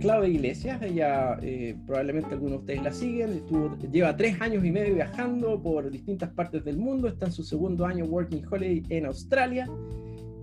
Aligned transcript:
Claudia 0.00 0.30
Iglesias, 0.30 0.80
ella 0.82 1.38
eh, 1.42 1.76
probablemente 1.86 2.32
algunos 2.32 2.52
de 2.52 2.58
ustedes 2.58 2.82
la 2.82 2.92
siguen, 2.92 3.30
estuvo, 3.32 3.76
lleva 3.92 4.16
tres 4.16 4.40
años 4.40 4.64
y 4.64 4.72
medio 4.72 4.94
viajando 4.94 5.62
por 5.62 5.90
distintas 5.90 6.30
partes 6.30 6.64
del 6.64 6.78
mundo, 6.78 7.06
está 7.06 7.26
en 7.26 7.32
su 7.32 7.44
segundo 7.44 7.84
año 7.84 8.06
Working 8.06 8.42
Holiday 8.50 8.82
en 8.88 9.04
Australia. 9.06 9.68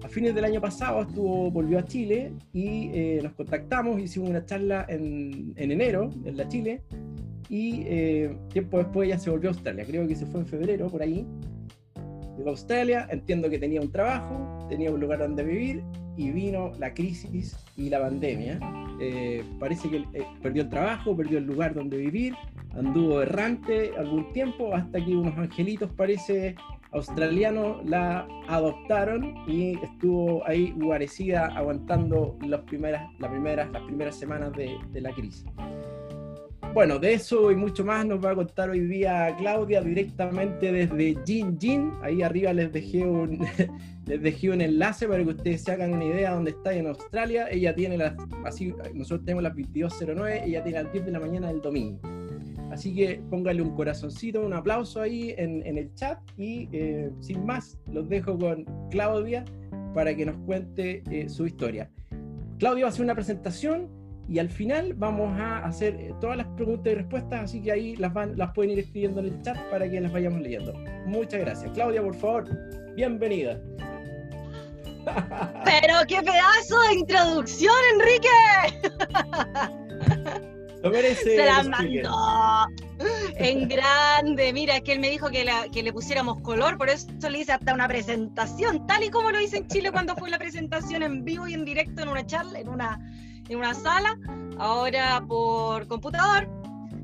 A 0.04 0.08
fines 0.08 0.36
del 0.36 0.46
año 0.46 0.62
pasado 0.62 1.02
estuvo, 1.02 1.50
volvió 1.50 1.80
a 1.80 1.86
Chile 1.86 2.32
y 2.54 2.92
eh, 2.94 3.20
nos 3.24 3.34
contactamos, 3.34 4.00
hicimos 4.00 4.30
una 4.30 4.46
charla 4.46 4.86
en, 4.88 5.54
en 5.56 5.72
enero 5.72 6.12
en 6.24 6.38
la 6.38 6.48
Chile 6.48 6.84
y 7.50 7.82
eh, 7.88 8.38
tiempo 8.54 8.78
después 8.78 9.10
ya 9.10 9.18
se 9.18 9.32
volvió 9.32 9.50
a 9.50 9.54
Australia, 9.54 9.86
creo 9.86 10.08
que 10.08 10.16
se 10.16 10.28
fue 10.28 10.42
en 10.42 10.46
febrero 10.46 10.88
por 10.88 11.02
ahí. 11.02 11.26
Llegó 12.38 12.50
a 12.50 12.52
Australia, 12.52 13.08
entiendo 13.10 13.50
que 13.50 13.58
tenía 13.58 13.82
un 13.82 13.92
trabajo, 13.92 14.68
tenía 14.70 14.92
un 14.92 15.00
lugar 15.00 15.18
donde 15.18 15.44
vivir 15.44 15.84
y 16.18 16.32
vino 16.32 16.74
la 16.80 16.94
crisis 16.94 17.56
y 17.78 17.90
la 17.90 18.02
pandemia. 18.02 18.60
Eh, 19.00 19.44
parece 19.60 19.90
que 19.90 19.98
eh, 19.98 20.26
perdió 20.42 20.64
el 20.64 20.70
trabajo, 20.70 21.16
perdió 21.16 21.38
el 21.38 21.46
lugar 21.46 21.74
donde 21.76 21.98
vivir, 21.98 22.34
anduvo 22.76 23.22
errante 23.22 23.92
algún 23.98 24.34
tiempo 24.34 24.74
hasta 24.74 25.04
que 25.04 25.16
unos 25.16 25.38
angelitos, 25.38 25.92
parece, 25.92 26.56
australianos 26.92 27.86
la 27.86 28.28
adoptaron 28.48 29.36
y 29.48 29.78
estuvo 29.84 30.46
ahí 30.48 30.74
guarecida 30.76 31.48
aguantando 31.56 32.38
las 32.46 32.62
primeras, 32.62 33.08
las 33.20 33.30
primeras, 33.30 33.72
las 33.72 33.84
primeras 33.84 34.16
semanas 34.18 34.52
de, 34.54 34.76
de 34.92 35.02
la 35.02 35.14
crisis. 35.14 35.46
Bueno, 36.74 37.00
de 37.00 37.14
eso 37.14 37.52
y 37.52 37.56
mucho 37.56 37.84
más 37.84 38.06
nos 38.06 38.24
va 38.24 38.32
a 38.32 38.36
contar 38.36 38.70
hoy 38.70 38.82
día 38.82 39.36
Claudia 39.38 39.82
directamente 39.82 40.72
desde 40.72 41.18
Jin 41.26 41.58
Jin. 41.60 41.92
Ahí 42.04 42.22
arriba 42.22 42.54
les 42.54 42.72
dejé 42.72 43.04
un, 43.04 43.40
les 44.08 44.22
dejé 44.22 44.50
un 44.50 44.62
enlace 44.62 45.08
para 45.08 45.24
que 45.24 45.30
ustedes 45.30 45.64
se 45.64 45.72
hagan 45.72 45.94
una 45.94 46.06
idea 46.06 46.30
de 46.30 46.36
dónde 46.36 46.52
está 46.52 46.74
en 46.74 46.88
Australia. 46.88 47.48
Ella 47.52 47.76
tiene 47.76 47.98
las, 47.98 48.14
así, 48.46 48.74
nosotros 48.94 49.26
tenemos 49.26 49.44
las 49.44 49.54
22.09, 49.54 50.44
ella 50.46 50.64
tiene 50.64 50.84
las 50.84 50.94
10 50.94 51.06
de 51.06 51.12
la 51.12 51.20
mañana 51.20 51.48
del 51.48 51.62
domingo. 51.62 52.00
Así 52.72 52.94
que 52.94 53.22
póngale 53.30 53.62
un 53.62 53.76
corazoncito, 53.76 54.46
un 54.46 54.54
aplauso 54.54 55.02
ahí 55.02 55.34
en, 55.38 55.66
en 55.66 55.78
el 55.78 55.94
chat 55.96 56.20
y 56.38 56.70
eh, 56.72 57.12
sin 57.20 57.46
más 57.46 57.78
los 57.92 58.08
dejo 58.10 58.38
con 58.38 58.66
Claudia 58.92 59.46
para 59.94 60.16
que 60.16 60.26
nos 60.26 60.38
cuente 60.38 61.04
eh, 61.12 61.30
su 61.30 61.46
historia. 61.46 61.90
Claudia 62.60 62.86
va 62.86 62.90
a 62.90 62.92
hacer 62.92 63.04
una 63.04 63.16
presentación 63.16 63.90
y 64.30 64.40
al 64.40 64.50
final 64.50 64.94
vamos 64.94 65.40
a 65.40 65.60
hacer 65.60 65.96
eh, 65.96 66.14
todas 66.20 66.38
las 66.38 66.48
preguntas 66.48 66.92
y 66.92 66.96
respuestas, 66.96 67.44
así 67.46 67.62
que 67.62 67.72
ahí 67.72 67.96
las, 67.96 68.14
van, 68.14 68.38
las 68.38 68.52
pueden 68.54 68.72
ir 68.72 68.80
escribiendo 68.80 69.22
en 69.22 69.28
el 69.28 69.42
chat 69.42 69.58
para 69.70 69.90
que 69.90 70.02
las 70.02 70.12
vayamos 70.12 70.42
leyendo. 70.42 70.74
Muchas 71.06 71.40
gracias. 71.40 71.72
Claudia, 71.72 72.02
por 72.02 72.16
favor, 72.16 72.46
bienvenida. 72.96 73.62
Pero 75.64 75.96
qué 76.08 76.22
pedazo 76.22 76.80
de 76.90 76.94
introducción, 76.96 77.76
Enrique. 77.94 78.30
Lo 80.84 80.90
merece. 80.92 81.36
Se 81.36 81.46
la 81.46 81.64
mandó 81.64 82.68
en 83.38 83.68
grande. 83.68 84.54
Mira, 84.54 84.78
es 84.78 84.82
que 84.84 84.94
él 84.94 85.00
me 85.00 85.10
dijo 85.10 85.30
que, 85.30 85.44
la, 85.44 85.68
que, 85.70 85.84
le 85.84 85.92
pusiéramos 85.92 86.42
color, 86.42 86.78
por 86.78 86.90
eso 86.90 87.08
le 87.30 87.40
hice 87.40 87.52
hasta 87.54 87.74
una 87.74 87.88
presentación, 87.88 88.86
tal 88.88 89.04
y 89.04 89.10
como 89.10 89.32
lo 89.32 89.40
hice 89.40 89.58
en 89.58 89.68
Chile 89.68 89.92
cuando 89.92 90.16
fue 90.16 90.30
la 90.30 90.38
presentación 90.38 91.04
en 91.04 91.24
vivo 91.24 91.48
y 91.48 91.54
en 91.54 91.66
directo 91.66 92.02
en 92.02 92.10
una 92.10 92.26
charla, 92.26 92.60
en 92.60 92.70
una 92.70 93.00
en 93.50 93.58
una 93.58 93.74
sala, 93.74 94.18
ahora 94.58 95.24
por 95.28 95.88
computador, 95.88 96.50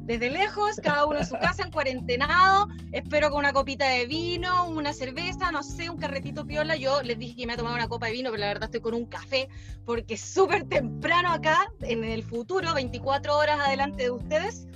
desde 0.04 0.30
lejos, 0.30 0.82
cada 0.84 1.06
uno 1.06 1.20
en 1.20 1.26
su 1.26 1.36
casa, 1.36 1.64
en 1.64 1.72
cuarentenado, 1.72 2.68
espero 2.92 3.30
con 3.30 3.40
una 3.40 3.54
copita 3.54 3.88
de 3.88 4.06
vino, 4.06 4.68
una 4.68 4.92
cerveza, 4.92 5.50
no 5.52 5.64
sé, 5.64 5.90
un 5.90 5.98
carretito 5.98 6.46
piola. 6.46 6.76
Yo 6.76 7.02
les 7.04 7.18
dije 7.18 7.36
que 7.38 7.48
me 7.48 7.54
ha 7.54 7.58
tomado 7.58 7.76
una 7.76 7.88
copa 7.88 8.08
de 8.08 8.12
vino, 8.12 8.30
pero 8.30 8.42
la 8.42 8.48
verdad 8.48 8.66
estoy 8.66 8.82
con 8.82 8.94
un 8.96 9.06
café, 9.06 9.48
porque 9.86 10.16
es 10.16 10.22
súper 10.22 10.66
temprano 10.66 11.30
acá, 11.30 11.72
en 11.82 12.04
el 12.04 12.24
futuro, 12.24 12.74
24 12.74 13.38
horas 13.38 13.60
adelante 13.62 14.04
de 14.04 14.12
ustedes. 14.12 14.68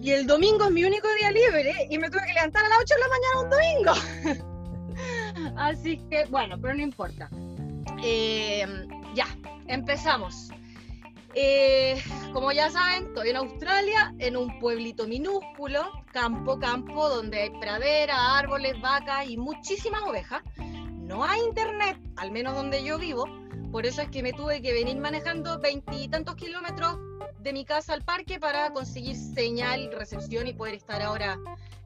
Y 0.00 0.12
el 0.12 0.28
domingo 0.28 0.66
es 0.66 0.70
mi 0.70 0.84
único 0.84 1.08
día 1.18 1.32
libre 1.32 1.88
y 1.90 1.98
me 1.98 2.08
tuve 2.08 2.22
que 2.24 2.34
levantar 2.34 2.64
a 2.64 2.68
las 2.68 2.78
8 2.78 2.94
de 2.94 3.00
la 3.00 3.08
mañana 3.08 3.40
un 3.42 4.34
domingo. 4.36 5.54
Así 5.56 5.98
que, 6.08 6.26
bueno, 6.26 6.56
pero 6.60 6.74
no 6.74 6.82
importa. 6.82 7.28
Eh, 8.04 8.64
ya, 9.14 9.26
empezamos. 9.66 10.50
Eh, 11.40 12.02
como 12.32 12.50
ya 12.50 12.68
saben, 12.68 13.04
estoy 13.04 13.28
en 13.28 13.36
Australia, 13.36 14.12
en 14.18 14.36
un 14.36 14.58
pueblito 14.58 15.06
minúsculo, 15.06 15.88
campo, 16.12 16.58
campo, 16.58 17.08
donde 17.08 17.42
hay 17.42 17.50
pradera, 17.60 18.36
árboles, 18.36 18.74
vacas 18.80 19.30
y 19.30 19.36
muchísimas 19.36 20.02
ovejas. 20.02 20.42
No 20.96 21.22
hay 21.22 21.40
internet, 21.42 21.96
al 22.16 22.32
menos 22.32 22.56
donde 22.56 22.82
yo 22.82 22.98
vivo, 22.98 23.24
por 23.70 23.86
eso 23.86 24.02
es 24.02 24.10
que 24.10 24.20
me 24.20 24.32
tuve 24.32 24.60
que 24.60 24.72
venir 24.72 24.96
manejando 24.96 25.60
veintitantos 25.60 26.34
kilómetros 26.34 26.98
de 27.38 27.52
mi 27.52 27.64
casa 27.64 27.92
al 27.92 28.02
parque 28.02 28.40
para 28.40 28.72
conseguir 28.72 29.14
señal, 29.14 29.92
recepción 29.92 30.48
y 30.48 30.54
poder 30.54 30.74
estar 30.74 31.00
ahora 31.02 31.38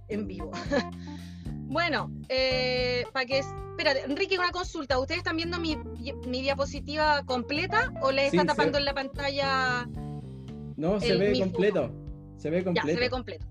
en 0.08 0.28
vivo. 0.28 0.50
bueno, 1.72 2.10
eh, 2.28 3.04
para 3.12 3.26
que 3.26 3.38
espérate, 3.38 4.04
Enrique, 4.04 4.38
una 4.38 4.52
consulta. 4.52 4.98
¿Ustedes 4.98 5.18
están 5.18 5.36
viendo 5.36 5.58
mi, 5.58 5.76
mi 6.26 6.42
diapositiva 6.42 7.22
completa 7.24 7.92
o 8.02 8.12
les 8.12 8.32
está 8.32 8.44
tapando 8.44 8.78
en 8.78 8.84
la 8.84 8.94
pantalla? 8.94 9.88
No, 10.76 11.00
se 11.00 11.16
ve 11.16 11.38
completo. 11.38 11.90
Se 12.36 12.50
ve 12.50 12.64
completo. 12.64 12.86
Ya, 12.86 12.94
se 12.94 13.00
ve 13.00 13.10
completo. 13.10 13.46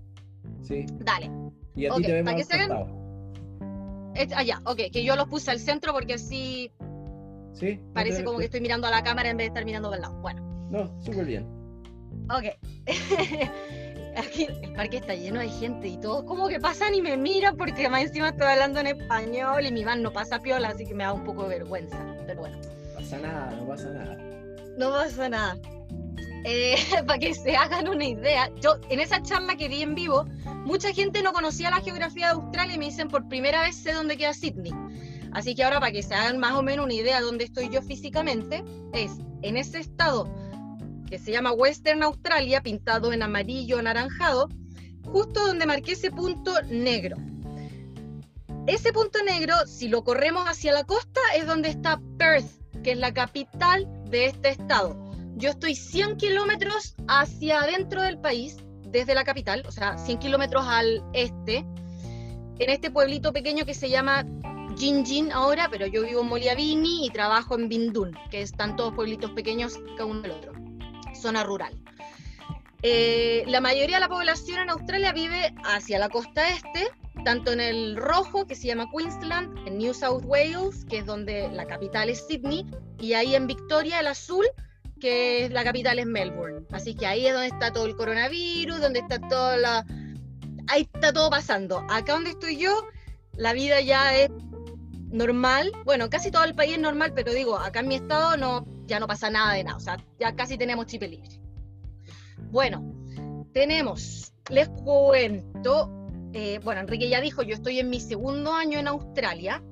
Sí. 0.62 0.86
Dale. 1.00 1.30
Y 1.74 1.86
a 1.86 1.94
ti 1.94 2.02
te 2.02 2.12
vemos 2.12 3.02
Ah, 4.34 4.42
ya, 4.42 4.60
ok, 4.64 4.76
que 4.92 5.04
yo 5.04 5.16
los 5.16 5.26
puse 5.26 5.50
al 5.50 5.58
centro 5.58 5.92
porque 5.92 6.14
así 6.14 6.70
¿Sí? 7.54 7.80
parece 7.94 8.24
como 8.24 8.38
que 8.38 8.44
estoy 8.44 8.60
mirando 8.60 8.86
a 8.86 8.90
la 8.90 9.02
cámara 9.02 9.30
en 9.30 9.38
vez 9.38 9.46
de 9.46 9.48
estar 9.48 9.64
mirando 9.64 9.88
para 9.88 9.96
el 9.96 10.02
lado. 10.02 10.20
Bueno. 10.20 10.68
No, 10.70 11.02
súper 11.02 11.24
bien. 11.24 11.46
Ok. 12.30 12.44
aquí 14.16 14.48
el 14.62 14.72
parque 14.74 14.98
está 14.98 15.14
lleno 15.14 15.40
de 15.40 15.48
gente 15.48 15.88
y 15.88 15.96
todos 15.98 16.24
como 16.24 16.48
que 16.48 16.60
pasan 16.60 16.94
y 16.94 17.02
me 17.02 17.16
miran 17.16 17.56
porque 17.56 17.88
más 17.88 18.02
encima 18.02 18.28
estoy 18.28 18.46
hablando 18.46 18.80
en 18.80 18.88
español 18.88 19.64
y 19.66 19.72
mi 19.72 19.84
van 19.84 20.02
no 20.02 20.12
pasa 20.12 20.38
piola, 20.40 20.68
así 20.68 20.86
que 20.86 20.94
me 20.94 21.04
da 21.04 21.12
un 21.12 21.24
poco 21.24 21.44
de 21.44 21.58
vergüenza. 21.58 21.98
Pero 22.26 22.40
bueno. 22.40 22.56
No 22.56 22.94
pasa 22.94 23.18
nada, 23.18 23.50
no 23.56 23.66
pasa 23.66 23.88
nada. 23.90 24.16
No 24.76 24.90
pasa 24.90 25.28
nada. 25.28 25.58
Eh, 26.44 26.76
para 27.06 27.18
que 27.18 27.34
se 27.34 27.56
hagan 27.56 27.88
una 27.88 28.04
idea, 28.04 28.50
yo 28.60 28.76
en 28.88 29.00
esa 29.00 29.22
charla 29.22 29.56
que 29.56 29.68
vi 29.68 29.82
en 29.82 29.94
vivo, 29.94 30.24
mucha 30.64 30.92
gente 30.92 31.22
no 31.22 31.32
conocía 31.32 31.70
la 31.70 31.80
geografía 31.80 32.26
de 32.26 32.32
Australia 32.32 32.74
y 32.74 32.78
me 32.78 32.86
dicen 32.86 33.08
por 33.08 33.28
primera 33.28 33.62
vez 33.62 33.76
sé 33.76 33.92
dónde 33.92 34.16
queda 34.16 34.34
Sydney. 34.34 34.72
Así 35.32 35.54
que 35.54 35.64
ahora 35.64 35.80
para 35.80 35.92
que 35.92 36.02
se 36.02 36.14
hagan 36.14 36.38
más 36.38 36.52
o 36.52 36.62
menos 36.62 36.84
una 36.84 36.94
idea 36.94 37.18
de 37.18 37.24
dónde 37.24 37.44
estoy 37.44 37.70
yo 37.70 37.80
físicamente, 37.80 38.62
es 38.92 39.12
en 39.42 39.56
ese 39.56 39.78
estado 39.78 40.28
que 41.12 41.18
se 41.18 41.30
llama 41.30 41.52
Western 41.52 42.02
Australia, 42.04 42.62
pintado 42.62 43.12
en 43.12 43.22
amarillo 43.22 43.78
anaranjado, 43.78 44.48
justo 45.04 45.46
donde 45.46 45.66
marqué 45.66 45.92
ese 45.92 46.10
punto 46.10 46.54
negro. 46.62 47.18
Ese 48.66 48.94
punto 48.94 49.22
negro, 49.22 49.54
si 49.66 49.88
lo 49.88 50.04
corremos 50.04 50.48
hacia 50.48 50.72
la 50.72 50.84
costa, 50.84 51.20
es 51.36 51.46
donde 51.46 51.68
está 51.68 52.00
Perth, 52.16 52.46
que 52.82 52.92
es 52.92 52.98
la 52.98 53.12
capital 53.12 53.86
de 54.08 54.24
este 54.24 54.48
estado. 54.48 54.96
Yo 55.36 55.50
estoy 55.50 55.74
100 55.74 56.16
kilómetros 56.16 56.94
hacia 57.08 57.60
adentro 57.60 58.00
del 58.00 58.18
país, 58.18 58.56
desde 58.88 59.14
la 59.14 59.24
capital, 59.24 59.64
o 59.68 59.70
sea, 59.70 59.98
100 59.98 60.18
kilómetros 60.18 60.64
al 60.66 61.04
este, 61.12 61.58
en 62.58 62.70
este 62.70 62.90
pueblito 62.90 63.34
pequeño 63.34 63.66
que 63.66 63.74
se 63.74 63.90
llama 63.90 64.24
Jinjin 64.78 65.30
ahora, 65.30 65.68
pero 65.70 65.86
yo 65.86 66.04
vivo 66.04 66.22
en 66.22 66.28
Moliavini 66.28 67.04
y 67.04 67.10
trabajo 67.10 67.58
en 67.58 67.68
Bindun, 67.68 68.16
que 68.30 68.40
están 68.40 68.76
todos 68.76 68.94
pueblitos 68.94 69.30
pequeños 69.32 69.78
cada 69.98 70.06
uno 70.06 70.22
del 70.22 70.30
otro 70.30 70.61
zona 71.22 71.44
rural. 71.44 71.78
Eh, 72.82 73.44
la 73.46 73.60
mayoría 73.60 73.96
de 73.96 74.00
la 74.00 74.08
población 74.08 74.58
en 74.58 74.70
Australia 74.70 75.12
vive 75.12 75.54
hacia 75.64 76.00
la 76.00 76.08
costa 76.08 76.48
este, 76.48 76.88
tanto 77.24 77.52
en 77.52 77.60
el 77.60 77.96
rojo, 77.96 78.46
que 78.46 78.56
se 78.56 78.66
llama 78.66 78.88
Queensland, 78.90 79.56
en 79.68 79.78
New 79.78 79.94
South 79.94 80.24
Wales, 80.24 80.84
que 80.86 80.98
es 80.98 81.06
donde 81.06 81.48
la 81.52 81.64
capital 81.66 82.10
es 82.10 82.26
Sydney, 82.26 82.66
y 82.98 83.12
ahí 83.12 83.36
en 83.36 83.46
Victoria, 83.46 84.00
el 84.00 84.08
azul, 84.08 84.44
que 85.00 85.48
la 85.52 85.62
capital 85.62 86.00
es 86.00 86.06
Melbourne. 86.06 86.66
Así 86.72 86.94
que 86.94 87.06
ahí 87.06 87.26
es 87.26 87.32
donde 87.32 87.48
está 87.48 87.72
todo 87.72 87.86
el 87.86 87.96
coronavirus, 87.96 88.80
donde 88.80 89.00
está 89.00 89.20
toda 89.20 89.56
la... 89.56 89.86
Ahí 90.68 90.88
está 90.92 91.12
todo 91.12 91.28
pasando. 91.30 91.84
Acá 91.88 92.14
donde 92.14 92.30
estoy 92.30 92.56
yo, 92.56 92.86
la 93.36 93.52
vida 93.52 93.80
ya 93.80 94.16
es 94.16 94.30
normal. 95.10 95.72
Bueno, 95.84 96.08
casi 96.08 96.30
todo 96.30 96.44
el 96.44 96.54
país 96.54 96.74
es 96.74 96.78
normal, 96.78 97.12
pero 97.14 97.32
digo, 97.32 97.58
acá 97.58 97.80
en 97.80 97.88
mi 97.88 97.96
estado 97.96 98.36
no, 98.36 98.64
ya 98.92 99.00
no 99.00 99.06
pasa 99.06 99.30
nada 99.30 99.54
de 99.54 99.64
nada, 99.64 99.78
o 99.78 99.80
sea, 99.80 99.96
ya 100.20 100.36
casi 100.36 100.58
tenemos 100.58 100.84
chip 100.84 101.00
libre. 101.00 101.40
Bueno, 102.50 102.94
tenemos, 103.54 104.34
les 104.50 104.68
cuento, 104.68 106.08
eh, 106.34 106.60
bueno, 106.62 106.82
Enrique 106.82 107.08
ya 107.08 107.22
dijo, 107.22 107.42
yo 107.42 107.54
estoy 107.54 107.78
en 107.78 107.88
mi 107.88 108.00
segundo 108.00 108.52
año 108.52 108.78
en 108.78 108.88
Australia. 108.88 109.62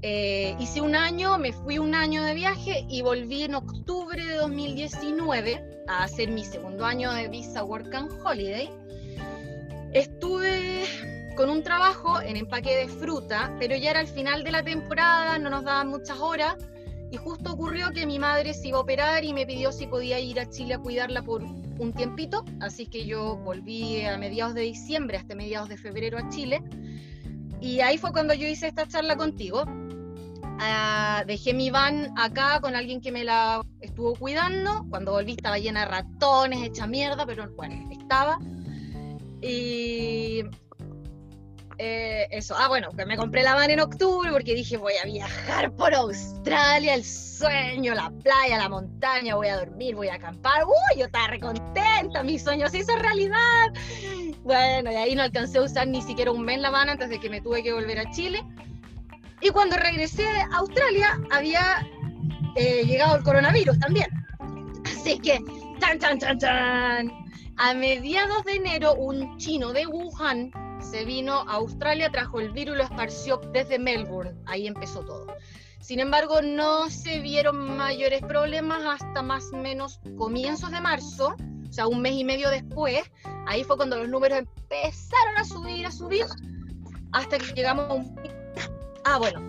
Eh, 0.00 0.56
hice 0.58 0.80
un 0.80 0.96
año, 0.96 1.36
me 1.36 1.52
fui 1.52 1.76
un 1.76 1.94
año 1.94 2.22
de 2.22 2.32
viaje 2.32 2.86
y 2.88 3.02
volví 3.02 3.42
en 3.42 3.54
octubre 3.54 4.24
de 4.24 4.36
2019 4.36 5.82
a 5.86 6.04
hacer 6.04 6.30
mi 6.30 6.42
segundo 6.42 6.86
año 6.86 7.12
de 7.12 7.28
Visa 7.28 7.62
Work 7.62 7.94
and 7.94 8.10
Holiday. 8.24 8.70
Estuve 9.92 10.84
con 11.36 11.50
un 11.50 11.62
trabajo 11.62 12.18
en 12.22 12.38
empaque 12.38 12.76
de 12.76 12.88
fruta, 12.88 13.54
pero 13.58 13.76
ya 13.76 13.90
era 13.90 14.00
el 14.00 14.08
final 14.08 14.42
de 14.42 14.52
la 14.52 14.62
temporada, 14.62 15.38
no 15.38 15.50
nos 15.50 15.64
daban 15.64 15.88
muchas 15.88 16.18
horas 16.18 16.56
y 17.10 17.16
justo 17.16 17.52
ocurrió 17.52 17.92
que 17.92 18.06
mi 18.06 18.18
madre 18.18 18.54
se 18.54 18.68
iba 18.68 18.78
a 18.78 18.82
operar 18.82 19.24
y 19.24 19.32
me 19.32 19.46
pidió 19.46 19.72
si 19.72 19.86
podía 19.86 20.20
ir 20.20 20.40
a 20.40 20.48
Chile 20.48 20.74
a 20.74 20.78
cuidarla 20.78 21.22
por 21.22 21.42
un 21.42 21.92
tiempito, 21.92 22.44
así 22.60 22.86
que 22.86 23.06
yo 23.06 23.36
volví 23.36 24.02
a 24.04 24.18
mediados 24.18 24.54
de 24.54 24.62
diciembre 24.62 25.16
hasta 25.16 25.34
mediados 25.34 25.68
de 25.68 25.76
febrero 25.76 26.18
a 26.18 26.28
Chile 26.28 26.62
y 27.60 27.80
ahí 27.80 27.98
fue 27.98 28.12
cuando 28.12 28.34
yo 28.34 28.46
hice 28.46 28.68
esta 28.68 28.86
charla 28.86 29.16
contigo. 29.16 29.64
Ah, 30.60 31.24
dejé 31.26 31.54
mi 31.54 31.70
van 31.70 32.12
acá 32.18 32.60
con 32.60 32.74
alguien 32.74 33.00
que 33.00 33.12
me 33.12 33.24
la 33.24 33.62
estuvo 33.80 34.14
cuidando. 34.14 34.86
Cuando 34.90 35.12
volví 35.12 35.32
estaba 35.32 35.58
llena 35.58 35.80
de 35.80 35.86
ratones, 35.86 36.62
hecha 36.62 36.86
mierda, 36.86 37.26
pero 37.26 37.48
bueno, 37.56 37.88
estaba. 37.90 38.38
Y 39.40 40.42
eh, 41.80 42.26
eso, 42.32 42.56
ah, 42.58 42.66
bueno, 42.66 42.90
que 42.90 43.06
me 43.06 43.16
compré 43.16 43.44
la 43.44 43.54
van 43.54 43.70
en 43.70 43.78
octubre 43.78 44.32
porque 44.32 44.52
dije 44.52 44.76
voy 44.76 44.94
a 45.00 45.04
viajar 45.06 45.70
por 45.70 45.94
Australia, 45.94 46.94
el 46.94 47.04
sueño, 47.04 47.94
la 47.94 48.10
playa, 48.10 48.58
la 48.58 48.68
montaña, 48.68 49.36
voy 49.36 49.46
a 49.46 49.58
dormir, 49.58 49.94
voy 49.94 50.08
a 50.08 50.14
acampar. 50.14 50.64
Uy, 50.64 50.98
yo 50.98 51.06
estaba 51.06 51.28
recontenta, 51.28 52.24
mi 52.24 52.36
sueño 52.36 52.68
se 52.68 52.78
hizo 52.78 52.96
realidad. 52.96 53.68
Bueno, 54.42 54.90
y 54.90 54.96
ahí 54.96 55.14
no 55.14 55.22
alcancé 55.22 55.58
a 55.58 55.62
usar 55.62 55.86
ni 55.86 56.02
siquiera 56.02 56.32
un 56.32 56.44
mes 56.44 56.58
la 56.58 56.70
van 56.70 56.88
antes 56.88 57.10
de 57.10 57.20
que 57.20 57.30
me 57.30 57.40
tuve 57.40 57.62
que 57.62 57.72
volver 57.72 58.00
a 58.00 58.10
Chile. 58.10 58.42
Y 59.40 59.50
cuando 59.50 59.76
regresé 59.76 60.26
a 60.26 60.56
Australia 60.56 61.20
había 61.30 61.86
eh, 62.56 62.82
llegado 62.84 63.14
el 63.14 63.22
coronavirus 63.22 63.78
también. 63.78 64.08
Así 64.84 65.20
que, 65.20 65.38
tan, 65.78 66.00
tan, 66.00 66.18
tan, 66.18 66.38
tan. 66.38 67.12
A 67.56 67.74
mediados 67.74 68.44
de 68.44 68.56
enero, 68.56 68.94
un 68.94 69.36
chino 69.38 69.72
de 69.72 69.86
Wuhan 69.86 70.50
se 70.90 71.04
vino 71.04 71.40
a 71.48 71.54
Australia, 71.54 72.10
trajo 72.10 72.40
el 72.40 72.50
virus 72.50 72.74
y 72.74 72.78
lo 72.78 72.84
esparció 72.84 73.38
desde 73.52 73.78
Melbourne. 73.78 74.34
Ahí 74.46 74.66
empezó 74.66 75.00
todo. 75.00 75.26
Sin 75.80 76.00
embargo, 76.00 76.42
no 76.42 76.90
se 76.90 77.20
vieron 77.20 77.76
mayores 77.76 78.20
problemas 78.22 78.82
hasta 78.84 79.22
más 79.22 79.52
o 79.52 79.56
menos 79.56 80.00
comienzos 80.16 80.70
de 80.70 80.80
marzo, 80.80 81.34
o 81.68 81.72
sea, 81.72 81.86
un 81.86 82.00
mes 82.02 82.12
y 82.14 82.24
medio 82.24 82.50
después. 82.50 83.00
Ahí 83.46 83.64
fue 83.64 83.76
cuando 83.76 83.96
los 83.96 84.08
números 84.08 84.38
empezaron 84.38 85.36
a 85.36 85.44
subir, 85.44 85.86
a 85.86 85.90
subir, 85.90 86.26
hasta 87.12 87.38
que 87.38 87.52
llegamos 87.54 87.88
a 87.88 87.94
un... 87.94 88.16
Ah, 89.04 89.18
bueno. 89.18 89.40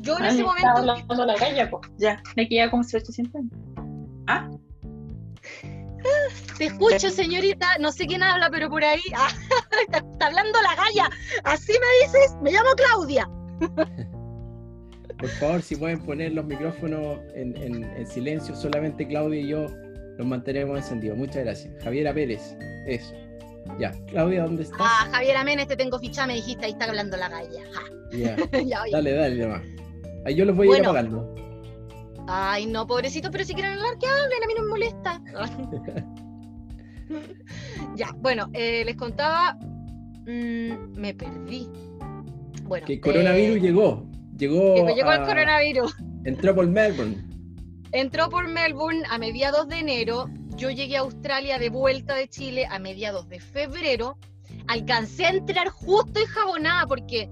Yo 0.00 0.18
en 0.18 0.24
ese 0.24 0.42
momento... 0.42 0.68
hablando 0.68 1.26
la 1.26 1.34
calle, 1.34 1.66
pues. 1.66 1.82
Ya, 1.98 2.22
me 2.36 2.48
queda 2.48 2.70
como 2.70 2.82
800 2.82 3.42
¿Ah? 4.26 4.48
Te 6.58 6.66
escucho, 6.66 7.10
señorita. 7.10 7.66
No 7.80 7.92
sé 7.92 8.06
quién 8.06 8.22
habla, 8.22 8.50
pero 8.50 8.68
por 8.68 8.84
ahí. 8.84 9.02
Ah, 9.14 9.28
está, 9.92 10.26
hablando 10.26 10.60
la 10.62 10.74
galla. 10.74 11.10
Así 11.44 11.72
me 11.72 12.06
dices. 12.06 12.36
Me 12.42 12.52
llamo 12.52 12.70
Claudia. 12.76 13.28
Por 15.18 15.30
favor, 15.30 15.62
si 15.62 15.76
pueden 15.76 16.00
poner 16.00 16.32
los 16.32 16.44
micrófonos 16.44 17.20
en, 17.34 18.06
silencio, 18.08 18.56
solamente 18.56 19.06
Claudia 19.06 19.40
y 19.40 19.46
yo 19.46 19.66
los 20.18 20.26
mantenemos 20.26 20.76
encendidos. 20.76 21.16
Muchas 21.16 21.44
gracias. 21.44 21.72
Javiera 21.84 22.12
Pérez, 22.12 22.56
eso. 22.88 23.14
Ya, 23.78 23.92
Claudia, 24.08 24.42
¿dónde 24.42 24.64
estás? 24.64 24.80
Ah, 24.80 25.08
Javiera 25.12 25.44
Méndez, 25.44 25.68
te 25.68 25.76
tengo 25.76 26.00
ficha, 26.00 26.26
me 26.26 26.34
dijiste, 26.34 26.66
ahí 26.66 26.72
está 26.72 26.86
hablando 26.86 27.16
la 27.16 27.28
galla. 27.28 27.62
Ya, 28.10 28.36
dale, 28.92 29.12
dale, 29.12 29.36
demás. 29.36 29.62
Ahí 30.24 30.34
yo 30.34 30.44
los 30.44 30.56
voy 30.56 30.72
a 30.72 30.78
ir 30.78 30.84
apagando. 30.84 31.34
Ay, 32.28 32.66
no, 32.66 32.86
pobrecito, 32.86 33.30
pero 33.30 33.44
si 33.44 33.54
quieren 33.54 33.72
hablar, 33.72 33.98
que 33.98 34.06
hablen, 34.06 34.42
a 34.42 34.46
mí 34.46 34.54
no 34.56 34.62
me 34.62 34.68
molesta. 34.68 35.20
ya, 37.96 38.14
bueno, 38.18 38.48
eh, 38.52 38.84
les 38.84 38.96
contaba, 38.96 39.58
mm, 40.26 40.98
me 40.98 41.14
perdí. 41.14 41.68
Bueno, 42.64 42.86
que 42.86 42.94
el 42.94 43.00
coronavirus 43.00 43.56
eh, 43.56 43.60
llegó. 43.60 44.06
Llegó, 44.36 44.94
llegó 44.94 45.12
el 45.12 45.22
coronavirus. 45.22 45.96
Entró 46.24 46.54
por 46.54 46.66
Melbourne. 46.66 47.24
Entró 47.92 48.28
por 48.28 48.48
Melbourne 48.48 49.02
a 49.10 49.18
mediados 49.18 49.68
de 49.68 49.80
enero. 49.80 50.30
Yo 50.56 50.70
llegué 50.70 50.96
a 50.96 51.00
Australia 51.00 51.58
de 51.58 51.68
vuelta 51.68 52.14
de 52.14 52.28
Chile 52.28 52.66
a 52.70 52.78
mediados 52.78 53.28
de 53.28 53.40
febrero. 53.40 54.16
Alcancé 54.68 55.26
a 55.26 55.30
entrar 55.30 55.68
justo 55.68 56.20
en 56.20 56.26
Jabonada 56.26 56.86
porque 56.86 57.28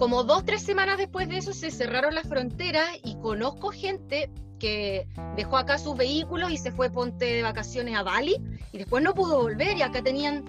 como 0.00 0.24
dos, 0.24 0.46
tres 0.46 0.62
semanas 0.62 0.96
después 0.96 1.28
de 1.28 1.36
eso 1.36 1.52
se 1.52 1.70
cerraron 1.70 2.14
las 2.14 2.26
fronteras 2.26 2.88
y 3.04 3.16
conozco 3.16 3.68
gente 3.68 4.30
que 4.58 5.06
dejó 5.36 5.58
acá 5.58 5.76
sus 5.76 5.94
vehículos 5.94 6.50
y 6.50 6.56
se 6.56 6.72
fue 6.72 6.88
ponte 6.88 7.26
de 7.26 7.42
vacaciones 7.42 7.94
a 7.94 8.02
Bali 8.02 8.36
y 8.72 8.78
después 8.78 9.04
no 9.04 9.14
pudo 9.14 9.42
volver 9.42 9.76
y 9.76 9.82
acá 9.82 10.02
tenían 10.02 10.42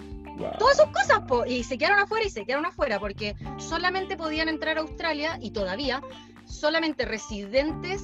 todas 0.58 0.78
sus 0.78 0.86
cosas 0.86 1.20
y 1.46 1.64
se 1.64 1.76
quedaron 1.76 1.98
afuera 1.98 2.24
y 2.24 2.30
se 2.30 2.46
quedaron 2.46 2.64
afuera 2.64 2.98
porque 2.98 3.36
solamente 3.58 4.16
podían 4.16 4.48
entrar 4.48 4.78
a 4.78 4.80
Australia 4.80 5.38
y 5.38 5.50
todavía 5.50 6.00
solamente 6.46 7.04
residentes, 7.04 8.00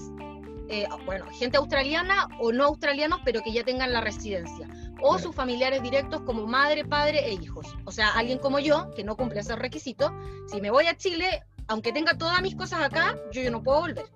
eh, 0.69 0.87
bueno, 1.07 1.25
gente 1.31 1.57
australiana 1.57 2.29
o 2.41 2.53
no 2.53 2.65
australianos 2.65 3.21
pero 3.25 3.41
que 3.41 3.55
ya 3.55 3.65
tengan 3.65 3.95
la 3.95 4.03
residencia 4.03 4.69
o 5.01 5.19
sus 5.19 5.35
familiares 5.35 5.83
directos 5.83 6.23
como 6.23 6.47
madre, 6.47 6.85
padre 6.85 7.27
e 7.27 7.35
hijos. 7.35 7.67
O 7.85 7.93
sea, 7.93 8.11
alguien 8.11 8.39
como 8.39 8.59
yo, 8.59 8.91
que 8.95 9.05
no 9.05 9.17
cumple 9.17 9.41
ese 9.41 9.57
requisito, 9.57 10.13
si 10.47 10.61
me 10.61 10.71
voy 10.71 10.87
a 10.87 10.97
Chile, 10.97 11.45
aunque 11.67 11.93
tenga 11.93 12.17
todas 12.17 12.41
mis 12.43 12.55
cosas 12.55 12.81
acá, 12.81 13.17
yo, 13.33 13.43
yo 13.43 13.51
no 13.51 13.63
puedo 13.63 13.81
volver. 13.81 14.07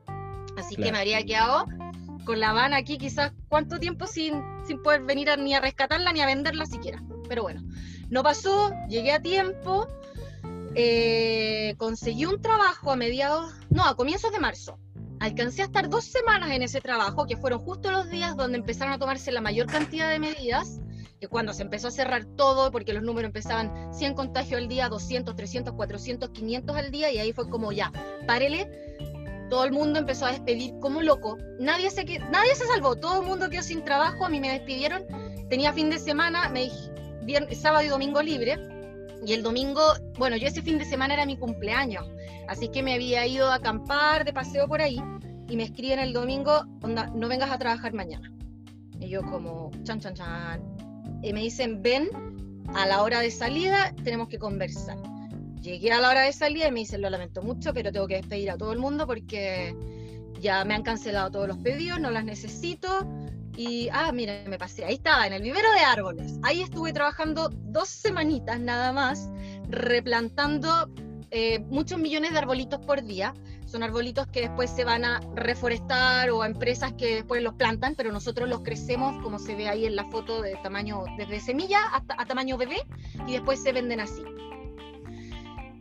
Así 0.56 0.76
que 0.76 0.92
me 0.92 0.98
habría 0.98 1.22
quedado 1.24 1.66
con 2.24 2.40
la 2.40 2.52
van 2.52 2.74
aquí 2.74 2.98
quizás 2.98 3.32
cuánto 3.48 3.78
tiempo 3.78 4.06
sin, 4.06 4.42
sin 4.66 4.80
poder 4.82 5.02
venir 5.02 5.28
ni 5.38 5.54
a 5.54 5.60
rescatarla 5.60 6.12
ni 6.12 6.20
a 6.20 6.26
venderla 6.26 6.66
siquiera. 6.66 7.02
Pero 7.28 7.42
bueno, 7.42 7.62
no 8.10 8.22
pasó, 8.22 8.72
llegué 8.88 9.12
a 9.12 9.22
tiempo, 9.22 9.88
eh, 10.74 11.74
conseguí 11.78 12.26
un 12.26 12.40
trabajo 12.40 12.92
a 12.92 12.96
mediados, 12.96 13.52
no, 13.70 13.84
a 13.84 13.96
comienzos 13.96 14.32
de 14.32 14.38
marzo. 14.38 14.78
Alcancé 15.22 15.62
a 15.62 15.66
estar 15.66 15.88
dos 15.88 16.04
semanas 16.04 16.50
en 16.50 16.62
ese 16.62 16.80
trabajo, 16.80 17.26
que 17.26 17.36
fueron 17.36 17.60
justo 17.60 17.92
los 17.92 18.10
días 18.10 18.36
donde 18.36 18.58
empezaron 18.58 18.92
a 18.92 18.98
tomarse 18.98 19.30
la 19.30 19.40
mayor 19.40 19.68
cantidad 19.68 20.10
de 20.10 20.18
medidas, 20.18 20.80
que 21.20 21.28
cuando 21.28 21.52
se 21.52 21.62
empezó 21.62 21.86
a 21.86 21.90
cerrar 21.92 22.24
todo, 22.24 22.72
porque 22.72 22.92
los 22.92 23.04
números 23.04 23.28
empezaban 23.28 23.94
100 23.94 24.14
contagios 24.14 24.60
al 24.60 24.66
día, 24.66 24.88
200, 24.88 25.36
300, 25.36 25.74
400, 25.74 26.30
500 26.30 26.76
al 26.76 26.90
día, 26.90 27.12
y 27.12 27.18
ahí 27.18 27.32
fue 27.32 27.48
como 27.48 27.70
ya, 27.70 27.92
párele, 28.26 28.68
todo 29.48 29.62
el 29.64 29.70
mundo 29.70 30.00
empezó 30.00 30.26
a 30.26 30.32
despedir 30.32 30.74
como 30.80 31.02
loco, 31.02 31.38
nadie 31.60 31.88
se, 31.92 32.02
nadie 32.32 32.56
se 32.56 32.66
salvó, 32.66 32.96
todo 32.96 33.20
el 33.22 33.28
mundo 33.28 33.48
quedó 33.48 33.62
sin 33.62 33.84
trabajo, 33.84 34.24
a 34.24 34.28
mí 34.28 34.40
me 34.40 34.50
despidieron, 34.50 35.04
tenía 35.48 35.72
fin 35.72 35.88
de 35.88 36.00
semana, 36.00 36.48
me 36.48 36.68
viernes, 37.22 37.60
sábado 37.60 37.84
y 37.84 37.88
domingo 37.88 38.20
libre, 38.22 38.58
y 39.24 39.34
el 39.34 39.44
domingo, 39.44 39.82
bueno, 40.18 40.36
yo 40.36 40.48
ese 40.48 40.62
fin 40.62 40.78
de 40.78 40.84
semana 40.84 41.14
era 41.14 41.26
mi 41.26 41.36
cumpleaños, 41.36 42.08
así 42.48 42.68
que 42.68 42.82
me 42.82 42.94
había 42.94 43.26
ido 43.26 43.50
a 43.50 43.56
acampar 43.56 44.24
de 44.24 44.32
paseo 44.32 44.68
por 44.68 44.80
ahí 44.80 45.02
y 45.48 45.56
me 45.56 45.64
escriben 45.64 45.98
el 45.98 46.12
domingo, 46.12 46.64
onda, 46.82 47.10
no 47.14 47.28
vengas 47.28 47.50
a 47.50 47.58
trabajar 47.58 47.92
mañana. 47.92 48.32
Y 48.98 49.08
yo 49.08 49.22
como, 49.22 49.70
chan, 49.82 50.00
chan, 50.00 50.14
chan. 50.14 50.62
Y 51.22 51.32
me 51.32 51.40
dicen, 51.40 51.82
ven 51.82 52.08
a 52.74 52.86
la 52.86 53.02
hora 53.02 53.20
de 53.20 53.30
salida, 53.30 53.94
tenemos 54.02 54.28
que 54.28 54.38
conversar. 54.38 54.96
Llegué 55.60 55.92
a 55.92 56.00
la 56.00 56.08
hora 56.08 56.22
de 56.22 56.32
salida 56.32 56.68
y 56.68 56.72
me 56.72 56.80
dicen, 56.80 57.02
lo 57.02 57.10
lamento 57.10 57.42
mucho, 57.42 57.74
pero 57.74 57.92
tengo 57.92 58.06
que 58.06 58.16
despedir 58.16 58.50
a 58.50 58.56
todo 58.56 58.72
el 58.72 58.78
mundo 58.78 59.06
porque 59.06 59.76
ya 60.40 60.64
me 60.64 60.74
han 60.74 60.82
cancelado 60.82 61.30
todos 61.30 61.48
los 61.48 61.58
pedidos, 61.58 62.00
no 62.00 62.10
las 62.10 62.24
necesito. 62.24 63.06
Y, 63.56 63.88
ah, 63.92 64.10
mira, 64.12 64.42
me 64.48 64.58
pasé, 64.58 64.84
ahí 64.84 64.94
estaba, 64.94 65.26
en 65.26 65.34
el 65.34 65.42
vivero 65.42 65.70
de 65.72 65.80
árboles. 65.80 66.38
Ahí 66.42 66.62
estuve 66.62 66.92
trabajando 66.92 67.50
dos 67.52 67.88
semanitas 67.88 68.58
nada 68.58 68.92
más, 68.92 69.28
replantando 69.68 70.90
eh, 71.34 71.60
muchos 71.70 71.98
millones 71.98 72.32
de 72.32 72.38
arbolitos 72.38 72.78
por 72.80 73.02
día. 73.02 73.32
Son 73.64 73.82
arbolitos 73.82 74.26
que 74.26 74.42
después 74.42 74.70
se 74.70 74.84
van 74.84 75.04
a 75.04 75.20
reforestar 75.34 76.30
o 76.30 76.42
a 76.42 76.46
empresas 76.46 76.92
que 76.92 77.14
después 77.14 77.42
los 77.42 77.54
plantan, 77.54 77.94
pero 77.96 78.12
nosotros 78.12 78.48
los 78.48 78.60
crecemos, 78.60 79.20
como 79.22 79.38
se 79.38 79.54
ve 79.54 79.66
ahí 79.66 79.86
en 79.86 79.96
la 79.96 80.04
foto, 80.10 80.42
de 80.42 80.56
tamaño 80.62 81.04
desde 81.16 81.40
semilla 81.40 81.80
hasta 81.92 82.14
a 82.18 82.26
tamaño 82.26 82.58
bebé, 82.58 82.82
y 83.26 83.32
después 83.32 83.62
se 83.62 83.72
venden 83.72 84.00
así. 84.00 84.22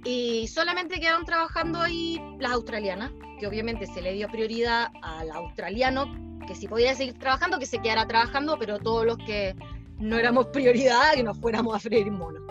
Y 0.06 0.48
solamente 0.48 1.02
quedaron 1.02 1.26
trabajando 1.26 1.82
ahí 1.82 2.20
las 2.40 2.54
australianas, 2.54 3.12
que 3.38 3.46
obviamente 3.46 3.88
se 3.88 4.02
le 4.02 4.14
dio 4.14 4.30
prioridad 4.30 4.88
al 5.02 5.32
australiano 5.32 6.06
que 6.48 6.56
si 6.56 6.68
podía 6.68 6.96
seguir 6.96 7.20
trabajando, 7.20 7.60
que 7.60 7.66
se 7.66 7.80
quedara 7.80 8.08
trabajando, 8.08 8.58
pero 8.58 8.80
todos 8.80 9.06
los 9.06 9.18
que 9.18 9.56
no 10.00 10.18
éramos 10.18 10.48
prioridad, 10.48 11.14
que 11.14 11.24
nos 11.24 11.38
fuéramos 11.38 11.76
a 11.76 11.80
freír 11.80 12.10
monos. 12.12 12.42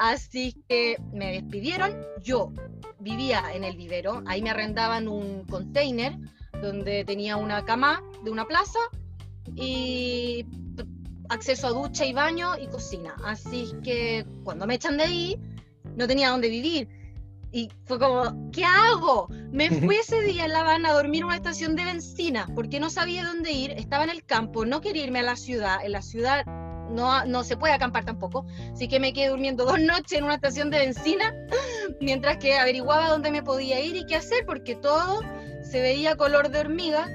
Así 0.00 0.54
que 0.66 0.96
me 1.12 1.32
despidieron, 1.32 1.94
yo 2.22 2.50
vivía 3.00 3.52
en 3.52 3.64
el 3.64 3.76
vivero, 3.76 4.22
ahí 4.24 4.40
me 4.40 4.48
arrendaban 4.48 5.06
un 5.08 5.44
container 5.44 6.16
donde 6.62 7.04
tenía 7.04 7.36
una 7.36 7.66
cama 7.66 8.02
de 8.24 8.30
una 8.30 8.46
plaza 8.46 8.78
y 9.54 10.46
acceso 11.28 11.66
a 11.66 11.70
ducha 11.72 12.06
y 12.06 12.14
baño 12.14 12.56
y 12.56 12.66
cocina. 12.68 13.14
Así 13.26 13.74
que 13.84 14.24
cuando 14.42 14.66
me 14.66 14.76
echan 14.76 14.96
de 14.96 15.02
ahí, 15.02 15.40
no 15.96 16.06
tenía 16.06 16.30
dónde 16.30 16.48
vivir. 16.48 16.88
Y 17.52 17.68
fue 17.84 17.98
como, 17.98 18.50
¿qué 18.52 18.64
hago? 18.64 19.28
Me 19.52 19.68
fui 19.82 19.96
ese 19.96 20.22
día 20.22 20.46
en 20.46 20.52
La 20.52 20.60
Habana 20.60 20.88
a 20.88 20.94
dormir 20.94 21.18
en 21.18 21.24
una 21.26 21.36
estación 21.36 21.76
de 21.76 21.84
benzina 21.84 22.46
porque 22.54 22.80
no 22.80 22.88
sabía 22.88 23.26
dónde 23.26 23.52
ir, 23.52 23.72
estaba 23.72 24.04
en 24.04 24.10
el 24.10 24.24
campo, 24.24 24.64
no 24.64 24.80
quería 24.80 25.04
irme 25.04 25.18
a 25.18 25.24
la 25.24 25.36
ciudad, 25.36 25.84
en 25.84 25.92
la 25.92 26.00
ciudad 26.00 26.46
no, 26.90 27.24
no 27.24 27.44
se 27.44 27.56
puede 27.56 27.72
acampar 27.72 28.04
tampoco, 28.04 28.46
así 28.72 28.88
que 28.88 29.00
me 29.00 29.12
quedé 29.12 29.28
durmiendo 29.28 29.64
dos 29.64 29.80
noches 29.80 30.18
en 30.18 30.24
una 30.24 30.34
estación 30.34 30.70
de 30.70 30.78
benzina 30.78 31.34
mientras 32.00 32.38
que 32.38 32.58
averiguaba 32.58 33.08
dónde 33.08 33.30
me 33.30 33.42
podía 33.42 33.80
ir 33.80 33.96
y 33.96 34.06
qué 34.06 34.16
hacer 34.16 34.44
porque 34.46 34.74
todo 34.74 35.20
se 35.62 35.80
veía 35.80 36.16
color 36.16 36.50
de 36.50 36.58
hormiga 36.60 37.08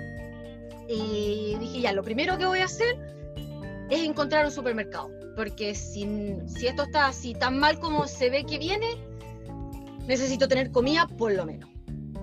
Y 0.87 1.57
dije, 1.59 1.81
ya, 1.81 1.93
lo 1.93 2.03
primero 2.03 2.37
que 2.37 2.45
voy 2.45 2.59
a 2.59 2.65
hacer 2.65 2.95
es 3.89 4.03
encontrar 4.03 4.45
un 4.45 4.51
supermercado. 4.51 5.09
Porque 5.35 5.75
si, 5.75 6.37
si 6.47 6.67
esto 6.67 6.83
está 6.83 7.07
así 7.07 7.33
tan 7.33 7.59
mal 7.59 7.79
como 7.79 8.07
se 8.07 8.29
ve 8.29 8.45
que 8.45 8.57
viene, 8.57 8.87
necesito 10.07 10.47
tener 10.47 10.71
comida 10.71 11.07
por 11.07 11.33
lo 11.33 11.45
menos. 11.45 11.69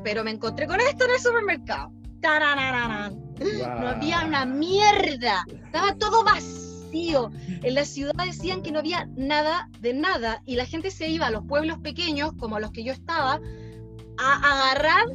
Pero 0.02 0.24
me 0.24 0.30
encontré 0.30 0.66
con 0.66 0.80
esto 0.80 1.04
en 1.04 1.10
el 1.10 1.20
supermercado. 1.20 1.92
No 3.80 3.88
había 3.88 4.24
una 4.24 4.44
mierda. 4.46 5.44
Estaba 5.64 5.94
todo 5.96 6.24
vacío. 6.24 6.61
En 6.92 7.74
la 7.74 7.84
ciudad 7.84 8.12
decían 8.24 8.62
que 8.62 8.70
no 8.70 8.78
había 8.78 9.06
nada 9.16 9.68
de 9.80 9.94
nada 9.94 10.42
y 10.44 10.56
la 10.56 10.66
gente 10.66 10.90
se 10.90 11.08
iba 11.08 11.26
a 11.26 11.30
los 11.30 11.44
pueblos 11.44 11.78
pequeños, 11.78 12.32
como 12.38 12.60
los 12.60 12.70
que 12.70 12.84
yo 12.84 12.92
estaba, 12.92 13.40
a 14.18 14.70
agarrar 14.70 15.06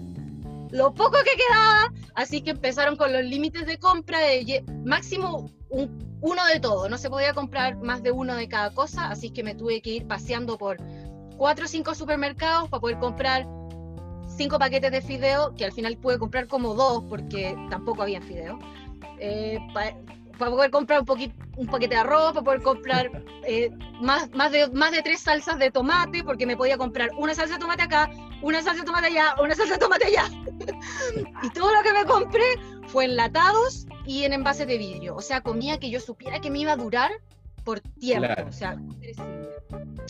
lo 0.72 0.93
poco 0.93 1.17
que 1.24 1.38
quedaba. 1.38 1.93
Así 2.15 2.41
que 2.41 2.51
empezaron 2.51 2.96
con 2.96 3.13
los 3.13 3.24
límites 3.24 3.65
de 3.65 3.77
compra 3.77 4.19
de 4.19 4.63
máximo 4.84 5.51
uno 5.69 6.46
de 6.46 6.60
todo. 6.60 6.89
No 6.89 6.98
se 6.98 7.10
podía 7.10 7.34
comprar 7.34 7.77
más 7.77 8.01
de 8.01 8.12
uno 8.12 8.36
de 8.36 8.48
cada 8.48 8.72
cosa, 8.72 9.10
así 9.10 9.29
que 9.29 9.43
me 9.43 9.55
tuve 9.55 9.81
que 9.81 9.91
ir 9.91 10.07
paseando 10.07 10.57
por 10.57 10.77
cuatro 11.38 11.65
o 11.65 11.67
cinco 11.67 11.93
supermercados 11.93 12.69
para 12.69 12.81
poder 12.81 12.98
comprar 13.00 13.48
cinco 14.36 14.60
paquetes 14.60 14.91
de 14.91 15.01
fideo, 15.01 15.53
que 15.55 15.65
al 15.65 15.72
final 15.72 15.98
pude 15.98 16.17
comprar 16.17 16.48
como 16.48 16.74
dos 16.74 17.03
porque 17.10 17.55
tampoco 17.69 18.01
había 18.01 18.22
fideo. 18.22 18.60
Eh, 19.19 19.60
para 20.38 20.51
poder 20.51 20.72
comprar 20.72 21.00
un, 21.00 21.06
poquito, 21.06 21.36
un 21.56 21.67
paquete 21.67 21.96
de 21.96 22.01
arroz, 22.01 22.34
para 22.34 22.44
poder 22.44 22.62
comprar 22.62 23.24
eh, 23.46 23.70
más, 24.01 24.29
más, 24.32 24.51
de, 24.51 24.70
más 24.70 24.91
de 24.91 25.01
tres 25.01 25.22
salsas 25.22 25.60
de 25.60 25.72
tomate, 25.72 26.24
porque 26.24 26.46
me 26.46 26.58
podía 26.58 26.77
comprar 26.77 27.10
una 27.17 27.34
salsa 27.34 27.56
de 27.56 27.60
tomate 27.60 27.84
acá, 27.84 28.10
una 28.41 28.62
salsa 28.62 28.82
de 28.82 28.86
tomate 28.86 29.08
allá, 29.08 29.36
una 29.41 29.56
salsa 29.56 29.74
de 29.74 29.79
tomate 29.79 30.06
allá. 30.06 30.25
y 31.44 31.50
todo 31.50 31.74
lo 31.74 31.82
que 31.82 31.94
me 31.94 32.06
compré 32.06 32.46
fue 32.88 33.06
enlatados 33.06 33.88
y 34.06 34.24
en 34.24 34.34
envases 34.34 34.67
de 34.67 34.77
vidrio. 34.77 35.15
O 35.15 35.22
sea, 35.22 35.41
comía 35.41 35.79
que 35.79 35.89
yo 35.89 36.00
supiera 36.00 36.39
que 36.39 36.50
me 36.50 36.60
iba 36.60 36.74
a 36.74 36.77
durar 36.77 37.12
por 37.63 37.82
tiempo. 37.82 38.27
O 38.48 38.51
sea, 38.51 38.77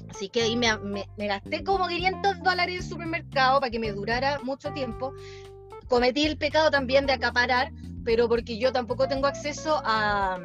Así 0.10 0.29
que 0.29 0.41
ahí 0.41 0.55
me, 0.55 0.69
gasté 1.17 1.63
como 1.63 1.88
500 1.88 2.41
dólares 2.41 2.75
en 2.75 2.81
el 2.81 2.89
supermercado 2.89 3.60
para 3.60 3.69
que 3.69 3.79
me 3.79 3.91
durara 3.91 4.39
mucho 4.39 4.72
tiempo. 4.72 5.13
Cometí 5.88 6.25
el 6.25 6.38
pecado 6.38 6.72
también 6.72 7.05
de 7.05 7.13
acaparar, 7.13 7.72
pero 8.07 8.29
porque 8.29 8.57
yo 8.57 8.71
tampoco 8.71 9.09
tengo 9.09 9.27
acceso 9.27 9.81
a, 9.83 10.39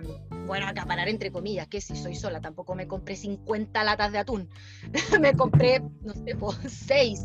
bueno, 0.46 0.66
acaparar 0.66 1.08
entre 1.08 1.30
comillas, 1.30 1.68
que 1.68 1.80
si 1.80 1.94
soy 1.94 2.16
sola, 2.16 2.40
tampoco 2.40 2.74
me 2.74 2.88
compré 2.88 3.14
50 3.14 3.84
latas 3.84 4.10
de 4.10 4.18
atún. 4.18 4.50
me 5.20 5.32
compré, 5.34 5.80
no 6.00 6.12
sé, 6.12 6.34
pues, 6.34 6.56
6. 6.66 7.20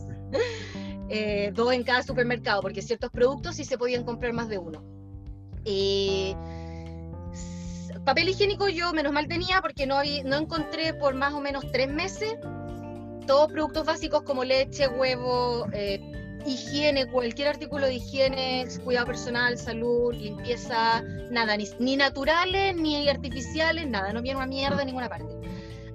Eh, 1.10 1.52
dos 1.56 1.74
en 1.74 1.84
cada 1.84 2.04
supermercado, 2.04 2.62
porque 2.62 2.84
ciertos 2.84 3.10
productos 3.10 3.56
sí 3.56 3.66
se 3.66 3.80
podían 3.80 4.04
comprar 4.04 4.32
más 4.34 4.48
de 4.48 4.60
uno. 4.60 4.84
Eh, 5.66 6.36
papel 8.06 8.30
higiénico 8.30 8.68
yo 8.70 8.94
menos 8.94 9.14
mal 9.14 9.28
tenía 9.28 9.60
porque 9.62 9.88
no, 9.88 10.02
no 10.24 10.38
encontré 10.38 10.94
por 10.94 11.16
más 11.16 11.34
o 11.34 11.42
menos 11.42 11.66
tres 11.72 11.92
meses 11.92 12.36
todos 13.26 13.52
productos 13.52 13.86
básicos 13.86 14.22
como 14.22 14.44
leche, 14.44 14.88
huevo, 14.88 15.68
eh, 15.74 16.17
higiene, 16.52 17.08
cualquier 17.08 17.50
artículo 17.50 17.86
de 17.86 17.96
higiene, 17.96 18.68
cuidado 18.84 19.08
personal, 19.08 19.58
salud, 19.58 20.14
limpieza, 20.14 21.04
nada, 21.32 21.56
ni, 21.58 21.96
naturales 21.96 22.76
ni 22.76 23.08
artificiales, 23.08 23.88
nada, 23.88 24.14
no 24.14 24.22
viene 24.22 24.38
una 24.38 24.48
mierda 24.48 24.82
en 24.82 24.88
ninguna 24.88 25.10
parte. 25.10 25.36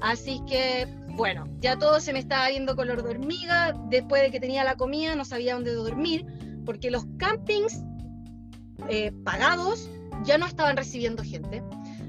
Así 0.01 0.41
que, 0.49 0.87
bueno, 1.09 1.49
ya 1.61 1.79
todo 1.79 2.01
se 2.01 2.13
me 2.13 2.19
estaba 2.19 2.49
viendo 2.49 2.77
color 2.77 3.03
de 3.03 3.11
hormiga, 3.11 3.75
después 3.89 4.23
de 4.23 4.31
que 4.31 4.41
tenía 4.41 4.65
la 4.65 4.77
comida 4.77 5.15
no 5.15 5.25
sabía 5.25 5.55
dónde 5.55 5.73
dormir, 5.73 6.27
porque 6.65 6.91
los 6.91 7.05
campings 7.19 7.83
eh, 8.89 9.13
pagados 9.25 9.89
ya 10.25 10.39
no 10.39 10.47
estaban 10.47 10.77
recibiendo 10.77 11.23
gente 11.23 11.63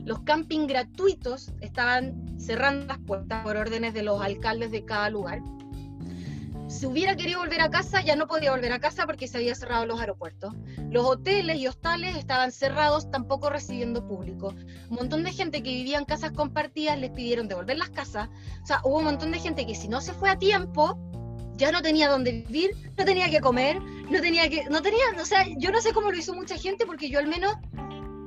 los 0.06 0.22
campings 0.24 0.68
gratuitos 0.68 1.52
estaban 1.62 2.38
cerrando 2.40 2.88
las 2.88 3.00
puertas 3.00 3.44
por 3.44 3.56
órdenes 3.56 3.94
de 3.94 4.04
los 4.04 4.22
alcaldes 4.22 4.72
de 4.72 4.84
cada 4.84 5.10
lugar. 5.10 5.42
Si 6.74 6.88
hubiera 6.88 7.16
querido 7.16 7.40
volver 7.40 7.62
a 7.62 7.70
casa, 7.70 8.02
ya 8.02 8.16
no 8.16 8.26
podía 8.26 8.50
volver 8.50 8.72
a 8.72 8.80
casa 8.80 9.06
porque 9.06 9.28
se 9.28 9.38
había 9.38 9.54
cerrado 9.54 9.86
los 9.86 10.00
aeropuertos. 10.00 10.56
Los 10.90 11.06
hoteles 11.06 11.58
y 11.58 11.68
hostales 11.68 12.18
estaban 12.18 12.52
cerrados, 12.52 13.12
tampoco 13.12 13.52
recibiendo 13.52 14.08
público. 14.08 14.56
Un 14.90 14.96
montón 14.96 15.24
de 15.24 15.32
gente 15.32 15.62
que 15.62 15.70
vivía 15.70 16.00
en 16.00 16.06
casas 16.06 16.32
compartidas 16.32 16.98
les 16.98 17.12
pidieron 17.12 17.48
devolver 17.48 17.78
las 17.78 17.92
casas. 17.92 18.28
O 18.64 18.66
sea, 18.66 18.82
hubo 18.84 18.98
un 18.98 19.06
montón 19.06 19.32
de 19.32 19.40
gente 19.40 19.68
que 19.68 19.76
si 19.76 19.88
no 19.88 20.02
se 20.02 20.14
fue 20.14 20.32
a 20.32 20.40
tiempo, 20.40 20.98
ya 21.58 21.72
no 21.72 21.84
tenía 21.84 22.10
dónde 22.10 22.44
vivir, 22.48 22.72
no 22.98 23.06
tenía 23.06 23.30
que 23.30 23.40
comer, 23.40 23.80
no 23.80 24.20
tenía 24.20 24.50
que, 24.50 24.66
no 24.66 24.82
tenía, 24.82 25.04
o 25.22 25.26
sea, 25.26 25.46
yo 25.58 25.72
no 25.72 25.80
sé 25.80 25.94
cómo 25.94 26.10
lo 26.10 26.18
hizo 26.18 26.34
mucha 26.34 26.58
gente 26.58 26.88
porque 26.88 27.08
yo 27.08 27.20
al 27.20 27.28
menos 27.28 27.54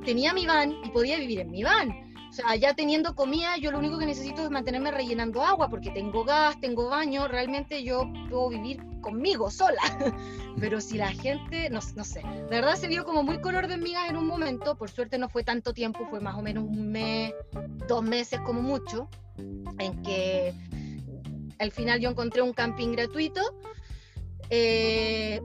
tenía 0.05 0.33
mi 0.33 0.47
van 0.47 0.71
y 0.85 0.91
podía 0.91 1.19
vivir 1.19 1.41
en 1.41 1.51
mi 1.51 1.65
van. 1.65 2.06
Sea, 2.37 2.55
ya 2.55 2.75
teniendo 2.75 3.15
comida, 3.15 3.57
yo 3.57 3.71
lo 3.71 3.79
único 3.79 3.97
que 3.97 4.05
necesito 4.05 4.43
es 4.43 4.51
mantenerme 4.51 4.91
rellenando 4.91 5.43
agua, 5.43 5.71
porque 5.71 5.91
tengo 5.91 6.23
gas, 6.23 6.61
tengo 6.61 6.91
baño, 6.91 7.29
realmente 7.29 7.83
yo 7.83 8.13
puedo 8.29 8.51
vivir 8.51 8.83
conmigo 9.01 9.51
sola. 9.51 9.81
Pero 10.61 10.83
si 10.83 10.99
la 10.99 11.09
gente, 11.09 11.71
no, 11.71 11.81
no 11.95 12.05
sé, 12.05 12.21
de 12.21 12.51
verdad 12.51 12.77
se 12.77 12.89
vio 12.89 13.07
como 13.07 13.23
muy 13.23 13.41
color 13.41 13.69
de 13.69 13.79
migas 13.79 14.11
en 14.11 14.19
un 14.19 14.27
momento, 14.27 14.77
por 14.77 14.91
suerte 14.91 15.17
no 15.17 15.31
fue 15.31 15.45
tanto 15.45 15.73
tiempo, 15.73 16.07
fue 16.11 16.21
más 16.21 16.35
o 16.37 16.43
menos 16.43 16.65
un 16.65 16.93
mes, 16.93 17.33
dos 17.89 18.03
meses 18.03 18.39
como 18.41 18.61
mucho, 18.61 19.09
en 19.79 20.03
que 20.03 20.53
al 21.59 21.71
final 21.71 22.01
yo 22.01 22.11
encontré 22.11 22.43
un 22.43 22.53
camping 22.53 22.93
gratuito. 22.93 23.41
Eh, 24.51 25.41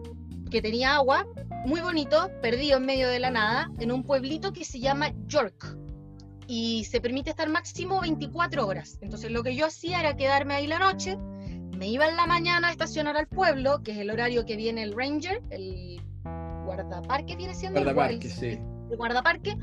que 0.52 0.62
tenía 0.62 0.96
agua, 0.96 1.26
muy 1.66 1.80
bonito, 1.80 2.30
perdido 2.42 2.78
en 2.78 2.86
medio 2.86 3.08
de 3.08 3.20
la 3.20 3.32
nada, 3.32 3.72
en 3.80 3.94
un 3.94 4.04
pueblito 4.04 4.52
que 4.52 4.66
se 4.66 4.82
llama 4.82 5.14
York. 5.28 5.78
Y 6.54 6.84
se 6.84 7.00
permite 7.00 7.30
estar 7.30 7.48
máximo 7.48 8.02
24 8.02 8.68
horas. 8.68 8.98
Entonces 9.00 9.32
lo 9.32 9.42
que 9.42 9.56
yo 9.56 9.68
hacía 9.68 10.02
era 10.02 10.18
quedarme 10.18 10.54
ahí 10.54 10.68
la 10.68 10.80
noche, 10.80 11.16
me 11.78 11.88
iba 11.88 12.10
en 12.10 12.18
la 12.18 12.26
mañana 12.28 12.68
a 12.68 12.72
estacionar 12.72 13.16
al 13.16 13.26
pueblo, 13.26 13.82
que 13.84 13.94
es 13.94 14.00
el 14.00 14.12
horario 14.12 14.46
que 14.46 14.58
viene 14.58 14.84
el 14.84 14.94
ranger, 14.94 15.42
el 15.50 16.02
guardaparque 16.66 17.38
viene 17.38 17.56
siendo. 17.56 17.82
Guardaparque, 17.82 18.28
el, 18.28 18.34
sí. 18.34 18.60
El 18.90 18.98
guardaparque. 18.98 19.56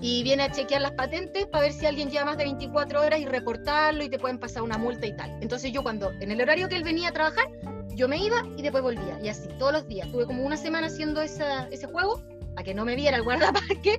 Y 0.00 0.22
viene 0.22 0.44
a 0.44 0.50
chequear 0.50 0.80
las 0.80 0.92
patentes 0.92 1.46
para 1.48 1.64
ver 1.64 1.74
si 1.74 1.84
alguien 1.84 2.08
lleva 2.08 2.24
más 2.24 2.38
de 2.38 2.44
24 2.44 3.02
horas 3.02 3.20
y 3.20 3.26
reportarlo 3.26 4.02
y 4.02 4.08
te 4.08 4.18
pueden 4.18 4.38
pasar 4.38 4.62
una 4.62 4.78
multa 4.78 5.06
y 5.06 5.14
tal. 5.14 5.30
Entonces 5.42 5.72
yo 5.72 5.82
cuando, 5.82 6.10
en 6.22 6.30
el 6.30 6.40
horario 6.40 6.70
que 6.70 6.76
él 6.76 6.84
venía 6.84 7.10
a 7.10 7.12
trabajar, 7.12 7.48
yo 7.94 8.08
me 8.08 8.16
iba 8.16 8.42
y 8.56 8.62
después 8.62 8.82
volvía, 8.82 9.20
y 9.22 9.28
así, 9.28 9.46
todos 9.58 9.74
los 9.74 9.88
días. 9.88 10.10
Tuve 10.10 10.24
como 10.24 10.42
una 10.42 10.56
semana 10.56 10.86
haciendo 10.86 11.20
esa, 11.20 11.68
ese 11.68 11.86
juego, 11.86 12.22
a 12.56 12.62
que 12.62 12.72
no 12.72 12.86
me 12.86 12.96
viera 12.96 13.18
el 13.18 13.24
guardaparque. 13.24 13.98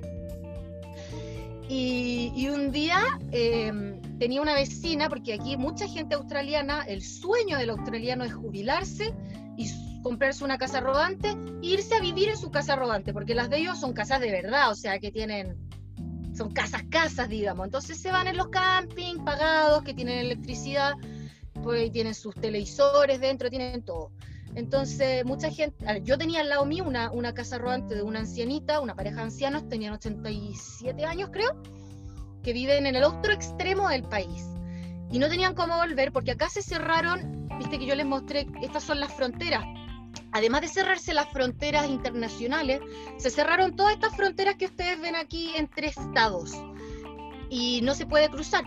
Y, 1.68 2.32
y 2.36 2.48
un 2.48 2.70
día 2.70 3.00
em, 3.32 4.00
tenía 4.18 4.40
una 4.40 4.54
vecina, 4.54 5.08
porque 5.08 5.34
aquí 5.34 5.56
mucha 5.56 5.88
gente 5.88 6.14
australiana, 6.14 6.82
el 6.82 7.02
sueño 7.02 7.58
del 7.58 7.70
australiano 7.70 8.24
es 8.24 8.32
jubilarse 8.32 9.12
y 9.56 9.68
comprarse 10.02 10.44
una 10.44 10.58
casa 10.58 10.80
rodante 10.80 11.30
e 11.30 11.66
irse 11.66 11.94
a 11.94 12.00
vivir 12.00 12.28
en 12.28 12.36
su 12.36 12.50
casa 12.50 12.76
rodante, 12.76 13.12
porque 13.12 13.34
las 13.34 13.50
de 13.50 13.58
ellos 13.58 13.80
son 13.80 13.92
casas 13.92 14.20
de 14.20 14.30
verdad, 14.30 14.70
o 14.70 14.74
sea, 14.76 14.98
que 15.00 15.10
tienen, 15.10 15.56
son 16.36 16.52
casas, 16.52 16.84
casas, 16.88 17.28
digamos. 17.28 17.66
Entonces 17.66 18.00
se 18.00 18.12
van 18.12 18.28
en 18.28 18.36
los 18.36 18.48
campings 18.48 19.24
pagados, 19.24 19.82
que 19.82 19.94
tienen 19.94 20.18
electricidad 20.18 20.94
pues 21.66 21.90
tienen 21.90 22.14
sus 22.14 22.34
televisores 22.36 23.20
dentro, 23.20 23.50
tienen 23.50 23.82
todo. 23.82 24.12
Entonces, 24.56 25.22
mucha 25.26 25.50
gente, 25.50 25.84
yo 26.02 26.16
tenía 26.16 26.40
al 26.40 26.48
lado 26.48 26.64
mío 26.64 26.82
una, 26.84 27.12
una 27.12 27.34
casa 27.34 27.58
rodante 27.58 27.94
de 27.94 28.02
una 28.02 28.20
ancianita, 28.20 28.80
una 28.80 28.94
pareja 28.94 29.16
de 29.16 29.22
ancianos, 29.24 29.68
tenían 29.68 29.92
87 29.92 31.04
años 31.04 31.28
creo, 31.30 31.60
que 32.42 32.54
viven 32.54 32.86
en 32.86 32.96
el 32.96 33.04
otro 33.04 33.34
extremo 33.34 33.86
del 33.90 34.02
país. 34.04 34.46
Y 35.10 35.18
no 35.18 35.28
tenían 35.28 35.54
cómo 35.54 35.76
volver 35.76 36.10
porque 36.10 36.30
acá 36.30 36.48
se 36.48 36.62
cerraron, 36.62 37.48
viste 37.58 37.78
que 37.78 37.84
yo 37.84 37.94
les 37.94 38.06
mostré, 38.06 38.46
estas 38.62 38.82
son 38.82 38.98
las 38.98 39.12
fronteras. 39.12 39.62
Además 40.32 40.62
de 40.62 40.68
cerrarse 40.68 41.12
las 41.12 41.28
fronteras 41.28 41.86
internacionales, 41.86 42.80
se 43.18 43.28
cerraron 43.28 43.76
todas 43.76 43.92
estas 43.92 44.16
fronteras 44.16 44.56
que 44.56 44.64
ustedes 44.64 44.98
ven 44.98 45.16
aquí 45.16 45.50
entre 45.56 45.88
estados. 45.88 46.52
Y 47.50 47.82
no 47.82 47.94
se 47.94 48.06
puede 48.06 48.30
cruzar 48.30 48.64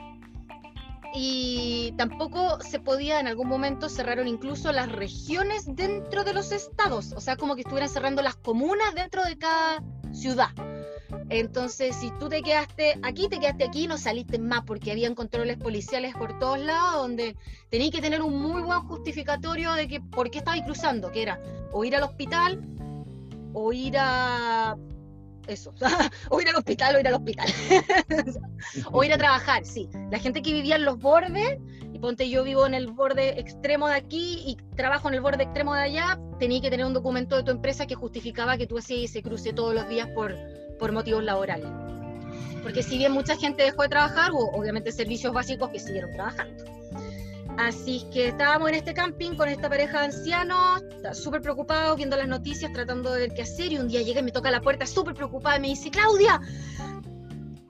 y 1.14 1.94
tampoco 1.98 2.60
se 2.62 2.80
podía 2.80 3.20
en 3.20 3.28
algún 3.28 3.48
momento 3.48 3.90
cerraron 3.90 4.28
incluso 4.28 4.72
las 4.72 4.92
regiones 4.92 5.66
dentro 5.66 6.24
de 6.24 6.34
los 6.34 6.52
estados, 6.52 7.14
o 7.14 7.22
sea, 7.22 7.36
como 7.36 7.56
que 7.56 7.62
estuvieran 7.62 7.90
cerrando 7.90 8.22
las 8.22 8.36
comunas 8.36 8.94
dentro 8.94 9.24
de 9.24 9.38
cada 9.38 9.84
ciudad. 10.12 10.50
Entonces, 11.30 11.96
si 11.96 12.12
tú 12.20 12.28
te 12.28 12.42
quedaste 12.42 13.00
aquí, 13.04 13.30
te 13.30 13.40
quedaste 13.40 13.64
aquí, 13.64 13.88
no 13.88 13.98
saliste 13.98 14.40
más 14.40 14.64
porque 14.66 14.92
habían 14.92 15.16
controles 15.16 15.58
policiales 15.58 16.16
por 16.16 16.38
todos 16.40 16.60
lados 16.60 16.94
donde 16.94 17.36
tenías 17.70 17.92
que 17.92 18.02
tener 18.02 18.22
un 18.22 18.42
muy 18.42 18.62
buen 18.62 18.82
justificatorio 18.82 19.74
de 19.74 19.88
que 19.88 20.02
por 20.02 20.32
qué 20.32 20.40
estabas 20.40 20.62
cruzando, 20.62 21.12
que 21.12 21.22
era 21.22 21.40
o 21.72 21.84
ir 21.86 21.96
al 21.96 22.04
hospital 22.04 22.62
o 23.54 23.74
ir 23.74 23.96
a 23.98 24.76
eso. 25.50 25.74
o 26.30 26.42
ir 26.42 26.50
al 26.50 26.56
hospital, 26.56 26.96
o 26.96 27.00
ir 27.00 27.08
al 27.08 27.14
hospital. 27.16 27.48
o 28.92 29.04
ir 29.04 29.14
a 29.14 29.18
trabajar, 29.18 29.66
sí. 29.66 29.90
La 30.12 30.20
gente 30.20 30.42
que 30.42 30.54
vivía 30.54 30.76
en 30.76 30.86
los 30.86 30.98
bordes, 31.00 31.60
y 31.94 32.00
ponte 32.00 32.30
yo 32.30 32.44
vivo 32.44 32.66
en 32.66 32.74
el 32.74 32.88
borde 32.88 33.40
extremo 33.40 33.88
de 33.88 33.96
aquí 33.96 34.44
y 34.46 34.58
trabajo 34.76 35.10
en 35.10 35.16
el 35.16 35.22
borde 35.22 35.44
extremo 35.44 35.74
de 35.74 35.82
allá, 35.82 36.20
tenía 36.40 36.62
que 36.62 36.70
tener 36.70 36.86
un 36.86 36.94
documento 36.94 37.36
de 37.36 37.44
tu 37.44 37.52
empresa 37.52 37.86
que 37.86 37.96
justificaba 37.96 38.58
que 38.58 38.68
tú 38.68 38.78
hacías 38.78 39.10
ese 39.10 39.22
cruce 39.22 39.54
todos 39.54 39.74
los 39.74 39.88
días 39.90 40.08
por, 40.10 40.36
por 40.78 40.92
motivos 40.92 41.24
laborales. 41.24 41.68
Porque 42.64 42.84
si 42.84 42.98
bien 42.98 43.12
mucha 43.12 43.36
gente 43.36 43.64
dejó 43.64 43.84
de 43.84 43.90
trabajar, 43.90 44.32
obviamente 44.34 44.92
servicios 44.92 45.34
básicos 45.34 45.70
que 45.70 45.80
siguieron 45.80 46.12
trabajando. 46.14 46.79
Así 47.60 48.06
que 48.14 48.30
estábamos 48.30 48.70
en 48.70 48.76
este 48.76 48.94
camping 48.94 49.36
con 49.36 49.50
esta 49.50 49.68
pareja 49.68 50.00
de 50.00 50.06
ancianos, 50.06 50.82
súper 51.12 51.42
preocupados, 51.42 51.98
viendo 51.98 52.16
las 52.16 52.30
noticias, 52.30 52.72
tratando 52.72 53.12
de 53.12 53.28
ver 53.28 53.34
qué 53.36 53.42
hacer. 53.42 53.74
Y 53.74 53.78
un 53.78 53.90
día 53.90 54.02
llega 54.02 54.22
y 54.22 54.24
me 54.24 54.32
toca 54.32 54.50
la 54.50 54.62
puerta 54.62 54.86
súper 54.86 55.14
preocupada 55.14 55.58
y 55.58 55.60
me 55.60 55.68
dice, 55.68 55.92
Claudia, 55.92 56.40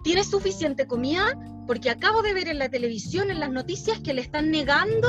¿tienes 0.04 0.30
suficiente 0.30 0.86
comida? 0.86 1.34
Porque 1.66 1.90
acabo 1.90 2.22
de 2.22 2.36
ver 2.36 2.50
en 2.50 2.60
la 2.60 2.70
televisión, 2.70 3.32
en 3.32 3.40
las 3.40 3.50
noticias, 3.50 4.00
que 4.02 4.14
le 4.14 4.22
están 4.22 4.52
negando 4.52 5.08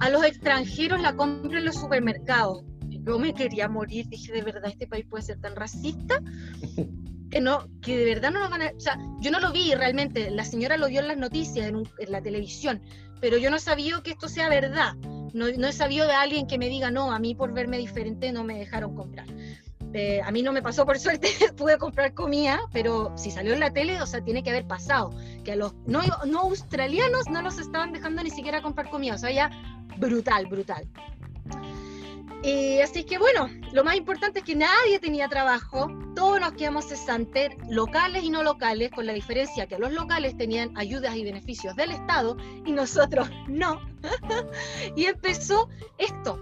a 0.00 0.08
los 0.08 0.24
extranjeros 0.24 1.02
la 1.02 1.14
compra 1.14 1.58
en 1.58 1.66
los 1.66 1.74
supermercados. 1.74 2.64
Yo 2.88 3.18
me 3.18 3.34
quería 3.34 3.68
morir, 3.68 4.08
dije, 4.08 4.32
¿de 4.32 4.40
verdad 4.40 4.70
este 4.70 4.86
país 4.86 5.04
puede 5.06 5.24
ser 5.24 5.38
tan 5.38 5.54
racista? 5.54 6.18
Que 7.38 7.44
no, 7.44 7.68
que 7.82 7.96
de 7.96 8.04
verdad 8.04 8.32
no 8.32 8.40
nos 8.40 8.50
van 8.50 8.62
a... 8.62 8.72
O 8.76 8.80
sea, 8.80 8.98
yo 9.20 9.30
no 9.30 9.38
lo 9.38 9.52
vi 9.52 9.72
realmente, 9.72 10.28
la 10.28 10.44
señora 10.44 10.76
lo 10.76 10.88
vio 10.88 10.98
en 10.98 11.06
las 11.06 11.18
noticias, 11.18 11.68
en, 11.68 11.88
en 12.00 12.10
la 12.10 12.20
televisión, 12.20 12.82
pero 13.20 13.38
yo 13.38 13.48
no 13.48 13.60
sabido 13.60 14.02
que 14.02 14.10
esto 14.10 14.28
sea 14.28 14.48
verdad. 14.48 14.94
No, 15.32 15.46
no, 15.56 15.68
he 15.68 15.72
sabido 15.72 16.08
de 16.08 16.14
alguien 16.14 16.48
que 16.48 16.58
me 16.58 16.68
diga, 16.68 16.90
no, 16.90 17.12
a 17.12 17.20
mí 17.20 17.36
por 17.36 17.52
verme 17.52 17.78
diferente 17.78 18.32
no 18.32 18.42
me 18.42 18.58
dejaron 18.58 18.96
comprar. 18.96 19.28
Eh, 19.92 20.20
a 20.20 20.32
mí 20.32 20.42
no 20.42 20.50
me 20.50 20.62
pasó 20.62 20.84
por 20.84 20.98
suerte, 20.98 21.28
pude 21.56 21.78
comprar 21.78 22.12
comida, 22.12 22.58
pero 22.72 23.16
si 23.16 23.30
salió 23.30 23.52
en 23.52 23.60
la 23.60 23.72
tele, 23.72 24.02
o 24.02 24.06
sea, 24.06 24.20
tiene 24.20 24.42
que 24.42 24.50
haber 24.50 24.66
pasado, 24.66 25.10
que 25.44 25.52
a 25.52 25.56
los 25.56 25.76
no, 25.86 26.00
no 26.26 26.40
australianos 26.40 27.28
no 27.30 27.40
los 27.40 27.60
estaban 27.60 27.92
dejando 27.92 28.24
ni 28.24 28.30
siquiera 28.30 28.62
comprar 28.62 28.90
comida, 28.90 29.14
o 29.14 29.18
sea, 29.18 29.30
ya 29.30 29.48
brutal, 29.96 30.46
brutal. 30.46 30.88
Eh, 32.42 32.82
así 32.82 33.04
que 33.04 33.18
bueno, 33.18 33.48
lo 33.72 33.82
más 33.82 33.96
importante 33.96 34.38
es 34.38 34.44
que 34.44 34.54
nadie 34.54 35.00
tenía 35.00 35.28
trabajo, 35.28 35.90
todos 36.14 36.40
nos 36.40 36.52
quedamos 36.52 36.86
cesantes, 36.86 37.50
locales 37.68 38.22
y 38.22 38.30
no 38.30 38.42
locales, 38.42 38.90
con 38.92 39.06
la 39.06 39.12
diferencia 39.12 39.66
que 39.66 39.78
los 39.78 39.92
locales 39.92 40.36
tenían 40.36 40.76
ayudas 40.76 41.16
y 41.16 41.24
beneficios 41.24 41.74
del 41.74 41.90
Estado 41.90 42.36
y 42.64 42.72
nosotros 42.72 43.28
no. 43.48 43.80
y 44.96 45.06
empezó 45.06 45.68
esto, 45.98 46.38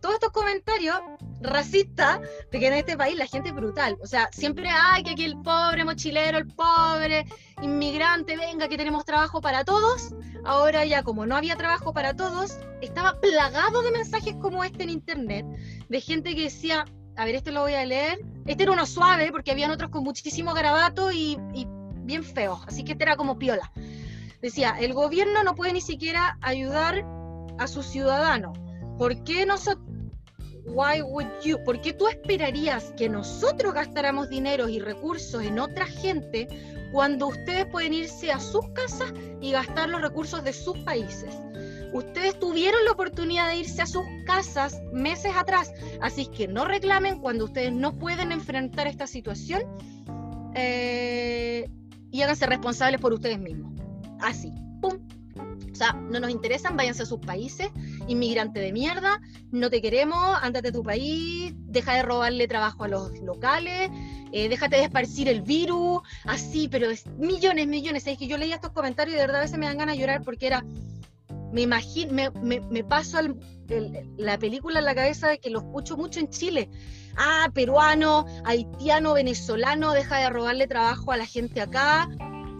todos 0.00 0.14
estos 0.14 0.30
comentarios 0.30 1.00
racistas 1.40 2.20
de 2.50 2.58
que 2.58 2.66
en 2.66 2.74
este 2.74 2.96
país 2.96 3.16
la 3.16 3.26
gente 3.26 3.50
es 3.50 3.54
brutal. 3.54 3.96
O 4.02 4.06
sea, 4.06 4.28
siempre 4.32 4.68
hay 4.68 5.02
que 5.04 5.10
aquí 5.10 5.24
el 5.24 5.40
pobre 5.40 5.84
mochilero, 5.84 6.38
el 6.38 6.48
pobre 6.48 7.26
inmigrante, 7.62 8.36
venga, 8.36 8.68
que 8.68 8.76
tenemos 8.76 9.04
trabajo 9.04 9.40
para 9.40 9.64
todos. 9.64 10.14
Ahora 10.44 10.84
ya 10.84 11.02
como 11.02 11.26
no 11.26 11.36
había 11.36 11.56
trabajo 11.56 11.92
para 11.92 12.14
todos, 12.14 12.58
estaba 12.80 13.20
plagado 13.20 13.82
de 13.82 13.90
mensajes 13.90 14.34
como 14.36 14.64
este 14.64 14.84
en 14.84 14.90
internet, 14.90 15.46
de 15.88 16.00
gente 16.00 16.34
que 16.34 16.44
decía, 16.44 16.84
a 17.16 17.24
ver, 17.24 17.34
este 17.34 17.50
lo 17.50 17.62
voy 17.62 17.74
a 17.74 17.84
leer. 17.84 18.20
Este 18.46 18.62
era 18.62 18.72
uno 18.72 18.86
suave, 18.86 19.30
porque 19.32 19.50
habían 19.50 19.70
otros 19.70 19.90
con 19.90 20.04
muchísimo 20.04 20.54
garabato 20.54 21.12
y, 21.12 21.36
bien 22.04 22.24
feos, 22.24 22.60
así 22.66 22.84
que 22.84 22.92
este 22.92 23.04
era 23.04 23.16
como 23.16 23.38
piola. 23.38 23.70
Decía, 24.40 24.76
el 24.80 24.94
gobierno 24.94 25.42
no 25.42 25.54
puede 25.54 25.72
ni 25.72 25.80
siquiera 25.80 26.38
ayudar 26.40 27.04
a 27.58 27.66
sus 27.66 27.86
ciudadanos. 27.86 28.56
¿Por 28.96 29.22
qué 29.24 29.44
nosotros, 29.44 29.84
why 30.64 31.02
would 31.02 31.26
you, 31.44 31.62
por 31.64 31.80
qué 31.80 31.92
tú 31.92 32.06
esperarías 32.08 32.94
que 32.96 33.08
nosotros 33.08 33.74
gastáramos 33.74 34.30
dinero 34.30 34.68
y 34.68 34.78
recursos 34.78 35.42
en 35.42 35.58
otra 35.58 35.86
gente 35.86 36.46
cuando 36.92 37.28
ustedes 37.28 37.66
pueden 37.66 37.94
irse 37.94 38.32
a 38.32 38.40
sus 38.40 38.68
casas 38.70 39.12
y 39.40 39.52
gastar 39.52 39.88
los 39.88 40.00
recursos 40.00 40.42
de 40.44 40.52
sus 40.52 40.78
países? 40.78 41.34
Ustedes 41.92 42.38
tuvieron 42.38 42.84
la 42.84 42.92
oportunidad 42.92 43.48
de 43.48 43.58
irse 43.58 43.82
a 43.82 43.86
sus 43.86 44.04
casas 44.26 44.80
meses 44.92 45.32
atrás, 45.34 45.72
así 46.00 46.26
que 46.26 46.46
no 46.46 46.64
reclamen 46.66 47.18
cuando 47.18 47.46
ustedes 47.46 47.72
no 47.72 47.96
pueden 47.98 48.32
enfrentar 48.32 48.86
esta 48.86 49.06
situación 49.06 49.62
eh, 50.54 51.68
y 52.10 52.22
háganse 52.22 52.46
responsables 52.46 53.00
por 53.00 53.12
ustedes 53.12 53.38
mismos. 53.38 53.72
Así, 54.20 54.52
¡pum! 54.80 54.98
O 55.72 55.74
sea, 55.74 55.92
no 55.92 56.20
nos 56.20 56.30
interesan, 56.30 56.76
váyanse 56.76 57.02
a 57.02 57.06
sus 57.06 57.20
países, 57.20 57.68
inmigrante 58.06 58.60
de 58.60 58.72
mierda, 58.72 59.20
no 59.50 59.70
te 59.70 59.82
queremos, 59.82 60.38
ándate 60.42 60.68
a 60.68 60.72
tu 60.72 60.82
país, 60.82 61.52
deja 61.56 61.94
de 61.94 62.02
robarle 62.02 62.48
trabajo 62.48 62.84
a 62.84 62.88
los 62.88 63.18
locales, 63.20 63.90
eh, 64.32 64.48
déjate 64.48 64.76
de 64.76 64.84
esparcir 64.84 65.28
el 65.28 65.42
virus, 65.42 66.00
así, 66.24 66.68
pero 66.68 66.90
es 66.90 67.06
millones, 67.18 67.66
millones. 67.66 68.06
Es 68.06 68.18
que 68.18 68.26
yo 68.26 68.36
leía 68.36 68.56
estos 68.56 68.72
comentarios 68.72 69.14
y 69.14 69.18
de 69.18 69.26
verdad 69.26 69.40
a 69.40 69.44
veces 69.44 69.58
me 69.58 69.66
dan 69.66 69.78
ganas 69.78 69.96
de 69.96 70.00
llorar 70.00 70.22
porque 70.22 70.46
era, 70.46 70.64
me 71.52 71.62
imagino, 71.62 72.12
me, 72.12 72.30
me, 72.30 72.60
me 72.60 72.84
paso 72.84 73.18
la 74.16 74.38
película 74.38 74.78
en 74.78 74.84
la 74.84 74.94
cabeza 74.94 75.28
de 75.28 75.38
que 75.38 75.50
lo 75.50 75.60
escucho 75.60 75.96
mucho 75.96 76.20
en 76.20 76.28
Chile. 76.28 76.68
Ah, 77.16 77.50
peruano, 77.52 78.26
haitiano, 78.44 79.14
venezolano, 79.14 79.92
deja 79.92 80.18
de 80.18 80.30
robarle 80.30 80.66
trabajo 80.66 81.12
a 81.12 81.16
la 81.16 81.26
gente 81.26 81.60
acá, 81.60 82.08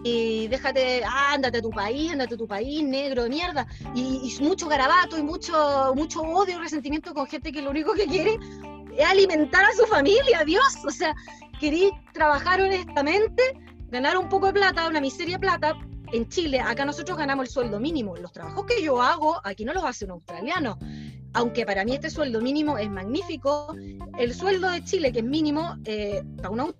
y 0.03 0.47
déjate, 0.47 1.03
ah, 1.03 1.33
ándate 1.33 1.57
a 1.57 1.61
tu 1.61 1.69
país, 1.69 2.11
ándate 2.11 2.35
a 2.35 2.37
tu 2.37 2.47
país, 2.47 2.83
negro 2.83 3.23
de 3.23 3.29
mierda, 3.29 3.67
y, 3.93 4.21
y, 4.23 4.43
mucho 4.43 4.67
garabato 4.67 5.17
y 5.17 5.23
mucho, 5.23 5.93
mucho 5.95 6.21
odio 6.21 6.57
y 6.57 6.61
resentimiento 6.61 7.13
con 7.13 7.27
gente 7.27 7.51
que 7.51 7.61
lo 7.61 7.69
único 7.69 7.93
que 7.93 8.05
quiere 8.05 8.37
es 8.97 9.05
alimentar 9.05 9.65
a 9.65 9.73
su 9.73 9.85
familia, 9.85 10.43
Dios, 10.45 10.77
o 10.85 10.91
sea, 10.91 11.13
querí 11.59 11.91
trabajar 12.13 12.61
honestamente, 12.61 13.43
ganar 13.89 14.17
un 14.17 14.29
poco 14.29 14.47
de 14.47 14.53
plata, 14.53 14.87
una 14.87 15.01
miseria 15.01 15.35
de 15.35 15.39
plata, 15.39 15.75
en 16.11 16.27
Chile, 16.27 16.59
acá 16.59 16.85
nosotros 16.85 17.17
ganamos 17.17 17.47
el 17.47 17.51
sueldo 17.51 17.79
mínimo, 17.79 18.17
los 18.17 18.31
trabajos 18.31 18.65
que 18.65 18.81
yo 18.81 19.01
hago, 19.01 19.39
aquí 19.43 19.63
no 19.65 19.73
los 19.73 19.83
hace 19.83 20.05
un 20.05 20.11
australiano, 20.11 20.79
aunque 21.33 21.65
para 21.65 21.85
mí 21.85 21.93
este 21.93 22.09
sueldo 22.09 22.41
mínimo 22.41 22.77
es 22.77 22.89
magnífico, 22.89 23.75
el 24.17 24.33
sueldo 24.33 24.69
de 24.71 24.83
Chile, 24.83 25.11
que 25.11 25.19
es 25.19 25.25
mínimo, 25.25 25.77
eh, 25.85 26.23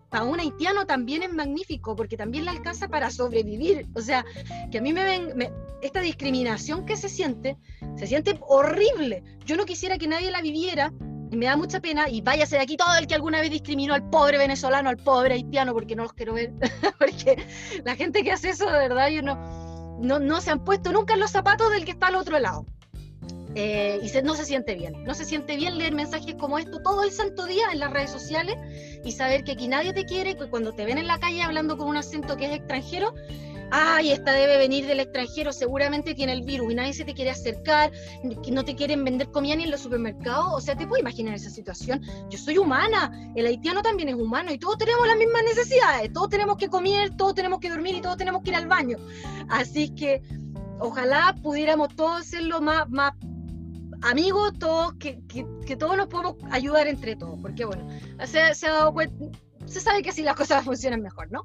para, 0.09 0.23
un, 0.23 0.39
haitiano 0.39 0.85
también 0.85 1.23
es 1.23 1.33
magnífico, 1.33 1.95
porque 1.95 2.17
también 2.17 2.45
le 2.45 2.51
alcanza 2.51 2.87
para 2.87 3.11
sobrevivir. 3.11 3.87
O 3.95 4.01
sea, 4.01 4.25
que 4.71 4.79
a 4.79 4.81
mí 4.81 4.91
me 4.91 5.03
ven, 5.03 5.33
me, 5.35 5.51
esta 5.81 6.01
discriminación 6.01 6.85
que 6.85 6.95
se 6.97 7.09
siente, 7.09 7.57
se 7.95 8.07
siente 8.07 8.39
horrible. 8.47 9.23
Yo 9.45 9.55
no 9.55 9.65
quisiera 9.65 9.97
que 9.97 10.07
nadie 10.07 10.31
la 10.31 10.41
viviera, 10.41 10.91
y 11.31 11.37
me 11.37 11.45
da 11.45 11.55
mucha 11.55 11.79
pena, 11.79 12.09
y 12.09 12.21
váyase 12.21 12.55
de 12.55 12.63
aquí 12.63 12.75
todo 12.75 12.97
el 12.97 13.05
que 13.05 13.13
alguna 13.13 13.41
vez 13.41 13.51
discriminó 13.51 13.93
al 13.93 14.09
pobre 14.09 14.39
venezolano, 14.39 14.89
al 14.89 14.97
pobre 14.97 15.35
haitiano, 15.35 15.73
porque 15.73 15.95
no 15.95 16.03
los 16.03 16.13
quiero 16.13 16.33
ver, 16.33 16.53
porque 16.99 17.37
la 17.85 17.95
gente 17.95 18.23
que 18.23 18.31
hace 18.31 18.49
eso, 18.49 18.65
de 18.65 18.79
verdad, 18.79 19.09
yo 19.09 19.21
no, 19.21 19.35
no, 20.01 20.19
no 20.19 20.41
se 20.41 20.49
han 20.49 20.63
puesto 20.63 20.91
nunca 20.91 21.13
en 21.13 21.19
los 21.19 21.29
zapatos 21.29 21.71
del 21.71 21.85
que 21.85 21.91
está 21.91 22.07
al 22.07 22.15
otro 22.15 22.39
lado. 22.39 22.65
Eh, 23.55 23.99
y 24.01 24.21
no 24.21 24.35
se 24.35 24.45
siente 24.45 24.75
bien. 24.75 25.03
No 25.03 25.13
se 25.13 25.25
siente 25.25 25.55
bien 25.55 25.77
leer 25.77 25.93
mensajes 25.93 26.35
como 26.35 26.59
esto 26.59 26.81
todo 26.83 27.03
el 27.03 27.11
santo 27.11 27.45
día 27.45 27.65
en 27.71 27.79
las 27.79 27.91
redes 27.91 28.11
sociales 28.11 28.55
y 29.03 29.11
saber 29.11 29.43
que 29.43 29.53
aquí 29.53 29.67
nadie 29.67 29.93
te 29.93 30.05
quiere, 30.05 30.35
que 30.35 30.49
cuando 30.49 30.73
te 30.73 30.85
ven 30.85 30.97
en 30.97 31.07
la 31.07 31.19
calle 31.19 31.41
hablando 31.41 31.77
con 31.77 31.87
un 31.87 31.97
acento 31.97 32.37
que 32.37 32.45
es 32.45 32.53
extranjero, 32.53 33.13
ay, 33.71 34.11
esta 34.11 34.33
debe 34.33 34.57
venir 34.57 34.85
del 34.85 34.99
extranjero, 34.99 35.51
seguramente 35.51 36.13
tiene 36.13 36.33
el 36.33 36.43
virus 36.43 36.71
y 36.71 36.75
nadie 36.75 36.93
se 36.93 37.05
te 37.05 37.13
quiere 37.13 37.31
acercar, 37.31 37.91
no 38.23 38.63
te 38.63 38.75
quieren 38.75 39.03
vender 39.03 39.29
comida 39.31 39.55
ni 39.55 39.63
en 39.63 39.71
los 39.71 39.81
supermercados. 39.81 40.53
O 40.53 40.61
sea, 40.61 40.75
te 40.75 40.87
puedo 40.87 41.01
imaginar 41.01 41.33
esa 41.35 41.49
situación. 41.49 42.01
Yo 42.29 42.37
soy 42.37 42.57
humana, 42.57 43.31
el 43.35 43.45
haitiano 43.45 43.81
también 43.81 44.09
es 44.09 44.15
humano 44.15 44.51
y 44.51 44.57
todos 44.57 44.77
tenemos 44.77 45.07
las 45.07 45.17
mismas 45.17 45.43
necesidades, 45.43 46.11
todos 46.13 46.29
tenemos 46.29 46.57
que 46.57 46.69
comer, 46.69 47.15
todos 47.15 47.35
tenemos 47.35 47.59
que 47.59 47.69
dormir 47.69 47.95
y 47.95 48.01
todos 48.01 48.17
tenemos 48.17 48.43
que 48.43 48.51
ir 48.51 48.55
al 48.55 48.67
baño. 48.67 48.97
Así 49.49 49.89
que 49.89 50.21
ojalá 50.79 51.35
pudiéramos 51.41 51.95
todos 51.95 52.25
ser 52.25 52.43
lo 52.43 52.61
más, 52.61 52.89
más 52.89 53.13
amigos, 54.01 54.53
todos, 54.59 54.93
que, 54.95 55.17
todos 55.77 55.97
nos 55.97 56.07
podemos 56.07 56.35
ayudar 56.51 56.87
entre 56.87 57.15
todos, 57.15 57.39
porque 57.41 57.65
bueno, 57.65 57.87
se, 58.25 58.39
ha 58.39 58.71
dado 58.71 58.93
cuenta, 58.93 59.25
se 59.65 59.79
sabe 59.79 60.01
que 60.01 60.09
así 60.09 60.23
las 60.23 60.35
cosas 60.35 60.63
funcionan 60.65 61.01
mejor, 61.01 61.31
¿no? 61.31 61.43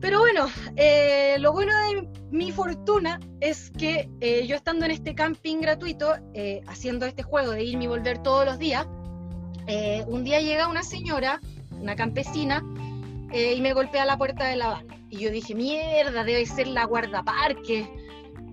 Pero 0.00 0.20
bueno, 0.20 0.46
eh, 0.76 1.36
lo 1.40 1.52
bueno 1.52 1.74
de 1.78 2.08
mi 2.30 2.52
fortuna 2.52 3.20
es 3.40 3.70
que 3.70 4.08
eh, 4.20 4.46
yo 4.46 4.56
estando 4.56 4.86
en 4.86 4.92
este 4.92 5.14
camping 5.14 5.58
gratuito, 5.60 6.14
eh, 6.32 6.62
haciendo 6.68 7.04
este 7.04 7.22
juego 7.22 7.50
de 7.50 7.64
irme 7.64 7.84
y 7.84 7.88
volver 7.88 8.22
todos 8.22 8.46
los 8.46 8.58
días, 8.58 8.86
un 10.08 10.24
día 10.24 10.40
llega 10.40 10.66
una 10.66 10.82
señora, 10.82 11.40
una 11.70 11.94
campesina, 11.94 12.64
y 13.32 13.60
me 13.60 13.72
golpea 13.72 14.04
la 14.04 14.18
puerta 14.18 14.48
de 14.48 14.56
la 14.56 14.68
van. 14.68 14.86
Y 15.10 15.18
yo 15.18 15.30
dije, 15.30 15.54
mierda, 15.54 16.24
debe 16.24 16.44
ser 16.44 16.66
la 16.66 16.86
guardaparque 16.86 17.88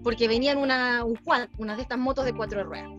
porque 0.08 0.30
venían 0.30 0.58
una, 0.58 1.04
un 1.04 1.18
quad, 1.18 1.50
una 1.58 1.76
de 1.76 1.82
estas 1.82 1.98
motos 1.98 2.24
de 2.24 2.32
cuatro 2.32 2.64
ruedas. 2.64 2.90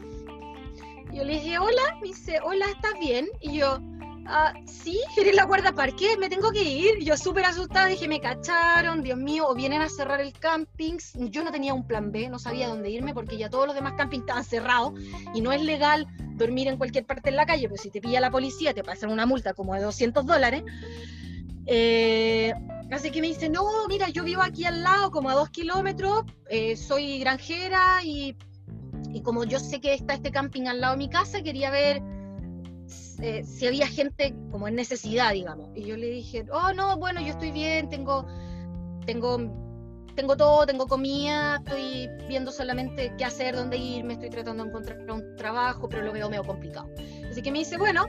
Yo 1.10 1.24
le 1.24 1.40
dije, 1.40 1.58
hola, 1.58 1.96
me 2.02 2.08
dice, 2.08 2.38
hola, 2.44 2.66
¿estás 2.66 2.92
bien? 3.00 3.26
Y 3.40 3.56
yo, 3.56 3.78
ah, 4.26 4.52
sí, 4.66 5.00
eres 5.16 5.34
la 5.34 5.44
guardaparque, 5.44 6.18
me 6.18 6.28
tengo 6.28 6.50
que 6.50 6.62
ir. 6.62 6.98
Yo 7.02 7.16
súper 7.16 7.46
asustada, 7.46 7.86
dije, 7.86 8.06
me 8.08 8.20
cacharon, 8.20 9.02
Dios 9.02 9.16
mío, 9.16 9.48
o 9.48 9.54
vienen 9.54 9.80
a 9.80 9.88
cerrar 9.88 10.20
el 10.20 10.34
camping. 10.34 10.98
Yo 11.14 11.42
no 11.44 11.50
tenía 11.50 11.72
un 11.72 11.86
plan 11.86 12.12
B, 12.12 12.28
no 12.28 12.38
sabía 12.38 12.68
dónde 12.68 12.90
irme 12.90 13.14
porque 13.14 13.38
ya 13.38 13.48
todos 13.48 13.64
los 13.64 13.74
demás 13.74 13.94
campings 13.96 14.24
estaban 14.24 14.44
cerrados 14.44 14.92
y 15.32 15.40
no 15.40 15.50
es 15.50 15.62
legal 15.62 16.06
dormir 16.36 16.68
en 16.68 16.76
cualquier 16.76 17.06
parte 17.06 17.30
en 17.30 17.36
la 17.36 17.46
calle, 17.46 17.70
pero 17.70 17.80
si 17.80 17.88
te 17.88 18.02
pilla 18.02 18.20
la 18.20 18.30
policía 18.30 18.74
te 18.74 18.84
pasan 18.84 19.10
una 19.10 19.24
multa 19.24 19.54
como 19.54 19.74
de 19.74 19.80
200 19.80 20.26
dólares. 20.26 20.62
Eh, 21.68 22.52
Así 22.90 23.10
que 23.10 23.20
me 23.20 23.26
dice, 23.26 23.50
no, 23.50 23.64
mira, 23.88 24.08
yo 24.08 24.24
vivo 24.24 24.42
aquí 24.42 24.64
al 24.64 24.82
lado, 24.82 25.10
como 25.10 25.28
a 25.28 25.34
dos 25.34 25.50
kilómetros, 25.50 26.24
eh, 26.48 26.74
soy 26.74 27.18
granjera 27.18 28.02
y, 28.02 28.34
como 29.22 29.44
yo 29.44 29.58
sé 29.58 29.80
que 29.80 29.92
está 29.94 30.14
este 30.14 30.30
camping 30.30 30.66
al 30.66 30.80
lado 30.80 30.94
de 30.94 30.98
mi 30.98 31.10
casa, 31.10 31.42
quería 31.42 31.70
ver 31.70 32.02
eh, 33.20 33.44
si 33.44 33.66
había 33.66 33.86
gente 33.86 34.34
como 34.50 34.68
en 34.68 34.74
necesidad, 34.74 35.32
digamos. 35.32 35.68
Y 35.74 35.84
yo 35.84 35.98
le 35.98 36.08
dije, 36.08 36.46
oh, 36.50 36.72
no, 36.72 36.96
bueno, 36.96 37.20
yo 37.20 37.28
estoy 37.28 37.50
bien, 37.50 37.90
tengo, 37.90 38.26
tengo, 39.04 39.38
tengo 40.14 40.36
todo, 40.36 40.64
tengo 40.64 40.86
comida, 40.86 41.56
estoy 41.56 42.08
viendo 42.26 42.50
solamente 42.52 43.12
qué 43.18 43.24
hacer, 43.26 43.54
dónde 43.54 43.76
ir, 43.76 44.02
me 44.02 44.14
estoy 44.14 44.30
tratando 44.30 44.62
de 44.64 44.70
encontrar 44.70 45.10
un 45.10 45.36
trabajo, 45.36 45.90
pero 45.90 46.02
lo 46.04 46.12
veo 46.12 46.30
medio 46.30 46.44
complicado. 46.44 46.88
Así 47.30 47.42
que 47.42 47.52
me 47.52 47.58
dice, 47.58 47.76
bueno, 47.76 48.06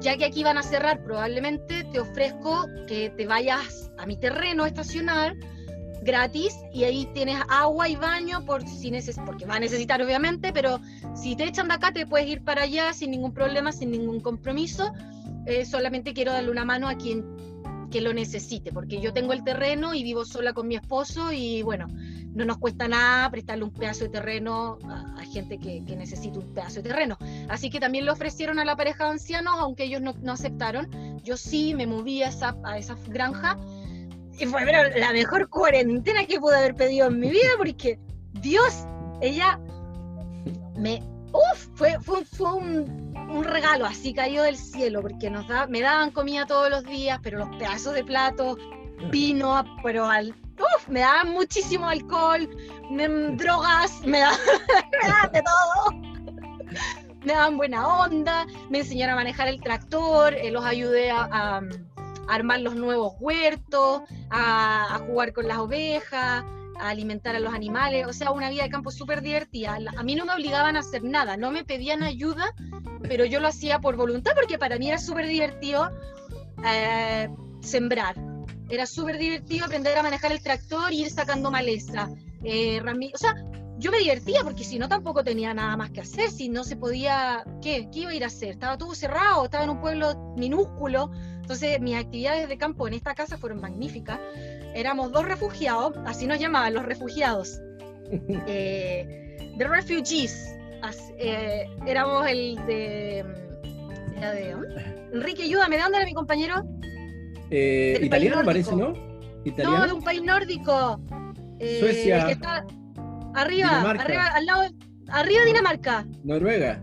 ya 0.00 0.16
que 0.16 0.24
aquí 0.24 0.42
van 0.44 0.58
a 0.58 0.62
cerrar 0.62 1.02
probablemente, 1.02 1.84
te 1.84 2.00
ofrezco 2.00 2.66
que 2.86 3.10
te 3.10 3.26
vayas 3.26 3.90
a 3.98 4.06
mi 4.06 4.16
terreno 4.16 4.66
estacional 4.66 5.38
gratis 6.02 6.54
y 6.72 6.84
ahí 6.84 7.06
tienes 7.14 7.38
agua 7.48 7.88
y 7.88 7.96
baño 7.96 8.44
por 8.44 8.66
si 8.66 8.90
neces 8.90 9.16
porque 9.24 9.44
va 9.44 9.56
a 9.56 9.60
necesitar 9.60 10.00
obviamente, 10.02 10.52
pero 10.52 10.80
si 11.14 11.36
te 11.36 11.44
echan 11.44 11.68
de 11.68 11.74
acá 11.74 11.92
te 11.92 12.06
puedes 12.06 12.28
ir 12.28 12.44
para 12.44 12.62
allá 12.62 12.92
sin 12.92 13.10
ningún 13.10 13.32
problema, 13.32 13.72
sin 13.72 13.90
ningún 13.90 14.20
compromiso. 14.20 14.92
Eh, 15.46 15.64
solamente 15.64 16.12
quiero 16.12 16.32
darle 16.32 16.50
una 16.50 16.64
mano 16.64 16.88
a 16.88 16.96
quien 16.96 17.24
que 17.90 18.00
lo 18.00 18.12
necesite, 18.12 18.72
porque 18.72 19.00
yo 19.00 19.12
tengo 19.12 19.32
el 19.32 19.44
terreno 19.44 19.94
y 19.94 20.02
vivo 20.02 20.24
sola 20.24 20.52
con 20.52 20.68
mi 20.68 20.76
esposo 20.76 21.32
y 21.32 21.62
bueno, 21.62 21.86
no 21.88 22.44
nos 22.44 22.58
cuesta 22.58 22.88
nada 22.88 23.30
prestarle 23.30 23.64
un 23.64 23.72
pedazo 23.72 24.04
de 24.04 24.10
terreno 24.10 24.78
a, 24.88 25.22
gente 25.32 25.58
que, 25.58 25.84
que, 25.84 25.96
necesita 25.96 26.38
un 26.38 26.54
pedazo 26.54 26.76
de 26.76 26.88
terreno. 26.88 27.18
Así 27.48 27.70
que 27.70 27.80
también 27.80 28.06
lo 28.06 28.12
ofrecieron 28.12 28.58
a 28.58 28.64
la 28.64 28.76
pareja 28.76 29.04
de 29.04 29.10
ancianos, 29.10 29.54
aunque 29.58 29.84
ellos 29.84 30.00
no, 30.00 30.14
no 30.22 30.32
aceptaron. 30.32 30.88
Yo 31.22 31.36
sí 31.36 31.74
me 31.74 31.86
moví 31.86 32.22
a 32.22 32.28
esa, 32.28 32.56
a 32.64 32.78
esa 32.78 32.96
granja 33.08 33.58
y 34.38 34.46
fue 34.46 34.64
la 34.64 35.12
mejor 35.12 35.48
cuarentena 35.48 36.26
que 36.26 36.38
pude 36.38 36.56
haber 36.56 36.74
pedido 36.74 37.08
en 37.08 37.20
mi 37.20 37.30
vida, 37.30 37.50
porque 37.56 37.98
Dios, 38.32 38.86
ella 39.20 39.58
me. 40.76 41.02
Uf, 41.32 41.65
fue, 41.76 41.98
fue, 42.00 42.24
fue 42.24 42.54
un, 42.54 43.14
un, 43.30 43.44
regalo 43.44 43.86
así 43.86 44.12
cayó 44.12 44.42
del 44.42 44.56
cielo, 44.56 45.02
porque 45.02 45.30
nos 45.30 45.46
da, 45.46 45.66
me 45.66 45.80
daban 45.80 46.10
comida 46.10 46.46
todos 46.46 46.70
los 46.70 46.84
días, 46.84 47.20
pero 47.22 47.38
los 47.38 47.56
pedazos 47.56 47.94
de 47.94 48.04
plato, 48.04 48.56
vino, 49.10 49.64
pero 49.82 50.06
al. 50.06 50.34
Uf, 50.58 50.88
me 50.88 51.00
daban 51.00 51.30
muchísimo 51.30 51.88
alcohol, 51.88 52.48
drogas, 53.36 54.00
me 54.06 54.20
daban, 54.20 54.38
me 55.02 55.08
daban 55.08 55.32
de 55.32 55.42
todo. 55.42 56.00
Me 57.24 57.32
daban 57.32 57.56
buena 57.56 57.86
onda, 57.86 58.46
me 58.70 58.78
enseñaron 58.78 59.14
a 59.14 59.16
manejar 59.16 59.48
el 59.48 59.60
tractor, 59.60 60.34
eh, 60.34 60.50
los 60.50 60.64
ayudé 60.64 61.10
a, 61.10 61.28
a 61.30 61.60
armar 62.28 62.60
los 62.60 62.74
nuevos 62.74 63.14
huertos, 63.20 64.02
a, 64.30 65.00
jugar 65.06 65.32
con 65.32 65.48
las 65.48 65.58
ovejas, 65.58 66.44
a 66.80 66.88
alimentar 66.88 67.36
a 67.36 67.40
los 67.40 67.54
animales, 67.54 68.06
o 68.06 68.12
sea, 68.12 68.30
una 68.30 68.50
vida 68.50 68.64
de 68.64 68.70
campo 68.70 68.90
súper 68.90 69.22
divertida. 69.22 69.78
A 69.96 70.02
mí 70.02 70.14
no 70.14 70.24
me 70.24 70.32
obligaban 70.32 70.76
a 70.76 70.80
hacer 70.80 71.02
nada, 71.02 71.36
no 71.36 71.50
me 71.50 71.64
pedían 71.64 72.02
ayuda, 72.02 72.54
pero 73.02 73.24
yo 73.24 73.40
lo 73.40 73.48
hacía 73.48 73.78
por 73.78 73.96
voluntad 73.96 74.32
porque 74.34 74.58
para 74.58 74.78
mí 74.78 74.88
era 74.88 74.98
súper 74.98 75.26
divertido 75.26 75.90
eh, 76.64 77.28
sembrar. 77.60 78.16
Era 78.68 78.86
súper 78.86 79.18
divertido 79.18 79.66
aprender 79.66 79.96
a 79.96 80.02
manejar 80.02 80.32
el 80.32 80.42
tractor 80.42 80.92
y 80.92 81.02
ir 81.02 81.10
sacando 81.10 81.50
maleza. 81.50 82.08
Eh, 82.42 82.80
o 82.82 83.18
sea, 83.18 83.34
yo 83.78 83.90
me 83.90 83.98
divertía 83.98 84.42
porque 84.42 84.64
si 84.64 84.78
no 84.78 84.88
tampoco 84.88 85.22
tenía 85.22 85.52
nada 85.52 85.76
más 85.76 85.90
que 85.90 86.00
hacer, 86.00 86.30
si 86.30 86.48
no 86.48 86.64
se 86.64 86.76
podía, 86.76 87.44
¿qué? 87.62 87.88
¿Qué 87.92 88.00
iba 88.00 88.10
a 88.10 88.14
ir 88.14 88.24
a 88.24 88.28
hacer? 88.28 88.50
Estaba 88.50 88.78
todo 88.78 88.94
cerrado, 88.94 89.44
estaba 89.44 89.64
en 89.64 89.70
un 89.70 89.80
pueblo 89.80 90.34
minúsculo, 90.36 91.10
entonces 91.40 91.80
mis 91.80 91.96
actividades 91.96 92.48
de 92.48 92.58
campo 92.58 92.88
en 92.88 92.94
esta 92.94 93.14
casa 93.14 93.36
fueron 93.36 93.60
magníficas. 93.60 94.18
Éramos 94.76 95.10
dos 95.10 95.24
refugiados, 95.24 95.94
así 96.04 96.26
nos 96.26 96.38
llamaban 96.38 96.74
los 96.74 96.84
refugiados, 96.84 97.62
eh, 98.46 99.38
The 99.56 99.66
Refugees. 99.66 100.52
Eh, 101.18 101.66
éramos 101.86 102.28
el 102.28 102.56
de... 102.66 103.24
Era 104.18 104.32
de 104.32 104.54
Enrique, 105.14 105.44
ayúdame, 105.44 105.76
¿de 105.76 105.82
dónde 105.82 105.96
era 105.96 106.06
mi 106.06 106.12
compañero? 106.12 106.62
Eh, 107.50 107.98
italiano 108.02 108.42
parece, 108.44 108.76
¿no? 108.76 108.92
¿Italiano? 109.44 109.78
No, 109.78 109.86
de 109.86 109.92
un 109.94 110.02
país 110.02 110.22
nórdico. 110.22 111.00
Suecia. 111.58 112.38
arriba, 113.34 113.90
arriba, 113.92 114.26
al 114.26 114.44
lado, 114.44 114.62
arriba 115.08 115.44
Dinamarca. 115.46 116.06
Noruega. 116.22 116.82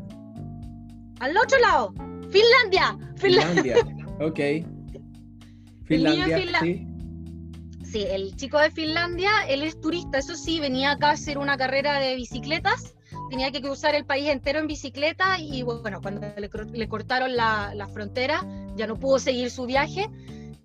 Al 1.19 1.37
otro 1.37 1.59
lado, 1.59 1.93
Finlandia. 2.31 2.97
Finlandia. 3.17 3.75
Ok. 4.19 4.39
Finlandia, 5.85 6.59
sí. 6.61 6.87
Sí, 7.93 8.07
el 8.09 8.35
chico 8.35 8.57
de 8.57 8.71
Finlandia, 8.71 9.29
él 9.47 9.61
es 9.61 9.79
turista, 9.79 10.17
eso 10.17 10.35
sí, 10.35 10.59
venía 10.59 10.93
acá 10.93 11.09
a 11.09 11.11
hacer 11.11 11.37
una 11.37 11.57
carrera 11.57 11.99
de 11.99 12.15
bicicletas, 12.15 12.95
tenía 13.29 13.51
que 13.51 13.61
cruzar 13.61 13.93
el 13.93 14.03
país 14.03 14.29
entero 14.29 14.57
en 14.57 14.65
bicicleta 14.65 15.37
y 15.37 15.61
bueno, 15.61 16.01
cuando 16.01 16.25
le, 16.35 16.89
cortaron 16.89 17.35
la, 17.35 17.87
frontera 17.93 18.43
ya 18.75 18.87
no 18.87 18.95
pudo 18.95 19.19
seguir 19.19 19.51
su 19.51 19.67
viaje, 19.67 20.09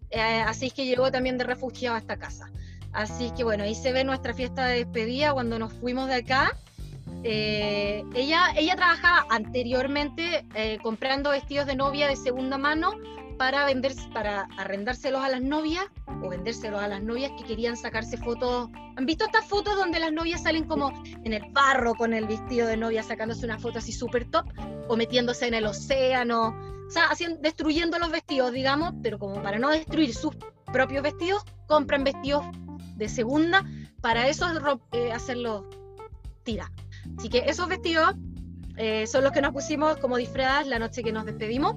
eh, 0.09 0.41
así 0.47 0.69
es 0.69 0.73
que 0.73 0.87
llegó 0.87 1.13
también 1.13 1.37
de 1.37 1.45
refugiado 1.45 1.97
a 1.97 1.99
esta 1.99 2.17
casa. 2.17 2.51
Así 2.95 3.31
que 3.37 3.45
bueno, 3.45 3.65
ahí 3.65 3.75
se 3.75 3.93
ve 3.93 4.05
nuestra 4.05 4.33
fiesta 4.33 4.65
de 4.65 4.87
despedida 4.87 5.35
cuando 5.35 5.59
nos 5.59 5.75
fuimos 5.75 6.09
de 6.09 6.15
acá. 6.15 6.57
Eh, 7.25 8.05
ella, 8.15 8.55
ella 8.57 8.75
trabajaba 8.75 9.27
anteriormente 9.29 10.47
eh, 10.55 10.79
comprando 10.83 11.29
vestidos 11.29 11.67
de 11.67 11.77
novia 11.77 12.09
de 12.09 12.17
segunda 12.17 12.57
mano 12.57 12.95
para 13.39 13.65
vender, 13.65 13.95
para 14.13 14.49
arrendárselos 14.59 15.23
a 15.23 15.29
las 15.29 15.41
novias 15.41 15.85
o 16.23 16.29
vendérselos 16.29 16.81
a 16.81 16.89
las 16.89 17.03
novias 17.03 17.33
que 17.39 17.45
querían 17.45 17.77
sacarse 17.77 18.17
fotos. 18.17 18.69
¿Han 18.97 19.07
visto 19.07 19.25
estas 19.25 19.47
fotos 19.47 19.77
donde 19.77 20.01
las 20.01 20.13
novias 20.13 20.43
salen 20.43 20.65
como 20.65 20.93
en 21.25 21.33
el 21.33 21.43
barro 21.53 21.95
con 21.95 22.13
el 22.13 22.27
vestido 22.27 22.67
de 22.67 22.77
novia 22.77 23.03
sacándose 23.03 23.47
una 23.47 23.59
foto 23.59 23.79
así 23.79 23.93
súper 23.93 24.29
top 24.31 24.47
o 24.89 24.97
metiéndose 24.97 25.47
en 25.47 25.55
el 25.55 25.67
océano? 25.67 26.49
O 26.87 26.91
sea, 26.91 27.05
haciendo, 27.05 27.41
destruyendo 27.41 27.99
los 27.99 28.11
vestidos, 28.11 28.53
digamos, 28.53 28.95
pero 29.03 29.19
como 29.19 29.41
para 29.43 29.59
no 29.59 29.71
destruir 29.71 30.15
sus 30.15 30.35
propios 30.73 31.03
vestidos, 31.03 31.45
compran 31.67 32.03
vestidos 32.03 32.45
de 32.97 33.09
segunda 33.09 33.65
para 34.01 34.29
eso 34.29 34.47
eh, 34.93 35.13
hacerlos 35.13 35.65
tira. 36.43 36.71
Así 37.17 37.29
que 37.29 37.45
esos 37.47 37.69
vestidos 37.69 38.15
eh, 38.77 39.07
son 39.07 39.25
los 39.25 39.33
que 39.33 39.41
nos 39.41 39.53
pusimos 39.53 39.97
como 39.99 40.17
disfraz 40.17 40.67
la 40.67 40.79
noche 40.79 41.03
que 41.03 41.13
nos 41.13 41.25
despedimos. 41.25 41.77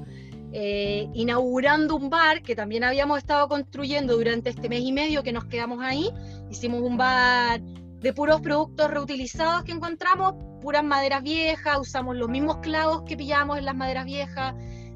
Eh, 0.54 1.08
inaugurando 1.14 1.96
un 1.96 2.10
bar 2.10 2.42
que 2.42 2.58
también 2.58 2.84
habíamos 2.84 3.20
estado 3.20 3.48
construyendo 3.48 4.18
durante 4.18 4.50
este 4.50 4.68
mes 4.68 4.82
y 4.82 4.92
medio 4.92 5.24
que 5.24 5.32
nos 5.32 5.46
quedamos 5.46 5.82
ahí. 5.82 6.10
Hicimos 6.50 6.82
un 6.82 6.98
bar 6.98 7.62
de 7.62 8.14
puros 8.14 8.42
productos 8.42 8.92
reutilizados 8.92 9.64
que 9.64 9.72
encontramos, 9.72 10.34
puras 10.62 10.84
maderas 10.84 11.24
viejas, 11.24 11.78
usamos 11.80 12.18
los 12.18 12.28
mismos 12.28 12.58
clavos 12.58 13.04
que 13.04 13.16
pillamos 13.16 13.60
en 13.60 13.66
las 13.66 13.76
maderas 13.76 14.06
viejas, 14.06 14.56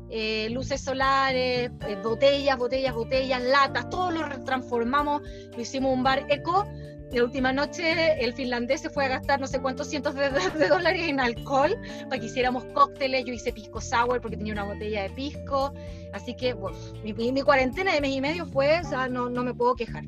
eh, 0.09 0.49
luces 0.49 0.81
solares, 0.81 1.71
eh, 1.87 1.97
botellas, 2.03 2.57
botellas, 2.57 2.93
botellas, 2.93 3.41
latas, 3.41 3.89
todo 3.89 4.11
lo 4.11 4.43
transformamos, 4.43 5.21
lo 5.55 5.61
hicimos 5.61 5.93
un 5.93 6.03
bar 6.03 6.25
eco 6.29 6.65
la 7.11 7.23
última 7.23 7.53
noche 7.53 8.23
el 8.23 8.33
finlandés 8.33 8.81
se 8.81 8.89
fue 8.89 9.05
a 9.05 9.09
gastar 9.09 9.39
no 9.39 9.47
sé 9.47 9.61
cuántos 9.61 9.87
cientos 9.87 10.15
de, 10.15 10.29
dólares 10.67 11.07
en 11.07 11.19
alcohol 11.19 11.75
para 12.09 12.19
que 12.19 12.25
hiciéramos 12.25 12.65
cócteles. 12.73 13.25
Yo 13.25 13.33
hice 13.33 13.53
pisco 13.53 13.79
sour 13.79 14.21
porque 14.21 14.37
tenía 14.37 14.53
una 14.53 14.63
botella 14.63 15.03
de 15.03 15.09
pisco. 15.11 15.73
Así 16.13 16.35
que, 16.35 16.55
mi 17.03 17.41
cuarentena 17.41 17.93
de 17.93 18.01
mes 18.01 18.11
y 18.11 18.21
medio 18.21 18.45
fue, 18.45 18.79
o 18.79 18.83
sea, 18.83 19.07
no, 19.07 19.29
no 19.29 19.43
me 19.43 19.53
puedo 19.53 19.75
quejar. 19.75 20.05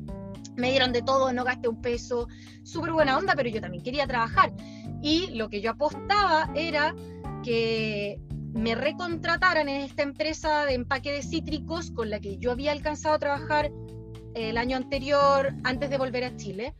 Me 0.56 0.70
dieron 0.70 0.92
de 0.92 1.02
todo, 1.02 1.32
no 1.32 1.44
gasté 1.44 1.68
un 1.68 1.80
peso. 1.80 2.28
Súper 2.64 2.92
buena 2.92 3.16
onda, 3.16 3.34
pero 3.36 3.48
yo 3.48 3.60
también 3.60 3.82
quería 3.82 4.06
trabajar. 4.06 4.52
Y 5.02 5.28
lo 5.34 5.48
que 5.48 5.60
yo 5.60 5.70
apostaba 5.70 6.50
era 6.54 6.94
que 7.44 8.20
me 8.52 8.74
recontrataran 8.74 9.68
en 9.68 9.82
esta 9.82 10.02
empresa 10.02 10.64
de 10.64 10.74
empaque 10.74 11.12
de 11.12 11.22
cítricos 11.22 11.90
con 11.90 12.10
la 12.10 12.18
que 12.20 12.38
yo 12.38 12.50
había 12.50 12.72
alcanzado 12.72 13.14
a 13.14 13.18
trabajar 13.18 13.70
el 14.38 14.56
año 14.56 14.76
anterior 14.76 15.54
antes 15.64 15.90
de 15.90 15.98
volver 15.98 16.24
a 16.24 16.36
Chile. 16.36 16.74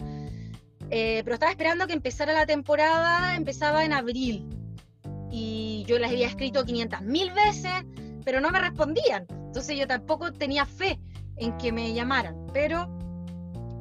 Eh, 0.90 1.21
pero 1.25 1.35
estaba 1.35 1.53
esperando 1.53 1.87
que 1.87 1.92
empezara 1.92 2.33
la 2.33 2.47
temporada, 2.47 3.37
empezaba 3.37 3.85
en 3.85 3.92
abril. 3.92 4.49
Y 5.31 5.85
yo 5.87 5.99
les 5.99 6.11
había 6.11 6.27
escrito 6.27 6.64
500 6.64 7.03
mil 7.03 7.31
veces, 7.33 7.73
pero 8.25 8.40
no 8.40 8.51
me 8.51 8.61
respondían. 8.61 9.27
Entonces 9.31 9.77
yo 9.77 9.87
tampoco 9.87 10.33
tenía 10.33 10.64
fe 10.64 10.99
en 11.37 11.57
que 11.59 11.73
me 11.73 11.92
llamaran. 11.92 12.47
Pero 12.53 12.88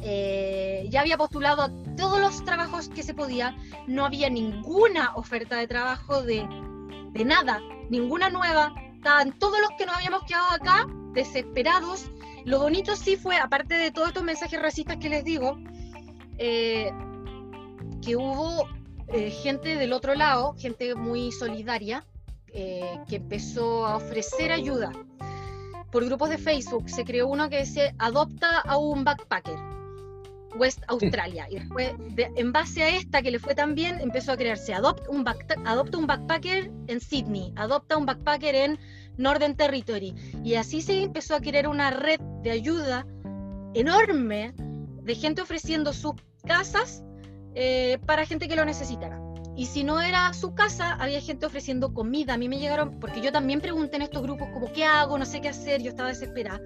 eh, 0.01 0.87
ya 0.89 1.01
había 1.01 1.17
postulado 1.17 1.69
todos 1.95 2.19
los 2.19 2.43
trabajos 2.43 2.89
que 2.89 3.03
se 3.03 3.13
podía. 3.13 3.55
No 3.87 4.05
había 4.05 4.29
ninguna 4.29 5.15
oferta 5.15 5.55
de 5.57 5.67
trabajo 5.67 6.21
de, 6.21 6.47
de 7.11 7.25
nada, 7.25 7.61
ninguna 7.89 8.29
nueva. 8.29 8.73
Estaban 8.95 9.37
todos 9.39 9.59
los 9.61 9.69
que 9.77 9.85
nos 9.85 9.95
habíamos 9.95 10.23
quedado 10.23 10.47
acá 10.51 10.87
desesperados. 11.13 12.11
Lo 12.47 12.59
bonito 12.59 12.95
sí 12.95 13.17
fue, 13.17 13.35
aparte 13.35 13.75
de 13.75 13.91
todos 13.91 14.07
estos 14.07 14.23
mensajes 14.23 14.61
racistas 14.61 14.95
que 14.97 15.09
les 15.09 15.25
digo, 15.25 15.59
eh, 16.37 16.91
que 18.01 18.15
hubo 18.15 18.65
eh, 19.09 19.29
gente 19.31 19.75
del 19.75 19.91
otro 19.91 20.15
lado, 20.15 20.55
gente 20.57 20.95
muy 20.95 21.33
solidaria, 21.33 22.05
eh, 22.53 22.99
que 23.09 23.17
empezó 23.17 23.85
a 23.85 23.97
ofrecer 23.97 24.53
ayuda. 24.53 24.91
Por 25.91 26.05
grupos 26.05 26.29
de 26.29 26.37
Facebook 26.37 26.89
se 26.89 27.03
creó 27.03 27.27
uno 27.27 27.49
que 27.49 27.59
dice 27.59 27.93
adopta 27.99 28.59
a 28.61 28.77
un 28.77 29.03
backpacker. 29.03 29.57
West 30.57 30.81
Australia. 30.87 31.47
Y 31.51 31.55
después, 31.59 31.91
de- 32.15 32.31
en 32.35 32.51
base 32.53 32.81
a 32.81 32.89
esta 32.89 33.21
que 33.21 33.29
le 33.29 33.39
fue 33.39 33.53
tan 33.55 33.75
bien, 33.75 33.99
empezó 33.99 34.31
a 34.31 34.37
crearse 34.37 34.73
Adopt 34.73 35.07
un 35.09 35.23
back- 35.25 35.59
Adopta 35.65 35.97
un 35.97 36.07
Backpacker 36.07 36.71
en 36.87 36.99
Sydney, 37.01 37.51
Adopta 37.57 37.97
un 37.97 38.05
Backpacker 38.05 38.55
en 38.55 38.79
Northern 39.17 39.55
Territory. 39.55 40.15
Y 40.43 40.55
así 40.55 40.81
se 40.81 41.03
empezó 41.03 41.35
a 41.35 41.41
crear 41.41 41.67
una 41.67 41.91
red 41.91 42.19
de 42.43 42.51
ayuda 42.51 43.05
enorme 43.73 44.53
de 44.57 45.15
gente 45.15 45.41
ofreciendo 45.41 45.93
sus 45.93 46.13
casas 46.45 47.03
eh, 47.55 47.97
para 48.05 48.25
gente 48.25 48.47
que 48.47 48.55
lo 48.55 48.65
necesitara. 48.65 49.19
Y 49.55 49.65
si 49.65 49.83
no 49.83 49.99
era 49.99 50.33
su 50.33 50.53
casa, 50.53 50.93
había 50.99 51.19
gente 51.19 51.47
ofreciendo 51.47 51.91
comida. 51.93 52.35
A 52.35 52.37
mí 52.37 52.47
me 52.47 52.59
llegaron, 52.59 52.99
porque 52.99 53.21
yo 53.21 53.31
también 53.31 53.59
pregunté 53.59 53.95
en 53.95 54.03
estos 54.03 54.21
grupos 54.21 54.49
como, 54.53 54.71
¿qué 54.71 54.85
hago? 54.85 55.17
No 55.17 55.25
sé 55.25 55.41
qué 55.41 55.49
hacer. 55.49 55.81
Yo 55.81 55.89
estaba 55.89 56.09
desesperada. 56.09 56.61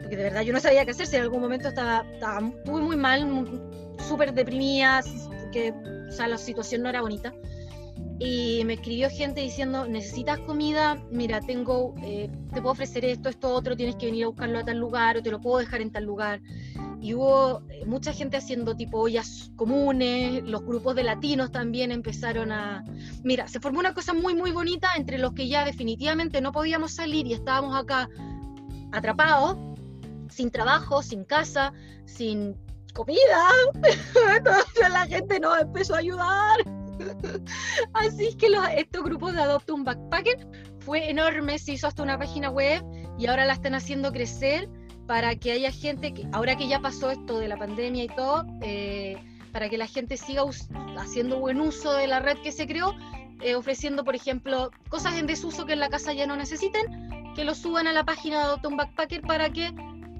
Porque 0.00 0.16
de 0.16 0.22
verdad 0.22 0.40
yo 0.40 0.54
no 0.54 0.60
sabía 0.60 0.86
qué 0.86 0.92
hacer. 0.92 1.06
Si 1.06 1.16
en 1.16 1.22
algún 1.22 1.42
momento 1.42 1.68
estaba, 1.68 2.06
estaba 2.14 2.40
muy, 2.40 2.80
muy 2.80 2.96
mal, 2.96 3.60
súper 4.08 4.32
deprimida, 4.32 5.02
porque 5.42 5.74
o 6.08 6.12
sea, 6.12 6.26
la 6.26 6.38
situación 6.38 6.82
no 6.82 6.88
era 6.88 7.02
bonita. 7.02 7.34
Y 8.22 8.66
me 8.66 8.74
escribió 8.74 9.08
gente 9.08 9.40
diciendo, 9.40 9.86
necesitas 9.88 10.38
comida, 10.40 11.02
mira, 11.10 11.40
tengo, 11.40 11.94
eh, 12.02 12.30
te 12.52 12.60
puedo 12.60 12.72
ofrecer 12.72 13.02
esto, 13.06 13.30
esto, 13.30 13.48
otro, 13.48 13.74
tienes 13.74 13.96
que 13.96 14.06
venir 14.06 14.24
a 14.24 14.26
buscarlo 14.26 14.58
a 14.58 14.64
tal 14.64 14.76
lugar 14.76 15.16
o 15.16 15.22
te 15.22 15.30
lo 15.30 15.40
puedo 15.40 15.56
dejar 15.56 15.80
en 15.80 15.90
tal 15.90 16.04
lugar. 16.04 16.42
Y 17.00 17.14
hubo 17.14 17.62
eh, 17.70 17.86
mucha 17.86 18.12
gente 18.12 18.36
haciendo 18.36 18.76
tipo 18.76 19.00
ollas 19.00 19.50
comunes, 19.56 20.42
los 20.42 20.62
grupos 20.62 20.96
de 20.96 21.04
latinos 21.04 21.50
también 21.50 21.92
empezaron 21.92 22.52
a... 22.52 22.84
Mira, 23.24 23.48
se 23.48 23.58
formó 23.58 23.80
una 23.80 23.94
cosa 23.94 24.12
muy, 24.12 24.34
muy 24.34 24.50
bonita 24.50 24.90
entre 24.98 25.16
los 25.16 25.32
que 25.32 25.48
ya 25.48 25.64
definitivamente 25.64 26.42
no 26.42 26.52
podíamos 26.52 26.92
salir 26.92 27.26
y 27.26 27.32
estábamos 27.32 27.74
acá 27.74 28.06
atrapados, 28.92 29.56
sin 30.28 30.50
trabajo, 30.50 31.02
sin 31.02 31.24
casa, 31.24 31.72
sin 32.04 32.54
comida. 32.92 33.48
Entonces 34.36 34.90
la 34.92 35.06
gente 35.06 35.40
nos 35.40 35.58
empezó 35.58 35.94
a 35.94 35.98
ayudar. 36.00 36.58
Así 37.94 38.36
que 38.36 38.48
estos 38.76 39.02
grupos 39.04 39.34
de 39.34 39.42
Adopta 39.42 39.74
un 39.74 39.84
Backpacker 39.84 40.46
fue 40.80 41.10
enorme, 41.10 41.58
se 41.58 41.72
hizo 41.72 41.86
hasta 41.86 42.02
una 42.02 42.18
página 42.18 42.50
web 42.50 42.82
y 43.18 43.26
ahora 43.26 43.44
la 43.44 43.54
están 43.54 43.74
haciendo 43.74 44.12
crecer 44.12 44.68
para 45.06 45.34
que 45.36 45.52
haya 45.52 45.72
gente, 45.72 46.14
que 46.14 46.26
ahora 46.32 46.56
que 46.56 46.68
ya 46.68 46.80
pasó 46.80 47.10
esto 47.10 47.38
de 47.38 47.48
la 47.48 47.56
pandemia 47.56 48.04
y 48.04 48.08
todo, 48.08 48.46
eh, 48.62 49.16
para 49.52 49.68
que 49.68 49.76
la 49.76 49.86
gente 49.86 50.16
siga 50.16 50.42
haciendo 50.96 51.40
buen 51.40 51.60
uso 51.60 51.92
de 51.94 52.06
la 52.06 52.20
red 52.20 52.38
que 52.38 52.52
se 52.52 52.66
creó, 52.66 52.94
eh, 53.42 53.54
ofreciendo, 53.56 54.04
por 54.04 54.14
ejemplo, 54.14 54.70
cosas 54.88 55.16
en 55.16 55.26
desuso 55.26 55.66
que 55.66 55.72
en 55.72 55.80
la 55.80 55.88
casa 55.88 56.12
ya 56.12 56.26
no 56.26 56.36
necesiten, 56.36 57.34
que 57.34 57.44
lo 57.44 57.54
suban 57.54 57.86
a 57.86 57.92
la 57.92 58.04
página 58.04 58.38
de 58.38 58.44
Adopta 58.44 58.68
un 58.68 58.76
Backpacker 58.76 59.22
para 59.22 59.50
que 59.50 59.72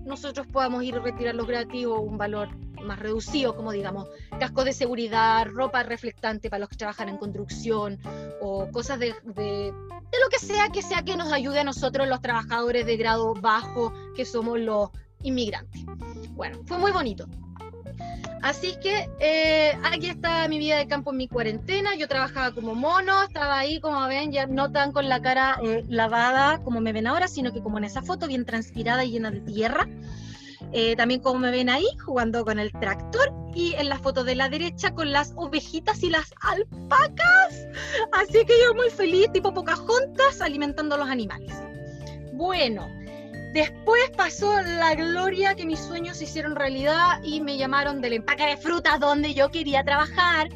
nosotros 0.05 0.47
podamos 0.47 0.83
ir 0.83 0.97
a 0.97 1.01
retirarlos 1.01 1.47
gratis 1.47 1.87
o 1.87 2.01
un 2.01 2.19
valor 2.19 2.49
más 2.81 2.99
reducido, 2.99 3.57
como 3.57 3.73
digamos, 3.73 4.09
cascos 4.39 4.65
de 4.65 4.73
seguridad, 4.73 5.47
ropa 5.47 5.83
reflectante 5.83 6.51
para 6.51 6.61
los 6.61 6.69
que 6.69 6.77
trabajan 6.77 7.09
en 7.09 7.19
construcción 7.19 7.99
o 8.41 8.71
cosas 8.71 8.99
de, 8.99 9.15
de, 9.25 9.73
de 9.73 10.19
lo 10.23 10.29
que 10.31 10.39
sea 10.39 10.69
que 10.69 10.83
sea 10.83 11.03
que 11.03 11.17
nos 11.17 11.33
ayude 11.33 11.61
a 11.61 11.65
nosotros 11.65 12.09
los 12.09 12.21
trabajadores 12.21 12.87
de 12.87 12.97
grado 12.97 13.35
bajo 13.35 13.93
que 14.15 14.25
somos 14.25 14.59
los 14.59 14.91
inmigrantes. 15.23 15.83
Bueno, 16.31 16.59
fue 16.67 16.79
muy 16.79 16.93
bonito. 16.93 17.27
Así 18.43 18.77
que 18.83 19.11
eh, 19.21 19.79
aquí 19.85 20.09
está 20.09 20.49
mi 20.49 20.59
vida 20.59 20.79
de 20.79 20.87
campo 20.87 21.11
en 21.11 21.19
mi 21.19 21.29
cuarentena. 21.29 21.95
Yo 21.95 22.09
trabajaba 22.09 22.55
como 22.55 22.75
mono, 22.75 23.23
estaba 23.23 23.59
ahí, 23.59 23.81
como 23.81 24.07
ven, 24.07 24.33
ya 24.33 24.47
no 24.47 24.73
tan 24.73 24.93
con 24.93 25.09
la 25.09 25.21
cara 25.21 25.59
eh, 25.63 25.85
lavada 25.89 26.63
como 26.63 26.81
me 26.81 26.93
ven 26.93 27.07
ahora, 27.07 27.29
sino 27.29 27.53
que 27.53 27.63
como 27.63 27.77
en 27.77 27.85
esa 27.85 28.01
foto, 28.01 28.27
bien 28.27 28.47
transpirada 28.47 29.05
y 29.05 29.11
llena 29.11 29.31
de 29.31 29.41
tierra. 29.41 29.87
Eh, 30.73 30.95
también 30.97 31.21
como 31.21 31.41
me 31.41 31.51
ven 31.51 31.69
ahí, 31.69 31.87
jugando 32.05 32.45
con 32.45 32.59
el 32.59 32.73
tractor. 32.73 33.33
Y 33.55 33.75
en 33.75 33.89
la 33.89 33.99
foto 33.99 34.23
de 34.23 34.37
la 34.37 34.49
derecha 34.49 34.95
con 34.95 35.11
las 35.11 35.33
ovejitas 35.37 36.03
y 36.03 36.11
las 36.11 36.33
alpacas. 36.41 37.67
Así 38.13 38.45
que 38.45 38.55
yo 38.65 38.75
muy 38.75 38.91
feliz, 38.91 39.33
tipo 39.33 39.53
Pocahontas, 39.53 40.41
alimentando 40.41 40.95
a 40.95 40.99
los 40.99 41.09
animales. 41.09 41.53
Bueno, 42.33 42.89
después 43.53 44.11
pasó 44.17 44.53
la 44.63 44.95
gloria 44.95 45.57
que 45.57 45.67
mis 45.67 45.81
sueños 45.81 46.19
se 46.19 46.25
hicieron 46.25 46.55
realidad 46.55 47.21
y 47.25 47.41
me 47.41 47.57
llamaron 47.57 48.01
del 48.01 48.15
empaque 48.15 48.47
de 48.47 48.57
frutas 48.57 49.01
donde 49.01 49.35
yo 49.35 49.51
quería 49.51 49.83
trabajar. 49.83 50.49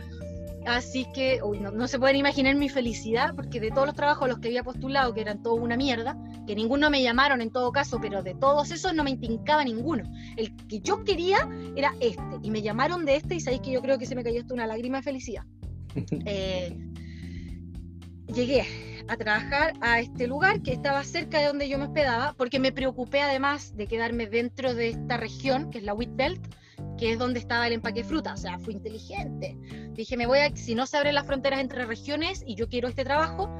Así 0.67 1.07
que 1.13 1.41
uy, 1.43 1.61
no, 1.61 1.71
no 1.71 1.87
se 1.89 1.99
pueden 1.99 2.17
imaginar 2.17 2.55
mi 2.55 2.69
felicidad, 2.69 3.35
porque 3.35 3.61
de 3.61 3.71
todos 3.71 3.87
los 3.87 3.97
trabajos 3.97 4.25
a 4.25 4.29
los 4.29 4.39
que 4.39 4.49
había 4.49 4.63
postulado, 4.63 5.13
que 5.13 5.21
eran 5.21 5.43
toda 5.43 5.61
una 5.61 5.77
mierda, 5.77 6.17
que 6.47 6.55
ninguno 6.55 6.91
me 6.91 7.03
llamaron 7.03 7.41
en 7.41 7.51
todo 7.51 7.73
caso, 7.73 7.99
pero 8.01 8.23
de 8.23 8.35
todos 8.35 8.71
esos 8.71 8.95
no 8.95 9.05
me 9.05 9.11
intincaba 9.11 9.65
ninguno. 9.65 10.05
El 10.37 10.55
que 10.67 10.81
yo 10.81 11.05
quería 11.05 11.49
era 11.77 11.95
este, 12.01 12.39
y 12.43 12.51
me 12.51 12.63
llamaron 12.63 13.05
de 13.05 13.17
este, 13.17 13.35
y 13.35 13.41
sabéis 13.41 13.63
que 13.63 13.73
yo 13.73 13.83
creo 13.83 13.99
que 13.99 14.07
se 14.07 14.15
me 14.15 14.25
cayó 14.25 14.41
hasta 14.41 14.55
una 14.55 14.67
lágrima 14.67 14.99
de 14.99 15.03
felicidad. 15.03 15.45
Eh, 16.27 16.77
llegué 18.33 18.67
a 19.07 19.17
trabajar 19.17 19.75
a 19.81 20.01
este 20.01 20.27
lugar 20.27 20.63
que 20.63 20.73
estaba 20.73 21.05
cerca 21.05 21.39
de 21.39 21.47
donde 21.47 21.69
yo 21.69 21.79
me 21.79 21.85
hospedaba, 21.85 22.35
porque 22.37 22.59
me 22.59 22.73
preocupé 22.73 23.21
además 23.21 23.77
de 23.77 23.87
quedarme 23.87 24.27
dentro 24.27 24.75
de 24.75 24.89
esta 24.89 25.17
región, 25.17 25.71
que 25.71 25.79
es 25.79 25.85
la 25.85 25.95
Wheat 25.95 26.17
Belt, 26.17 26.55
que 26.99 27.13
es 27.13 27.19
donde 27.19 27.41
estaba 27.41 27.67
el 27.67 27.75
empaque 27.75 28.03
de 28.03 28.09
fruta, 28.09 28.35
o 28.35 28.37
sea, 28.37 28.59
fui 28.59 28.75
inteligente. 28.75 29.57
Dije, 29.93 30.17
me 30.17 30.27
voy 30.27 30.39
a, 30.39 30.55
si 30.55 30.75
no 30.75 30.87
se 30.87 30.97
abren 30.97 31.15
las 31.15 31.27
fronteras 31.27 31.61
entre 31.61 31.85
regiones 31.85 32.43
y 32.47 32.55
yo 32.55 32.69
quiero 32.69 32.89
este 32.89 33.05
trabajo, 33.05 33.51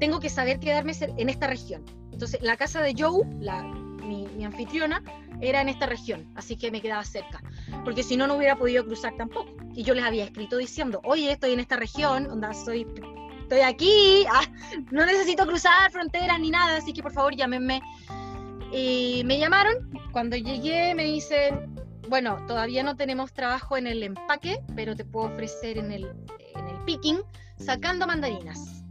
tengo 0.00 0.20
que 0.20 0.28
saber 0.28 0.58
quedarme 0.60 0.92
en 0.98 1.28
esta 1.28 1.46
región. 1.46 1.84
Entonces, 2.12 2.40
la 2.42 2.56
casa 2.56 2.80
de 2.80 2.94
Joe, 2.96 3.24
la, 3.40 3.62
mi, 3.62 4.26
mi 4.36 4.44
anfitriona, 4.44 5.02
era 5.40 5.60
en 5.60 5.68
esta 5.68 5.86
región, 5.86 6.30
así 6.36 6.56
que 6.56 6.70
me 6.70 6.80
quedaba 6.80 7.04
cerca, 7.04 7.42
porque 7.84 8.02
si 8.02 8.16
no, 8.16 8.26
no 8.26 8.36
hubiera 8.36 8.56
podido 8.56 8.84
cruzar 8.84 9.16
tampoco. 9.16 9.50
Y 9.74 9.82
yo 9.82 9.94
les 9.94 10.04
había 10.04 10.24
escrito 10.24 10.56
diciendo, 10.56 11.00
oye, 11.04 11.32
estoy 11.32 11.52
en 11.52 11.60
esta 11.60 11.76
región, 11.76 12.30
onda, 12.30 12.54
soy, 12.54 12.86
estoy 13.42 13.60
aquí, 13.60 14.24
ah, 14.30 14.44
no 14.90 15.04
necesito 15.04 15.46
cruzar 15.46 15.90
fronteras 15.90 16.38
ni 16.40 16.50
nada, 16.50 16.76
así 16.76 16.92
que 16.92 17.02
por 17.02 17.12
favor 17.12 17.34
llámenme. 17.34 17.82
Y 18.72 19.22
me 19.24 19.38
llamaron, 19.38 19.74
cuando 20.12 20.36
llegué 20.36 20.94
me 20.94 21.04
dicen, 21.04 21.74
bueno, 22.08 22.44
todavía 22.46 22.82
no 22.82 22.96
tenemos 22.96 23.32
trabajo 23.32 23.76
en 23.76 23.86
el 23.86 24.02
empaque, 24.02 24.60
pero 24.74 24.94
te 24.96 25.04
puedo 25.04 25.26
ofrecer 25.26 25.78
en 25.78 25.92
el, 25.92 26.10
picking, 26.84 27.20
sacando 27.58 28.06
mandarinas. 28.06 28.82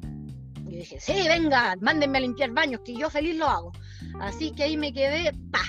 Y 0.68 0.78
dije, 0.78 1.00
sí, 1.00 1.14
venga, 1.28 1.76
mándenme 1.80 2.18
a 2.18 2.22
limpiar 2.22 2.52
baños, 2.52 2.82
que 2.84 2.96
yo 2.96 3.10
feliz 3.10 3.36
lo 3.36 3.48
hago. 3.48 3.72
Así 4.20 4.52
que 4.52 4.64
ahí 4.64 4.78
me 4.78 4.92
quedé, 4.92 5.32
pa, 5.52 5.62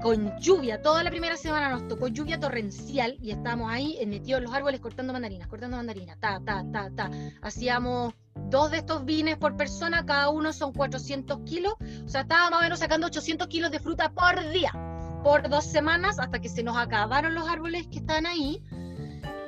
con 0.00 0.38
lluvia. 0.38 0.80
Toda 0.80 1.02
la 1.02 1.10
primera 1.10 1.36
semana 1.36 1.70
nos 1.70 1.88
tocó 1.88 2.08
lluvia 2.08 2.38
torrencial 2.38 3.16
y 3.20 3.30
estábamos 3.32 3.72
ahí 3.72 3.96
eh, 3.98 4.06
metidos 4.06 4.38
en 4.38 4.44
los 4.44 4.54
árboles 4.54 4.80
cortando 4.80 5.12
mandarinas, 5.12 5.48
cortando 5.48 5.76
mandarinas, 5.76 6.18
ta, 6.20 6.40
ta, 6.44 6.64
ta, 6.72 6.90
ta. 6.94 7.10
Hacíamos 7.42 8.14
dos 8.48 8.70
de 8.70 8.78
estos 8.78 9.04
vines 9.04 9.36
por 9.36 9.56
persona, 9.56 10.04
cada 10.04 10.28
uno 10.28 10.52
son 10.52 10.72
400 10.72 11.40
kilos. 11.40 11.74
O 12.04 12.08
sea, 12.08 12.22
estábamos 12.22 12.52
más 12.52 12.60
o 12.60 12.62
menos 12.62 12.78
sacando 12.78 13.06
800 13.06 13.48
kilos 13.48 13.70
de 13.70 13.80
fruta 13.80 14.10
por 14.10 14.48
día, 14.50 14.72
por 15.26 15.48
dos 15.48 15.64
semanas, 15.64 16.20
hasta 16.20 16.38
que 16.38 16.48
se 16.48 16.62
nos 16.62 16.76
acabaron 16.76 17.34
los 17.34 17.48
árboles 17.48 17.88
que 17.88 17.98
estaban 17.98 18.26
ahí. 18.26 18.62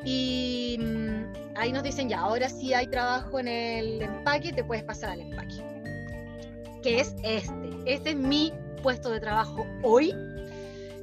Y 0.04 0.76
mm, 0.76 1.56
ahí 1.56 1.70
nos 1.70 1.84
dicen, 1.84 2.08
ya, 2.08 2.18
ahora 2.18 2.48
sí 2.48 2.74
hay 2.74 2.88
trabajo 2.88 3.38
en 3.38 3.46
el 3.46 4.02
empaque, 4.02 4.52
te 4.52 4.64
puedes 4.64 4.82
pasar 4.82 5.10
al 5.10 5.20
empaque. 5.20 5.64
Que 6.82 6.98
es 6.98 7.14
este. 7.22 7.70
Este 7.86 8.10
es 8.10 8.16
mi 8.16 8.52
puesto 8.82 9.10
de 9.10 9.20
trabajo 9.20 9.68
hoy, 9.84 10.12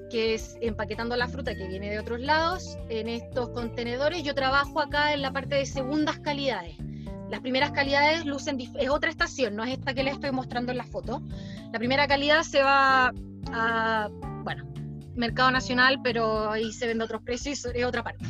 que 0.10 0.34
es 0.34 0.58
empaquetando 0.60 1.16
la 1.16 1.30
fruta 1.30 1.56
que 1.56 1.70
viene 1.70 1.90
de 1.90 2.00
otros 2.00 2.20
lados 2.20 2.78
en 2.90 3.08
estos 3.08 3.52
contenedores. 3.52 4.24
Yo 4.24 4.36
trabajo 4.36 4.82
acá 4.82 5.14
en 5.14 5.22
la 5.22 5.32
parte 5.32 5.56
de 5.56 5.66
segundas 5.66 6.20
calidades. 6.20 6.76
Las 7.30 7.40
primeras 7.40 7.72
calidades 7.72 8.26
lucen, 8.26 8.60
es 8.60 8.90
otra 8.90 9.10
estación, 9.10 9.56
no 9.56 9.64
es 9.64 9.72
esta 9.72 9.94
que 9.94 10.04
les 10.04 10.16
estoy 10.16 10.34
mostrando 10.34 10.74
en 10.74 10.80
la 10.80 10.86
foto. 10.86 11.22
La 11.72 11.80
primera 11.80 12.10
calidad 12.10 12.44
se 12.44 12.62
va 12.62 13.14
a, 13.54 14.10
bueno, 14.46 14.64
mercado 15.16 15.50
nacional, 15.50 16.00
pero 16.04 16.52
ahí 16.52 16.72
se 16.72 16.86
vende 16.86 17.04
otros 17.04 17.24
precios, 17.24 17.66
es 17.66 17.84
otra 17.84 18.04
parte. 18.04 18.24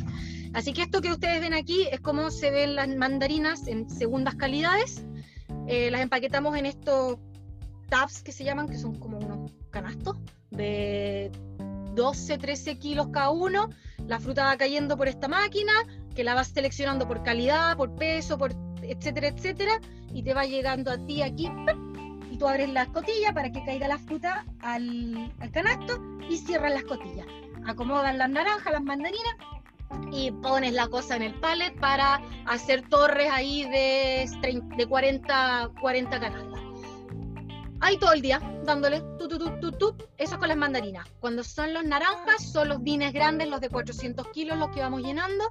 Así 0.54 0.72
que 0.72 0.82
esto 0.82 1.02
que 1.02 1.12
ustedes 1.12 1.42
ven 1.42 1.52
aquí 1.52 1.86
es 1.92 2.00
cómo 2.00 2.30
se 2.30 2.50
ven 2.50 2.74
las 2.74 2.88
mandarinas 2.88 3.66
en 3.68 3.90
segundas 3.90 4.34
calidades. 4.34 5.04
Eh, 5.68 5.90
las 5.90 6.00
empaquetamos 6.00 6.56
en 6.56 6.64
estos 6.64 7.18
tabs 7.90 8.22
que 8.22 8.32
se 8.32 8.44
llaman, 8.44 8.66
que 8.66 8.78
son 8.78 8.98
como 8.98 9.18
unos 9.18 9.52
canastos 9.70 10.16
de 10.50 11.30
12, 11.94 12.38
13 12.38 12.78
kilos 12.78 13.08
cada 13.12 13.30
uno. 13.30 13.68
La 14.06 14.18
fruta 14.18 14.44
va 14.44 14.56
cayendo 14.56 14.96
por 14.96 15.08
esta 15.08 15.28
máquina, 15.28 15.72
que 16.14 16.24
la 16.24 16.34
vas 16.34 16.48
seleccionando 16.48 17.06
por 17.06 17.22
calidad, 17.22 17.76
por 17.76 17.94
peso, 17.94 18.38
por 18.38 18.54
etcétera, 18.80 19.28
etcétera, 19.28 19.80
y 20.14 20.22
te 20.22 20.32
va 20.32 20.46
llegando 20.46 20.90
a 20.90 20.96
ti 20.96 21.20
aquí. 21.20 21.50
Tú 22.36 22.48
abres 22.48 22.68
la 22.70 22.82
escotilla 22.82 23.32
para 23.32 23.50
que 23.50 23.64
caiga 23.64 23.88
la 23.88 23.98
fruta 23.98 24.44
al, 24.60 25.32
al 25.40 25.50
canasto 25.50 26.00
y 26.28 26.36
cierras 26.36 26.72
la 26.72 26.78
escotilla. 26.78 27.24
Acomodan 27.66 28.18
las 28.18 28.30
naranjas, 28.30 28.72
las 28.72 28.82
mandarinas 28.82 29.34
y 30.12 30.30
pones 30.30 30.72
la 30.72 30.88
cosa 30.88 31.16
en 31.16 31.22
el 31.22 31.34
pallet 31.34 31.78
para 31.78 32.20
hacer 32.46 32.88
torres 32.88 33.30
ahí 33.32 33.64
de, 33.64 34.28
de 34.76 34.86
40, 34.86 35.70
40 35.80 36.20
canastas. 36.20 36.65
Ahí 37.80 37.98
todo 37.98 38.12
el 38.12 38.22
día, 38.22 38.40
dándole 38.64 39.00
tu, 39.18 39.28
tu, 39.28 39.38
tu, 39.38 39.72
tu. 39.72 39.96
Eso 40.16 40.34
es 40.34 40.38
con 40.38 40.48
las 40.48 40.56
mandarinas. 40.56 41.06
Cuando 41.20 41.42
son 41.44 41.72
los 41.72 41.84
naranjas, 41.84 42.50
son 42.52 42.68
los 42.68 42.82
vines 42.82 43.12
grandes, 43.12 43.48
los 43.48 43.60
de 43.60 43.68
400 43.68 44.28
kilos, 44.28 44.58
los 44.58 44.70
que 44.70 44.80
vamos 44.80 45.02
llenando. 45.02 45.44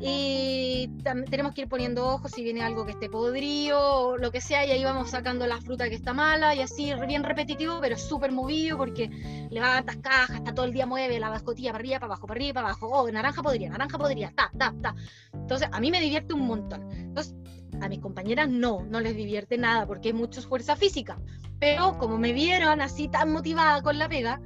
Y 0.00 0.88
tenemos 1.02 1.54
que 1.54 1.62
ir 1.62 1.68
poniendo 1.68 2.06
ojos 2.06 2.30
si 2.30 2.42
viene 2.42 2.62
algo 2.62 2.86
que 2.86 2.92
esté 2.92 3.08
podrido 3.08 3.78
o 3.80 4.16
lo 4.16 4.30
que 4.30 4.40
sea, 4.40 4.64
y 4.64 4.70
ahí 4.70 4.84
vamos 4.84 5.10
sacando 5.10 5.46
la 5.46 5.60
fruta 5.60 5.88
que 5.88 5.94
está 5.94 6.12
mala, 6.12 6.54
y 6.54 6.60
así 6.60 6.92
bien 7.06 7.22
repetitivo, 7.22 7.78
pero 7.80 7.96
súper 7.98 8.32
movido 8.32 8.78
porque 8.78 9.10
levantas 9.50 9.96
cajas, 9.98 10.36
está 10.36 10.54
todo 10.54 10.66
el 10.66 10.72
día 10.72 10.86
mueve 10.86 11.20
la 11.20 11.28
bascotilla 11.28 11.72
para 11.72 11.80
arriba, 11.80 12.00
para 12.00 12.12
abajo, 12.12 12.26
para 12.26 12.38
arriba, 12.38 12.54
para 12.54 12.68
abajo. 12.68 12.88
Oh, 12.88 13.10
naranja 13.10 13.42
podría, 13.42 13.68
naranja 13.68 13.98
podría, 13.98 14.32
ta, 14.34 14.50
ta, 14.56 14.74
ta. 14.80 14.94
Entonces, 15.32 15.68
a 15.70 15.80
mí 15.80 15.90
me 15.90 16.00
divierte 16.00 16.34
un 16.34 16.46
montón. 16.46 16.90
Entonces, 16.92 17.34
a 17.80 17.88
mis 17.88 18.00
compañeras 18.00 18.48
no, 18.48 18.84
no 18.88 19.00
les 19.00 19.16
divierte 19.16 19.58
nada 19.58 19.86
porque 19.86 20.08
hay 20.08 20.14
mucha 20.14 20.42
fuerza 20.42 20.76
física. 20.76 21.18
Pero 21.58 21.98
como 21.98 22.18
me 22.18 22.32
vieron 22.32 22.80
así 22.80 23.08
tan 23.08 23.32
motivada 23.32 23.82
con 23.82 23.98
la 23.98 24.08
pega, 24.08 24.40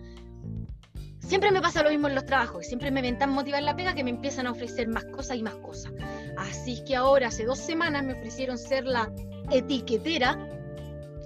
siempre 1.20 1.50
me 1.50 1.60
pasa 1.60 1.82
lo 1.82 1.90
mismo 1.90 2.08
en 2.08 2.14
los 2.14 2.26
trabajos. 2.26 2.66
Siempre 2.66 2.90
me 2.90 3.02
ven 3.02 3.18
tan 3.18 3.30
motivada 3.30 3.60
en 3.60 3.66
la 3.66 3.76
pega 3.76 3.94
que 3.94 4.04
me 4.04 4.10
empiezan 4.10 4.46
a 4.46 4.50
ofrecer 4.50 4.88
más 4.88 5.04
cosas 5.06 5.36
y 5.36 5.42
más 5.42 5.54
cosas. 5.56 5.92
Así 6.36 6.74
es 6.74 6.80
que 6.82 6.96
ahora, 6.96 7.28
hace 7.28 7.44
dos 7.44 7.58
semanas, 7.58 8.04
me 8.04 8.14
ofrecieron 8.14 8.58
ser 8.58 8.84
la 8.84 9.10
etiquetera 9.50 10.38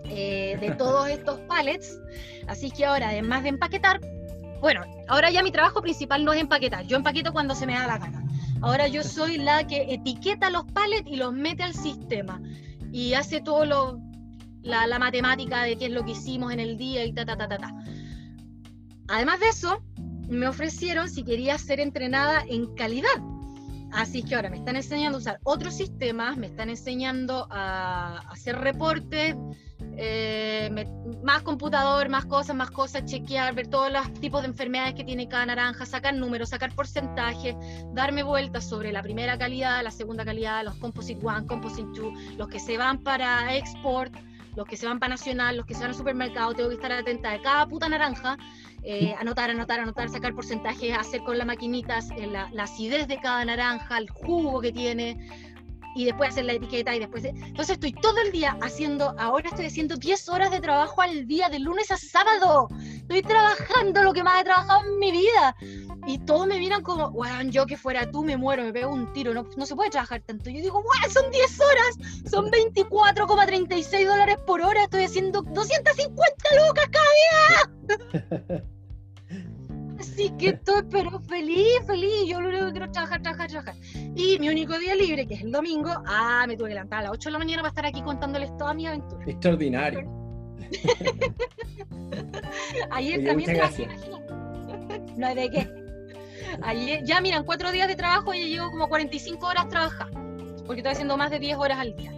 eh, 0.05 0.57
de 0.61 0.71
todos 0.79 1.09
estos 1.09 1.41
pallets. 1.41 1.99
Así 2.47 2.71
que 2.71 2.85
ahora, 2.85 3.09
además 3.11 3.43
de 3.43 3.51
empaquetar, 3.51 4.01
bueno, 4.61 4.83
ahora 5.07 5.31
ya 5.31 5.43
mi 5.43 5.53
trabajo 5.53 5.81
principal 5.81 6.25
no 6.25 6.33
es 6.33 6.41
empaquetar. 6.41 6.85
Yo 6.87 6.97
empaqueto 6.97 7.33
cuando 7.33 7.55
se 7.55 7.67
me 7.67 7.75
da 7.75 7.87
la 7.87 7.99
gana. 7.99 8.28
Ahora 8.61 8.89
yo 8.89 9.03
soy 9.03 9.39
la 9.39 9.67
que 9.67 9.95
etiqueta 9.95 10.51
los 10.51 10.65
pallets 10.73 11.09
y 11.09 11.17
los 11.17 11.33
mete 11.33 11.63
al 11.63 11.75
sistema. 11.75 12.41
Y 12.93 13.15
hace 13.15 13.41
todo 13.41 13.65
lo, 13.65 14.01
la, 14.63 14.87
la 14.87 14.99
matemática 14.99 15.63
de 15.63 15.77
qué 15.77 15.87
es 15.87 15.93
lo 15.93 16.05
que 16.05 16.13
hicimos 16.13 16.53
en 16.53 16.61
el 16.61 16.77
día 16.77 17.05
y 17.05 17.13
ta, 17.13 17.25
ta, 17.25 17.37
ta, 17.37 17.49
ta, 17.49 17.59
ta. 17.59 17.75
Además 19.09 19.41
de 19.41 19.49
eso, 19.49 19.83
me 20.29 20.47
ofrecieron 20.47 21.09
si 21.09 21.25
quería 21.25 21.57
ser 21.59 21.81
entrenada 21.81 22.43
en 22.49 22.75
calidad. 22.75 23.09
Así 23.93 24.23
que 24.23 24.35
ahora 24.35 24.51
me 24.51 24.59
están 24.59 24.77
enseñando 24.77 25.17
a 25.17 25.21
usar 25.21 25.41
otros 25.45 25.75
sistemas, 25.75 26.37
me 26.37 26.47
están 26.47 26.69
enseñando 26.69 27.49
a 27.51 28.19
hacer 28.31 28.59
reportes, 28.59 29.35
eh, 30.01 30.71
me- 30.73 30.87
más 31.25 31.43
computador, 31.43 32.09
más 32.09 32.25
cosas, 32.27 32.55
más 32.55 32.71
cosas, 32.71 33.05
chequear, 33.05 33.55
ver 33.55 33.67
todos 33.67 33.91
los 33.93 34.13
tipos 34.21 34.43
de 34.43 34.49
enfermedades 34.49 34.95
que 34.95 35.03
tiene 35.05 35.29
cada 35.29 35.47
naranja, 35.47 35.85
sacar 35.85 36.15
números, 36.15 36.51
sacar 36.51 36.73
porcentajes, 36.75 37.57
darme 37.95 38.23
vueltas 38.23 38.69
sobre 38.69 38.93
la 38.93 39.03
primera 39.03 39.37
calidad, 39.37 39.83
la 39.83 39.91
segunda 39.91 40.25
calidad, 40.25 40.65
los 40.65 40.77
Composite 40.77 41.25
One, 41.27 41.47
Composite 41.47 41.89
Two, 41.95 42.13
los 42.37 42.49
que 42.49 42.61
se 42.61 42.79
van 42.79 42.99
para 43.03 43.57
export, 43.57 44.15
los 44.55 44.67
que 44.67 44.77
se 44.77 44.87
van 44.87 44.99
para 45.01 45.11
nacional, 45.11 45.57
los 45.57 45.67
que 45.67 45.75
se 45.75 45.81
van 45.81 45.91
al 45.91 45.97
supermercado, 45.97 46.55
tengo 46.55 46.69
que 46.69 46.77
estar 46.77 46.93
atenta 46.93 47.31
de 47.31 47.41
cada 47.43 47.67
puta 47.67 47.89
naranja, 47.89 48.37
eh, 48.83 49.15
anotar, 49.19 49.51
anotar, 49.51 49.81
anotar, 49.81 50.09
sacar 50.09 50.35
porcentajes, 50.35 50.97
hacer 50.97 51.23
con 51.23 51.37
las 51.39 51.47
maquinitas 51.47 52.11
eh, 52.13 52.27
la, 52.27 52.49
la 52.53 52.63
acidez 52.65 53.07
de 53.09 53.19
cada 53.21 53.45
naranja, 53.45 53.99
el 53.99 54.09
jugo 54.09 54.61
que 54.61 54.73
tiene, 54.73 55.48
y 55.99 56.05
después 56.05 56.31
hacer 56.31 56.45
la 56.45 56.53
etiqueta 56.53 56.95
y 56.95 57.01
después... 57.01 57.25
Entonces 57.25 57.71
estoy 57.71 57.93
todo 57.93 58.19
el 58.19 58.31
día 58.31 58.57
haciendo, 58.63 59.17
ahora 59.19 59.49
estoy 59.49 59.67
haciendo 59.67 59.97
10 59.97 60.29
horas 60.29 60.53
de 60.53 60.61
trabajo 60.61 61.03
al 61.03 61.27
día, 61.27 61.49
de 61.49 61.59
lunes 61.59 61.91
a 61.91 61.97
sábado. 61.97 62.69
Estoy 63.01 63.23
trabajando 63.23 64.05
lo 64.05 64.13
que 64.13 64.23
más 64.23 64.41
he 64.41 64.45
trabajado 64.45 64.85
en 64.85 64.99
mi 65.01 65.11
vida. 65.11 65.57
Y 66.07 66.21
todos 66.21 66.47
me 66.47 66.57
miran 66.57 66.83
como, 66.83 67.09
weón, 67.09 67.51
yo 67.51 67.67
que 67.67 67.77
fuera 67.77 68.09
tú 68.09 68.23
me 68.23 68.37
muero, 68.37 68.63
me 68.63 68.73
pego 68.73 68.93
un 68.93 69.13
tiro, 69.13 69.35
no, 69.35 69.45
no 69.57 69.67
se 69.67 69.75
puede 69.75 69.91
trabajar 69.91 70.23
tanto. 70.23 70.51
Yo 70.51 70.61
digo, 70.61 70.79
weón, 70.79 71.13
son 71.13 71.31
10 71.33 71.61
horas, 71.61 72.31
son 72.31 72.47
24,36 72.47 74.07
dólares 74.07 74.37
por 74.47 74.63
hora, 74.63 74.85
estoy 74.85 75.03
haciendo 75.03 75.43
250 75.43 76.45
lucas 76.65 76.89
cada 76.93 77.99
día. 77.99 78.69
Así 80.19 80.31
que 80.31 80.49
estoy 80.49 80.83
pero 80.91 81.21
feliz, 81.21 81.79
feliz. 81.87 82.27
Yo 82.27 82.41
lo 82.41 82.49
único 82.49 82.67
que 82.67 82.73
quiero 82.73 82.87
es 82.87 82.93
trabajar, 82.93 83.23
trabajar, 83.23 83.49
trabajar. 83.49 83.77
Y 84.17 84.37
mi 84.41 84.49
único 84.49 84.77
día 84.77 84.97
libre, 84.97 85.29
que 85.29 85.35
es 85.35 85.43
el 85.43 85.53
domingo, 85.53 85.93
ah, 86.07 86.45
me 86.49 86.57
tuve 86.57 86.71
que 86.71 86.75
levantar 86.75 86.99
a 86.99 87.03
las 87.03 87.13
8 87.13 87.29
de 87.29 87.33
la 87.35 87.39
mañana 87.39 87.63
para 87.63 87.69
estar 87.69 87.87
aquí 87.87 88.03
contándoles 88.03 88.57
toda 88.57 88.75
mi 88.75 88.89
aventura. 88.89 89.25
Extraordinario. 89.29 90.11
Ayer 92.91 93.21
Oye, 93.21 93.29
también 93.29 93.55
trabajé. 93.55 93.89
No 95.17 95.27
hay 95.27 95.35
de 95.37 95.51
qué. 95.51 95.71
Ayer, 96.63 97.05
ya 97.05 97.21
miran, 97.21 97.45
cuatro 97.45 97.71
días 97.71 97.87
de 97.87 97.95
trabajo 97.95 98.35
y 98.35 98.41
ya 98.41 98.47
llevo 98.47 98.73
como 98.73 98.89
45 98.89 99.47
horas 99.47 99.69
trabajando, 99.69 100.65
porque 100.67 100.81
estoy 100.81 100.95
haciendo 100.95 101.17
más 101.17 101.31
de 101.31 101.39
10 101.39 101.59
horas 101.59 101.79
al 101.79 101.95
día. 101.95 102.11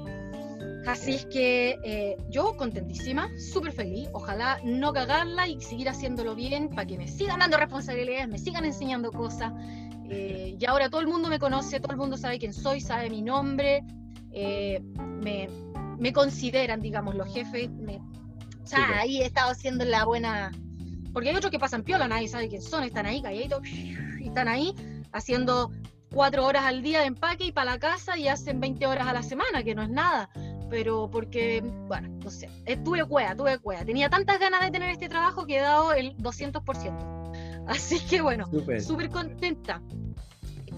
Así 0.86 1.14
es 1.16 1.26
que 1.26 1.78
eh, 1.84 2.16
yo 2.30 2.56
contentísima, 2.56 3.28
súper 3.52 3.72
feliz, 3.72 4.08
ojalá 4.12 4.58
no 4.64 4.92
cagarla 4.92 5.46
y 5.46 5.60
seguir 5.60 5.88
haciéndolo 5.88 6.34
bien 6.34 6.70
para 6.70 6.86
que 6.86 6.96
me 6.96 7.06
sigan 7.06 7.38
dando 7.40 7.58
responsabilidades, 7.58 8.28
me 8.28 8.38
sigan 8.38 8.64
enseñando 8.64 9.12
cosas. 9.12 9.52
Eh, 10.08 10.56
y 10.58 10.64
ahora 10.66 10.88
todo 10.90 11.00
el 11.02 11.06
mundo 11.06 11.28
me 11.28 11.38
conoce, 11.38 11.78
todo 11.80 11.92
el 11.92 11.98
mundo 11.98 12.16
sabe 12.16 12.38
quién 12.38 12.52
soy, 12.54 12.80
sabe 12.80 13.10
mi 13.10 13.22
nombre, 13.22 13.84
eh, 14.32 14.80
me, 15.22 15.48
me 15.98 16.12
consideran, 16.12 16.80
digamos, 16.80 17.14
los 17.14 17.32
jefes. 17.32 17.70
me- 17.70 17.98
o 18.62 18.66
sea, 18.66 18.80
Súper. 18.86 18.98
ahí 18.98 19.20
he 19.22 19.26
estado 19.26 19.50
haciendo 19.50 19.84
la 19.84 20.04
buena... 20.04 20.50
Porque 21.12 21.28
hay 21.30 21.36
otros 21.36 21.50
que 21.50 21.58
pasan 21.58 21.82
piola, 21.82 22.06
nadie 22.08 22.28
sabe 22.28 22.48
quién 22.48 22.62
son, 22.62 22.84
están 22.84 23.04
ahí 23.04 23.20
calladitos, 23.20 23.66
y 23.66 24.28
están 24.28 24.46
ahí 24.48 24.74
haciendo 25.12 25.72
cuatro 26.12 26.46
horas 26.46 26.64
al 26.64 26.82
día 26.82 27.00
de 27.00 27.06
empaque 27.06 27.44
y 27.46 27.52
para 27.52 27.72
la 27.72 27.78
casa 27.80 28.16
y 28.16 28.28
hacen 28.28 28.60
20 28.60 28.86
horas 28.86 29.06
a 29.08 29.12
la 29.12 29.22
semana, 29.22 29.62
que 29.64 29.74
no 29.74 29.82
es 29.82 29.88
nada. 29.90 30.28
Pero 30.70 31.10
porque, 31.10 31.60
bueno, 31.88 32.08
no 32.22 32.30
sé, 32.30 32.48
eh, 32.64 32.76
tuve 32.76 33.04
cueva, 33.04 33.34
tuve 33.34 33.58
cueva. 33.58 33.84
Tenía 33.84 34.08
tantas 34.08 34.38
ganas 34.38 34.60
de 34.60 34.70
tener 34.70 34.90
este 34.90 35.08
trabajo 35.08 35.44
que 35.44 35.56
he 35.56 35.60
dado 35.60 35.92
el 35.92 36.16
200%. 36.18 37.64
Así 37.66 38.00
que 38.00 38.20
bueno, 38.20 38.46
Súper. 38.80 39.10
contenta 39.10 39.82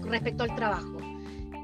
respecto 0.01 0.43
al 0.43 0.55
trabajo. 0.55 0.97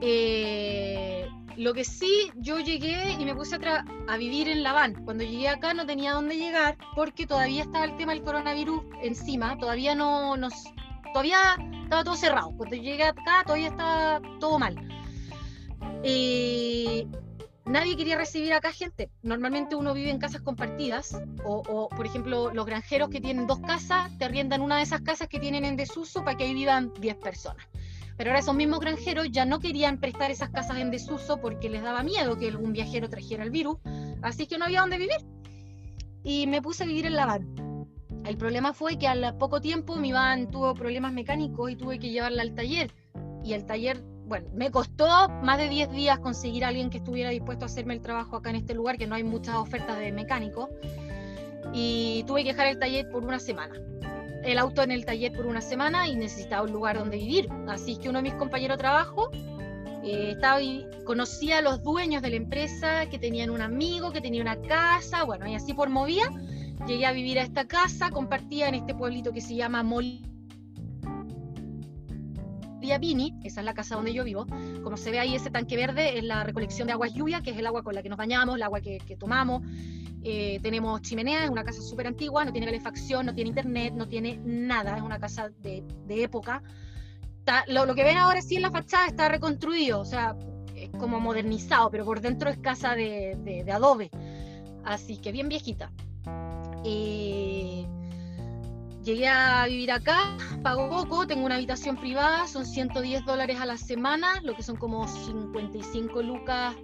Eh, 0.02 1.28
lo 1.58 1.74
que 1.74 1.84
sí, 1.84 2.32
yo 2.36 2.60
llegué 2.60 3.12
y 3.20 3.26
me 3.26 3.36
puse 3.36 3.58
a, 3.58 4.18
vivir 4.18 4.48
en 4.48 4.64
La 4.64 4.72
Van. 4.72 5.04
Cuando 5.04 5.26
llegué 5.26 5.50
acá 5.50 5.74
no 5.74 5.86
tenía 5.86 6.14
dónde 6.14 6.38
llegar 6.38 6.78
porque 6.96 7.28
todavía 7.28 7.64
estaba 7.64 7.84
el 7.84 7.98
tema 7.98 8.14
del 8.14 8.24
coronavirus 8.24 8.82
encima, 9.04 9.58
todavía 9.58 9.94
no 9.94 10.38
nos, 10.38 10.54
todavía 11.12 11.58
estaba 11.84 12.04
todo 12.04 12.16
cerrado. 12.16 12.54
Cuando 12.56 12.78
llegué 12.78 13.04
acá 13.04 13.44
todavía 13.44 13.68
estaba 13.68 14.22
todo 14.40 14.58
mal. 14.58 14.76
Eh, 16.04 17.06
nadie 17.70 17.96
quería 17.96 18.18
recibir 18.18 18.54
acá 18.54 18.72
gente. 18.72 19.10
Normalmente 19.22 19.76
uno 19.76 19.94
vive 19.94 20.10
en 20.10 20.20
casas 20.20 20.42
compartidas 20.42 21.22
o, 21.46 21.90
por 21.90 22.06
ejemplo, 22.06 22.54
los 22.54 22.66
granjeros 22.66 23.10
que 23.10 23.22
tienen 23.22 23.48
dos 23.48 23.60
casas 23.60 24.18
te 24.18 24.26
arriendan 24.26 24.62
una 24.62 24.78
de 24.78 24.84
esas 24.84 25.02
casas 25.02 25.28
que 25.28 25.40
tienen 25.40 25.64
en 25.64 25.78
desuso 25.78 26.24
para 26.24 26.36
que 26.36 26.46
ahí 26.46 26.54
vivan 26.54 26.92
10 27.00 27.16
personas. 27.18 27.66
Pero 28.18 28.32
ahora 28.32 28.40
esos 28.40 28.56
mismos 28.56 28.80
granjeros 28.82 29.32
ya 29.32 29.46
no 29.46 29.60
querían 29.60 30.00
prestar 30.00 30.30
esas 30.30 30.50
casas 30.50 30.78
en 30.78 30.92
desuso 30.92 31.40
porque 31.40 31.70
les 31.70 31.82
daba 31.82 32.04
miedo 32.04 32.38
que 32.38 32.50
algún 32.50 32.74
viajero 32.74 33.08
trajera 33.08 33.44
el 33.44 33.52
virus, 33.52 33.78
así 34.22 34.46
que 34.46 34.58
no 34.58 34.66
había 34.66 34.82
dónde 34.82 34.98
vivir. 34.98 35.26
Y 36.24 36.48
me 36.48 36.62
puse 36.62 36.84
a 36.84 36.86
vivir 36.86 37.06
en 37.06 37.16
la 37.16 37.26
van. 37.26 37.88
El 38.26 38.36
problema 38.36 38.74
fue 38.74 38.98
que 38.98 39.08
al 39.08 39.38
poco 39.38 39.62
tiempo 39.62 39.96
mi 39.96 40.12
van 40.12 40.52
tuvo 40.52 40.74
problemas 40.74 41.14
mecánicos 41.14 41.72
y 41.72 41.76
tuve 41.76 42.00
que 42.00 42.10
llevarla 42.10 42.42
al 42.42 42.54
taller. 42.54 42.92
Y 43.44 43.54
el 43.54 43.66
taller, 43.66 44.04
bueno, 44.30 44.48
me 44.54 44.72
costó 44.72 45.28
más 45.44 45.58
de 45.58 45.68
10 45.68 45.92
días 45.92 46.20
conseguir 46.20 46.64
a 46.64 46.70
alguien 46.70 46.90
que 46.90 47.00
estuviera 47.00 47.32
dispuesto 47.32 47.66
a 47.66 47.68
hacerme 47.68 47.96
el 47.96 48.02
trabajo 48.02 48.38
acá 48.38 48.52
en 48.52 48.56
este 48.58 48.74
lugar, 48.74 48.98
que 48.98 49.08
no 49.08 49.16
hay 49.16 49.24
muchas 49.24 49.56
ofertas 49.56 50.00
de 50.00 50.12
mecánico. 50.14 50.70
Y 51.74 52.24
tuve 52.28 52.44
que 52.44 52.50
dejar 52.50 52.68
el 52.68 52.80
taller 52.80 53.10
por 53.10 53.24
una 53.26 53.40
semana 53.40 53.76
el 54.44 54.58
auto 54.58 54.82
en 54.84 54.92
el 54.92 55.06
taller 55.06 55.34
por 55.34 55.46
una 55.46 55.60
semana 55.60 56.08
y 56.08 56.16
necesitaba 56.16 56.64
un 56.64 56.72
lugar 56.72 56.98
donde 56.98 57.18
vivir. 57.18 57.50
Así 57.68 57.98
que 57.98 58.08
uno 58.10 58.20
de 58.20 58.24
mis 58.24 58.34
compañeros 58.36 58.78
de 58.78 58.82
trabajo 58.82 59.30
eh, 60.04 60.32
estaba, 60.32 60.60
vi- 60.60 60.86
conocía 61.06 61.58
a 61.58 61.62
los 61.62 61.84
dueños 61.84 62.22
de 62.22 62.30
la 62.30 62.36
empresa, 62.38 63.06
que 63.10 63.20
tenían 63.20 63.50
un 63.50 63.62
amigo, 63.62 64.12
que 64.12 64.22
tenía 64.22 64.42
una 64.42 64.56
casa, 64.62 65.24
bueno, 65.24 65.46
y 65.46 65.56
así 65.56 65.74
por 65.74 65.90
movía. 65.90 66.30
Llegué 66.88 67.06
a 67.06 67.12
vivir 67.12 67.38
a 67.38 67.44
esta 67.44 67.68
casa, 67.68 68.10
compartía 68.12 68.70
en 68.70 68.76
este 68.76 68.96
pueblito 68.96 69.34
que 69.34 69.42
se 69.42 69.56
llama 69.56 69.84
Mol 69.84 70.06
Pini, 72.98 73.36
esa 73.44 73.60
es 73.60 73.66
la 73.66 73.74
casa 73.74 73.96
donde 73.96 74.14
yo 74.14 74.24
vivo. 74.24 74.46
Como 74.82 74.96
se 74.96 75.12
ve 75.12 75.20
ahí, 75.20 75.36
ese 75.36 75.50
tanque 75.50 75.76
verde 75.76 76.18
es 76.18 76.24
la 76.24 76.46
recolección 76.46 76.88
de 76.88 76.94
aguas 76.94 77.14
lluvia, 77.14 77.42
que 77.42 77.52
es 77.52 77.58
el 77.58 77.68
agua 77.68 77.84
con 77.84 77.94
la 77.94 78.02
que 78.02 78.08
nos 78.08 78.18
bañamos, 78.18 78.56
el 78.56 78.64
agua 78.64 78.80
que, 78.80 79.00
tomamos. 79.20 79.64
Eh, 80.24 80.60
tenemos 80.62 81.02
chimenea, 81.02 81.44
es 81.44 81.50
una 81.50 81.64
casa 81.64 81.82
súper 81.82 82.08
antigua, 82.08 82.46
no 82.46 82.52
tiene 82.52 82.68
calefacción, 82.68 83.26
no 83.26 83.36
tiene 83.36 83.50
internet, 83.50 83.94
no 83.94 84.08
tiene 84.08 84.40
nada, 84.44 84.96
es 84.96 85.04
una 85.04 85.20
casa 85.20 85.50
de, 85.60 85.84
época. 86.08 86.64
Lo, 87.68 87.94
que 87.96 88.04
ven 88.04 88.18
ahora 88.18 88.42
sí 88.42 88.56
en 88.56 88.62
la 88.62 88.72
fachada 88.72 89.08
está 89.08 89.28
reconstruido, 89.28 90.00
o 90.00 90.06
sea, 90.06 90.36
es 90.76 90.90
como 90.92 91.20
modernizado, 91.20 91.90
pero 91.90 92.06
por 92.06 92.22
dentro 92.22 92.50
es 92.50 92.58
casa 92.60 92.96
de 92.96 93.66
adobe, 93.72 94.10
así 94.86 95.18
que 95.18 95.32
bien 95.32 95.50
viejita. 95.50 95.92
Eh, 96.86 97.86
llegué 99.04 99.28
a 99.28 99.66
vivir 99.68 99.92
acá, 99.92 100.38
pago 100.64 100.90
poco, 100.90 101.28
tengo 101.28 101.46
una 101.46 101.56
habitación 101.56 101.98
privada, 101.98 102.48
son 102.48 102.66
110 102.66 103.26
dólares 103.26 103.60
a 103.60 103.66
la 103.66 103.78
semana, 103.78 104.42
lo 104.42 104.56
que 104.56 104.64
son 104.64 104.76
como 104.76 105.08
55 105.08 106.22
lucas 106.22 106.76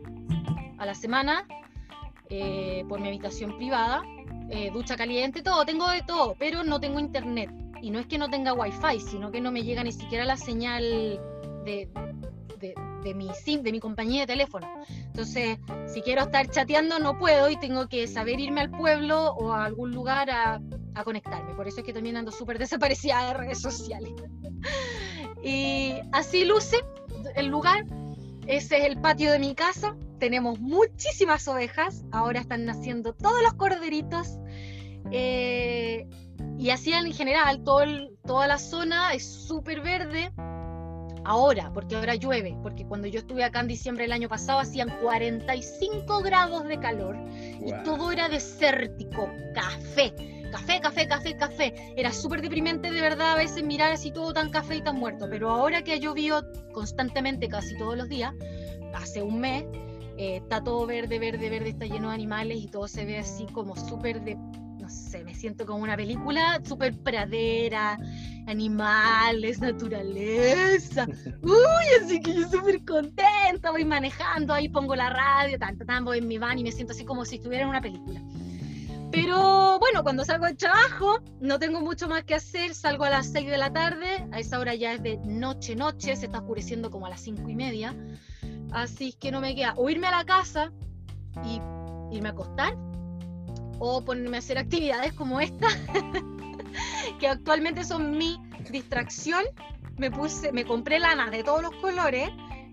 a 0.77 0.85
la 0.85 0.95
semana 0.95 1.45
eh, 2.29 2.83
por 2.87 2.99
mi 2.99 3.07
habitación 3.07 3.55
privada. 3.57 4.03
eh, 4.49 4.69
ducha 4.71 4.95
caliente, 4.95 5.41
todo, 5.41 5.65
tengo 5.65 5.89
de 5.89 6.03
todo, 6.03 6.35
pero 6.37 6.63
no 6.63 6.79
tengo 6.79 6.99
internet. 6.99 7.49
Y 7.81 7.89
no 7.89 7.99
es 7.99 8.05
que 8.05 8.17
no 8.17 8.29
tenga 8.29 8.53
wifi, 8.53 8.99
sino 8.99 9.31
que 9.31 9.41
no 9.41 9.51
me 9.51 9.63
llega 9.63 9.83
ni 9.83 9.91
siquiera 9.91 10.23
la 10.23 10.37
señal 10.37 10.83
de, 11.65 11.89
de, 13.03 13.13
mi 13.13 13.29
SIM, 13.33 13.61
de 13.61 13.71
mi 13.71 13.79
compañía 13.79 14.21
de 14.21 14.27
teléfono. 14.27 14.67
Entonces, 14.87 15.59
si 15.87 16.01
quiero 16.01 16.23
estar 16.23 16.47
chateando, 16.49 16.99
no 16.99 17.17
puedo 17.17 17.49
y 17.49 17.57
tengo 17.57 17.87
que 17.87 18.07
saber 18.07 18.39
irme 18.39 18.61
al 18.61 18.71
pueblo 18.71 19.33
o 19.33 19.51
a 19.51 19.65
algún 19.65 19.91
lugar 19.91 20.29
a, 20.31 20.59
a 20.95 21.03
conectarme. 21.03 21.53
Por 21.53 21.67
eso 21.67 21.79
es 21.79 21.85
que 21.85 21.93
también 21.93 22.17
ando 22.17 22.31
súper 22.31 22.57
desaparecida 22.57 23.27
de 23.27 23.33
redes 23.33 23.61
sociales. 23.61 24.13
y 25.43 25.93
así 26.11 26.45
luce 26.45 26.77
el 27.35 27.47
lugar. 27.47 27.85
Ese 28.47 28.77
es 28.77 28.85
el 28.85 28.99
patio 28.99 29.31
de 29.31 29.39
mi 29.39 29.55
casa. 29.55 29.95
Tenemos 30.19 30.59
muchísimas 30.59 31.47
ovejas. 31.47 32.03
Ahora 32.11 32.39
están 32.39 32.65
naciendo 32.65 33.13
todos 33.13 33.41
los 33.41 33.53
corderitos. 33.53 34.37
Eh, 35.11 36.07
y 36.57 36.69
así 36.69 36.93
en 36.93 37.11
general, 37.13 37.63
todo 37.63 37.83
toda 38.25 38.47
la 38.47 38.57
zona 38.57 39.13
es 39.13 39.25
súper 39.25 39.81
verde 39.81 40.31
ahora, 41.25 41.71
porque 41.73 41.95
ahora 41.95 42.15
llueve, 42.15 42.55
porque 42.61 42.85
cuando 42.85 43.07
yo 43.07 43.19
estuve 43.19 43.43
acá 43.43 43.59
en 43.59 43.67
diciembre 43.67 44.03
del 44.03 44.13
año 44.13 44.29
pasado 44.29 44.59
hacían 44.59 44.89
45 45.01 46.21
grados 46.21 46.65
de 46.65 46.79
calor 46.79 47.17
y 47.31 47.71
todo 47.83 48.11
era 48.11 48.29
desértico, 48.29 49.29
café, 49.53 50.13
café, 50.51 50.79
café, 50.81 51.07
café, 51.07 51.37
café. 51.37 51.93
Era 51.97 52.11
súper 52.11 52.41
deprimente 52.41 52.91
de 52.91 53.01
verdad 53.01 53.33
a 53.33 53.35
veces 53.35 53.63
mirar 53.63 53.91
así 53.91 54.11
todo 54.11 54.33
tan 54.33 54.49
café 54.49 54.77
y 54.77 54.81
tan 54.81 54.97
muerto, 54.97 55.27
pero 55.29 55.49
ahora 55.49 55.83
que 55.83 55.93
ha 55.93 55.97
llovido 55.97 56.43
constantemente 56.73 57.47
casi 57.47 57.77
todos 57.77 57.97
los 57.97 58.09
días, 58.09 58.33
hace 58.93 59.21
un 59.21 59.39
mes, 59.39 59.65
eh, 60.17 60.37
está 60.37 60.63
todo 60.63 60.85
verde, 60.85 61.19
verde, 61.19 61.49
verde, 61.49 61.69
está 61.69 61.85
lleno 61.85 62.09
de 62.09 62.15
animales 62.15 62.57
y 62.59 62.67
todo 62.67 62.87
se 62.87 63.05
ve 63.05 63.17
así 63.17 63.45
como 63.53 63.75
súper 63.75 64.21
de 64.23 64.37
no 64.85 64.91
sé, 64.91 65.23
me 65.23 65.33
siento 65.33 65.65
como 65.65 65.79
una 65.79 65.97
película 65.97 66.61
súper 66.63 66.95
pradera, 66.95 67.97
animales, 68.45 69.59
naturaleza. 69.59 71.07
Uy, 71.41 72.03
así 72.03 72.21
que 72.21 72.35
yo 72.35 72.47
súper 72.47 72.85
contenta, 72.85 73.71
voy 73.71 73.83
manejando, 73.83 74.53
ahí 74.53 74.69
pongo 74.69 74.95
la 74.95 75.09
radio, 75.09 75.57
tanto, 75.57 75.85
tan, 75.85 76.05
voy 76.05 76.19
en 76.19 76.27
mi 76.27 76.37
van 76.37 76.59
y 76.59 76.63
me 76.63 76.71
siento 76.71 76.93
así 76.93 77.03
como 77.03 77.25
si 77.25 77.37
estuviera 77.37 77.63
en 77.63 77.69
una 77.69 77.81
película. 77.81 78.21
Pero 79.15 79.79
bueno, 79.79 80.03
cuando 80.03 80.25
salgo 80.25 80.45
del 80.45 80.57
trabajo, 80.57 81.19
no 81.39 81.57
tengo 81.57 81.79
mucho 81.79 82.09
más 82.09 82.25
que 82.25 82.35
hacer, 82.35 82.75
salgo 82.75 83.05
a 83.05 83.09
las 83.09 83.31
6 83.31 83.49
de 83.49 83.57
la 83.57 83.71
tarde, 83.71 84.27
a 84.33 84.39
esa 84.41 84.59
hora 84.59 84.75
ya 84.75 84.91
es 84.91 85.01
de 85.03 85.15
noche, 85.19 85.73
noche, 85.73 86.17
se 86.17 86.25
está 86.25 86.39
oscureciendo 86.39 86.91
como 86.91 87.05
a 87.05 87.09
las 87.09 87.21
5 87.21 87.47
y 87.47 87.55
media, 87.55 87.95
así 88.73 89.13
que 89.13 89.31
no 89.31 89.39
me 89.39 89.55
queda 89.55 89.73
o 89.77 89.89
irme 89.89 90.07
a 90.07 90.11
la 90.11 90.25
casa 90.25 90.73
y 91.45 91.61
irme 92.13 92.27
a 92.27 92.31
acostar 92.33 92.75
o 93.79 94.03
ponerme 94.03 94.35
a 94.35 94.39
hacer 94.39 94.57
actividades 94.57 95.13
como 95.13 95.39
esta, 95.39 95.69
que 97.19 97.29
actualmente 97.29 97.85
son 97.85 98.17
mi 98.17 98.37
distracción. 98.69 99.45
Me 99.97 100.11
puse, 100.11 100.51
me 100.51 100.65
compré 100.65 100.99
lana 100.99 101.29
de 101.29 101.41
todos 101.41 101.61
los 101.61 101.73
colores, 101.75 102.31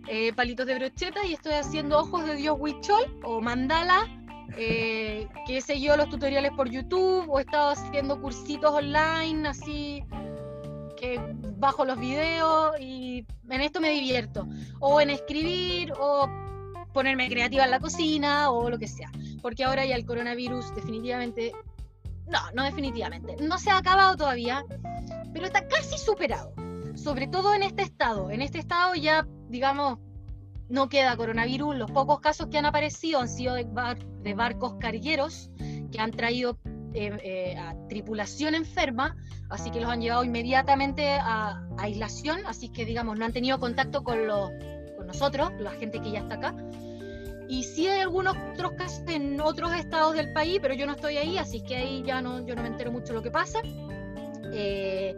eh, 0.08 0.32
palitos 0.32 0.66
de 0.66 0.74
brocheta 0.74 1.24
y 1.24 1.34
estoy 1.34 1.52
haciendo 1.52 2.00
ojos 2.00 2.26
de 2.26 2.34
Dios 2.34 2.56
Huichol 2.58 3.20
o 3.22 3.40
mandala, 3.40 4.08
eh, 4.56 5.28
que 5.46 5.58
he 5.58 5.60
seguido 5.60 5.96
los 5.96 6.08
tutoriales 6.08 6.52
por 6.52 6.68
YouTube 6.68 7.28
o 7.28 7.38
he 7.38 7.42
estado 7.42 7.70
haciendo 7.70 8.20
cursitos 8.20 8.72
online 8.72 9.48
así 9.48 10.04
que 10.96 11.20
bajo 11.56 11.84
los 11.84 11.98
videos 11.98 12.78
y 12.80 13.26
en 13.48 13.60
esto 13.60 13.80
me 13.80 13.90
divierto. 13.90 14.46
O 14.80 15.00
en 15.00 15.10
escribir 15.10 15.92
o 15.98 16.28
ponerme 16.92 17.28
creativa 17.28 17.64
en 17.64 17.70
la 17.70 17.80
cocina 17.80 18.50
o 18.50 18.68
lo 18.70 18.78
que 18.78 18.86
sea 18.86 19.10
porque 19.42 19.64
ahora 19.64 19.84
ya 19.84 19.96
el 19.96 20.06
coronavirus 20.06 20.74
definitivamente, 20.74 21.52
no, 22.28 22.38
no 22.54 22.62
definitivamente, 22.62 23.36
no 23.40 23.58
se 23.58 23.70
ha 23.70 23.78
acabado 23.78 24.16
todavía, 24.16 24.64
pero 25.34 25.46
está 25.46 25.66
casi 25.66 25.98
superado, 25.98 26.54
sobre 26.94 27.26
todo 27.26 27.52
en 27.52 27.64
este 27.64 27.82
estado. 27.82 28.30
En 28.30 28.40
este 28.40 28.60
estado 28.60 28.94
ya, 28.94 29.26
digamos, 29.48 29.98
no 30.72 30.88
queda 30.88 31.14
coronavirus, 31.16 31.76
los 31.76 31.90
pocos 31.90 32.20
casos 32.20 32.48
que 32.48 32.56
han 32.56 32.64
aparecido 32.64 33.20
han 33.20 33.28
sido 33.28 33.54
de, 33.54 34.34
barcos 34.34 34.76
cargueros 34.80 35.50
que 35.92 36.00
han 36.00 36.10
traído 36.12 36.58
eh, 36.94 37.12
eh, 37.22 37.56
a 37.58 37.76
tripulación 37.88 38.54
enferma, 38.54 39.14
así 39.50 39.70
que 39.70 39.80
los 39.80 39.90
han 39.90 40.00
llevado 40.00 40.24
inmediatamente 40.24 41.10
a, 41.10 41.62
aislación, 41.76 42.40
así 42.46 42.70
que 42.70 42.86
digamos 42.86 43.18
no 43.18 43.26
han 43.26 43.32
tenido 43.34 43.60
contacto 43.60 44.02
con, 44.02 44.26
los, 44.26 44.50
con 44.96 45.06
nosotros, 45.06 45.52
la 45.60 45.72
gente 45.72 46.00
que 46.00 46.10
ya 46.10 46.20
está 46.20 46.36
acá. 46.36 46.54
Y 47.48 47.64
sí 47.64 47.86
hay 47.86 48.00
algunos 48.00 48.34
otros 48.54 48.72
casos 48.72 49.02
en 49.08 49.38
otros 49.42 49.74
estados 49.74 50.14
del 50.14 50.32
país, 50.32 50.58
pero 50.62 50.72
yo 50.72 50.86
no 50.86 50.92
estoy 50.92 51.18
ahí, 51.18 51.36
así 51.36 51.62
que 51.62 51.76
ahí 51.76 52.02
ya 52.02 52.22
no, 52.22 52.46
yo 52.46 52.54
no 52.54 52.62
me 52.62 52.68
entero 52.68 52.90
mucho 52.90 53.12
lo 53.12 53.20
que 53.20 53.30
pasa. 53.30 53.60
Eh, 54.54 55.14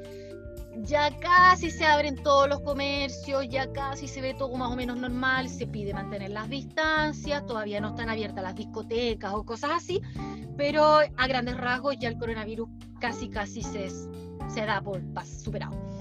ya 0.82 1.10
casi 1.18 1.70
se 1.70 1.84
abren 1.84 2.16
todos 2.22 2.48
los 2.48 2.60
comercios, 2.60 3.48
ya 3.48 3.70
casi 3.72 4.08
se 4.08 4.20
ve 4.20 4.34
todo 4.34 4.54
más 4.56 4.70
o 4.70 4.76
menos 4.76 4.96
normal, 4.96 5.48
se 5.48 5.66
pide 5.66 5.94
mantener 5.94 6.30
las 6.30 6.48
distancias, 6.48 7.46
todavía 7.46 7.80
no 7.80 7.90
están 7.90 8.08
abiertas 8.08 8.42
las 8.42 8.54
discotecas 8.54 9.32
o 9.34 9.44
cosas 9.44 9.70
así, 9.74 10.00
pero 10.56 10.98
a 11.16 11.26
grandes 11.26 11.56
rasgos 11.56 11.96
ya 11.98 12.08
el 12.08 12.18
coronavirus 12.18 12.68
casi 13.00 13.28
casi 13.28 13.62
se, 13.62 13.88
se 13.90 14.66
da 14.66 14.80
por 14.80 15.00
superado. 15.24 15.93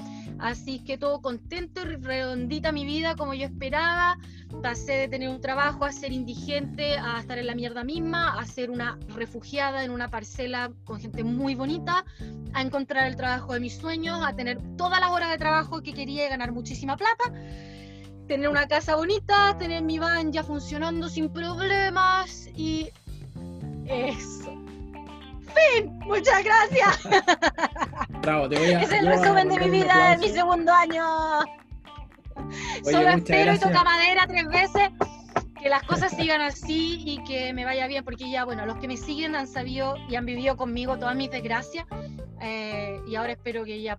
Así 0.44 0.80
que 0.80 0.98
todo 0.98 1.22
contento, 1.22 1.86
redondita 1.86 2.74
mi 2.74 2.84
vida 2.84 3.16
como 3.16 3.34
yo 3.34 3.46
esperaba. 3.46 4.18
Pasé 4.62 4.92
de 4.92 5.08
tener 5.08 5.30
un 5.30 5.40
trabajo 5.40 5.86
a 5.86 5.94
ser 5.94 6.12
indigente, 6.12 6.98
a 6.98 7.22
estar 7.22 7.38
en 7.38 7.48
la 7.48 7.56
mierda 7.56 7.86
misma, 7.86 8.38
a 8.38 8.46
ser 8.46 8.70
una 8.70 9.00
refugiada 9.16 9.86
en 9.86 9.92
una 9.92 10.10
parcela 10.10 10.70
con 10.84 11.00
gente 11.00 11.24
muy 11.24 11.56
bonita, 11.56 12.04
a 12.52 12.62
encontrar 12.62 13.08
el 13.08 13.16
trabajo 13.16 13.54
de 13.54 13.62
mis 13.62 13.78
sueños, 13.78 14.20
a 14.22 14.36
tener 14.36 14.60
todas 14.76 15.00
las 15.00 15.12
horas 15.12 15.32
de 15.32 15.38
trabajo 15.38 15.82
que 15.82 15.94
quería 15.94 16.26
y 16.26 16.30
ganar 16.30 16.52
muchísima 16.52 16.98
plata. 16.98 17.24
Tener 18.28 18.50
una 18.50 18.68
casa 18.68 18.98
bonita, 18.98 19.58
tener 19.58 19.82
mi 19.82 19.98
van 19.98 20.34
ya 20.34 20.44
funcionando 20.44 21.08
sin 21.08 21.32
problemas 21.32 22.50
y 22.54 22.90
eso 23.86 24.43
fin. 25.54 26.00
Muchas 26.00 26.44
gracias. 26.44 27.10
Bravo, 28.22 28.50
te 28.50 28.58
voy 28.58 28.72
a, 28.72 28.82
es 28.82 28.92
el 28.92 29.06
resumen 29.06 29.50
de 29.50 29.60
mi 29.60 29.70
vida 29.70 30.12
de 30.12 30.18
mi 30.18 30.30
segundo 30.30 30.72
año. 30.72 31.06
Solo 32.84 33.10
espero 33.10 33.54
y 33.54 33.60
toca 33.60 33.84
madera 33.84 34.26
tres 34.28 34.48
veces 34.48 34.90
que 35.62 35.70
las 35.70 35.84
cosas 35.84 36.12
sigan 36.12 36.42
así 36.42 37.02
y 37.06 37.24
que 37.24 37.54
me 37.54 37.64
vaya 37.64 37.88
bien, 37.88 38.04
porque 38.04 38.30
ya, 38.30 38.44
bueno, 38.44 38.66
los 38.66 38.78
que 38.78 38.88
me 38.88 38.98
siguen 38.98 39.36
han 39.36 39.48
sabido 39.48 39.96
y 40.10 40.16
han 40.16 40.26
vivido 40.26 40.58
conmigo 40.58 40.98
todas 40.98 41.16
mis 41.16 41.32
desgracias 41.32 41.86
eh, 42.42 43.00
y 43.08 43.16
ahora 43.16 43.32
espero 43.32 43.64
que 43.64 43.82
ya, 43.82 43.98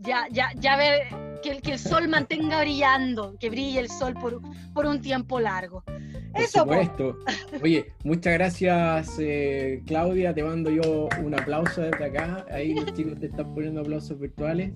ya, 0.00 0.26
ya, 0.30 0.50
ya 0.56 0.76
ver 0.76 1.02
que, 1.42 1.60
que 1.60 1.72
el 1.72 1.78
sol 1.78 2.08
mantenga 2.08 2.60
brillando, 2.60 3.36
que 3.38 3.50
brille 3.50 3.80
el 3.80 3.88
sol 3.88 4.14
por, 4.14 4.40
por 4.72 4.86
un 4.86 5.00
tiempo 5.00 5.40
largo. 5.40 5.84
Por 6.32 6.46
supuesto. 6.46 7.18
Oye, 7.62 7.92
muchas 8.04 8.34
gracias, 8.34 9.16
eh, 9.18 9.82
Claudia. 9.86 10.34
Te 10.34 10.42
mando 10.42 10.70
yo 10.70 11.08
un 11.22 11.34
aplauso 11.34 11.82
desde 11.82 12.04
acá. 12.04 12.46
Ahí 12.50 12.74
los 12.74 12.92
chicos 12.94 13.18
te 13.18 13.26
están 13.26 13.52
poniendo 13.54 13.80
aplausos 13.80 14.18
virtuales. 14.18 14.72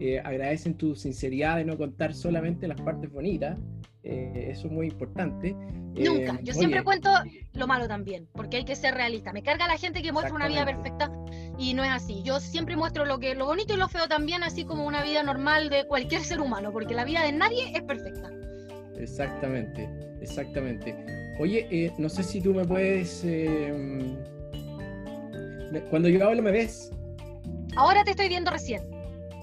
Eh, 0.00 0.20
agradecen 0.20 0.74
tu 0.74 0.94
sinceridad 0.94 1.56
de 1.56 1.64
no 1.64 1.76
contar 1.76 2.14
solamente 2.14 2.68
las 2.68 2.80
partes 2.80 3.10
bonitas. 3.10 3.58
Eh, 4.02 4.48
eso 4.50 4.66
es 4.66 4.72
muy 4.72 4.88
importante. 4.88 5.54
Nunca. 5.94 6.38
Yo 6.42 6.54
siempre 6.54 6.84
cuento 6.84 7.10
lo 7.54 7.66
malo 7.66 7.88
también, 7.88 8.28
porque 8.32 8.58
hay 8.58 8.64
que 8.64 8.76
ser 8.76 8.94
realista. 8.94 9.32
Me 9.32 9.42
carga 9.42 9.66
la 9.66 9.76
gente 9.76 10.02
que 10.02 10.12
muestra 10.12 10.34
una 10.34 10.46
vida 10.46 10.64
perfecta 10.64 11.10
y 11.58 11.74
no 11.74 11.84
es 11.84 11.90
así. 11.90 12.22
Yo 12.22 12.40
siempre 12.40 12.76
muestro 12.76 13.04
lo 13.04 13.18
que 13.18 13.34
lo 13.34 13.46
bonito 13.46 13.74
y 13.74 13.76
lo 13.76 13.88
feo 13.88 14.08
también, 14.08 14.42
así 14.42 14.64
como 14.64 14.86
una 14.86 15.02
vida 15.02 15.22
normal 15.22 15.68
de 15.68 15.86
cualquier 15.86 16.22
ser 16.22 16.40
humano, 16.40 16.72
porque 16.72 16.94
la 16.94 17.04
vida 17.04 17.22
de 17.24 17.32
nadie 17.32 17.72
es 17.74 17.82
perfecta. 17.82 18.30
Exactamente, 18.96 19.88
exactamente. 20.20 20.94
Oye, 21.38 21.66
eh, 21.70 21.92
no 21.98 22.08
sé 22.08 22.22
si 22.22 22.40
tú 22.40 22.54
me 22.54 22.64
puedes... 22.64 23.22
Eh, 23.24 24.16
cuando 25.90 26.08
yo 26.08 26.26
hablo, 26.26 26.42
¿me 26.42 26.50
ves? 26.50 26.90
Ahora 27.76 28.02
te 28.04 28.12
estoy 28.12 28.28
viendo 28.28 28.50
recién. 28.50 28.82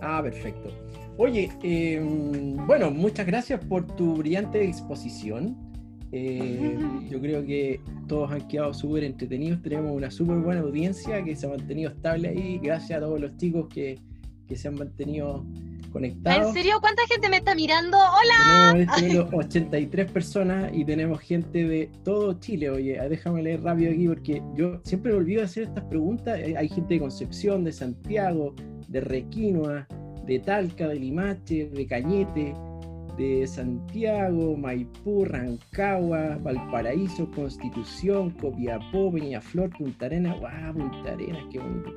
Ah, 0.01 0.21
perfecto. 0.23 0.69
Oye, 1.17 1.49
eh, 1.63 2.01
bueno, 2.01 2.91
muchas 2.91 3.25
gracias 3.25 3.63
por 3.65 3.85
tu 3.95 4.15
brillante 4.15 4.63
exposición. 4.63 5.64
Yo 7.09 7.19
creo 7.19 7.45
que 7.45 7.79
todos 8.07 8.31
han 8.31 8.47
quedado 8.47 8.73
súper 8.73 9.03
entretenidos. 9.03 9.61
Tenemos 9.61 9.91
una 9.91 10.11
súper 10.11 10.37
buena 10.37 10.61
audiencia 10.61 11.23
que 11.23 11.35
se 11.35 11.45
ha 11.45 11.49
mantenido 11.49 11.91
estable 11.91 12.29
ahí. 12.29 12.59
Gracias 12.61 12.97
a 12.97 13.01
todos 13.01 13.19
los 13.19 13.35
chicos 13.37 13.67
que, 13.67 13.99
que 14.47 14.55
se 14.55 14.67
han 14.67 14.75
mantenido 14.75 15.45
¿En 15.97 16.53
serio? 16.53 16.81
¿Cuánta 16.81 17.07
gente 17.07 17.29
me 17.29 17.37
está 17.37 17.55
mirando? 17.55 17.97
¡Hola! 17.97 18.85
Tenemos 18.97 19.33
83 19.33 20.11
personas 20.11 20.69
y 20.73 20.83
tenemos 20.83 21.21
gente 21.21 21.65
de 21.65 21.89
todo 22.03 22.33
Chile. 22.39 22.69
Oye, 22.69 22.99
déjame 23.09 23.41
leer 23.41 23.63
rápido 23.63 23.91
aquí 23.91 24.07
porque 24.07 24.41
yo 24.55 24.81
siempre 24.83 25.13
me 25.13 25.19
olvido 25.19 25.39
de 25.39 25.45
hacer 25.45 25.63
estas 25.63 25.85
preguntas. 25.85 26.37
Eh, 26.39 26.55
hay 26.57 26.67
gente 26.67 26.95
de 26.95 26.99
Concepción, 26.99 27.63
de 27.63 27.71
Santiago, 27.71 28.53
de 28.89 28.99
Requinoa, 28.99 29.87
de 30.25 30.39
Talca, 30.39 30.89
de 30.89 30.95
Limache, 30.95 31.69
de 31.69 31.87
Cañete, 31.87 32.53
de 33.17 33.47
Santiago, 33.47 34.55
Maipú, 34.57 35.25
Rancagua, 35.25 36.37
Valparaíso, 36.41 37.29
Constitución, 37.31 38.31
Copiapó, 38.31 39.11
Peñaflor, 39.11 39.69
Punta 39.77 40.07
Arenas. 40.07 40.39
¡Wow! 40.39 40.73
Punta 40.73 41.11
Arenas, 41.13 41.43
qué 41.51 41.59
bonito. 41.59 41.93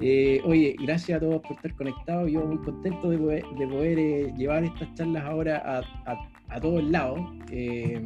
Eh, 0.00 0.40
oye, 0.44 0.76
gracias 0.80 1.16
a 1.16 1.20
todos 1.20 1.42
por 1.42 1.52
estar 1.52 1.74
conectados. 1.74 2.30
Yo 2.30 2.44
muy 2.44 2.58
contento 2.58 3.10
de 3.10 3.18
poder, 3.18 3.98
eh, 3.98 4.32
llevar 4.36 4.64
estas 4.64 4.94
charlas 4.94 5.24
ahora 5.24 5.82
a, 6.06 6.14
a, 6.48 6.60
todos 6.60 6.84
lados. 6.84 7.20
Eh, 7.50 8.00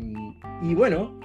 y 0.62 0.74
bueno, 0.74 1.20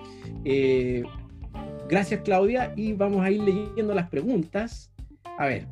gracias 1.89 2.22
Claudia 2.22 2.74
y 2.76 2.93
vamos 2.93 3.22
a 3.22 3.32
ir 3.32 3.41
leyendo 3.41 3.93
las 3.93 4.09
preguntas. 4.09 4.91
A 5.38 5.45
ver, 5.45 5.68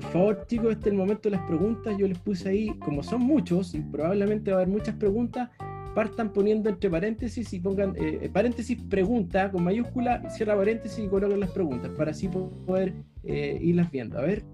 por 0.00 0.12
favor 0.12 0.46
chicos, 0.46 0.70
este 0.70 0.90
es 0.90 0.92
el 0.92 0.98
momento 0.98 1.28
de 1.28 1.36
las 1.36 1.44
preguntas. 1.46 1.96
Yo 1.98 2.06
les 2.06 2.18
puse 2.18 2.48
ahí, 2.48 2.68
como 2.78 3.02
son 3.02 3.20
muchos 3.20 3.74
y 3.74 3.80
probablemente 3.80 4.52
va 4.52 4.58
a 4.58 4.62
haber 4.62 4.72
muchas 4.72 4.94
preguntas, 4.94 5.50
partan 5.92 6.32
poniendo 6.32 6.70
entre 6.70 6.88
paréntesis 6.88 7.52
y 7.52 7.58
pongan 7.58 7.96
paréntesis 8.32 8.80
pregunta 8.88 9.50
con 9.50 9.64
mayúscula, 9.64 10.22
cierra 10.30 10.56
paréntesis 10.56 11.04
y 11.04 11.08
coloquen 11.08 11.40
las 11.40 11.50
preguntas 11.50 11.90
para 11.96 12.12
así 12.12 12.28
poder 12.28 12.94
eh, 13.24 13.58
irlas 13.60 13.90
viendo. 13.90 14.18
A 14.18 14.22
ver, 14.22 14.44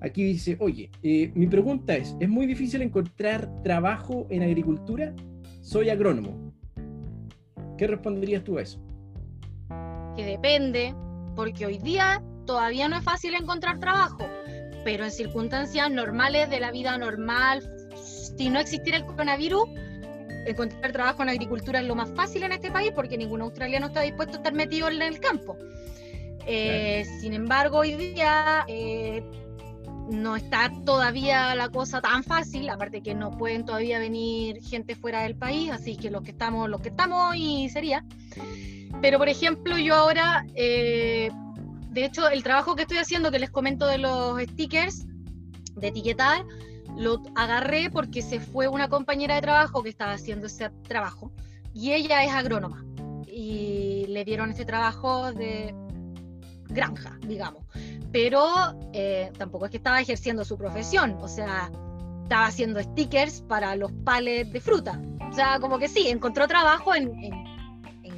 aquí 0.00 0.24
dice, 0.24 0.56
oye, 0.60 0.90
eh, 1.02 1.30
mi 1.34 1.46
pregunta 1.46 1.94
es, 1.94 2.16
¿es 2.18 2.28
muy 2.30 2.46
difícil 2.46 2.80
encontrar 2.80 3.62
trabajo 3.62 4.26
en 4.30 4.44
agricultura? 4.44 5.14
Soy 5.60 5.90
agrónomo. 5.90 6.54
¿Qué 7.76 7.86
responderías 7.86 8.42
tú 8.44 8.56
a 8.56 8.62
eso? 8.62 8.80
Que 10.16 10.24
depende, 10.24 10.94
porque 11.34 11.66
hoy 11.66 11.76
día 11.76 12.22
todavía 12.46 12.88
no 12.88 12.96
es 12.96 13.04
fácil 13.04 13.34
encontrar 13.34 13.78
trabajo, 13.78 14.24
pero 14.86 15.04
en 15.04 15.10
circunstancias 15.10 15.90
normales 15.90 16.48
de 16.48 16.60
la 16.60 16.70
vida 16.70 16.96
normal, 16.96 17.60
si 17.96 18.50
no 18.50 18.60
existiera 18.60 18.98
el 18.98 19.04
coronavirus, 19.04 19.64
encontrar 20.46 20.92
trabajo 20.92 21.24
en 21.24 21.30
agricultura 21.30 21.80
es 21.80 21.86
lo 21.86 21.96
más 21.96 22.08
fácil 22.14 22.44
en 22.44 22.52
este 22.52 22.70
país 22.70 22.92
porque 22.94 23.18
ningún 23.18 23.40
australiano 23.40 23.88
está 23.88 24.02
dispuesto 24.02 24.34
a 24.34 24.36
estar 24.36 24.54
metido 24.54 24.88
en 24.88 25.02
el 25.02 25.18
campo. 25.18 25.58
Eh, 26.46 27.04
sin 27.20 27.32
embargo, 27.32 27.78
hoy 27.78 27.96
día 27.96 28.64
eh, 28.68 29.24
no 30.08 30.36
está 30.36 30.70
todavía 30.84 31.56
la 31.56 31.68
cosa 31.68 32.00
tan 32.00 32.22
fácil, 32.22 32.68
aparte 32.68 33.02
que 33.02 33.16
no 33.16 33.32
pueden 33.32 33.64
todavía 33.64 33.98
venir 33.98 34.62
gente 34.62 34.94
fuera 34.94 35.22
del 35.22 35.34
país, 35.34 35.72
así 35.72 35.96
que 35.96 36.12
los 36.12 36.22
que 36.22 36.30
estamos, 36.30 36.70
los 36.70 36.80
que 36.80 36.90
estamos 36.90 37.34
y 37.34 37.68
sería. 37.70 38.04
Pero 39.02 39.18
por 39.18 39.28
ejemplo, 39.28 39.76
yo 39.78 39.96
ahora, 39.96 40.46
eh, 40.54 41.28
de 41.96 42.04
hecho, 42.04 42.28
el 42.28 42.42
trabajo 42.42 42.76
que 42.76 42.82
estoy 42.82 42.98
haciendo, 42.98 43.30
que 43.30 43.38
les 43.38 43.48
comento 43.48 43.86
de 43.86 43.96
los 43.96 44.38
stickers, 44.42 45.06
de 45.76 45.88
etiquetar, 45.88 46.44
lo 46.94 47.22
agarré 47.34 47.88
porque 47.90 48.20
se 48.20 48.38
fue 48.38 48.68
una 48.68 48.90
compañera 48.90 49.36
de 49.36 49.40
trabajo 49.40 49.82
que 49.82 49.88
estaba 49.88 50.12
haciendo 50.12 50.46
ese 50.46 50.68
trabajo 50.86 51.32
y 51.72 51.92
ella 51.92 52.22
es 52.22 52.32
agrónoma 52.32 52.84
y 53.26 54.04
le 54.08 54.26
dieron 54.26 54.50
ese 54.50 54.66
trabajo 54.66 55.32
de 55.32 55.74
granja, 56.68 57.18
digamos. 57.26 57.64
Pero 58.12 58.44
eh, 58.92 59.32
tampoco 59.38 59.64
es 59.64 59.70
que 59.70 59.78
estaba 59.78 59.98
ejerciendo 59.98 60.44
su 60.44 60.58
profesión, 60.58 61.16
o 61.22 61.28
sea, 61.28 61.70
estaba 62.24 62.44
haciendo 62.44 62.82
stickers 62.82 63.40
para 63.40 63.74
los 63.74 63.90
palets 64.04 64.52
de 64.52 64.60
fruta. 64.60 65.00
O 65.30 65.32
sea, 65.32 65.60
como 65.60 65.78
que 65.78 65.88
sí, 65.88 66.08
encontró 66.08 66.46
trabajo 66.46 66.94
en, 66.94 67.10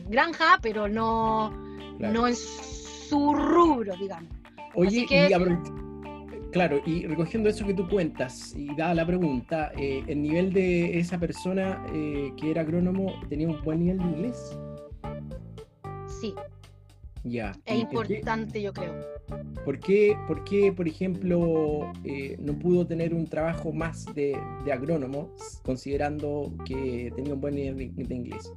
granja, 0.09 0.59
pero 0.63 0.89
no, 0.89 1.51
no 2.01 2.27
en 2.27 2.35
su 2.35 2.78
rubro, 3.13 3.97
digamos. 3.97 4.31
Oye, 4.75 5.07
y 5.11 6.51
claro, 6.51 6.81
y 6.87 7.07
recogiendo 7.07 7.49
eso 7.49 7.67
que 7.67 7.75
tú 7.75 7.89
cuentas, 7.89 8.55
y 8.57 8.75
dada 8.75 8.95
la 8.95 9.07
pregunta, 9.07 9.73
eh, 9.77 10.03
¿el 10.07 10.23
nivel 10.23 10.53
de 10.53 10.99
esa 10.99 11.19
persona 11.19 11.85
eh, 11.93 12.33
que 12.37 12.51
era 12.51 12.63
agrónomo 12.63 13.13
tenía 13.29 13.49
un 13.49 13.63
buen 13.63 13.81
nivel 13.81 13.99
de 13.99 14.05
inglés? 14.05 14.59
Sí, 16.21 16.35
ya. 17.25 17.53
Es 17.65 17.81
importante, 17.81 18.63
yo 18.63 18.73
creo. 18.73 18.95
¿Por 19.65 19.79
qué, 19.81 20.17
por, 20.27 20.45
qué, 20.45 20.73
por 20.73 20.89
ejemplo, 20.89 21.93
eh, 22.05 22.37
no 22.41 22.59
pudo 22.59 22.87
tener 22.87 23.13
un 23.13 23.27
trabajo 23.27 23.73
más 23.73 24.07
de, 24.15 24.39
agrónomo, 24.73 25.35
considerando 25.63 26.53
que 26.65 27.13
tenía 27.15 27.35
un 27.35 27.41
buen 27.41 27.55
nivel 27.55 27.95
de 27.95 28.15
inglés? 28.15 28.53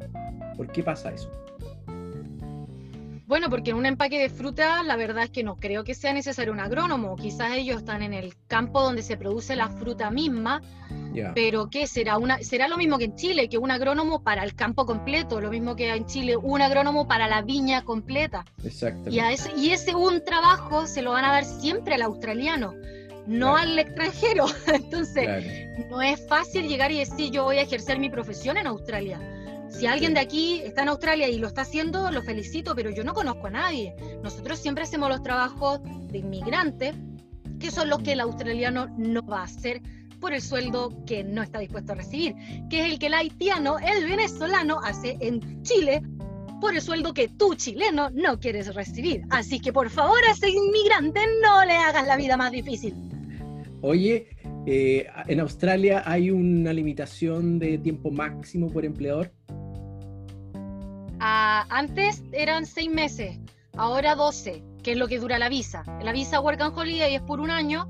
¿Por 0.55 0.71
qué 0.71 0.83
pasa 0.83 1.11
eso? 1.11 1.29
Bueno, 3.31 3.49
porque 3.49 3.71
en 3.71 3.77
un 3.77 3.85
empaque 3.85 4.19
de 4.19 4.27
fruta 4.27 4.83
la 4.83 4.97
verdad 4.97 5.23
es 5.23 5.29
que 5.29 5.41
no 5.41 5.55
creo 5.55 5.85
que 5.85 5.95
sea 5.95 6.11
necesario 6.11 6.51
un 6.51 6.59
agrónomo. 6.59 7.15
Quizás 7.15 7.53
ellos 7.53 7.77
están 7.77 8.01
en 8.01 8.13
el 8.13 8.35
campo 8.47 8.81
donde 8.81 9.03
se 9.03 9.15
produce 9.15 9.55
la 9.55 9.69
fruta 9.69 10.11
misma, 10.11 10.61
pero 11.33 11.69
¿qué 11.69 11.87
será? 11.87 12.17
Una, 12.17 12.39
será 12.39 12.67
lo 12.67 12.75
mismo 12.75 12.97
que 12.97 13.05
en 13.05 13.15
Chile, 13.15 13.47
que 13.47 13.57
un 13.57 13.71
agrónomo 13.71 14.21
para 14.21 14.43
el 14.43 14.53
campo 14.53 14.85
completo, 14.85 15.39
lo 15.39 15.49
mismo 15.49 15.77
que 15.77 15.87
en 15.95 16.05
Chile 16.07 16.35
un 16.35 16.61
agrónomo 16.61 17.07
para 17.07 17.29
la 17.29 17.41
viña 17.41 17.85
completa. 17.85 18.43
Exacto. 18.65 19.09
Y, 19.09 19.19
ese, 19.19 19.49
y 19.55 19.69
ese 19.69 19.95
un 19.95 20.25
trabajo 20.25 20.85
se 20.85 21.01
lo 21.01 21.11
van 21.11 21.23
a 21.23 21.31
dar 21.31 21.45
siempre 21.45 21.95
al 21.95 22.01
australiano 22.01 22.73
no 23.27 23.55
al 23.55 23.79
extranjero. 23.79 24.47
Entonces, 24.73 25.69
no 25.89 26.01
es 26.01 26.19
fácil 26.27 26.67
llegar 26.67 26.91
y 26.91 26.99
decir 26.99 27.31
yo 27.31 27.45
voy 27.45 27.59
a 27.59 27.61
ejercer 27.61 27.97
mi 27.97 28.09
profesión 28.09 28.57
en 28.57 28.67
Australia. 28.67 29.21
Si 29.71 29.87
alguien 29.87 30.13
de 30.13 30.19
aquí 30.19 30.61
está 30.63 30.83
en 30.83 30.89
Australia 30.89 31.29
y 31.29 31.39
lo 31.39 31.47
está 31.47 31.61
haciendo, 31.61 32.11
lo 32.11 32.21
felicito, 32.21 32.75
pero 32.75 32.91
yo 32.91 33.03
no 33.03 33.13
conozco 33.13 33.47
a 33.47 33.51
nadie. 33.51 33.95
Nosotros 34.21 34.59
siempre 34.59 34.83
hacemos 34.83 35.09
los 35.09 35.23
trabajos 35.23 35.79
de 36.11 36.19
inmigrantes, 36.19 36.93
que 37.59 37.71
son 37.71 37.89
los 37.89 38.03
que 38.03 38.11
el 38.11 38.19
australiano 38.19 38.87
no 38.97 39.25
va 39.25 39.39
a 39.39 39.43
hacer 39.43 39.81
por 40.19 40.33
el 40.33 40.41
sueldo 40.41 41.03
que 41.05 41.23
no 41.23 41.41
está 41.41 41.59
dispuesto 41.59 41.93
a 41.93 41.95
recibir, 41.95 42.35
que 42.69 42.85
es 42.85 42.91
el 42.91 42.99
que 42.99 43.07
el 43.07 43.15
haitiano, 43.15 43.77
el 43.79 44.07
venezolano 44.07 44.79
hace 44.83 45.17
en 45.19 45.63
Chile 45.63 46.03
por 46.59 46.75
el 46.75 46.81
sueldo 46.81 47.13
que 47.13 47.27
tú 47.27 47.55
chileno 47.55 48.11
no 48.11 48.39
quieres 48.39 48.75
recibir. 48.75 49.23
Así 49.31 49.59
que 49.59 49.73
por 49.73 49.89
favor 49.89 50.19
a 50.29 50.31
ese 50.33 50.49
inmigrante 50.49 51.21
no 51.41 51.65
le 51.65 51.73
hagas 51.73 52.05
la 52.05 52.17
vida 52.17 52.37
más 52.37 52.51
difícil. 52.51 52.93
Oye, 53.81 54.27
eh, 54.67 55.07
en 55.27 55.39
Australia 55.39 56.03
hay 56.05 56.29
una 56.29 56.71
limitación 56.71 57.57
de 57.57 57.79
tiempo 57.79 58.11
máximo 58.11 58.69
por 58.69 58.85
empleador 58.85 59.31
antes 61.21 62.23
eran 62.31 62.65
seis 62.65 62.89
meses, 62.89 63.37
ahora 63.77 64.15
12, 64.15 64.63
que 64.83 64.91
es 64.91 64.97
lo 64.97 65.07
que 65.07 65.19
dura 65.19 65.37
la 65.37 65.49
visa. 65.49 65.83
La 66.01 66.11
visa 66.11 66.39
Work 66.39 66.61
and 66.61 66.77
Holiday 66.77 67.15
es 67.15 67.21
por 67.21 67.39
un 67.39 67.51
año. 67.51 67.87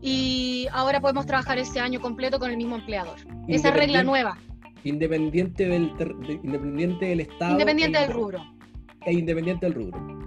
Y 0.00 0.68
ahora 0.72 1.00
podemos 1.00 1.26
trabajar 1.26 1.58
ese 1.58 1.80
año 1.80 2.00
completo 2.00 2.38
con 2.38 2.50
el 2.50 2.56
mismo 2.56 2.76
empleador. 2.76 3.18
Esa 3.48 3.70
regla 3.70 4.02
nueva. 4.02 4.38
Independiente 4.84 5.66
del, 5.66 5.92
independiente 6.42 7.06
del 7.06 7.20
Estado. 7.20 7.52
Independiente 7.52 7.98
e 7.98 8.00
del 8.02 8.12
rubro. 8.12 8.44
E 9.04 9.12
independiente 9.12 9.66
del 9.66 9.74
rubro. 9.74 10.18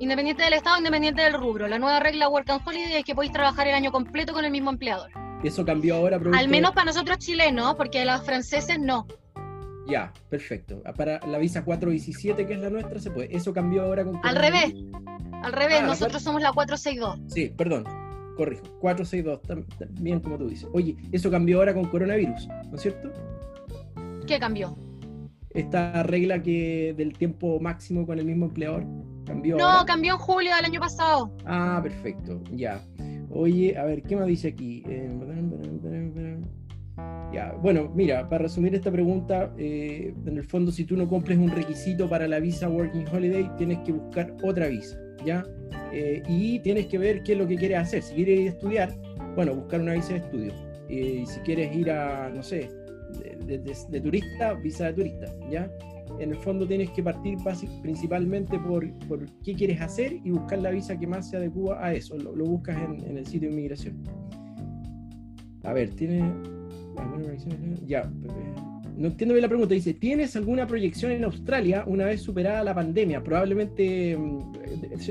Independiente 0.00 0.42
del 0.42 0.54
Estado, 0.54 0.78
independiente 0.78 1.22
del 1.22 1.34
rubro. 1.34 1.68
La 1.68 1.78
nueva 1.78 2.00
regla 2.00 2.28
Work 2.28 2.50
and 2.50 2.62
Holiday 2.66 2.94
es 2.96 3.04
que 3.04 3.14
podéis 3.14 3.32
trabajar 3.32 3.68
el 3.68 3.74
año 3.74 3.92
completo 3.92 4.32
con 4.32 4.44
el 4.44 4.50
mismo 4.50 4.70
empleador. 4.70 5.10
Eso 5.44 5.64
cambió 5.64 5.96
ahora. 5.96 6.18
Al 6.34 6.48
menos 6.48 6.72
para 6.72 6.86
nosotros 6.86 7.18
chilenos, 7.18 7.76
porque 7.76 8.04
los 8.04 8.22
franceses 8.24 8.78
no. 8.80 9.06
Ya, 9.88 10.12
perfecto. 10.28 10.82
Ah, 10.84 10.92
para 10.92 11.20
la 11.26 11.38
visa 11.38 11.64
417, 11.64 12.46
que 12.46 12.54
es 12.54 12.60
la 12.60 12.70
nuestra, 12.70 12.98
se 12.98 13.10
puede. 13.10 13.34
Eso 13.34 13.52
cambió 13.52 13.82
ahora 13.82 14.04
con. 14.04 14.18
Al 14.22 14.36
revés. 14.36 14.74
Al 15.42 15.52
revés, 15.52 15.80
ah, 15.82 15.86
nosotros 15.86 16.22
somos 16.22 16.42
la 16.42 16.52
462. 16.52 17.32
Sí, 17.32 17.52
perdón. 17.56 17.84
Corrijo. 18.36 18.64
462, 18.80 19.42
también 19.78 20.20
como 20.20 20.38
tú 20.38 20.48
dices. 20.48 20.68
Oye, 20.72 20.96
eso 21.12 21.30
cambió 21.30 21.58
ahora 21.58 21.72
con 21.72 21.86
coronavirus, 21.86 22.48
¿no 22.68 22.76
es 22.76 22.82
cierto? 22.82 23.10
¿Qué 24.26 24.38
cambió? 24.38 24.76
Esta 25.50 26.02
regla 26.02 26.42
que 26.42 26.94
del 26.96 27.16
tiempo 27.16 27.58
máximo 27.60 28.06
con 28.06 28.18
el 28.18 28.26
mismo 28.26 28.46
empleador 28.46 28.84
cambió. 29.24 29.56
No, 29.56 29.86
cambió 29.86 30.14
en 30.14 30.18
julio 30.18 30.54
del 30.54 30.64
año 30.66 30.80
pasado. 30.80 31.34
Ah, 31.46 31.80
perfecto. 31.82 32.42
Ya. 32.52 32.82
Oye, 33.30 33.78
a 33.78 33.84
ver, 33.84 34.02
¿qué 34.02 34.16
más 34.16 34.26
dice 34.26 34.48
aquí? 34.48 34.82
Eh, 34.86 35.10
bueno, 37.60 37.90
mira, 37.94 38.28
para 38.28 38.44
resumir 38.44 38.74
esta 38.74 38.90
pregunta, 38.90 39.52
eh, 39.58 40.14
en 40.26 40.38
el 40.38 40.44
fondo, 40.44 40.70
si 40.70 40.84
tú 40.84 40.96
no 40.96 41.08
cumples 41.08 41.38
un 41.38 41.50
requisito 41.50 42.08
para 42.08 42.28
la 42.28 42.38
visa 42.40 42.68
Working 42.68 43.06
Holiday, 43.12 43.50
tienes 43.56 43.78
que 43.80 43.92
buscar 43.92 44.34
otra 44.42 44.68
visa, 44.68 44.98
¿ya? 45.24 45.44
Eh, 45.92 46.22
y 46.28 46.58
tienes 46.60 46.86
que 46.86 46.98
ver 46.98 47.22
qué 47.22 47.32
es 47.32 47.38
lo 47.38 47.46
que 47.46 47.56
quieres 47.56 47.78
hacer. 47.78 48.02
Si 48.02 48.14
quieres 48.14 48.40
ir 48.40 48.46
a 48.46 48.50
estudiar, 48.50 49.00
bueno, 49.34 49.54
buscar 49.54 49.80
una 49.80 49.94
visa 49.94 50.14
de 50.14 50.18
estudio. 50.18 50.52
Eh, 50.88 51.20
y 51.22 51.26
si 51.26 51.40
quieres 51.40 51.74
ir 51.74 51.90
a, 51.90 52.30
no 52.30 52.42
sé, 52.42 52.70
de, 53.46 54.00
turista, 54.00 54.54
visa 54.54 54.86
de 54.86 54.92
turista, 54.92 55.26
¿ya? 55.50 55.70
En 56.20 56.30
el 56.30 56.36
fondo 56.38 56.66
tienes 56.66 56.90
que 56.90 57.02
partir 57.02 57.36
principalmente 57.82 58.58
por, 58.58 58.90
por, 59.08 59.26
qué 59.42 59.54
quieres 59.54 59.80
hacer 59.80 60.14
y 60.24 60.30
buscar 60.30 60.60
la 60.60 60.70
visa 60.70 60.98
que 60.98 61.06
más 61.06 61.28
se 61.28 61.36
adecua 61.36 61.84
a 61.84 61.92
eso. 61.92 62.16
Lo, 62.16 62.32
buscas 62.44 62.76
en, 62.78 63.04
en 63.04 63.18
el 63.18 63.26
sitio 63.26 63.48
de 63.48 63.54
inmigración. 63.54 64.02
A 65.64 65.72
ver, 65.72 65.90
tiene 65.90 66.32
ya, 67.86 68.00
eh, 68.00 68.54
no 68.96 69.08
entiendo 69.08 69.34
bien 69.34 69.42
la 69.42 69.48
pregunta. 69.48 69.74
Dice, 69.74 69.94
¿tienes 69.94 70.34
alguna 70.36 70.66
proyección 70.66 71.12
en 71.12 71.24
Australia 71.24 71.84
una 71.86 72.06
vez 72.06 72.22
superada 72.22 72.64
la 72.64 72.74
pandemia? 72.74 73.22
Probablemente 73.22 74.16
mm, 74.16 74.52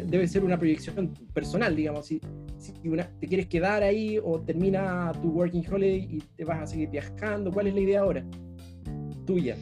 debe 0.07 0.27
ser 0.27 0.43
una 0.43 0.57
proyección 0.57 1.13
personal, 1.33 1.75
digamos. 1.75 2.07
Si, 2.07 2.19
si 2.57 2.87
una- 2.89 3.07
te 3.19 3.27
quieres 3.27 3.47
quedar 3.47 3.83
ahí 3.83 4.19
o 4.23 4.39
termina 4.41 5.11
tu 5.21 5.29
working 5.29 5.63
holiday 5.71 6.07
y 6.17 6.17
te 6.35 6.43
vas 6.45 6.61
a 6.63 6.67
seguir 6.67 6.89
viajando. 6.89 7.51
¿Cuál 7.51 7.67
es 7.67 7.75
la 7.75 7.79
idea 7.81 8.01
ahora? 8.01 8.25
Tuya. 9.25 9.55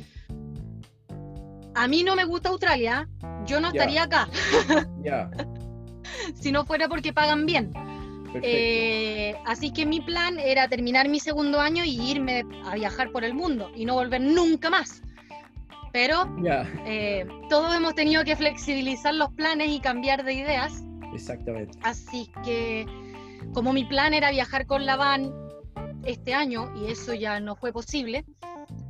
A 1.75 1.87
mí 1.87 2.03
no 2.03 2.15
me 2.15 2.23
gusta 2.25 2.49
Australia, 2.49 3.09
yo 3.47 3.59
no 3.59 3.73
Ya. 3.73 3.79
estaría 3.81 4.03
acá 4.03 4.29
Ya, 5.03 5.31
si 6.35 6.51
no 6.51 6.65
fuera 6.65 6.87
porque 6.87 7.11
pagan 7.13 7.45
bien. 7.47 7.71
Eh, 8.41 9.35
así 9.45 9.71
que 9.71 9.85
mi 9.85 10.01
plan 10.01 10.39
era 10.39 10.67
terminar 10.67 11.09
mi 11.09 11.19
segundo 11.19 11.59
año 11.59 11.83
y 11.83 12.11
irme 12.11 12.43
a 12.65 12.75
viajar 12.75 13.11
por 13.11 13.23
el 13.23 13.33
mundo 13.33 13.71
y 13.75 13.85
no 13.85 13.95
volver 13.95 14.21
nunca 14.21 14.69
más. 14.69 15.01
Pero 15.91 16.35
ya, 16.41 16.67
eh, 16.85 17.25
todos 17.49 17.75
hemos 17.75 17.93
tenido 17.93 18.23
que 18.23 18.35
flexibilizar 18.35 19.13
los 19.13 19.31
planes 19.33 19.69
y 19.69 19.79
cambiar 19.79 20.23
de 20.23 20.33
ideas. 20.33 20.83
exactamente. 21.13 21.77
Así 21.83 22.31
que 22.43 22.85
como 23.53 23.73
mi 23.73 23.85
plan 23.85 24.13
era 24.13 24.31
viajar 24.31 24.65
con 24.65 24.85
la 24.85 24.95
van 24.95 25.31
este 26.05 26.33
año 26.33 26.73
y 26.75 26.91
eso 26.91 27.13
ya 27.13 27.39
no 27.39 27.55
fue 27.55 27.71
posible, 27.71 28.25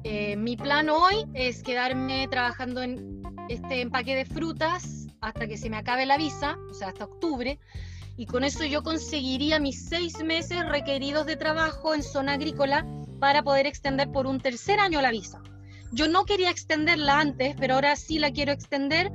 eh, 0.03 0.35
mi 0.35 0.55
plan 0.57 0.89
hoy 0.89 1.25
es 1.33 1.63
quedarme 1.63 2.27
trabajando 2.29 2.81
en 2.81 3.21
este 3.49 3.81
empaque 3.81 4.15
de 4.15 4.25
frutas 4.25 5.07
hasta 5.21 5.47
que 5.47 5.57
se 5.57 5.69
me 5.69 5.77
acabe 5.77 6.05
la 6.05 6.17
visa, 6.17 6.57
o 6.69 6.73
sea, 6.73 6.89
hasta 6.89 7.05
octubre, 7.05 7.59
y 8.17 8.25
con 8.25 8.43
eso 8.43 8.63
yo 8.63 8.83
conseguiría 8.83 9.59
mis 9.59 9.87
seis 9.87 10.23
meses 10.23 10.67
requeridos 10.67 11.25
de 11.25 11.35
trabajo 11.35 11.93
en 11.95 12.03
zona 12.03 12.33
agrícola 12.33 12.85
para 13.19 13.43
poder 13.43 13.65
extender 13.65 14.11
por 14.11 14.27
un 14.27 14.39
tercer 14.39 14.79
año 14.79 15.01
la 15.01 15.11
visa. 15.11 15.41
Yo 15.91 16.07
no 16.07 16.25
quería 16.25 16.49
extenderla 16.49 17.19
antes, 17.19 17.55
pero 17.59 17.75
ahora 17.75 17.95
sí 17.95 18.19
la 18.19 18.31
quiero 18.31 18.51
extender 18.51 19.11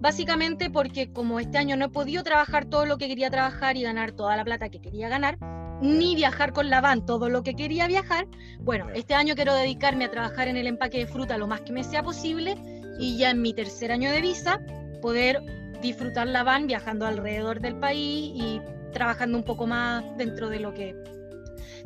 Básicamente 0.00 0.70
porque 0.70 1.10
como 1.10 1.40
este 1.40 1.58
año 1.58 1.76
no 1.76 1.86
he 1.86 1.88
podido 1.88 2.22
trabajar 2.22 2.66
todo 2.66 2.84
lo 2.84 2.98
que 2.98 3.08
quería 3.08 3.30
trabajar 3.30 3.76
y 3.76 3.82
ganar 3.82 4.12
toda 4.12 4.36
la 4.36 4.44
plata 4.44 4.68
que 4.68 4.80
quería 4.80 5.08
ganar, 5.08 5.38
ni 5.80 6.14
viajar 6.14 6.52
con 6.52 6.68
la 6.68 6.80
van 6.80 7.06
todo 7.06 7.30
lo 7.30 7.42
que 7.42 7.54
quería 7.54 7.86
viajar, 7.86 8.26
bueno, 8.60 8.88
este 8.94 9.14
año 9.14 9.34
quiero 9.34 9.54
dedicarme 9.54 10.04
a 10.04 10.10
trabajar 10.10 10.48
en 10.48 10.56
el 10.56 10.66
empaque 10.66 10.98
de 10.98 11.06
fruta 11.06 11.38
lo 11.38 11.46
más 11.46 11.62
que 11.62 11.72
me 11.72 11.82
sea 11.82 12.02
posible 12.02 12.56
y 12.98 13.16
ya 13.16 13.30
en 13.30 13.42
mi 13.42 13.54
tercer 13.54 13.90
año 13.90 14.10
de 14.10 14.20
visa 14.20 14.60
poder 15.00 15.42
disfrutar 15.80 16.26
la 16.26 16.42
van 16.42 16.66
viajando 16.66 17.06
alrededor 17.06 17.60
del 17.60 17.76
país 17.76 18.32
y 18.34 18.60
trabajando 18.92 19.38
un 19.38 19.44
poco 19.44 19.66
más 19.66 20.04
dentro 20.16 20.48
de 20.48 20.60
lo 20.60 20.72
que 20.72 20.94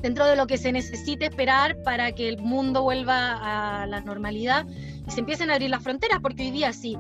dentro 0.03 0.25
de 0.25 0.35
lo 0.37 0.47
que 0.47 0.57
se 0.57 0.73
necesite 0.73 1.27
esperar 1.27 1.77
para 1.83 2.13
que 2.13 2.29
el 2.29 2.39
mundo 2.39 2.83
vuelva 2.83 3.83
a 3.83 3.87
la 3.87 4.01
normalidad 4.01 4.67
y 5.07 5.11
se 5.11 5.21
empiecen 5.21 5.51
a 5.51 5.55
abrir 5.55 5.69
las 5.71 5.83
fronteras, 5.83 6.21
porque 6.23 6.45
hoy 6.45 6.51
día 6.53 6.73
sí, 6.73 6.97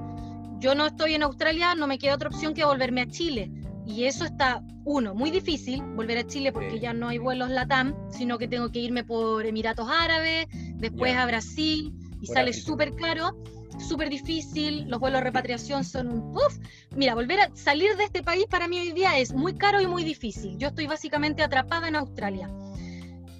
yo 0.59 0.74
no 0.74 0.86
estoy 0.86 1.14
en 1.14 1.22
Australia, 1.22 1.74
no 1.74 1.86
me 1.86 1.99
queda 1.99 2.14
otra 2.14 2.28
opción 2.28 2.53
que 2.53 2.64
volverme 2.64 3.01
a 3.03 3.07
Chile. 3.07 3.51
Y 3.86 4.05
eso 4.05 4.26
está, 4.26 4.62
uno, 4.84 5.14
muy 5.14 5.30
difícil, 5.30 5.82
volver 5.82 6.18
a 6.18 6.26
Chile 6.26 6.53
porque 6.53 6.72
Sí. 6.72 6.80
ya 6.80 6.93
no 6.93 7.09
hay 7.09 7.16
vuelos 7.16 7.49
LATAM, 7.49 7.95
sino 8.11 8.36
que 8.36 8.47
tengo 8.47 8.70
que 8.70 8.80
irme 8.80 9.03
por 9.03 9.47
Emiratos 9.47 9.88
Árabes, 9.91 10.47
después 10.74 11.12
Ya. 11.14 11.22
a 11.22 11.26
Brasil, 11.26 11.95
y 12.20 12.26
Por 12.26 12.36
sale 12.36 12.53
súper 12.53 12.95
caro, 12.95 13.43
súper 13.87 14.09
difícil, 14.09 14.89
los 14.89 15.01
vuelos 15.01 15.20
de 15.20 15.24
repatriación 15.24 15.85
son 15.85 16.09
un 16.09 16.33
puff. 16.33 16.59
Mira, 16.97 17.14
volver 17.14 17.41
a 17.41 17.51
salir 17.55 17.97
de 17.97 18.05
este 18.05 18.22
país 18.22 18.47
para 18.49 18.68
mí 18.68 18.78
hoy 18.78 18.93
día 18.93 19.18
es 19.18 19.33
muy 19.33 19.55
caro 19.55 19.81
y 19.81 19.87
muy 19.87 20.05
difícil. 20.05 20.57
Yo 20.59 20.68
estoy 20.68 20.87
básicamente 20.87 21.43
atrapada 21.43 21.89
en 21.89 21.97
Australia. 21.97 22.51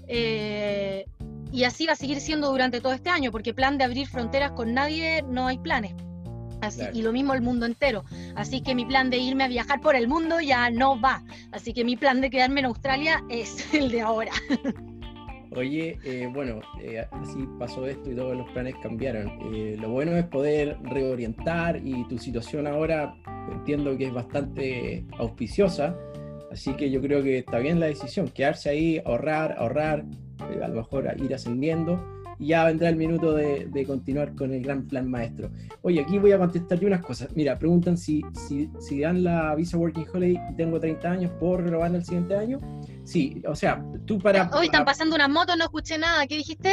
Eh, 0.09 1.05
y 1.53 1.65
así 1.65 1.87
va 1.87 1.93
a 1.93 1.97
seguir 1.97 2.21
siendo 2.21 2.51
durante 2.51 2.81
todo 2.81 2.93
este 2.93 3.11
año, 3.11 3.31
porque 3.33 3.55
plan 3.55 3.79
de 3.79 3.85
abrir 3.85 4.07
fronteras 4.07 4.53
con 4.53 4.75
nadie 4.75 5.23
no 5.23 5.47
hay 5.47 5.59
planes. 5.59 5.95
Así, 6.61 6.81
Claro. 6.81 6.99
Y 6.99 7.03
lo 7.03 7.13
mismo 7.13 7.33
el 7.33 7.41
mundo 7.41 7.67
entero. 7.67 8.05
Así 8.37 8.61
que 8.61 8.75
mi 8.75 8.85
plan 8.85 9.09
de 9.09 9.19
irme 9.19 9.45
a 9.45 9.49
viajar 9.49 9.81
por 9.81 9.97
el 9.97 10.09
mundo 10.09 10.41
ya 10.41 10.71
no 10.71 11.01
va. 11.01 11.25
Así 11.53 11.73
que 11.73 11.85
mi 11.85 11.97
plan 11.97 12.21
de 12.21 12.31
quedarme 12.31 12.61
en 12.61 12.67
Australia 12.67 13.25
es 13.31 13.73
el 13.73 13.91
de 13.91 14.03
ahora. 14.03 14.33
Oye, 15.57 15.99
eh, 16.05 16.29
bueno, 16.33 16.61
eh, 16.81 17.05
así 17.11 17.49
pasó 17.59 17.87
esto 17.87 18.11
y 18.11 18.15
todos 18.15 18.37
los 18.37 18.49
planes 18.51 18.75
cambiaron. 18.83 19.33
Eh, 19.53 19.77
lo 19.81 19.91
bueno 19.91 20.17
es 20.17 20.25
poder 20.27 20.79
reorientar 20.85 21.81
y 21.85 22.07
tu 22.07 22.19
situación 22.19 22.69
ahora 22.69 23.17
entiendo 23.51 23.97
que 23.97 24.07
es 24.07 24.13
bastante 24.13 25.05
auspiciosa, 25.19 25.97
así 26.53 26.75
que 26.75 26.91
yo 26.91 27.01
creo 27.01 27.23
que 27.23 27.39
está 27.39 27.59
bien 27.59 27.81
la 27.81 27.87
decisión, 27.87 28.29
quedarse 28.29 28.71
ahí, 28.71 29.03
ahorrar, 29.05 29.57
ahorrar, 29.59 30.05
eh, 30.51 30.63
a 30.63 30.69
lo 30.69 30.77
mejor 30.77 31.13
ir 31.21 31.35
ascendiendo 31.35 32.01
y 32.39 32.49
ya 32.49 32.65
vendrá 32.65 32.89
el 32.89 32.97
minuto 32.97 33.35
de, 33.35 33.67
de 33.67 33.85
continuar 33.85 34.35
con 34.35 34.53
el 34.53 34.63
gran 34.63 34.87
plan 34.87 35.11
maestro. 35.11 35.51
Oye, 35.83 36.01
aquí 36.01 36.19
voy 36.19 36.33
a 36.33 36.39
contestarte 36.39 36.87
unas 36.87 37.03
cosas. 37.03 37.29
Mira, 37.35 37.59
preguntan 37.59 37.99
si, 37.99 38.23
si, 38.33 38.71
si 38.79 39.01
dan 39.01 39.25
la 39.25 39.55
visa 39.57 39.77
Working 39.77 40.07
Holiday 40.13 40.41
y 40.51 40.57
tengo 40.57 40.81
30 40.81 41.11
años, 41.11 41.33
¿puedo 41.39 41.59
renovarla 41.59 41.99
el 41.99 42.05
siguiente 42.05 42.37
año? 42.37 42.61
Sí, 43.11 43.43
o 43.45 43.57
sea, 43.57 43.85
tú 44.07 44.21
para... 44.21 44.49
Hoy 44.57 44.67
están 44.67 44.85
pasando 44.85 45.17
unas 45.17 45.29
motos, 45.29 45.57
no 45.59 45.65
escuché 45.65 45.99
nada. 45.99 46.27
¿Qué 46.29 46.37
dijiste? 46.37 46.71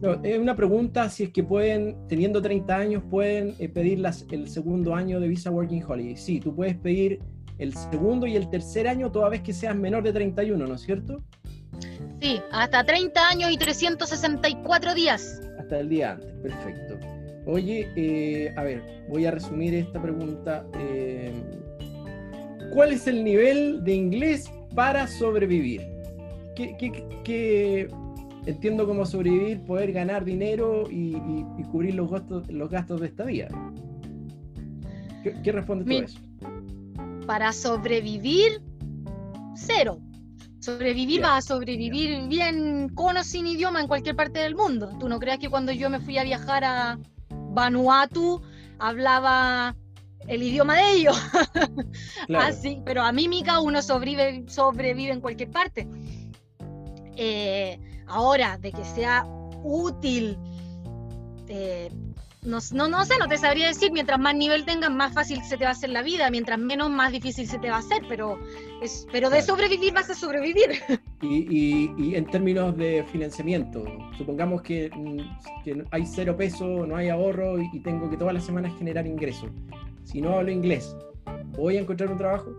no, 0.00 0.14
es 0.24 0.38
una 0.38 0.56
pregunta 0.56 1.08
si 1.10 1.24
es 1.24 1.30
que 1.32 1.42
pueden, 1.44 1.96
teniendo 2.08 2.40
30 2.40 2.76
años, 2.76 3.02
pueden 3.10 3.54
eh, 3.58 3.68
pedir 3.68 3.98
las- 3.98 4.24
el 4.30 4.48
segundo 4.48 4.94
año 4.94 5.20
de 5.20 5.28
Visa 5.28 5.50
Working 5.50 5.82
Holiday. 5.86 6.16
Sí, 6.16 6.40
tú 6.40 6.54
puedes 6.54 6.76
pedir 6.78 7.18
el 7.58 7.74
segundo 7.74 8.26
y 8.26 8.36
el 8.36 8.48
tercer 8.48 8.88
año 8.88 9.12
toda 9.12 9.28
vez 9.28 9.42
que 9.42 9.52
seas 9.52 9.76
menor 9.76 10.02
de 10.02 10.12
31, 10.14 10.66
¿no 10.66 10.74
es 10.74 10.80
cierto? 10.80 11.22
Sí, 12.22 12.40
hasta 12.52 12.82
30 12.84 13.28
años 13.28 13.50
y 13.50 13.58
364 13.58 14.94
días. 14.94 15.42
Hasta 15.58 15.80
el 15.80 15.90
día 15.90 16.12
antes, 16.12 16.32
perfecto. 16.42 16.98
Oye, 17.44 17.90
eh, 17.96 18.54
a 18.56 18.62
ver, 18.62 18.82
voy 19.10 19.26
a 19.26 19.30
resumir 19.30 19.74
esta 19.74 20.00
pregunta. 20.00 20.66
eh, 20.78 21.32
¿Cuál 22.72 22.92
es 22.92 23.06
el 23.06 23.22
nivel 23.24 23.84
de 23.84 23.94
inglés 23.94 24.50
para 24.76 25.08
sobrevivir? 25.08 25.80
¿Qué, 26.54 26.76
qué- 26.78 27.04
qué- 27.24 27.88
entiendo 28.46 28.86
cómo 28.86 29.04
sobrevivir, 29.04 29.60
poder 29.62 29.90
ganar 29.92 30.24
dinero 30.24 30.84
y, 30.88 31.16
y- 31.16 31.46
y 31.58 31.62
cubrir 31.64 31.94
los 31.96 32.08
gastos, 32.10 32.48
los 32.48 32.70
gastos 32.70 33.00
de 33.00 33.08
estadía? 33.08 33.48
¿Qué, 35.24 35.34
qué 35.42 35.50
respondes 35.52 35.88
tú 35.88 35.92
a 35.92 36.04
eso? 36.04 36.20
Para 37.26 37.52
sobrevivir, 37.52 38.62
cero. 39.56 39.98
Sobrevivir 40.60 41.20
vas 41.22 41.44
a 41.44 41.54
sobrevivir 41.54 42.28
bien 42.28 42.88
con 42.94 43.16
o 43.16 43.24
sin 43.24 43.46
idioma 43.46 43.80
en 43.80 43.88
cualquier 43.88 44.14
parte 44.16 44.38
del 44.40 44.54
mundo. 44.56 44.90
Tú 45.00 45.08
no 45.08 45.18
creas 45.18 45.38
que 45.38 45.48
cuando 45.48 45.72
yo 45.72 45.90
me 45.90 46.00
fui 46.00 46.18
a 46.18 46.24
viajar 46.24 46.64
a 46.64 46.98
Vanuatu 47.52 48.40
hablaba 48.78 49.74
el 50.28 50.42
idioma 50.42 50.76
de 50.76 50.92
ellos. 50.92 51.16
Claro, 52.26 52.46
Así, 52.46 52.80
pero 52.84 53.02
a 53.02 53.12
mímica 53.12 53.60
uno 53.60 53.80
sobrevive, 53.82 54.44
sobrevive 54.48 55.12
en 55.12 55.20
cualquier 55.20 55.50
parte. 55.50 55.86
Eh, 57.16 57.78
ahora, 58.06 58.58
de 58.58 58.72
que 58.72 58.84
sea 58.84 59.24
útil, 59.62 60.36
eh, 61.48 61.90
no, 62.42 62.58
no, 62.72 62.88
no 62.88 63.04
sé, 63.04 63.14
no 63.18 63.26
te 63.26 63.38
sabría 63.38 63.68
decir, 63.68 63.90
mientras 63.92 64.18
más 64.20 64.34
nivel 64.34 64.64
tengas, 64.64 64.90
más 64.90 65.12
fácil 65.12 65.42
se 65.44 65.56
te 65.56 65.64
va 65.64 65.70
a 65.70 65.72
hacer 65.72 65.90
la 65.90 66.02
vida, 66.02 66.30
mientras 66.30 66.58
menos, 66.58 66.90
más 66.90 67.10
difícil 67.12 67.48
se 67.48 67.58
te 67.58 67.70
va 67.70 67.76
a 67.76 67.80
hacer, 67.80 68.02
pero, 68.08 68.38
es, 68.82 69.06
pero 69.10 69.30
de 69.30 69.42
sobrevivir 69.42 69.92
vas 69.94 70.10
a 70.10 70.14
sobrevivir. 70.14 70.80
Y, 71.22 71.46
y- 71.50 71.94
y 71.96 72.14
en 72.14 72.26
términos 72.26 72.76
de 72.76 73.02
financiamiento, 73.10 73.82
supongamos 74.18 74.60
que, 74.60 74.90
mm, 74.94 75.64
que 75.64 75.82
hay 75.90 76.04
cero 76.04 76.36
peso, 76.36 76.86
no 76.86 76.94
hay 76.94 77.08
ahorro 77.08 77.58
y 77.58 77.80
tengo 77.80 78.10
que 78.10 78.18
todas 78.18 78.34
las 78.34 78.44
semanas 78.44 78.72
generar 78.78 79.06
ingresos. 79.06 79.48
Si 80.06 80.20
no 80.20 80.38
hablo 80.38 80.52
inglés, 80.52 80.96
¿voy 81.56 81.76
a 81.76 81.80
encontrar 81.80 82.10
un 82.10 82.16
trabajo? 82.16 82.56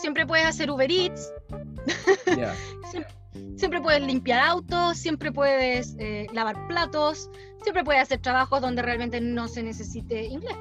Siempre 0.00 0.26
puedes 0.26 0.46
hacer 0.46 0.70
Uber 0.70 0.90
Eats, 0.90 1.32
siempre, 2.90 3.12
siempre 3.56 3.80
puedes 3.80 4.02
limpiar 4.02 4.40
autos, 4.40 4.98
siempre 4.98 5.32
puedes 5.32 5.96
eh, 5.98 6.26
lavar 6.32 6.66
platos, 6.68 7.30
siempre 7.62 7.84
puedes 7.84 8.02
hacer 8.02 8.20
trabajos 8.20 8.60
donde 8.60 8.82
realmente 8.82 9.20
no 9.20 9.48
se 9.48 9.62
necesite 9.62 10.26
inglés. 10.26 10.56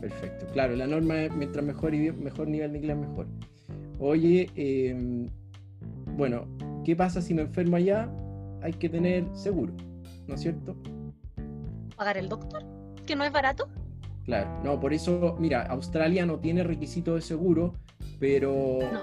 perfecto. 0.00 0.46
Claro, 0.52 0.76
la 0.76 0.86
norma 0.86 1.22
es 1.22 1.34
mientras 1.34 1.64
mejor, 1.64 1.92
mejor 1.92 2.48
nivel 2.48 2.72
de 2.72 2.78
inglés, 2.78 2.96
mejor. 2.96 3.26
Oye, 4.00 4.50
eh, 4.54 5.28
bueno, 6.16 6.46
¿qué 6.84 6.94
pasa 6.94 7.22
si 7.22 7.32
me 7.32 7.42
enfermo 7.42 7.76
allá? 7.76 8.10
Hay 8.62 8.74
que 8.74 8.88
tener 8.88 9.24
seguro, 9.34 9.72
¿no 10.26 10.34
es 10.34 10.40
cierto? 10.42 10.76
pagar 11.96 12.16
el 12.16 12.28
doctor, 12.28 12.64
que 13.04 13.16
no 13.16 13.24
es 13.24 13.32
barato. 13.32 13.68
Claro, 14.28 14.60
no, 14.62 14.78
por 14.78 14.92
eso, 14.92 15.36
mira, 15.40 15.62
Australia 15.62 16.26
no 16.26 16.38
tiene 16.38 16.62
requisito 16.62 17.14
de 17.14 17.22
seguro, 17.22 17.72
pero 18.20 18.78
No. 18.92 19.00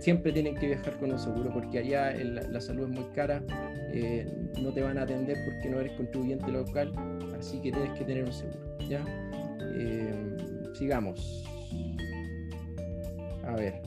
siempre 0.00 0.32
tienen 0.32 0.54
que 0.54 0.66
viajar 0.68 0.98
con 0.98 1.12
un 1.12 1.18
seguro 1.18 1.50
porque 1.52 1.80
allá 1.80 2.10
el- 2.10 2.36
la, 2.50 2.58
salud 2.58 2.84
es 2.84 2.88
muy 2.88 3.04
cara, 3.14 3.42
eh, 3.92 4.26
no 4.62 4.72
te 4.72 4.80
van 4.80 4.96
a 4.96 5.02
atender 5.02 5.36
porque 5.44 5.68
no 5.68 5.78
eres 5.78 5.92
contribuyente 5.92 6.50
local, 6.50 6.90
así 7.38 7.58
que 7.60 7.70
tienes 7.70 7.90
que 7.98 8.04
tener 8.06 8.24
un 8.24 8.32
seguro, 8.32 8.78
¿ya? 8.88 9.04
Eh, 9.76 10.36
sigamos. 10.72 11.44
A 13.44 13.54
ver. 13.56 13.82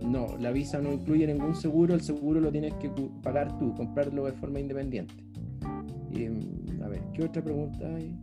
No, 0.00 0.28
la 0.38 0.50
visa 0.50 0.80
no 0.80 0.94
incluye 0.94 1.26
ningún 1.26 1.54
seguro, 1.54 1.92
el 1.92 2.00
seguro 2.00 2.40
lo 2.40 2.50
tienes 2.50 2.72
que 2.76 2.90
pagar 3.22 3.58
tú, 3.58 3.74
comprarlo 3.74 4.24
de 4.24 4.32
forma 4.32 4.60
independiente. 4.60 5.12
Eh, 6.14 6.30
a 6.82 6.88
ver, 6.88 7.02
¿qué 7.12 7.24
otra 7.24 7.42
pregunta 7.42 7.86
hay? 7.86 8.14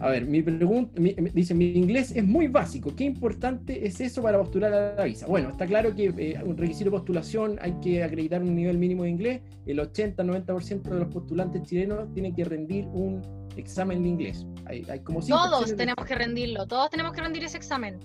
A 0.00 0.08
ver, 0.08 0.26
mi 0.26 0.42
pregunta, 0.42 1.00
dice, 1.34 1.54
mi 1.54 1.72
inglés 1.72 2.12
es 2.14 2.24
muy 2.24 2.48
básico, 2.48 2.94
¿qué 2.94 3.04
importante 3.04 3.86
es 3.86 4.00
eso 4.00 4.22
para 4.22 4.38
postular 4.38 4.72
a 4.72 4.94
la 4.94 5.04
visa? 5.04 5.26
Bueno, 5.26 5.50
está 5.50 5.66
claro 5.66 5.94
que 5.94 6.12
eh, 6.16 6.40
un 6.44 6.56
requisito 6.56 6.86
de 6.86 6.90
postulación 6.92 7.58
hay 7.60 7.72
que 7.82 8.02
acreditar 8.02 8.42
un 8.42 8.54
nivel 8.54 8.78
mínimo 8.78 9.04
de 9.04 9.10
inglés, 9.10 9.42
el 9.66 9.78
80-90% 9.80 10.82
de 10.82 10.98
los 10.98 11.08
postulantes 11.08 11.62
chilenos 11.64 12.12
tienen 12.12 12.34
que 12.34 12.44
rendir 12.44 12.86
un 12.86 13.22
examen 13.56 14.02
de 14.02 14.08
inglés. 14.08 14.46
Hay, 14.66 14.84
como 15.00 15.20
todos 15.20 15.74
tenemos 15.76 16.04
que 16.06 16.14
rendirlo, 16.14 16.66
todos 16.66 16.90
tenemos 16.90 17.12
que 17.12 17.20
rendir 17.20 17.44
ese 17.44 17.56
examen. 17.56 17.98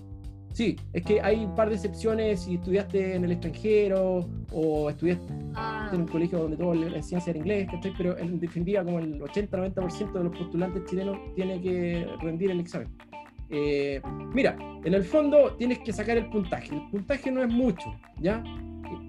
Sí, 0.54 0.76
es 0.92 1.02
que 1.02 1.20
hay 1.20 1.44
un 1.44 1.56
par 1.56 1.68
de 1.68 1.74
excepciones 1.74 2.42
si 2.42 2.54
estudiaste 2.54 3.16
en 3.16 3.24
el 3.24 3.32
extranjero 3.32 4.24
o 4.52 4.88
estudiaste 4.88 5.24
ah. 5.56 5.90
en 5.92 6.02
un 6.02 6.06
colegio 6.06 6.38
donde 6.38 6.56
todo 6.56 6.72
la 6.74 7.02
ciencia 7.02 7.30
era 7.30 7.40
inglés, 7.40 7.68
pero 7.98 8.16
en 8.16 8.38
definitiva 8.38 8.84
como 8.84 9.00
el 9.00 9.20
80-90% 9.20 10.12
de 10.12 10.24
los 10.24 10.38
postulantes 10.38 10.84
chilenos 10.84 11.18
tiene 11.34 11.60
que 11.60 12.06
rendir 12.20 12.52
el 12.52 12.60
examen. 12.60 12.88
Eh, 13.50 14.00
mira, 14.32 14.56
en 14.84 14.94
el 14.94 15.02
fondo 15.02 15.56
tienes 15.58 15.80
que 15.80 15.92
sacar 15.92 16.18
el 16.18 16.30
puntaje. 16.30 16.72
El 16.72 16.88
puntaje 16.88 17.32
no 17.32 17.42
es 17.42 17.48
mucho, 17.48 17.92
¿ya? 18.20 18.40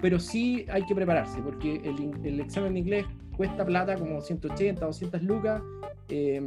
Pero 0.01 0.19
sí 0.19 0.65
hay 0.67 0.83
que 0.87 0.95
prepararse, 0.95 1.39
porque 1.43 1.75
el, 1.75 2.25
el 2.25 2.39
examen 2.39 2.73
de 2.73 2.79
inglés 2.79 3.05
cuesta 3.37 3.63
plata 3.63 3.95
como 3.95 4.19
180, 4.19 4.83
200 4.83 5.21
lucas. 5.21 5.61
Eh, 6.09 6.41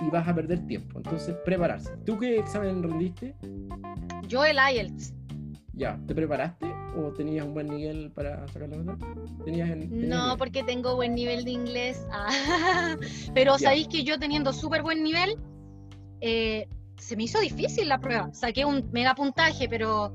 y 0.00 0.10
vas 0.10 0.26
a 0.28 0.34
perder 0.34 0.66
tiempo. 0.66 0.98
Entonces, 0.98 1.36
prepararse. 1.44 1.96
¿Tú 2.04 2.18
qué 2.18 2.38
examen 2.38 2.82
rendiste? 2.82 3.34
Yo 4.26 4.44
el 4.44 4.56
IELTS. 4.56 5.14
Ya, 5.74 5.98
¿te 6.06 6.14
preparaste 6.14 6.66
o 6.96 7.12
tenías 7.12 7.46
un 7.46 7.54
buen 7.54 7.68
nivel 7.68 8.10
para 8.10 8.46
sacar 8.48 8.68
la 8.68 8.78
nota? 8.78 9.06
¿Tenías 9.44 9.70
no, 9.76 10.36
porque 10.36 10.64
tengo 10.64 10.96
buen 10.96 11.14
nivel 11.14 11.44
de 11.44 11.52
inglés. 11.52 12.04
Ah, 12.12 12.96
pero 13.34 13.58
sabéis 13.58 13.88
que 13.88 14.02
yo 14.02 14.18
teniendo 14.18 14.52
súper 14.52 14.82
buen 14.82 15.02
nivel, 15.02 15.36
eh, 16.20 16.68
se 16.96 17.16
me 17.16 17.24
hizo 17.24 17.40
difícil 17.40 17.88
la 17.88 18.00
prueba. 18.00 18.32
Saqué 18.32 18.64
un 18.64 18.88
mega 18.92 19.14
puntaje, 19.14 19.68
pero 19.68 20.12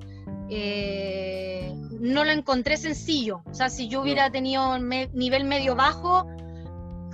eh, 0.49 1.73
no 1.99 2.25
lo 2.25 2.31
encontré 2.31 2.77
sencillo. 2.77 3.41
O 3.45 3.53
sea, 3.53 3.69
si 3.69 3.87
yo 3.87 4.01
hubiera 4.01 4.29
tenido 4.31 4.77
nivel 4.79 5.45
medio 5.45 5.75
bajo, 5.75 6.27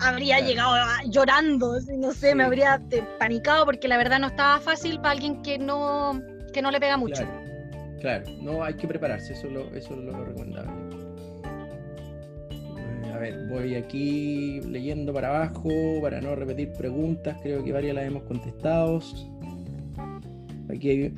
habría 0.01 0.39
llegado 0.39 0.75
llorando, 1.07 1.79
no 1.97 2.11
sé, 2.13 2.35
me 2.35 2.43
habría 2.43 2.81
panicado 3.17 3.65
porque 3.65 3.87
la 3.87 3.97
verdad 3.97 4.19
no 4.19 4.27
estaba 4.27 4.59
fácil 4.59 4.97
para 4.97 5.11
alguien 5.11 5.41
que 5.41 5.57
no, 5.57 6.21
que 6.53 6.61
no 6.61 6.71
le 6.71 6.79
pega 6.79 6.97
mucho. 6.97 7.23
Claro, 7.99 8.25
no 8.41 8.63
hay 8.63 8.75
que 8.75 8.87
prepararse, 8.87 9.33
eso, 9.33 9.47
lo, 9.47 9.61
eso 9.75 9.93
es 9.93 9.99
lo 9.99 10.23
recomendable. 10.23 10.71
Eh, 12.51 13.11
a 13.13 13.17
ver, 13.17 13.47
voy 13.49 13.75
aquí 13.75 14.61
leyendo 14.61 15.13
para 15.13 15.29
abajo 15.29 15.69
para 16.01 16.21
no 16.21 16.35
repetir 16.35 16.71
preguntas, 16.73 17.37
creo 17.41 17.63
que 17.63 17.73
varias 17.73 17.95
las 17.95 18.05
hemos 18.05 18.23
contestado. 18.23 19.01
Aquí 20.69 21.13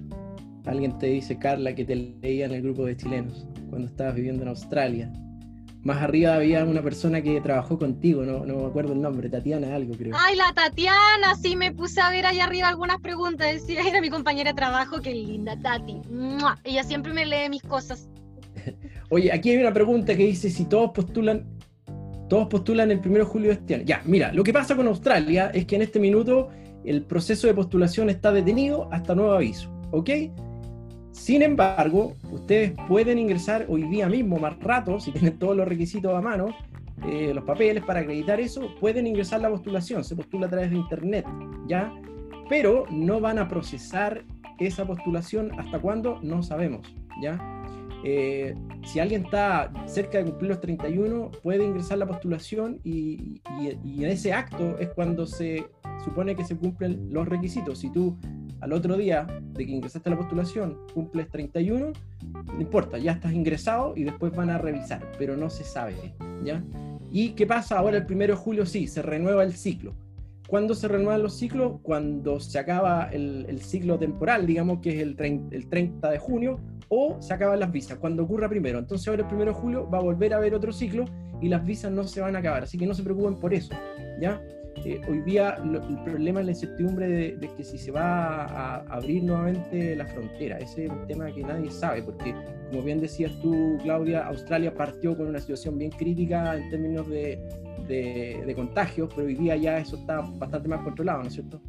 alguien 0.65 0.97
te 0.97 1.07
dice, 1.07 1.37
Carla, 1.37 1.75
que 1.75 1.85
te 1.85 1.95
leía 1.95 2.45
en 2.45 2.53
el 2.53 2.61
grupo 2.63 2.85
de 2.85 2.97
chilenos 2.97 3.45
cuando 3.69 3.87
estabas 3.87 4.15
viviendo 4.15 4.43
en 4.43 4.49
Australia. 4.49 5.11
Más 5.83 6.01
arriba 6.01 6.35
había 6.35 6.63
una 6.63 6.83
persona 6.83 7.21
que 7.23 7.41
trabajó 7.41 7.79
contigo, 7.79 8.23
no, 8.23 8.45
no 8.45 8.55
me 8.57 8.65
acuerdo 8.67 8.93
el 8.93 9.01
nombre, 9.01 9.29
Tatiana 9.29 9.75
algo 9.75 9.95
creo. 9.95 10.15
Ay, 10.15 10.35
la 10.35 10.53
Tatiana, 10.53 11.35
sí 11.41 11.55
me 11.55 11.71
puse 11.71 11.99
a 11.99 12.11
ver 12.11 12.27
allá 12.27 12.43
arriba 12.43 12.67
algunas 12.67 12.99
preguntas, 12.99 13.51
decía, 13.51 13.81
era 13.87 13.99
mi 13.99 14.11
compañera 14.11 14.51
de 14.51 14.55
trabajo, 14.55 15.01
qué 15.01 15.13
linda, 15.13 15.59
Tati. 15.59 16.01
Ella 16.63 16.83
siempre 16.83 17.13
me 17.13 17.25
lee 17.25 17.49
mis 17.49 17.63
cosas. 17.63 18.09
Oye, 19.09 19.31
aquí 19.33 19.49
hay 19.49 19.57
una 19.57 19.73
pregunta 19.73 20.15
que 20.15 20.25
dice 20.25 20.51
si 20.51 20.65
todos 20.65 20.91
postulan, 20.91 21.47
todos 22.29 22.47
postulan 22.47 22.91
el 22.91 22.99
1 22.99 23.17
de 23.17 23.23
julio 23.23 23.47
de 23.47 23.55
este 23.55 23.75
año. 23.75 23.83
Ya, 23.85 24.01
mira, 24.05 24.31
lo 24.33 24.43
que 24.43 24.53
pasa 24.53 24.75
con 24.75 24.87
Australia 24.87 25.49
es 25.51 25.65
que 25.65 25.77
en 25.77 25.81
este 25.81 25.99
minuto 25.99 26.49
el 26.85 27.03
proceso 27.03 27.47
de 27.47 27.55
postulación 27.55 28.09
está 28.11 28.31
detenido 28.31 28.87
hasta 28.91 29.15
nuevo 29.15 29.33
aviso, 29.33 29.71
¿ok? 29.91 30.09
Sin 31.11 31.41
embargo, 31.41 32.15
ustedes 32.31 32.73
pueden 32.87 33.19
ingresar 33.19 33.65
hoy 33.69 33.83
día 33.83 34.07
mismo, 34.07 34.37
más 34.37 34.57
rato, 34.59 34.99
si 34.99 35.11
tienen 35.11 35.37
todos 35.37 35.55
los 35.55 35.67
requisitos 35.67 36.13
a 36.15 36.21
mano, 36.21 36.47
eh, 37.07 37.33
los 37.33 37.43
papeles 37.43 37.83
para 37.83 38.01
acreditar 38.01 38.39
eso, 38.39 38.75
pueden 38.79 39.07
ingresar 39.07 39.41
la 39.41 39.49
postulación, 39.49 40.03
se 40.03 40.15
postula 40.15 40.47
a 40.47 40.49
través 40.49 40.71
de 40.71 40.77
internet, 40.77 41.25
¿ya? 41.67 41.93
Pero 42.49 42.85
no 42.91 43.19
van 43.19 43.39
a 43.39 43.47
procesar 43.47 44.23
esa 44.59 44.85
postulación 44.85 45.59
hasta 45.59 45.79
cuándo, 45.79 46.19
no 46.21 46.43
sabemos, 46.43 46.95
¿ya? 47.21 47.60
Eh, 48.03 48.55
si 48.85 48.99
alguien 48.99 49.25
está 49.25 49.71
cerca 49.85 50.17
de 50.17 50.25
cumplir 50.25 50.49
los 50.49 50.61
31, 50.61 51.31
puede 51.43 51.63
ingresar 51.63 51.97
la 51.97 52.07
postulación 52.07 52.79
y, 52.83 53.41
en 53.59 54.05
ese 54.05 54.33
acto 54.33 54.77
es 54.79 54.89
cuando 54.89 55.27
se 55.27 55.65
supone 56.03 56.35
que 56.35 56.43
se 56.43 56.55
cumplen 56.55 57.09
los 57.11 57.27
requisitos. 57.27 57.79
Si 57.79 57.91
tú 57.91 58.17
al 58.59 58.73
otro 58.73 58.97
día 58.97 59.27
de 59.53 59.65
que 59.65 59.71
ingresaste 59.71 60.09
a 60.09 60.11
la 60.11 60.17
postulación 60.17 60.77
cumples 60.93 61.29
31, 61.29 61.93
no 62.53 62.61
importa, 62.61 62.97
ya 62.97 63.13
estás 63.13 63.33
ingresado 63.33 63.93
y 63.95 64.03
después 64.03 64.35
van 64.35 64.49
a 64.49 64.57
revisar, 64.57 65.11
pero 65.17 65.35
no 65.35 65.49
se 65.49 65.63
sabe, 65.63 65.95
¿ya? 66.43 66.63
¿Y 67.11 67.29
qué 67.29 67.45
pasa 67.45 67.77
ahora 67.77 67.97
el 67.97 68.05
1 68.09 68.27
de 68.27 68.33
julio? 68.33 68.65
Sí, 68.65 68.87
se 68.87 69.01
renueva 69.01 69.43
el 69.43 69.53
ciclo. 69.53 69.93
¿Cuándo 70.51 70.75
se 70.75 70.89
renuevan 70.89 71.23
los 71.23 71.37
ciclos? 71.37 71.79
Cuando 71.81 72.41
se 72.41 72.59
acaba 72.59 73.05
el, 73.13 73.61
ciclo 73.61 73.97
temporal, 73.97 74.45
digamos 74.45 74.81
que 74.81 74.89
es 74.89 75.01
el 75.01 75.15
30, 75.15 75.55
el 75.55 75.69
30 75.69 76.09
de 76.09 76.17
junio, 76.17 76.59
o 76.89 77.21
se 77.21 77.33
acaban 77.33 77.61
las 77.61 77.71
visas, 77.71 77.97
cuando 77.99 78.23
ocurra 78.23 78.49
primero. 78.49 78.77
Entonces 78.77 79.07
ahora 79.07 79.25
el 79.25 79.33
1 79.33 79.45
de 79.45 79.53
julio 79.53 79.89
va 79.89 79.99
a 79.99 80.01
volver 80.01 80.33
a 80.33 80.37
haber 80.37 80.53
otro 80.53 80.73
ciclo 80.73 81.05
y 81.39 81.47
las 81.47 81.63
visas 81.63 81.89
no 81.89 82.03
se 82.03 82.19
van 82.19 82.35
a 82.35 82.39
acabar, 82.39 82.63
así 82.63 82.77
que 82.77 82.85
no 82.85 82.93
se 82.93 83.01
preocupen 83.01 83.35
por 83.35 83.53
eso, 83.53 83.73
¿ya? 84.19 84.41
Eh, 84.83 84.99
hoy 85.07 85.21
día 85.21 85.57
el 85.63 86.03
problema 86.03 86.41
es 86.41 86.45
la 86.45 86.51
incertidumbre 86.51 87.07
de, 87.07 87.49
que 87.55 87.63
si 87.63 87.77
se 87.77 87.91
va 87.91 88.43
a, 88.43 88.75
abrir 88.89 89.23
nuevamente 89.23 89.95
la 89.95 90.05
frontera. 90.05 90.57
Ese 90.57 90.85
es 90.85 90.91
un 90.91 91.07
tema 91.07 91.31
que 91.33 91.43
nadie 91.43 91.71
sabe, 91.71 92.03
porque 92.03 92.35
como 92.69 92.83
bien 92.83 92.99
decías 92.99 93.31
tú, 93.41 93.77
Claudia, 93.83 94.27
Australia 94.27 94.73
partió 94.73 95.15
con 95.15 95.27
una 95.27 95.39
situación 95.39 95.77
bien 95.77 95.91
crítica 95.91 96.57
en 96.57 96.69
términos 96.69 97.07
de, 97.09 97.39
de 97.87 98.53
contagios, 98.55 99.09
pero 99.15 99.27
hoy 99.27 99.35
día 99.35 99.55
ya 99.55 99.77
eso 99.77 99.97
está 99.97 100.21
bastante 100.21 100.67
más 100.67 100.81
controlado, 100.83 101.21
¿no 101.21 101.27
es 101.27 101.33
cierto? 101.33 101.61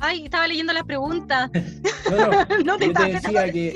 Ay, 0.00 0.24
estaba 0.24 0.46
leyendo 0.48 0.72
la 0.72 0.82
pregunta. 0.82 1.50
no, 2.10 2.16
no, 2.26 2.54
no 2.64 2.78
te, 2.78 3.12
decía 3.12 3.52
que 3.52 3.74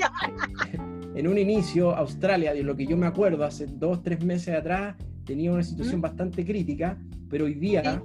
en 1.15 1.27
un 1.27 1.37
inicio 1.37 1.95
Australia, 1.95 2.53
de 2.53 2.63
lo 2.63 2.75
que 2.75 2.85
yo 2.85 2.97
me 2.97 3.05
acuerdo, 3.05 3.45
hace 3.45 3.67
dos, 3.67 4.01
tres 4.01 4.23
meses 4.23 4.55
atrás, 4.55 4.95
tenía 5.23 5.51
una 5.51 5.63
situación 5.63 6.01
bastante 6.01 6.43
crítica, 6.43 6.97
pero 7.29 7.45
hoy 7.45 7.53
día 7.53 8.01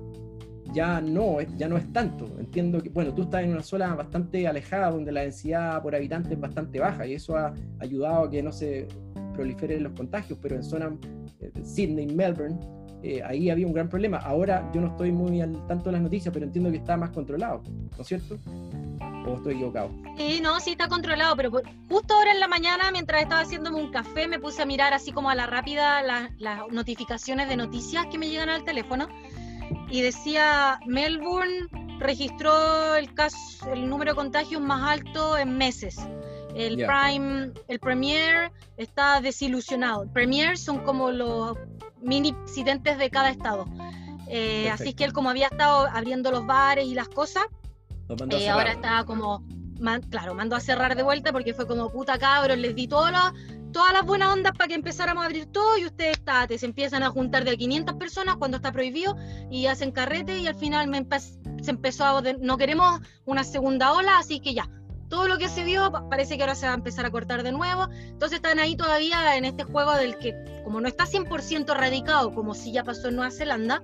ya 0.72 1.00
no, 1.00 1.40
ya 1.56 1.68
no 1.68 1.78
es 1.78 1.90
tanto. 1.92 2.26
Entiendo 2.38 2.82
que, 2.82 2.90
bueno, 2.90 3.14
tú 3.14 3.22
estás 3.22 3.42
en 3.42 3.52
una 3.52 3.62
zona 3.62 3.94
bastante 3.94 4.46
alejada 4.46 4.90
donde 4.90 5.12
la 5.12 5.22
densidad 5.22 5.82
por 5.82 5.94
habitante 5.94 6.34
es 6.34 6.40
bastante 6.40 6.78
baja 6.78 7.06
y 7.06 7.14
eso 7.14 7.36
ha 7.36 7.54
ayudado 7.78 8.24
a 8.24 8.30
que 8.30 8.42
no 8.42 8.52
se 8.52 8.86
proliferen 9.34 9.82
los 9.82 9.92
contagios, 9.92 10.38
pero 10.40 10.56
en 10.56 10.62
zonas 10.62 10.92
Sydney, 11.62 12.07
Melbourne, 12.07 12.59
eh, 13.03 13.22
ahí 13.24 13.49
había 13.51 13.66
un 13.66 13.72
gran 13.72 13.88
problema. 13.88 14.18
Ahora 14.18 14.70
yo 14.74 14.80
no 14.80 14.88
estoy 14.88 15.11
muy 15.11 15.41
al 15.41 15.66
tanto 15.66 15.86
de 15.86 15.93
las 15.93 16.03
noticias, 16.03 16.32
pero 16.32 16.45
entiendo 16.47 16.70
que 16.70 16.78
está 16.78 16.97
más 16.97 17.11
controlado, 17.11 17.62
¿no 17.97 18.03
es 18.03 18.07
cierto? 18.07 18.38
¿O 19.26 19.34
estoy 19.34 19.55
equivocado? 19.55 19.91
Sí, 20.16 20.41
no, 20.43 20.61
sí 20.61 20.72
está 20.72 20.88
controlado, 20.88 21.36
pero 21.36 21.51
justo 21.88 22.14
ahora 22.14 22.32
en 22.32 22.41
la 22.41 22.49
mañana, 22.49 22.91
mientras 22.91 23.22
estaba 23.22 23.41
haciéndome 23.43 23.78
un 23.78 23.91
café, 23.91 24.28
me 24.28 24.38
puse 24.38 24.62
a 24.62 24.66
mirar 24.66 24.93
así 24.93 25.12
como 25.12 25.30
a 25.30 25.34
la 25.34 25.47
rápida 25.47 26.03
las 26.03 26.68
notificaciones 26.70 27.49
de 27.49 27.57
noticias 27.57 28.07
que 28.11 28.18
me 28.18 28.28
llegan 28.28 28.49
al 28.49 28.64
teléfono 28.64 29.09
y 29.91 30.03
decía 30.03 30.80
Melbourne 30.86 31.68
registró 31.99 32.97
el 32.97 33.12
caso, 33.14 33.72
el 33.72 33.88
número 33.88 34.12
de 34.12 34.16
contagios 34.16 34.61
más 34.61 34.91
alto 34.91 35.36
en 35.38 35.57
meses. 35.57 35.99
El 36.55 36.76
Prime, 36.76 37.53
el 37.68 37.78
Premier 37.78 38.53
está 38.76 39.20
desilusionado. 39.20 40.03
El 40.03 40.11
Premier 40.11 40.59
son 40.59 40.78
como 40.80 41.11
los 41.11 41.57
mini 42.01 42.32
presidentes 42.32 42.98
de 42.98 43.11
cada 43.11 43.30
estado. 43.30 43.66
Eh, 44.28 44.70
así 44.70 44.94
que 44.94 45.05
él 45.05 45.12
como 45.12 45.30
había 45.30 45.48
estado 45.48 45.88
abriendo 45.92 46.30
los 46.30 46.46
bares 46.46 46.86
y 46.86 46.94
las 46.94 47.09
cosas, 47.09 47.44
eh, 48.30 48.48
ahora 48.48 48.72
está 48.72 49.05
como, 49.05 49.44
claro, 50.09 50.34
mandó 50.34 50.57
a 50.57 50.61
cerrar 50.61 50.96
de 50.96 51.03
vuelta 51.03 51.32
porque 51.32 51.53
fue 51.53 51.66
como 51.66 51.90
puta 51.90 52.18
cabros, 52.18 52.57
les 52.57 52.74
di 52.74 52.86
todas 52.86 53.12
las, 53.12 53.32
todas 53.72 53.92
las 53.92 54.05
buenas 54.05 54.32
ondas 54.32 54.53
para 54.53 54.68
que 54.68 54.74
empezáramos 54.74 55.22
a 55.22 55.26
abrir 55.26 55.46
todo 55.46 55.78
y 55.78 55.86
ustedes 55.86 56.18
estate, 56.18 56.59
se 56.59 56.66
empiezan 56.66 57.03
a 57.03 57.11
juntar 57.11 57.44
de 57.44 57.57
500 57.57 57.96
personas 57.96 58.36
cuando 58.36 58.59
está 58.59 58.70
prohibido 58.72 59.16
y 59.51 59.66
hacen 59.66 59.90
carrete 59.90 60.38
y 60.38 60.46
al 60.46 60.55
final 60.55 60.88
me 60.88 61.05
se 61.62 61.70
empezó 61.70 62.05
a, 62.05 62.22
no 62.40 62.57
queremos 62.57 63.01
una 63.24 63.44
segunda 63.44 63.92
ola, 63.92 64.18
así 64.18 64.40
que 64.40 64.55
ya, 64.55 64.68
todo 65.11 65.28
lo 65.28 65.36
que 65.36 65.48
se 65.48 65.64
vio 65.64 65.92
parece 66.08 66.36
que 66.36 66.42
ahora 66.44 66.54
se 66.54 66.66
va 66.66 66.72
a 66.72 66.76
empezar 66.76 67.04
a 67.04 67.11
cortar 67.11 67.42
de 67.42 67.52
nuevo. 67.52 67.88
Entonces 68.08 68.36
están 68.36 68.58
ahí 68.58 68.76
todavía 68.76 69.36
en 69.36 69.44
este 69.44 69.64
juego 69.64 69.92
del 69.94 70.16
que, 70.16 70.34
como 70.64 70.80
no 70.80 70.88
está 70.88 71.04
100% 71.04 71.74
radicado, 71.76 72.32
como 72.32 72.54
si 72.54 72.72
ya 72.72 72.84
pasó 72.84 73.08
en 73.08 73.16
Nueva 73.16 73.30
Zelanda, 73.30 73.82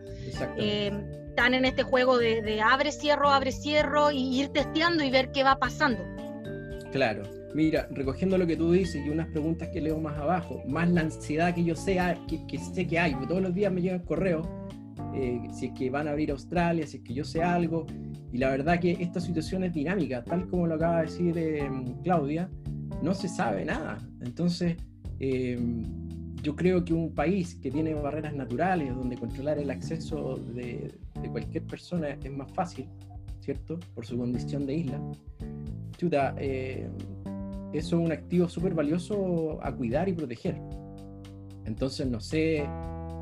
eh, 0.57 0.93
están 1.29 1.53
en 1.53 1.67
este 1.67 1.83
juego 1.83 2.17
de, 2.17 2.63
abre, 2.63 2.93
cierro, 2.93 3.29
abre, 3.29 3.53
cierro 3.53 4.11
y 4.11 4.41
ir 4.41 4.49
testeando 4.49 5.05
y 5.05 5.11
ver 5.11 5.33
qué 5.33 5.43
va 5.43 5.59
pasando. 5.59 6.03
Claro. 6.93 7.25
Mira, 7.55 7.89
recogiendo 7.91 8.37
lo 8.39 8.47
que 8.47 8.57
tú 8.57 8.73
dices 8.73 9.05
y 9.05 9.09
unas 9.09 9.29
preguntas 9.29 9.71
que 9.73 9.81
leo 9.81 9.99
más 9.99 10.19
abajo, 10.19 10.63
más 10.67 10.91
la 10.91 11.01
ansiedad 11.01 11.55
que 11.55 11.65
yo 11.65 11.75
sé 11.75 11.99
que, 12.29 12.47
que 12.47 12.59
sé 12.59 12.87
que 12.87 12.99
hay, 12.99 13.17
todos 13.27 13.41
los 13.41 13.55
días 13.55 13.73
me 13.73 13.81
llegan 13.81 14.01
correos 14.01 14.47
eh, 15.15 15.41
si 15.53 15.67
es 15.67 15.73
que 15.73 15.89
van 15.89 16.09
a 16.09 16.11
abrir 16.11 16.31
Australia, 16.31 16.87
si 16.87 16.99
es 16.99 17.03
que 17.03 17.15
yo 17.15 17.25
sé 17.25 17.43
algo. 17.43 17.87
Y 18.33 18.39
la 18.39 18.51
verdad 18.51 18.81
que 18.81 18.93
esta 18.93 19.21
situación 19.21 19.65
es 19.65 19.73
dinámica, 19.73 20.23
tal 20.25 20.49
como 20.49 20.67
lo 20.67 20.75
acaba 20.75 20.99
de 20.99 21.03
decir 21.03 21.39
eh, 21.39 21.71
Claudia, 22.03 22.51
no 23.03 23.15
se 23.15 23.29
sabe 23.29 23.65
nada. 23.65 23.99
Entonces, 24.21 24.77
eh, 25.21 25.59
yo 26.43 26.55
creo 26.55 26.85
que 26.85 26.93
un 26.93 27.15
país 27.15 27.55
que 27.57 27.71
tiene 27.71 27.95
barreras 27.95 28.35
naturales, 28.35 28.95
donde 28.95 29.17
controlar 29.17 29.59
el 29.59 29.71
acceso 29.71 30.37
de, 30.55 30.93
cualquier 31.33 31.65
persona 31.65 32.11
es 32.11 32.31
más 32.31 32.51
fácil, 32.53 32.87
¿cierto? 33.41 33.79
Por 33.95 34.07
su 34.07 34.17
condición 34.17 34.67
de 34.67 34.75
isla. 34.75 35.01
Chuta, 35.97 36.35
eso 36.39 36.91
es 37.73 37.93
un 37.93 38.13
activo 38.13 38.49
súper 38.49 38.75
valioso 38.75 39.59
a 39.63 39.75
cuidar 39.75 40.09
y 40.09 40.13
proteger. 40.13 40.57
Entonces, 41.65 42.07
no 42.07 42.21
sé 42.21 42.65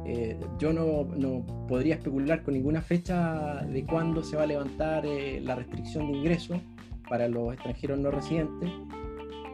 eh, 0.07 0.39
yo 0.59 0.73
no, 0.73 1.45
podría 1.67 1.95
especular 1.95 2.43
con 2.43 2.55
ninguna 2.55 2.83
fecha 2.83 3.63
de 3.65 3.85
cuándo 3.85 4.23
se 4.23 4.37
va 4.37 4.43
a 4.43 4.47
levantar 4.47 5.07
eh, 5.07 5.41
la 5.41 5.55
restricción 5.55 6.11
de 6.11 6.19
ingreso 6.19 6.61
para 7.09 7.29
los 7.29 7.55
extranjeros 7.55 7.99
no 7.99 8.11
residentes. 8.11 8.71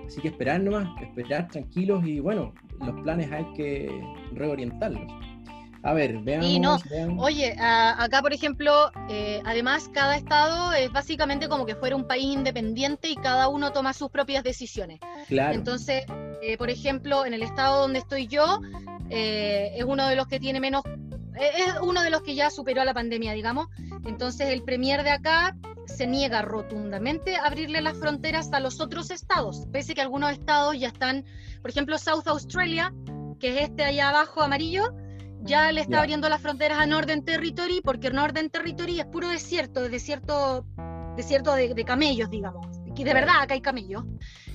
Así 0.07 0.21
que 0.21 0.29
esperar 0.29 0.61
nomás, 0.61 0.89
esperar 1.01 1.49
tranquilos 1.49 2.05
y 2.05 2.19
bueno, 2.19 2.53
los 2.85 3.01
planes 3.03 3.31
hay 3.31 3.47
que 3.55 4.03
reorientarlos. 4.33 5.13
A 5.83 5.95
ver, 5.95 6.19
veamos. 6.19 6.83
Oye, 7.19 7.57
acá 7.59 8.21
por 8.23 8.33
ejemplo, 8.33 8.91
eh, 9.09 9.41
además 9.45 9.91
cada 9.93 10.17
estado 10.17 10.73
es 10.73 10.93
básicamente 10.93 11.49
como 11.49 11.67
que 11.67 11.75
fuera 11.75 11.97
un 11.97 12.07
país 12.07 12.25
independiente 12.25 13.09
y 13.09 13.17
cada 13.17 13.49
uno 13.49 13.73
toma 13.73 13.93
sus 13.93 14.11
propias 14.11 14.45
decisiones. 14.45 15.01
Claro. 15.29 15.55
Entonces, 15.55 16.05
por 16.59 16.71
ejemplo, 16.71 17.25
en 17.25 17.35
el 17.35 17.43
estado 17.43 17.81
donde 17.81 18.01
estoy 18.01 18.27
yo, 18.27 18.61
eh, 19.11 19.73
es 19.77 19.85
uno 19.85 20.07
de 20.07 20.17
los 20.17 20.29
que 20.29 20.39
tiene 20.39 20.61
menos, 20.61 20.85
eh, 20.87 21.51
es 21.57 21.75
uno 21.83 22.03
de 22.03 22.11
los 22.11 22.23
que 22.23 22.35
ya 22.35 22.49
superó 22.49 22.85
la 22.85 22.95
pandemia, 22.95 23.33
digamos. 23.33 23.69
Entonces 24.07 24.49
el 24.49 24.63
premier 24.63 25.03
de 25.03 25.11
acá 25.11 25.57
se 25.87 26.07
niega 26.07 26.43
rotundamente 26.43 27.37
a 27.37 27.47
abrirle 27.47 27.81
las 27.81 27.99
fronteras 27.99 28.53
a 28.53 28.61
los 28.61 28.81
otros 28.81 29.11
estados, 29.11 29.67
pese 29.73 29.95
que 29.95 30.01
algunos 30.01 30.31
estados 30.31 30.79
ya 30.79 30.89
están, 30.89 31.25
por 31.61 31.71
ejemplo, 31.71 31.99
South 31.99 32.27
Australia, 32.27 32.95
que 33.41 33.49
es 33.49 33.63
este 33.69 33.85
allá 33.85 34.11
abajo 34.11 34.43
amarillo, 34.43 34.95
ya 35.43 35.73
le 35.73 35.81
está 35.81 36.01
abriendo 36.01 36.29
las 36.29 36.41
fronteras 36.41 36.79
a 36.79 36.87
Northern 36.87 37.25
Territory, 37.25 37.81
porque 37.83 38.11
Northern 38.11 38.51
Territory 38.51 39.01
es 39.01 39.07
puro 39.07 39.29
desierto, 39.29 39.85
es 39.85 39.91
desierto, 39.91 40.65
desierto 41.17 41.55
de, 41.55 41.75
de 41.75 41.85
camellos, 41.85 42.31
digamos. 42.31 42.67
Y 43.01 43.05
de 43.05 43.15
verdad 43.15 43.37
acá 43.41 43.55
hay 43.55 43.63
camellos. 43.63 44.05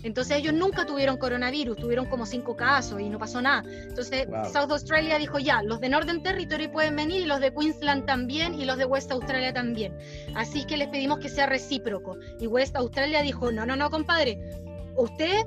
Entonces 0.03 0.37
ellos 0.37 0.53
nunca 0.53 0.85
tuvieron 0.85 1.17
coronavirus, 1.17 1.77
tuvieron 1.77 2.05
como 2.05 2.27
cinco 2.27 2.55
casos 2.55 3.01
y 3.01 3.09
no 3.09 3.17
pasó 3.17 3.41
nada. 3.41 3.63
Entonces 3.67 4.27
South 4.53 4.69
Australia 4.69 5.17
dijo 5.17 5.39
ya, 5.39 5.63
los 5.63 5.81
de 5.81 5.89
Northern 5.89 6.21
Territory 6.21 6.67
pueden 6.67 6.95
venir 6.95 7.23
y 7.23 7.25
los 7.25 7.39
de 7.39 7.51
Queensland 7.51 8.05
también 8.05 8.53
y 8.53 8.65
los 8.65 8.77
de 8.77 8.85
West 8.85 9.11
Australia 9.11 9.51
también. 9.51 9.97
Así 10.35 10.63
que 10.65 10.77
les 10.77 10.89
pedimos 10.89 11.17
que 11.17 11.27
sea 11.27 11.47
recíproco. 11.47 12.19
Y 12.39 12.45
West 12.45 12.75
Australia 12.75 13.23
dijo, 13.23 13.51
no, 13.51 13.65
no, 13.65 13.75
no, 13.75 13.89
compadre, 13.89 14.37
usted, 14.95 15.41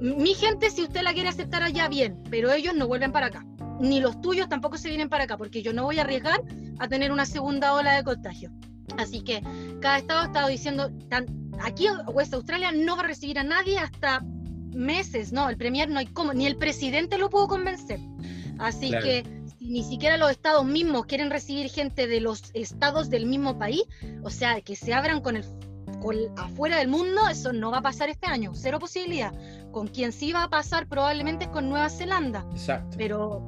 mi 0.00 0.34
gente, 0.34 0.70
si 0.70 0.82
usted 0.82 1.02
la 1.02 1.12
quiere 1.12 1.28
aceptar 1.28 1.62
allá, 1.62 1.88
bien, 1.88 2.22
pero 2.30 2.52
ellos 2.52 2.74
no 2.74 2.86
vuelven 2.86 3.12
para 3.12 3.26
acá. 3.26 3.44
Ni 3.80 4.00
los 4.00 4.20
tuyos 4.20 4.48
tampoco 4.48 4.76
se 4.76 4.88
vienen 4.88 5.08
para 5.08 5.24
acá, 5.24 5.36
porque 5.36 5.62
yo 5.62 5.72
no 5.72 5.84
voy 5.84 5.98
a 5.98 6.02
arriesgar 6.02 6.42
a 6.78 6.88
tener 6.88 7.12
una 7.12 7.26
segunda 7.26 7.74
ola 7.74 7.94
de 7.94 8.04
contagio. 8.04 8.50
Así 8.98 9.22
que 9.22 9.42
cada 9.80 9.98
estado 9.98 10.20
ha 10.20 10.26
estado 10.26 10.48
diciendo, 10.48 10.90
tan, 11.08 11.26
aquí 11.60 11.86
West 12.12 12.34
Australia 12.34 12.72
no 12.72 12.96
va 12.96 13.02
a 13.02 13.06
recibir 13.06 13.38
a 13.38 13.44
nadie 13.44 13.78
hasta 13.78 14.20
meses, 14.74 15.32
no, 15.32 15.48
el 15.48 15.56
premier 15.56 15.88
no 15.88 15.98
hay 15.98 16.06
cómo, 16.06 16.34
ni 16.34 16.46
el 16.46 16.56
presidente 16.56 17.18
lo 17.18 17.30
pudo 17.30 17.48
convencer. 17.48 18.00
Así 18.58 18.90
que 18.90 19.24
ni 19.60 19.82
siquiera 19.82 20.16
los 20.16 20.30
estados 20.30 20.64
mismos 20.64 21.06
quieren 21.06 21.30
recibir 21.30 21.70
gente 21.70 22.06
de 22.06 22.20
los 22.20 22.50
estados 22.54 23.08
del 23.08 23.26
mismo 23.26 23.58
país, 23.58 23.82
o 24.22 24.30
sea, 24.30 24.60
que 24.60 24.76
se 24.76 24.92
abran 24.92 25.20
con 25.20 25.36
el 25.36 25.44
con, 26.00 26.16
afuera 26.36 26.78
del 26.78 26.88
mundo, 26.88 27.28
eso 27.28 27.52
no 27.52 27.70
va 27.70 27.78
a 27.78 27.82
pasar 27.82 28.10
este 28.10 28.26
año, 28.26 28.52
cero 28.54 28.78
posibilidad. 28.78 29.32
Con 29.74 29.88
quien 29.88 30.12
sí 30.12 30.32
va 30.32 30.44
a 30.44 30.48
pasar 30.48 30.86
probablemente 30.86 31.46
es 31.46 31.50
con 31.50 31.68
Nueva 31.68 31.90
Zelanda. 31.90 32.46
Exacto. 32.52 32.96
Pero 32.96 33.42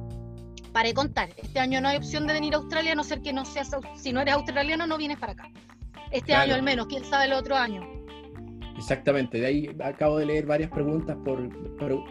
para 0.73 0.93
contar, 0.93 1.29
este 1.37 1.57
año 1.57 1.79
no 1.79 1.87
hay 1.87 1.95
opción 1.95 2.27
de 2.27 2.33
venir 2.33 2.53
a 2.53 2.57
Australia, 2.57 2.91
a 2.91 2.95
no 2.95 3.05
ser 3.05 3.21
que 3.21 3.31
no 3.31 3.45
seas, 3.45 3.71
si 3.95 4.11
no 4.11 4.19
eres 4.19 4.33
australiano, 4.33 4.85
no 4.85 4.97
vienes 4.97 5.17
para 5.17 5.31
acá. 5.31 5.49
Este 6.11 6.35
año 6.35 6.53
al 6.53 6.63
menos, 6.63 6.87
quién 6.87 7.05
sabe 7.05 7.27
el 7.27 7.33
otro 7.33 7.55
año. 7.55 7.96
Exactamente, 8.77 9.39
de 9.39 9.45
ahí 9.45 9.69
acabo 9.83 10.19
de 10.19 10.27
leer 10.27 10.45
varias 10.45 10.69
preguntas 10.69 11.17
por, 11.25 11.49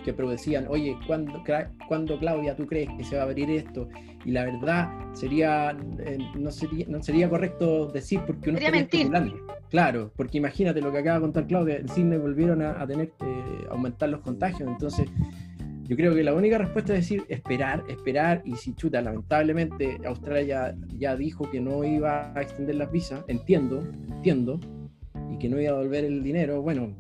que 0.03 0.13
decían, 0.13 0.67
oye, 0.69 0.97
¿cuándo, 1.07 1.43
¿cuándo, 1.87 2.19
Claudia 2.19 2.57
tú 2.57 2.67
crees 2.67 2.89
que 2.99 3.05
se 3.05 3.17
va 3.17 3.23
a 3.23 3.25
abrir 3.27 3.49
esto? 3.51 3.89
Y 4.25 4.33
la 4.33 4.45
verdad 4.45 4.91
sería, 5.13 5.77
eh, 6.01 6.19
no, 6.37 6.51
sería 6.51 6.87
no 6.89 7.01
sería 7.03 7.31
correcto 7.31 7.87
decir 7.87 8.21
porque 8.27 8.51
uno 8.51 8.59
sería 8.59 8.81
especulando. 8.81 9.37
Claro, 9.71 10.13
porque 10.17 10.39
imagínate 10.39 10.81
lo 10.81 10.91
que 10.91 10.99
acaba 10.99 11.17
de 11.17 11.23
contar 11.23 11.47
Claudia, 11.47 11.77
en 11.77 11.89
Sydney 11.89 12.19
volvieron 12.19 12.63
a, 12.63 12.85
tener 12.87 13.13
eh, 13.21 13.67
aumentar 13.71 14.09
los 14.09 14.21
contagios, 14.21 14.69
entonces 14.69 15.09
yo 15.85 15.95
creo 15.95 16.17
que 16.17 16.25
la 16.25 16.35
única 16.35 16.59
respuesta 16.59 16.95
es 16.95 17.01
decir 17.01 17.25
esperar, 17.29 17.85
esperar 17.89 18.43
y 18.45 18.57
si 18.57 18.75
chuta, 18.75 19.01
lamentablemente 19.01 20.01
Australia 20.05 20.43
ya, 20.43 20.75
ya 20.99 21.17
dijo 21.17 21.49
que 21.49 21.61
no 21.61 21.85
iba 21.85 22.33
a 22.35 22.43
extender 22.43 22.75
las 22.75 22.91
visas, 22.91 23.23
entiendo, 23.29 23.85
entiendo, 24.09 24.59
y 25.37 25.39
que 25.39 25.49
no 25.49 25.61
iba 25.61 25.73
a 25.73 25.77
devolver 25.77 26.05
el 26.05 26.23
dinero, 26.23 26.63
bueno, 26.63 26.95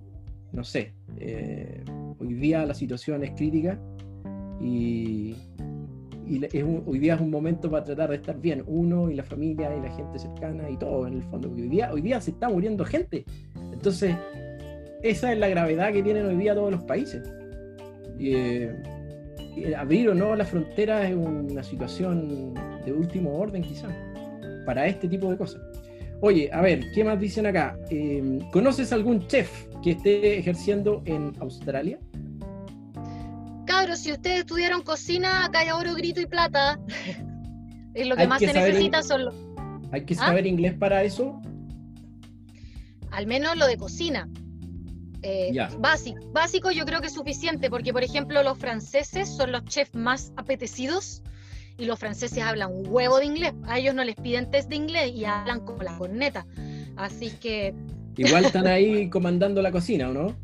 no 0.52 0.64
sé. 0.64 0.92
Eh, 1.18 1.82
hoy 2.18 2.34
día 2.34 2.66
la 2.66 2.74
situación 2.74 3.24
es 3.24 3.30
crítica 3.32 3.78
y, 4.60 5.34
hoy 6.86 6.98
día 6.98 7.14
es 7.14 7.20
un 7.20 7.30
momento 7.30 7.70
para 7.70 7.84
tratar 7.84 8.10
de 8.10 8.16
estar 8.16 8.40
bien, 8.40 8.64
uno 8.66 9.10
y 9.10 9.14
la 9.14 9.22
familia 9.22 9.74
y 9.76 9.80
la 9.80 9.90
gente 9.94 10.18
cercana 10.18 10.68
y 10.68 10.76
todo 10.76 11.06
en 11.06 11.14
el 11.14 11.22
fondo. 11.24 11.50
Hoy 11.50 11.68
día, 11.68 11.92
hoy 11.92 12.00
día 12.00 12.20
se 12.20 12.32
está 12.32 12.48
muriendo 12.48 12.84
gente. 12.84 13.24
Entonces, 13.72 14.16
esa 15.02 15.32
es 15.32 15.38
la 15.38 15.48
gravedad 15.48 15.92
que 15.92 16.02
tienen 16.02 16.26
hoy 16.26 16.36
día 16.36 16.54
todos 16.54 16.72
los 16.72 16.82
países. 16.84 17.22
Eh, 18.18 18.74
abrir 19.76 20.08
o 20.08 20.14
no 20.14 20.34
la 20.34 20.44
frontera 20.44 21.08
es 21.08 21.14
una 21.14 21.62
situación 21.62 22.54
de 22.84 22.92
último 22.92 23.38
orden 23.38 23.62
quizás 23.62 23.94
para 24.64 24.86
este 24.86 25.08
tipo 25.08 25.30
de 25.30 25.38
cosas. 25.38 25.62
Oye, 26.20 26.50
a 26.52 26.62
ver, 26.62 26.90
¿qué 26.94 27.04
más 27.04 27.20
dicen 27.20 27.46
acá? 27.46 27.78
Em, 27.90 28.40
¿Conoces 28.50 28.92
algún 28.92 29.26
chef 29.26 29.66
que 29.82 29.92
esté 29.92 30.38
ejerciendo 30.38 31.02
en 31.04 31.32
Australia? 31.40 31.98
Cabros, 33.66 34.00
si 34.00 34.12
ustedes 34.12 34.40
estudiaron 34.40 34.82
cocina, 34.82 35.44
acá 35.44 35.60
hay 35.60 35.70
oro, 35.70 35.94
grito 35.94 36.20
y 36.20 36.26
plata. 36.26 36.78
es 37.94 38.06
lo 38.06 38.16
que 38.16 38.26
más 38.26 38.40
se 38.40 38.52
necesita 38.52 39.02
solo. 39.02 39.32
¿Hay 39.92 40.04
que 40.04 40.14
¿Ah? 40.14 40.28
saber 40.28 40.46
inglés 40.46 40.74
para 40.74 41.02
eso? 41.02 41.40
Al 43.10 43.26
menos 43.26 43.56
lo 43.56 43.66
de 43.66 43.76
cocina. 43.76 44.28
Eh, 45.22 45.52
básico, 45.78 46.20
básico 46.32 46.70
yo 46.70 46.84
creo 46.84 47.00
que 47.00 47.08
es 47.08 47.14
suficiente, 47.14 47.68
porque 47.68 47.92
por 47.92 48.04
ejemplo 48.04 48.42
los 48.42 48.58
franceses 48.58 49.28
son 49.34 49.50
los 49.50 49.64
chefs 49.64 49.94
más 49.94 50.32
apetecidos 50.36 51.22
y 51.78 51.84
los 51.84 51.98
franceses 51.98 52.42
hablan 52.42 52.72
un 52.72 52.86
huevo 52.88 53.18
de 53.18 53.26
inglés. 53.26 53.52
A 53.66 53.78
ellos 53.78 53.94
no 53.94 54.04
les 54.04 54.14
piden 54.16 54.50
test 54.50 54.68
de 54.68 54.76
inglés 54.76 55.12
y 55.14 55.24
hablan 55.24 55.60
como 55.60 55.82
la 55.82 55.96
corneta. 55.96 56.46
Así 56.96 57.30
que. 57.30 57.74
Igual 58.16 58.46
están 58.46 58.66
ahí 58.66 59.10
comandando 59.10 59.60
la 59.60 59.70
cocina, 59.70 60.08
¿o 60.08 60.12
no? 60.12 60.36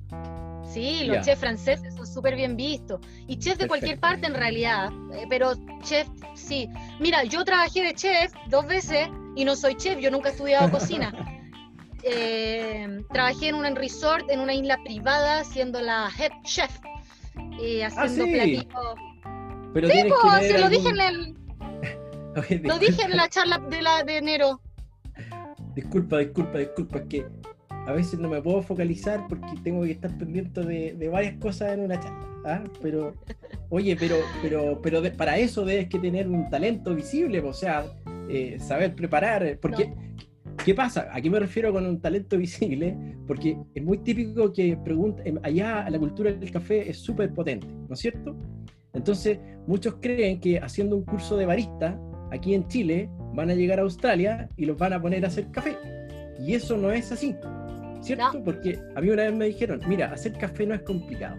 Sí, 0.71 1.05
los 1.05 1.25
chefs 1.25 1.41
franceses 1.41 1.95
son 1.95 2.07
súper 2.07 2.37
bien 2.37 2.57
vistos. 2.57 3.01
Y 3.27 3.39
chefs 3.39 3.59
de 3.59 3.69
cualquier 3.69 3.99
parte 3.99 4.27
en 4.27 4.35
realidad. 4.35 4.91
Eh, 5.15 5.27
pero 5.29 5.53
chef, 5.83 6.07
sí. 6.35 6.69
Mira, 7.01 7.25
yo 7.25 7.45
trabajé 7.45 7.83
de 7.83 7.95
chef 7.95 8.33
dos 8.49 8.67
veces 8.67 9.09
y 9.37 9.45
no 9.45 9.57
soy 9.57 9.75
chef, 9.77 9.99
yo 9.99 10.11
nunca 10.11 10.29
he 10.29 10.33
estudiado 10.33 10.71
cocina. 10.71 11.13
Eh, 12.05 13.01
trabajé 13.13 13.51
en 13.51 13.55
un 13.55 13.77
resort, 13.77 14.29
en 14.29 14.41
una 14.41 14.53
isla 14.53 14.77
privada, 14.83 15.45
siendo 15.45 15.81
la 15.81 16.11
head 16.19 16.33
chef. 16.43 16.81
Eh, 17.61 17.85
haciendo 17.85 18.25
ah, 18.25 18.27
platitos 18.27 18.99
pero 19.73 19.89
sí, 19.89 20.03
pues, 20.09 20.61
lo 20.61 20.69
dije 20.69 20.89
en 20.89 21.01
el. 21.01 21.35
lo 22.65 22.79
dije 22.79 23.03
en 23.03 23.17
la 23.17 23.29
charla 23.29 23.59
de, 23.59 23.83
la, 23.83 24.03
de 24.03 24.19
enero. 24.19 24.61
Disculpa, 25.75 26.19
disculpa, 26.19 26.59
disculpa, 26.59 26.99
es 26.99 27.05
que 27.07 27.27
a 27.87 27.93
veces 27.93 28.19
no 28.19 28.29
me 28.29 28.41
puedo 28.41 28.63
focalizar 28.63 29.27
porque 29.29 29.55
tengo 29.63 29.83
que 29.83 29.93
estar 29.93 30.17
pendiente 30.17 30.61
de, 30.63 31.09
varias 31.09 31.35
cosas 31.39 31.73
en 31.73 31.81
una 31.81 31.99
charla. 31.99 32.29
¿ah? 32.45 32.65
Pero, 32.81 33.15
oye, 33.71 33.97
pero, 33.97 34.17
pero, 34.41 34.81
pero 34.83 35.03
para 35.17 35.39
eso 35.39 35.65
debes 35.65 35.89
que 35.89 35.99
tener 35.99 36.29
un 36.29 36.49
talento 36.51 36.95
visible, 36.95 37.41
o 37.41 37.53
sea, 37.53 37.87
eh, 38.29 38.59
saber 38.61 38.95
preparar. 38.95 39.59
Porque, 39.61 39.93
¿qué 40.65 40.75
pasa? 40.75 41.09
¿A 41.13 41.21
qué 41.21 41.31
me 41.31 41.41
refiero 41.41 41.73
con 41.73 41.87
un 41.87 42.01
talento 42.01 42.37
visible? 42.37 42.97
Porque 43.27 43.57
es 43.75 43.83
muy 43.83 43.99
típico 43.99 44.53
que 44.53 44.77
pregunta, 44.77 45.23
allá 45.43 45.89
la 45.89 45.99
cultura 45.99 46.33
del 46.33 46.51
café 46.51 46.89
es 46.89 46.99
súper 46.99 47.33
potente, 47.33 47.67
¿no 47.67 47.95
es 47.95 48.01
cierto? 48.01 48.37
Entonces, 48.95 49.39
muchos 49.67 49.97
creen 50.01 50.41
que 50.41 50.59
haciendo 50.59 50.97
un 50.97 51.05
curso 51.05 51.37
de 51.37 51.47
barista 51.47 51.99
aquí 52.31 52.55
en 52.55 52.67
Chile 52.69 53.11
van 53.35 53.51
a 53.51 53.55
llegar 53.55 53.79
a 53.79 53.83
Australia 53.83 54.49
y 54.57 54.67
los 54.67 54.77
van 54.77 54.93
a 54.93 55.01
poner 55.01 55.25
a 55.25 55.29
hacer 55.29 55.51
café. 55.51 55.77
Y 56.39 56.55
eso 56.55 56.77
no 56.77 56.91
es 56.91 57.13
así, 57.13 57.37
¿cierto? 58.01 58.43
Porque 58.45 58.79
a 58.95 59.01
mí 59.01 59.11
una 59.11 59.25
vez 59.25 59.35
me 59.35 59.47
dijeron, 59.47 59.81
mira, 59.87 60.13
hacer 60.13 60.33
café 60.33 60.67
no 60.67 60.75
es 60.75 60.83
complicado, 60.83 61.37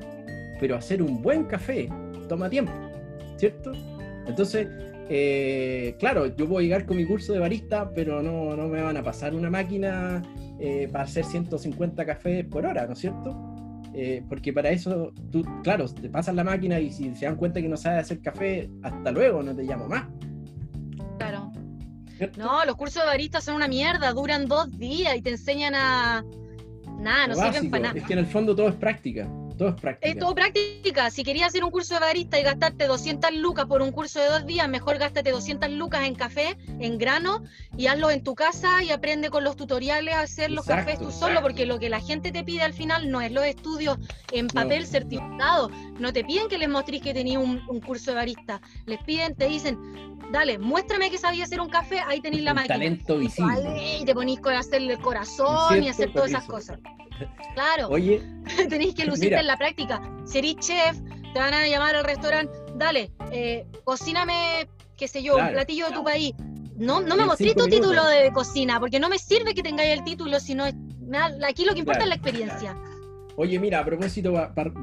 pero 0.60 0.76
hacer 0.76 1.02
un 1.02 1.22
buen 1.22 1.46
café 1.46 1.90
toma 2.30 2.50
tiempo, 2.50 2.72
¿cierto? 3.38 3.72
Entonces, 4.26 4.68
eh, 5.10 5.96
claro, 6.00 6.28
yo 6.28 6.48
puedo 6.48 6.62
llegar 6.62 6.86
con 6.86 6.98
mi 6.98 7.06
curso 7.06 7.34
de 7.34 7.40
barista, 7.40 7.92
pero 7.94 8.22
no, 8.22 8.56
no 8.56 8.68
me 8.68 8.82
van 8.82 8.98
a 8.98 9.04
pasar 9.04 9.36
una 9.36 9.50
máquina 9.50 10.22
eh, 10.60 10.88
para 10.92 11.04
hacer 11.04 11.26
150 11.26 12.06
cafés 12.06 12.46
por 12.46 12.66
hora, 12.66 12.86
¿no 12.86 12.94
es 12.94 13.00
cierto? 13.00 13.53
Eh, 13.96 14.24
porque 14.28 14.52
para 14.52 14.70
eso, 14.70 15.14
tú, 15.32 15.44
claro, 15.64 15.88
te 15.88 16.10
pasas 16.10 16.34
la 16.34 16.44
máquina 16.44 16.80
y 16.80 16.92
si 16.92 17.14
se 17.16 17.26
dan 17.26 17.36
cuenta 17.36 17.62
que 17.62 17.70
no 17.70 17.78
sabes 17.78 18.06
hacer 18.06 18.22
café, 18.22 18.70
hasta 18.82 19.12
luego, 19.12 19.44
no 19.44 19.56
te 19.56 19.64
llamo 19.64 19.88
más. 19.88 20.08
Claro. 21.20 21.52
No, 22.38 22.66
los 22.66 22.76
cursos 22.76 23.04
de 23.04 23.08
barista 23.08 23.42
son 23.42 23.56
una 23.56 23.68
mierda, 23.68 24.14
duran 24.14 24.48
dos 24.48 24.72
días 24.78 25.16
y 25.16 25.22
te 25.22 25.32
enseñan 25.32 25.76
a... 25.76 26.24
Nada, 27.00 27.28
no 27.28 27.36
sirven 27.36 27.70
para 27.70 27.84
nada. 27.84 28.00
Es 28.00 28.06
que 28.06 28.14
en 28.14 28.20
el 28.20 28.26
fondo 28.26 28.56
todo 28.56 28.70
es 28.70 28.76
práctica. 28.76 29.28
Todo 29.58 29.70
es 29.70 29.76
práctica. 29.76 30.10
Es 30.10 30.18
todo 30.18 30.36
práctica. 30.36 31.10
Si 31.12 31.24
querías 31.24 31.50
hacer 31.50 31.64
un 31.64 31.72
curso 31.72 31.94
de 31.94 32.00
barista 32.00 32.40
y 32.40 32.44
gastarte 32.44 32.88
200 32.88 33.34
lucas 33.36 33.66
por 33.66 33.82
un 33.82 33.92
curso 33.92 34.20
de 34.20 34.28
dos 34.28 34.46
días, 34.46 34.68
mejor 34.68 34.98
gástate 34.98 35.32
200 35.32 35.70
lucas 35.72 36.04
en 36.04 36.16
café, 36.16 36.58
en 36.80 36.98
grano, 36.98 37.44
y 37.78 37.88
hazlo 37.88 38.12
en 38.12 38.24
tu 38.24 38.36
casa 38.36 38.84
y 38.84 38.92
aprende 38.92 39.30
con 39.30 39.44
los 39.44 39.56
tutoriales 39.56 40.14
a 40.16 40.22
hacer 40.22 40.52
los 40.52 40.66
cafés 40.66 41.00
tú 41.00 41.12
solo, 41.12 41.42
porque 41.42 41.66
lo 41.66 41.80
que 41.80 41.90
la 41.90 42.00
gente 42.00 42.32
te 42.32 42.44
pide 42.44 42.62
al 42.62 42.74
final 42.74 43.10
no 43.10 43.22
es 43.22 43.32
los 43.32 43.46
estudios 43.46 43.98
en 44.32 44.48
papel 44.48 44.86
certificado. 44.86 45.70
No 46.00 46.12
te 46.14 46.24
piden 46.24 46.48
que 46.48 46.58
les 46.58 46.70
mostréis 46.70 47.04
que 47.04 47.14
tenías 47.14 47.42
un, 47.44 47.82
curso 47.82 48.12
de 48.12 48.16
barista. 48.16 48.62
Les 48.86 49.02
piden, 49.04 49.36
te 49.36 49.48
dicen, 49.48 49.78
dale, 50.32 50.58
muéstrame 50.58 51.10
que 51.10 51.18
sabía 51.18 51.44
hacer 51.44 51.60
un 51.60 51.70
café, 51.70 52.00
ahí 52.08 52.22
tenéis 52.22 52.44
la 52.44 52.54
máquina. 52.54 52.76
Talento 52.76 53.18
visible. 53.18 54.00
Y 54.00 54.06
te 54.06 54.14
ponís 54.14 54.40
con 54.40 54.54
hacerle 54.54 54.94
el 54.94 55.00
corazón 55.00 55.84
y 55.84 55.90
hacer 55.90 56.14
todas 56.14 56.30
esas 56.30 56.46
cosas. 56.46 56.80
Claro. 57.54 57.90
Oye. 57.90 58.22
Tenéis 58.70 58.96
que 58.96 59.06
lucirte 59.06 59.40
en 59.40 59.48
la 59.48 59.58
práctica. 59.58 60.02
Si 60.26 60.40
eres 60.40 60.56
chef, 60.58 60.98
te 61.34 61.40
van 61.40 61.54
a 61.54 61.68
llamar 61.68 61.96
al 61.96 62.04
restaurante, 62.04 62.54
dale, 62.76 63.12
eh, 63.32 63.66
cocíname, 63.84 64.68
qué 64.98 65.08
sé 65.08 65.24
yo, 65.24 65.36
un 65.38 65.50
platillo 65.50 65.88
de 65.88 65.94
tu 65.94 66.04
país. 66.04 66.34
No, 66.78 67.02
no 67.02 67.16
me 67.16 67.26
mostré 67.26 67.54
tu 67.54 67.68
título 67.68 68.06
de 68.06 68.32
cocina, 68.32 68.80
porque 68.80 69.00
no 69.00 69.10
me 69.10 69.18
sirve 69.18 69.54
que 69.54 69.64
tengáis 69.64 69.92
el 69.92 70.04
título, 70.04 70.40
sino 70.40 70.66
aquí 70.66 71.66
lo 71.66 71.74
que 71.74 71.80
importa 71.80 72.04
es 72.04 72.10
la 72.10 72.16
experiencia. 72.16 72.78
Oye, 73.36 73.60
mira, 73.60 73.80
a 73.80 73.86
propósito, 73.86 74.34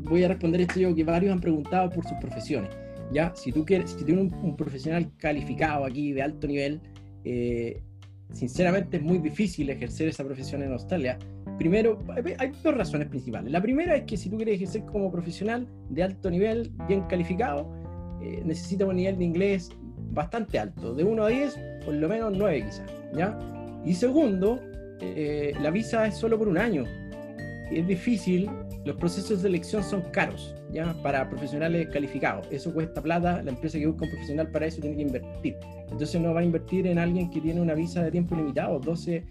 voy 0.03 0.25
a 0.25 0.29
responder 0.29 0.63
esto 0.63 0.81
yo 0.81 0.95
que 0.95 1.05
varios 1.05 1.33
han 1.33 1.41
preguntado 1.41 1.91
por 1.91 2.05
sus 2.05 2.19
profesiones. 2.19 2.71
Ya, 3.13 3.33
si 3.35 3.53
tú 3.53 3.65
quieres, 3.65 3.91
si 3.91 4.05
tienes 4.05 4.33
un, 4.33 4.57
profesional 4.57 5.11
calificado 5.19 5.85
aquí 5.85 6.13
de 6.13 6.23
alto 6.23 6.47
nivel, 6.47 6.81
eh, 7.25 7.83
sinceramente 8.33 8.99
es 8.99 9.03
muy 9.03 9.19
difícil 9.19 9.71
ejercer 9.71 10.09
esa 10.09 10.25
profesión 10.25 10.63
en 10.63 10.73
Australia 10.73 11.19
Primero, 11.61 11.99
hay 12.39 12.53
dos 12.65 12.75
razones 12.75 13.09
principales. 13.09 13.53
La 13.53 13.61
primera 13.61 13.95
es 13.95 14.05
que 14.05 14.17
si 14.17 14.31
tú 14.31 14.39
quieres 14.39 14.55
ejercer 14.55 14.83
como 14.87 15.13
profesional 15.13 15.69
de 15.91 16.03
alto 16.03 16.31
nivel, 16.31 16.73
bien 16.89 17.03
calificado, 17.03 17.71
eh, 18.23 18.41
necesitas 18.47 18.89
un 18.89 18.97
nivel 18.97 19.19
de 19.19 19.25
inglés 19.27 19.69
bastante 20.11 20.59
alto, 20.59 20.95
de 20.95 21.05
1 21.05 21.23
a 21.23 21.29
10, 21.29 21.59
por 21.85 21.93
lo 21.93 22.09
menos 22.09 22.33
9 22.35 22.65
quizás, 22.65 22.91
¿ya? 23.15 23.39
Y 23.85 23.93
segundo, 23.93 24.59
eh, 25.03 25.53
la 25.61 25.71
visa 25.71 26.07
es 26.07 26.15
solo 26.15 26.39
por 26.39 26.49
un 26.49 26.57
año. 26.57 26.85
Es 27.71 27.87
difícil, 27.87 28.49
los 28.87 28.97
procesos 28.97 29.43
de 29.43 29.51
elección 29.51 29.85
son 29.85 30.01
caros, 30.13 30.55
¿ya? 30.73 30.95
Para 31.03 31.29
profesionales 31.29 31.89
calificados. 31.93 32.49
Eso 32.51 32.73
cuesta 32.73 33.03
plata, 33.03 33.43
la 33.43 33.51
empresa 33.51 33.79
que 33.79 33.87
busca 33.87 34.07
un 34.07 34.13
profesional 34.13 34.51
para 34.51 34.65
eso 34.65 34.81
tiene 34.81 34.97
que 34.97 35.03
invertir. 35.03 35.57
Entonces 35.91 36.19
no 36.23 36.33
va 36.33 36.41
a 36.41 36.45
invertir 36.45 36.87
en 36.87 36.99
alguien 36.99 37.31
que 37.31 37.39
tiene 37.39 37.61
una 37.61 37.75
visa 37.75 38.03
de 38.03 38.11
tiempo 38.11 38.35
limitado, 38.35 38.81
12, 38.81 39.23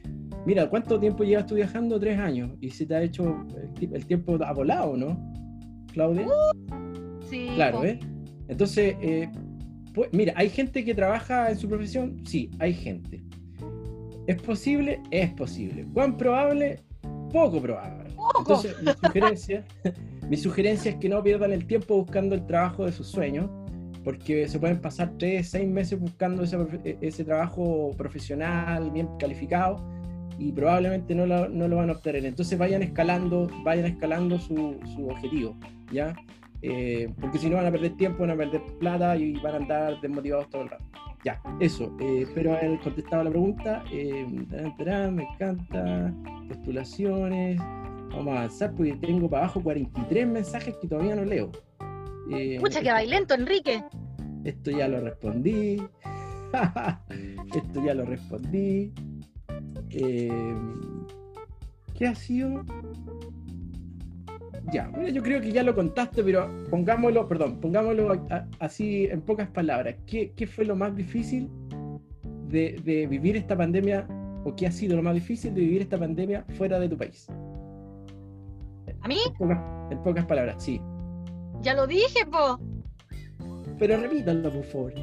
Mira, 0.45 0.69
¿cuánto 0.69 0.99
tiempo 0.99 1.23
llevas 1.23 1.45
tú 1.45 1.55
viajando? 1.55 1.99
Tres 1.99 2.17
años. 2.17 2.51
¿Y 2.61 2.69
si 2.69 2.85
te 2.85 2.95
ha 2.95 3.01
hecho 3.01 3.45
el, 3.81 4.05
tiempo 4.05 4.37
ha 4.43 4.53
volado, 4.53 4.95
no? 4.95 5.17
Claudia. 5.93 6.27
sí. 7.29 7.49
Claro, 7.55 7.83
¿eh? 7.83 7.99
Entonces, 8.47 8.95
eh, 9.01 9.29
pues, 9.93 10.09
mira, 10.11 10.33
¿hay 10.35 10.49
gente 10.49 10.83
que 10.83 10.95
trabaja 10.95 11.49
en 11.49 11.57
su 11.57 11.67
profesión? 11.67 12.17
Sí, 12.25 12.49
hay 12.59 12.73
gente. 12.73 13.23
¿Es 14.27 14.41
posible? 14.41 15.01
Es 15.11 15.31
posible. 15.33 15.85
¿Cuán 15.93 16.15
probable? 16.17 16.79
Poco 17.31 17.61
probable. 17.61 18.09
Entonces, 18.39 18.75
mi 18.81 18.91
sugerencia, 18.91 19.65
mi 20.29 20.37
sugerencia 20.37 20.91
es 20.91 20.97
que 20.97 21.09
no 21.09 21.21
pierdan 21.23 21.51
el 21.51 21.65
tiempo 21.65 21.97
buscando 21.97 22.35
el 22.35 22.45
trabajo 22.45 22.85
de 22.85 22.91
sus 22.91 23.07
sueños, 23.07 23.49
porque 24.03 24.47
se 24.47 24.59
pueden 24.59 24.79
pasar 24.79 25.13
tres, 25.17 25.49
seis 25.49 25.67
meses 25.67 25.99
buscando 25.99 26.43
ese, 26.43 26.57
ese 27.01 27.23
trabajo 27.23 27.91
profesional, 27.97 28.91
bien 28.91 29.09
calificado, 29.19 29.77
y 30.39 30.51
probablemente 30.53 31.13
no 31.13 31.25
lo, 31.25 31.49
no 31.49 31.67
lo, 31.67 31.75
van 31.75 31.89
a 31.89 31.93
obtener. 31.93 32.25
Entonces 32.25 32.57
vayan 32.57 32.81
escalando, 32.81 33.49
vayan 33.63 33.85
escalando 33.85 34.39
su, 34.39 34.79
su 34.95 35.09
objetivo, 35.09 35.55
¿ya? 35.91 36.15
Eh, 36.61 37.13
porque 37.19 37.37
si 37.37 37.49
no 37.49 37.57
van 37.57 37.67
a 37.67 37.71
perder 37.71 37.95
tiempo, 37.95 38.19
van 38.21 38.31
a 38.31 38.35
perder 38.35 38.61
plata 38.79 39.15
y 39.17 39.33
van 39.39 39.53
a 39.53 39.57
andar 39.57 40.01
desmotivados 40.01 40.49
todo 40.49 40.63
el 40.63 40.69
rato. 40.69 40.85
Ya, 41.23 41.41
eso. 41.59 41.95
Eh, 41.99 42.21
espero 42.23 42.55
haber 42.55 42.79
contestado 42.79 43.23
la 43.23 43.29
pregunta. 43.29 43.83
Eh, 43.91 44.25
me 45.11 45.23
encanta. 45.23 46.13
Postulaciones. 46.47 47.59
Vamos 48.09 48.27
a 48.35 48.39
avanzar 48.39 48.73
porque 48.73 48.93
tengo 48.93 49.29
para 49.29 49.43
abajo 49.43 49.61
43 49.61 50.27
mensajes 50.27 50.75
que 50.81 50.87
todavía 50.87 51.15
no 51.15 51.25
leo. 51.25 51.51
Escucha 52.31 52.81
que 52.81 52.91
va 52.91 53.01
lento, 53.03 53.33
Enrique. 53.33 53.83
Esto 54.43 54.71
ya 54.71 54.87
lo 54.87 55.01
respondí. 55.01 55.81
esto 57.55 57.85
ya 57.85 57.93
lo 57.93 58.05
respondí. 58.05 58.93
Eh, 59.91 60.55
¿Qué 61.97 62.07
ha 62.07 62.15
sido? 62.15 62.63
Ya, 64.71 64.91
yo 65.11 65.23
creo 65.23 65.41
que 65.41 65.51
ya 65.51 65.63
lo 65.63 65.73
contaste, 65.73 66.23
pero 66.23 66.49
pongámoslo, 66.69 67.27
perdón, 67.27 67.59
pongámoslo 67.59 68.25
así 68.59 69.05
en 69.05 69.21
pocas 69.21 69.49
palabras. 69.49 69.95
¿Qué, 70.05 70.47
fue 70.47 70.65
lo 70.65 70.75
más 70.75 70.95
difícil 70.95 71.49
de, 72.47 73.07
vivir 73.09 73.35
esta 73.35 73.57
pandemia 73.57 74.07
o 74.45 74.55
qué 74.55 74.67
ha 74.67 74.71
sido 74.71 74.95
lo 74.95 75.03
más 75.03 75.15
difícil 75.15 75.53
de 75.53 75.61
vivir 75.61 75.81
esta 75.81 75.97
pandemia 75.97 76.45
fuera 76.57 76.79
de 76.79 76.87
tu 76.87 76.97
país? 76.97 77.27
¿A 79.01 79.07
mí? 79.07 79.17
En 79.91 80.03
pocas, 80.03 80.25
palabras, 80.25 80.63
sí. 80.63 80.79
Ya 81.61 81.73
lo 81.73 81.87
dije, 81.87 82.25
po. 82.25 82.59
Pero 83.77 83.97
repítalo, 83.97 84.51
por 84.51 84.63
favor. 84.63 84.93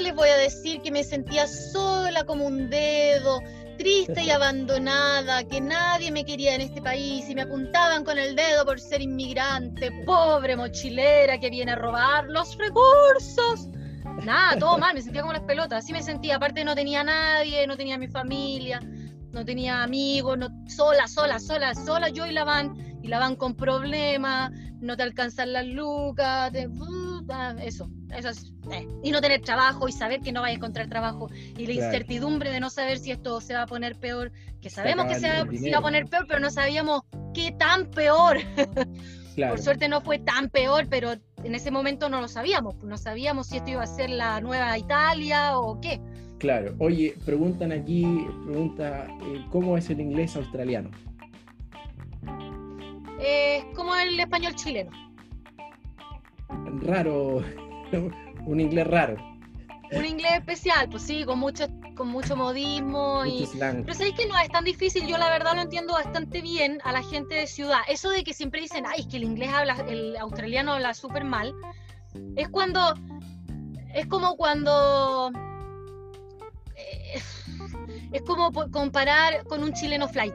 ¿Qué 0.00 0.04
les 0.04 0.14
voy 0.14 0.30
a 0.30 0.36
decir? 0.36 0.80
Que 0.80 0.90
me 0.90 1.04
sentía 1.04 1.46
sola 1.46 2.24
como 2.24 2.46
un 2.46 2.70
dedo, 2.70 3.42
triste 3.76 4.22
y 4.22 4.30
abandonada, 4.30 5.44
que 5.44 5.60
nadie 5.60 6.10
me 6.10 6.24
quería 6.24 6.54
en 6.54 6.62
este 6.62 6.80
país 6.80 7.28
y 7.28 7.34
me 7.34 7.42
apuntaban 7.42 8.02
con 8.02 8.18
el 8.18 8.34
dedo 8.34 8.64
por 8.64 8.80
ser 8.80 9.02
inmigrante, 9.02 9.90
pobre 10.06 10.56
mochilera 10.56 11.38
que 11.38 11.50
viene 11.50 11.72
a 11.72 11.76
robar 11.76 12.24
los 12.28 12.56
recursos. 12.56 13.68
Nada, 14.24 14.58
todo 14.58 14.78
mal, 14.78 14.94
me 14.94 15.02
sentía 15.02 15.20
como 15.20 15.34
las 15.34 15.42
pelotas, 15.42 15.84
así 15.84 15.92
me 15.92 16.02
sentía, 16.02 16.36
aparte 16.36 16.64
no 16.64 16.74
tenía 16.74 17.04
nadie, 17.04 17.66
no 17.66 17.76
tenía 17.76 17.98
mi 17.98 18.08
familia, 18.08 18.80
no 19.32 19.44
tenía 19.44 19.82
amigos, 19.82 20.38
no, 20.38 20.48
sola, 20.66 21.08
sola, 21.08 21.38
sola, 21.38 21.74
sola 21.74 22.08
yo 22.08 22.24
y 22.24 22.32
la 22.32 22.44
van, 22.44 22.74
y 23.02 23.08
la 23.08 23.18
van 23.18 23.36
con 23.36 23.54
problemas, 23.54 24.50
no 24.80 24.96
te 24.96 25.02
alcanzan 25.02 25.52
las 25.52 25.66
lucas, 25.66 26.52
te, 26.52 26.68
eso, 27.62 27.88
eso 28.16 28.28
es, 28.28 28.52
eh. 28.72 28.86
y 29.02 29.10
no 29.10 29.20
tener 29.20 29.40
trabajo 29.42 29.88
y 29.88 29.92
saber 29.92 30.20
que 30.20 30.32
no 30.32 30.42
vas 30.42 30.50
a 30.50 30.54
encontrar 30.54 30.88
trabajo 30.88 31.28
y 31.56 31.66
la 31.66 31.72
incertidumbre 31.72 32.50
de 32.50 32.60
no 32.60 32.70
saber 32.70 32.98
si 32.98 33.10
esto 33.10 33.40
se 33.40 33.54
va 33.54 33.62
a 33.62 33.66
poner 33.66 33.96
peor, 33.96 34.32
que 34.60 34.70
sabemos 34.70 35.06
que 35.06 35.16
se 35.16 35.28
va, 35.28 35.78
a 35.78 35.80
poner 35.80 36.06
peor, 36.06 36.26
pero 36.26 36.40
no 36.40 36.50
sabíamos 36.50 37.02
qué 37.34 37.52
tan 37.52 37.90
peor. 37.90 38.38
Por 39.36 39.58
suerte 39.58 39.88
no 39.88 40.02
fue 40.02 40.18
tan 40.18 40.50
peor, 40.50 40.86
pero 40.90 41.12
en 41.44 41.54
ese 41.54 41.70
momento 41.70 42.10
no 42.10 42.20
lo 42.20 42.28
sabíamos, 42.28 42.74
no 42.82 42.98
sabíamos 42.98 43.46
si 43.46 43.56
esto 43.56 43.70
iba 43.70 43.82
a 43.82 43.86
ser 43.86 44.10
la 44.10 44.40
nueva 44.40 44.76
Italia 44.76 45.58
o 45.58 45.80
qué. 45.80 46.00
Claro, 46.38 46.74
oye, 46.78 47.14
preguntan 47.24 47.72
aquí, 47.72 48.04
pregunta, 48.44 49.06
eh, 49.22 49.44
¿cómo 49.50 49.78
es 49.78 49.88
el 49.88 50.00
inglés 50.00 50.36
australiano? 50.36 50.90
Es 53.18 53.64
como 53.74 53.94
el 53.94 54.18
español 54.18 54.54
chileno 54.56 55.09
raro, 56.82 57.42
un 58.46 58.60
inglés 58.60 58.86
raro. 58.86 59.16
Un 59.92 60.04
inglés 60.04 60.32
especial, 60.34 60.88
pues 60.88 61.02
sí, 61.02 61.24
con 61.24 61.40
mucho, 61.40 61.66
con 61.96 62.08
mucho 62.08 62.36
modismo. 62.36 63.24
y... 63.26 63.48
Pero 63.58 63.94
sabéis 63.94 64.14
que 64.14 64.26
no 64.26 64.38
es 64.38 64.48
tan 64.48 64.64
difícil, 64.64 65.06
yo 65.06 65.18
la 65.18 65.28
verdad 65.28 65.54
lo 65.56 65.62
entiendo 65.62 65.94
bastante 65.94 66.40
bien 66.40 66.78
a 66.84 66.92
la 66.92 67.02
gente 67.02 67.34
de 67.34 67.46
ciudad. 67.48 67.80
Eso 67.88 68.10
de 68.10 68.22
que 68.22 68.32
siempre 68.32 68.60
dicen, 68.60 68.84
ay, 68.86 69.00
es 69.00 69.06
que 69.08 69.16
el 69.16 69.24
inglés 69.24 69.50
habla, 69.52 69.74
el 69.88 70.16
australiano 70.16 70.74
habla 70.74 70.94
súper 70.94 71.24
mal, 71.24 71.52
es 72.36 72.48
cuando, 72.48 72.94
es 73.92 74.06
como 74.06 74.36
cuando, 74.36 75.32
eh, 76.76 77.20
es 78.12 78.22
como 78.22 78.52
comparar 78.70 79.44
con 79.44 79.64
un 79.64 79.72
chileno 79.72 80.08
flight 80.08 80.34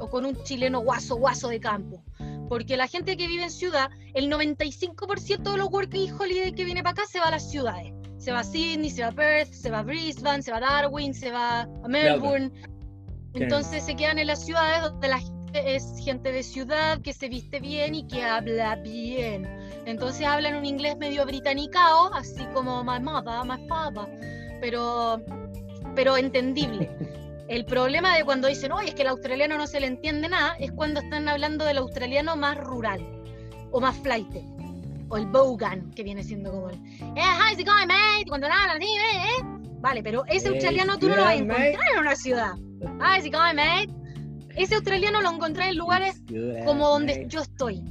o 0.00 0.10
con 0.10 0.24
un 0.24 0.42
chileno 0.42 0.80
guaso, 0.80 1.16
guaso 1.16 1.48
de 1.48 1.60
campo. 1.60 2.02
Porque 2.48 2.76
la 2.76 2.86
gente 2.86 3.16
que 3.16 3.26
vive 3.26 3.44
en 3.44 3.50
ciudad, 3.50 3.90
el 4.14 4.30
95% 4.30 5.52
de 5.52 5.58
los 5.58 5.68
working 5.68 6.12
holiday 6.12 6.52
que 6.52 6.64
viene 6.64 6.82
para 6.82 6.92
acá 6.92 7.06
se 7.06 7.18
va 7.18 7.26
a 7.26 7.30
las 7.32 7.50
ciudades. 7.50 7.92
Se 8.18 8.32
va 8.32 8.40
a 8.40 8.44
Sydney, 8.44 8.90
se 8.90 9.02
va 9.02 9.08
a 9.08 9.12
Perth, 9.12 9.52
se 9.52 9.70
va 9.70 9.80
a 9.80 9.82
Brisbane, 9.82 10.42
se 10.42 10.50
va 10.50 10.58
a 10.58 10.60
Darwin, 10.60 11.14
se 11.14 11.30
va 11.30 11.62
a 11.62 11.88
Melbourne. 11.88 12.50
Entonces 13.34 13.84
se 13.84 13.94
quedan 13.94 14.18
en 14.18 14.28
las 14.28 14.44
ciudades 14.44 14.82
donde 14.82 15.08
la 15.08 15.18
gente 15.18 15.36
es 15.74 15.94
gente 16.02 16.32
de 16.32 16.42
ciudad, 16.42 17.00
que 17.02 17.12
se 17.12 17.28
viste 17.28 17.60
bien 17.60 17.94
y 17.94 18.06
que 18.06 18.22
habla 18.22 18.76
bien. 18.76 19.46
Entonces 19.84 20.26
hablan 20.26 20.56
un 20.56 20.64
inglés 20.64 20.96
medio 20.96 21.24
britanicao, 21.26 22.12
así 22.14 22.44
como 22.54 22.82
my 22.82 23.00
mother, 23.00 23.44
my 23.44 23.66
father, 23.68 24.06
pero, 24.60 25.20
pero 25.94 26.16
entendible. 26.16 26.90
El 27.48 27.64
problema 27.64 28.16
de 28.16 28.24
cuando 28.24 28.48
dicen, 28.48 28.72
oye, 28.72 28.88
es 28.88 28.94
que 28.94 29.02
el 29.02 29.08
australiano 29.08 29.56
no 29.56 29.66
se 29.66 29.78
le 29.78 29.86
entiende 29.86 30.28
nada, 30.28 30.56
es 30.58 30.72
cuando 30.72 31.00
están 31.00 31.28
hablando 31.28 31.64
del 31.64 31.78
australiano 31.78 32.36
más 32.36 32.56
rural 32.56 33.00
o 33.70 33.80
más 33.80 33.96
flight. 33.98 34.28
O 35.08 35.16
el 35.16 35.26
bogan, 35.26 35.92
que 35.92 36.02
viene 36.02 36.24
siendo 36.24 36.50
como 36.50 36.70
el, 36.70 36.76
eh, 36.76 37.22
how's 37.38 37.60
it 37.60 37.66
going, 37.66 37.86
mate? 37.86 38.24
Cuando 38.28 38.48
así, 38.48 38.84
eh, 38.84 39.38
eh. 39.38 39.44
Vale, 39.78 40.02
pero 40.02 40.24
ese 40.26 40.48
australiano 40.48 40.98
tú 40.98 41.08
no 41.08 41.14
lo 41.14 41.22
vas 41.22 41.32
a 41.32 41.34
encontrar 41.34 41.92
en 41.94 42.00
una 42.00 42.16
ciudad. 42.16 42.52
How's 43.00 43.24
it 43.24 43.32
going, 43.32 43.54
mate? 43.54 43.88
Ese 44.56 44.74
australiano 44.74 45.22
lo 45.22 45.30
encontrás 45.30 45.68
en 45.68 45.76
lugares 45.76 46.22
como 46.64 46.88
donde 46.88 47.26
yo 47.28 47.42
estoy, 47.42 47.84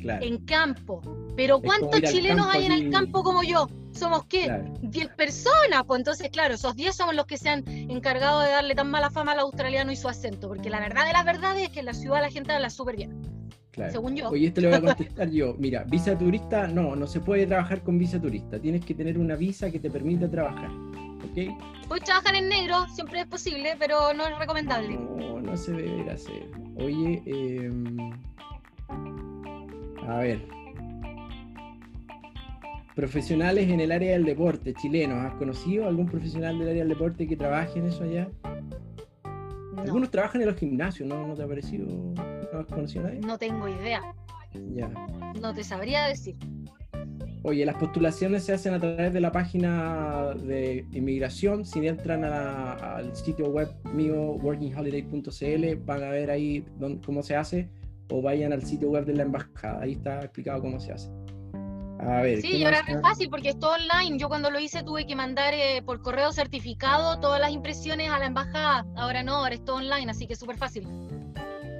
Claro, 0.00 0.22
en 0.22 0.44
campo. 0.44 1.00
Pero 1.36 1.60
¿cuántos 1.60 2.00
chilenos 2.02 2.46
hay 2.50 2.66
en 2.66 2.72
el 2.72 2.90
campo 2.90 3.22
como 3.22 3.42
yo? 3.42 3.68
¿Somos 3.92 4.24
qué? 4.26 4.44
claro. 4.44 4.74
10 4.82 5.08
personas, 5.14 5.84
pues 5.86 5.98
entonces, 6.00 6.28
claro, 6.30 6.54
esos 6.54 6.74
10 6.76 6.94
somos 6.94 7.14
los 7.14 7.26
que 7.26 7.36
se 7.38 7.48
han 7.48 7.62
encargado 7.66 8.40
de 8.40 8.50
darle 8.50 8.74
tan 8.74 8.90
mala 8.90 9.10
fama 9.10 9.32
al 9.32 9.40
australiano 9.40 9.90
y 9.92 9.96
su 9.96 10.08
acento, 10.08 10.48
porque 10.48 10.68
la 10.70 10.80
verdad 10.80 11.06
de 11.06 11.12
las 11.12 11.24
verdades 11.24 11.62
es 11.64 11.70
que 11.70 11.80
en 11.80 11.86
la 11.86 11.94
ciudad 11.94 12.20
la 12.20 12.30
gente 12.30 12.52
habla 12.52 12.68
súper 12.70 12.96
bien, 12.96 13.22
Claro. 13.70 13.92
según 13.92 14.14
yo. 14.16 14.28
Oye, 14.30 14.48
esto 14.48 14.60
le 14.60 14.68
voy 14.68 14.76
a 14.76 14.80
contestar 14.96 15.30
yo. 15.30 15.54
Mira, 15.58 15.84
visa 15.84 16.16
turista, 16.16 16.66
no, 16.66 16.94
no 16.96 17.06
se 17.06 17.20
puede 17.20 17.46
trabajar 17.46 17.82
con 17.82 17.98
visa 17.98 18.20
turista. 18.20 18.58
Tienes 18.58 18.84
que 18.84 18.94
tener 18.94 19.18
una 19.18 19.34
visa 19.36 19.70
que 19.70 19.78
te 19.78 19.90
permita 19.90 20.30
trabajar. 20.30 20.70
¿Ok? 20.70 21.54
Puedes 21.88 22.04
trabajar 22.04 22.34
en 22.34 22.48
negro, 22.48 22.86
siempre 22.94 23.20
es 23.20 23.26
posible, 23.26 23.76
pero 23.78 24.12
no 24.14 24.26
es 24.26 24.38
recomendable. 24.38 24.94
No, 24.96 25.40
no 25.40 25.56
se 25.56 25.72
debe 25.72 26.10
hacer. 26.10 26.50
Oye, 26.76 27.22
em, 27.26 27.96
a 30.08 30.18
ver. 30.18 30.46
Profesionales 32.96 33.68
en 33.68 33.80
el 33.80 33.92
área 33.92 34.12
del 34.12 34.24
deporte, 34.24 34.72
chilenos. 34.72 35.18
¿Has 35.22 35.34
conocido 35.34 35.86
algún 35.86 36.06
profesional 36.06 36.58
del 36.58 36.70
área 36.70 36.80
del 36.82 36.88
deporte 36.88 37.28
que 37.28 37.36
trabaje 37.36 37.78
en 37.78 37.86
eso 37.88 38.04
allá? 38.04 38.26
No, 39.74 39.82
Algunos 39.82 40.10
trabajan 40.10 40.40
en 40.40 40.46
los 40.48 40.56
gimnasios, 40.56 41.06
¿no? 41.06 41.26
¿No 41.28 41.34
te 41.34 41.42
ha 41.42 41.46
parecido? 41.46 41.86
¿No 42.54 42.58
has 42.58 42.64
conocido 42.66 43.04
a 43.04 43.08
nadie? 43.08 43.20
no 43.20 43.36
tengo 43.36 43.68
idea, 43.68 44.00
Ya. 44.74 44.88
no 45.42 45.52
te 45.52 45.62
sabría 45.62 46.06
decir. 46.06 46.36
Oye, 47.42 47.66
las 47.66 47.76
postulaciones 47.76 48.44
se 48.44 48.54
hacen 48.54 48.72
a 48.72 48.80
través 48.80 49.12
de 49.12 49.20
la 49.20 49.30
página 49.30 50.32
de 50.34 50.86
inmigración. 50.92 51.66
Si 51.66 51.86
entran 51.86 52.24
a 52.24 52.30
la- 52.30 52.72
al 52.96 53.14
sitio 53.14 53.50
web 53.50 53.68
mío, 53.92 54.32
workingholiday.cl, 54.42 55.76
van 55.84 56.02
a 56.02 56.08
ver 56.08 56.30
ahí 56.30 56.64
dónde- 56.78 57.04
cómo 57.04 57.22
se 57.22 57.36
hace, 57.36 57.68
o 58.10 58.22
vayan 58.22 58.54
al 58.54 58.62
sitio 58.62 58.88
web 58.90 59.04
de 59.04 59.12
la 59.12 59.24
embajada. 59.24 59.82
Ahí 59.82 59.92
está 59.92 60.20
explicado 60.22 60.62
cómo 60.62 60.80
se 60.80 60.92
hace. 60.92 61.10
A 61.98 62.20
ver. 62.20 62.40
Sí, 62.40 62.50
¿qué 62.50 62.56
y 62.58 62.64
ahora 62.64 62.82
es 62.86 63.00
fácil 63.00 63.30
porque 63.30 63.50
es 63.50 63.58
todo 63.58 63.74
online. 63.74 64.18
Yo 64.18 64.28
cuando 64.28 64.50
lo 64.50 64.58
hice 64.60 64.82
tuve 64.82 65.06
que 65.06 65.16
mandar 65.16 65.54
eh, 65.54 65.82
por 65.84 66.02
correo 66.02 66.32
certificado 66.32 67.18
todas 67.20 67.40
las 67.40 67.50
impresiones 67.50 68.10
a 68.10 68.18
la 68.18 68.26
embajada. 68.26 68.86
Ahora 68.96 69.22
no, 69.22 69.36
ahora 69.36 69.54
es 69.54 69.64
todo 69.64 69.76
online, 69.76 70.10
así 70.10 70.26
que 70.26 70.34
es 70.34 70.38
súper 70.38 70.56
fácil. 70.56 70.86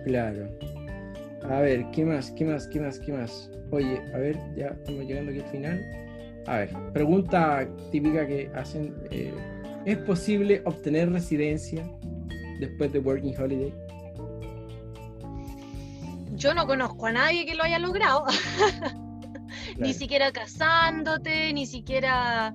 Claro. 0.05 0.49
A 1.51 1.61
ver, 1.61 1.91
¿qué 1.93 2.05
más? 2.05 2.31
¿Qué 2.33 2.45
más? 2.45 2.67
¿Qué 2.69 2.81
más? 2.81 2.99
¿Qué 2.99 3.13
más? 3.13 3.51
Oye, 3.71 4.01
a 4.15 4.19
ver, 4.19 4.39
ya 4.57 4.69
estamos 4.69 5.05
llegando 5.05 5.33
aquí 5.33 5.41
al 5.41 5.51
final. 5.51 5.85
A 6.47 6.57
ver, 6.59 6.71
pregunta 6.93 7.69
típica 7.93 8.27
que 8.27 8.51
hacen. 8.55 8.95
eh, 9.11 9.35
¿Es 9.85 9.99
posible 9.99 10.63
obtener 10.65 11.13
residencia 11.13 11.89
después 12.59 12.93
de 12.93 12.99
Working 12.99 13.41
Holiday? 13.41 13.75
Yo 16.35 16.55
no 16.55 16.67
conozco 16.67 17.07
a 17.07 17.13
nadie 17.13 17.47
que 17.47 17.55
lo 17.55 17.63
haya 17.63 17.79
logrado. 17.79 18.25
ni 19.79 19.95
siquiera 19.95 20.33
casándote, 20.33 21.53
ni 21.53 21.67
siquiera... 21.67 22.55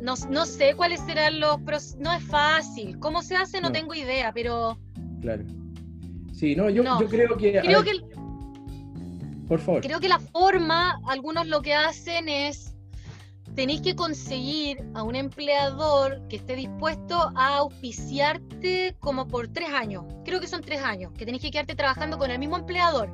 No, 0.00 0.14
no 0.30 0.46
sé 0.46 0.74
cuáles 0.74 1.00
serán 1.00 1.40
los... 1.40 1.56
pros- 1.58 1.96
No 1.98 2.12
es 2.12 2.22
fácil. 2.24 2.98
¿Cómo 3.00 3.22
se 3.22 3.34
hace? 3.36 3.60
No, 3.60 3.68
No. 3.68 3.72
tengo 3.72 3.94
idea, 3.94 4.32
pero 4.32 4.78
Claro. 5.20 5.44
Sí, 6.32 6.54
no, 6.54 6.70
yo, 6.70 6.84
No. 6.84 7.00
yo 7.00 7.08
creo 7.08 7.36
que. 7.36 7.60
creo 7.60 7.82
que, 7.82 7.92
Por 9.48 9.58
favor. 9.58 9.80
creo 9.82 9.98
que 9.98 10.08
la 10.08 10.20
forma, 10.20 11.00
algunos 11.08 11.46
lo 11.48 11.62
que 11.62 11.74
hacen 11.74 12.28
es... 12.28 12.74
Tenéis 13.56 13.80
que 13.80 13.96
conseguir 13.96 14.78
a 14.94 15.02
un 15.02 15.16
empleador 15.16 16.22
que 16.28 16.36
esté 16.36 16.54
dispuesto 16.54 17.32
a 17.34 17.56
auspiciarte 17.56 18.94
como 19.00 19.26
por 19.26 19.48
tres 19.48 19.70
años. 19.70 20.04
Creo 20.24 20.38
que 20.40 20.46
son 20.46 20.60
tres 20.62 20.80
años, 20.80 21.12
que 21.18 21.24
tenéis 21.24 21.42
que 21.42 21.50
quedarte 21.50 21.74
trabajando 21.74 22.18
con 22.18 22.30
el 22.30 22.38
mismo 22.38 22.56
empleador. 22.56 23.10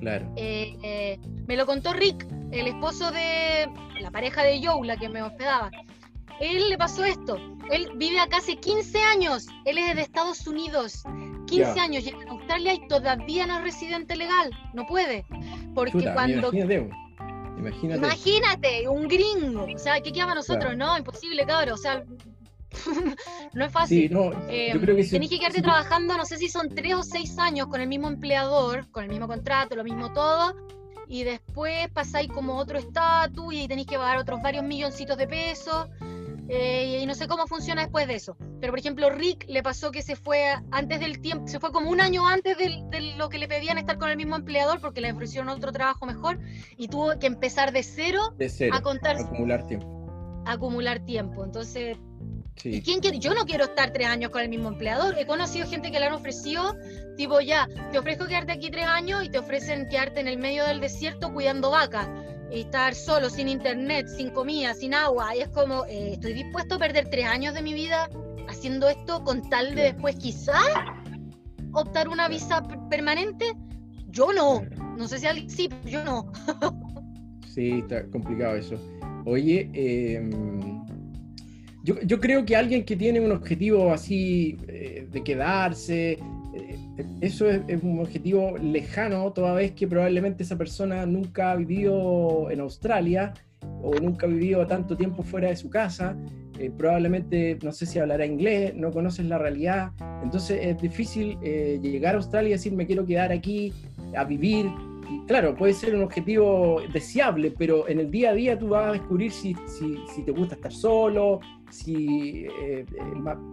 Claro. 0.00 0.32
Eh, 0.36 0.76
eh, 0.82 1.18
me 1.46 1.56
lo 1.56 1.66
contó 1.66 1.92
Rick, 1.92 2.26
el 2.52 2.66
esposo 2.68 3.10
de 3.10 3.68
la 4.00 4.10
pareja 4.10 4.42
de 4.42 4.60
Joe, 4.64 4.86
la 4.86 4.96
que 4.96 5.08
me 5.08 5.22
hospedaba. 5.22 5.70
Él 6.40 6.68
le 6.68 6.78
pasó 6.78 7.04
esto. 7.04 7.36
Él 7.70 7.90
vive 7.96 8.20
acá 8.20 8.36
hace 8.38 8.56
15 8.56 8.98
años. 9.02 9.46
Él 9.64 9.78
es 9.78 9.96
de 9.96 10.02
Estados 10.02 10.46
Unidos. 10.46 11.02
15 11.46 11.74
Ya. 11.74 11.82
años 11.82 12.04
llega 12.04 12.18
a 12.28 12.30
Australia 12.30 12.74
y 12.74 12.86
todavía 12.88 13.46
no 13.46 13.58
es 13.58 13.64
residente 13.64 14.14
legal. 14.16 14.50
No 14.72 14.86
puede. 14.86 15.24
Porque 15.74 15.92
Chuta, 15.92 16.14
cuando. 16.14 16.52
imagínate. 16.52 16.90
Imagínate. 17.58 17.98
Imagínate, 17.98 18.88
un 18.88 19.08
gringo. 19.08 19.66
O 19.74 19.78
sea, 19.78 20.00
¿qué 20.00 20.12
queda 20.12 20.32
nosotros? 20.34 20.76
No, 20.76 20.96
imposible, 20.96 21.44
cabrón. 21.44 21.74
O 21.74 21.76
sea, 21.76 22.04
no 23.54 23.64
es 23.64 23.72
fácil. 23.72 24.08
Sí, 24.08 24.14
no, 24.14 24.32
Eh, 24.48 24.70
yo 24.74 24.80
creo 24.80 24.96
que. 24.96 25.04
Tenés 25.04 25.30
que 25.30 25.38
quedarte 25.38 25.62
trabajando, 25.62 26.16
no 26.16 26.24
sé 26.24 26.36
si 26.38 26.48
son 26.48 26.68
tres 26.68 26.94
o 26.94 27.02
seis 27.02 27.38
años 27.38 27.66
con 27.68 27.80
el 27.80 27.88
mismo 27.88 28.08
empleador, 28.08 28.90
con 28.90 29.04
el 29.04 29.10
mismo 29.10 29.26
contrato, 29.26 29.74
lo 29.76 29.84
mismo 29.84 30.12
todo, 30.12 30.54
y 31.08 31.24
después 31.24 31.88
pasáis 31.90 32.28
como 32.28 32.56
otro 32.56 32.78
estatus 32.78 33.54
y 33.54 33.68
tenéis 33.68 33.86
que 33.88 33.96
pagar 33.96 34.18
otros 34.18 34.42
varios 34.42 34.64
milloncitos 34.64 35.16
de 35.16 35.26
pesos, 35.26 35.88
eh, 36.50 37.00
y 37.02 37.06
no 37.06 37.14
sé 37.14 37.28
cómo 37.28 37.46
funciona 37.46 37.82
después 37.82 38.06
de 38.06 38.14
eso. 38.14 38.36
Pero 38.60 38.72
por 38.72 38.78
ejemplo, 38.78 39.10
Rick 39.10 39.44
le 39.48 39.62
pasó 39.62 39.90
que 39.90 40.02
se 40.02 40.16
fue 40.16 40.54
antes 40.70 40.98
del 41.00 41.20
tiempo, 41.20 41.46
se 41.46 41.60
fue 41.60 41.72
como 41.72 41.90
un 41.90 42.00
año 42.00 42.26
antes 42.26 42.56
de 42.56 43.14
lo 43.16 43.28
que 43.28 43.38
le 43.38 43.48
pedían 43.48 43.76
estar 43.78 43.98
con 43.98 44.08
el 44.10 44.16
mismo 44.16 44.36
empleador 44.36 44.80
porque 44.80 45.00
le 45.00 45.12
ofrecieron 45.12 45.48
otro 45.50 45.72
trabajo 45.72 46.06
mejor 46.06 46.38
y 46.76 46.88
tuvo 46.88 47.18
que 47.18 47.26
empezar 47.26 47.72
de 47.72 47.82
cero 47.82 48.34
De 48.38 48.48
cero. 48.48 48.74
a 48.76 48.80
contar, 48.82 49.16
Acumular 49.16 49.66
tiempo. 49.66 50.42
a 50.46 50.52
acumular 50.52 51.00
tiempo. 51.04 51.44
Entonces, 51.44 51.98
¿Y 52.64 52.74
Sí. 52.76 52.82
quién 52.82 53.00
quiere? 53.00 53.18
Yo 53.18 53.34
no 53.34 53.44
quiero 53.44 53.64
estar 53.64 53.92
tres 53.92 54.08
años 54.08 54.30
con 54.30 54.42
el 54.42 54.48
mismo 54.48 54.68
empleador. 54.68 55.16
He 55.18 55.26
conocido 55.26 55.66
gente 55.68 55.90
que 55.90 55.98
le 56.00 56.06
han 56.06 56.12
ofrecido, 56.14 56.76
tipo, 57.16 57.40
ya, 57.40 57.68
te 57.92 57.98
ofrezco 57.98 58.26
quedarte 58.26 58.52
aquí 58.52 58.70
tres 58.70 58.86
años 58.86 59.24
y 59.24 59.28
te 59.28 59.38
ofrecen 59.38 59.88
quedarte 59.88 60.20
en 60.20 60.28
el 60.28 60.38
medio 60.38 60.64
del 60.66 60.80
desierto 60.80 61.32
cuidando 61.32 61.70
vacas. 61.70 62.08
Y 62.50 62.60
estar 62.62 62.94
solo, 62.94 63.28
sin 63.30 63.46
internet, 63.48 64.06
sin 64.08 64.30
comida, 64.30 64.72
sin 64.74 64.94
agua. 64.94 65.36
Y 65.36 65.40
es 65.40 65.48
como, 65.50 65.84
eh, 65.84 66.12
estoy 66.14 66.32
dispuesto 66.32 66.76
a 66.76 66.78
perder 66.78 67.08
tres 67.10 67.26
años 67.26 67.52
de 67.54 67.62
mi 67.62 67.74
vida 67.74 68.08
haciendo 68.48 68.88
esto 68.88 69.22
con 69.22 69.42
tal 69.50 69.74
de 69.74 69.82
después 69.82 70.16
quizás 70.16 70.64
optar 71.72 72.08
una 72.08 72.26
visa 72.28 72.62
per- 72.62 72.78
permanente. 72.88 73.52
Yo 74.08 74.32
no. 74.32 74.62
No 74.96 75.06
sé 75.06 75.18
si 75.18 75.26
alguien 75.26 75.50
sí, 75.50 75.68
pero 75.68 75.88
yo 75.88 76.04
no. 76.04 76.32
Sí, 77.46 77.80
está 77.80 78.04
complicado 78.10 78.56
eso. 78.56 78.76
Oye, 79.24 79.68
eh, 79.74 80.20
yo, 81.88 81.94
yo 82.02 82.20
creo 82.20 82.44
que 82.44 82.54
alguien 82.54 82.84
que 82.84 82.96
tiene 82.96 83.18
un 83.18 83.32
objetivo 83.32 83.90
así 83.92 84.58
eh, 84.68 85.06
de 85.10 85.24
quedarse, 85.24 86.18
eh, 86.52 86.78
eso 87.22 87.48
es, 87.48 87.62
es 87.66 87.82
un 87.82 88.00
objetivo 88.00 88.58
lejano, 88.58 89.32
toda 89.32 89.54
vez 89.54 89.72
que 89.72 89.88
probablemente 89.88 90.42
esa 90.42 90.58
persona 90.58 91.06
nunca 91.06 91.52
ha 91.52 91.56
vivido 91.56 92.50
en 92.50 92.60
Australia 92.60 93.32
o 93.82 93.94
nunca 93.94 94.26
ha 94.26 94.28
vivido 94.28 94.66
tanto 94.66 94.98
tiempo 94.98 95.22
fuera 95.22 95.48
de 95.48 95.56
su 95.56 95.70
casa, 95.70 96.14
eh, 96.58 96.70
probablemente 96.76 97.58
no 97.62 97.72
sé 97.72 97.86
si 97.86 97.98
hablará 97.98 98.26
inglés, 98.26 98.74
no 98.74 98.90
conoces 98.90 99.24
la 99.24 99.38
realidad, 99.38 99.92
entonces 100.22 100.58
es 100.60 100.82
difícil 100.82 101.38
eh, 101.42 101.78
llegar 101.80 102.16
a 102.16 102.18
Australia 102.18 102.50
y 102.50 102.52
decir 102.52 102.74
me 102.74 102.86
quiero 102.86 103.06
quedar 103.06 103.32
aquí 103.32 103.72
a 104.14 104.24
vivir, 104.24 104.66
claro, 105.26 105.54
puede 105.54 105.72
ser 105.72 105.94
un 105.94 106.02
objetivo 106.02 106.82
deseable, 106.92 107.50
pero 107.56 107.88
en 107.88 108.00
el 108.00 108.10
día 108.10 108.30
a 108.30 108.34
día 108.34 108.58
tú 108.58 108.68
vas 108.68 108.88
a 108.88 108.92
descubrir 108.92 109.32
si, 109.32 109.54
si, 109.66 109.96
si 110.14 110.22
te 110.22 110.32
gusta 110.32 110.54
estar 110.54 110.72
solo, 110.72 111.40
si 111.70 112.46
eh, 112.46 112.84
eh, 112.84 112.84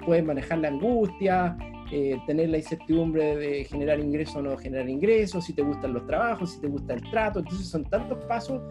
puedes 0.05 0.23
manejar 0.25 0.59
la 0.59 0.69
angustia, 0.69 1.57
eh, 1.91 2.17
tener 2.25 2.49
la 2.49 2.57
incertidumbre 2.57 3.35
de 3.35 3.63
generar 3.65 3.99
ingresos 3.99 4.37
o 4.37 4.41
no 4.41 4.57
generar 4.57 4.89
ingresos, 4.89 5.45
si 5.45 5.53
te 5.53 5.61
gustan 5.61 5.93
los 5.93 6.05
trabajos, 6.07 6.51
si 6.53 6.61
te 6.61 6.67
gusta 6.67 6.93
el 6.93 7.01
trato. 7.11 7.39
Entonces 7.39 7.67
son 7.67 7.83
tantos 7.85 8.23
pasos 8.25 8.61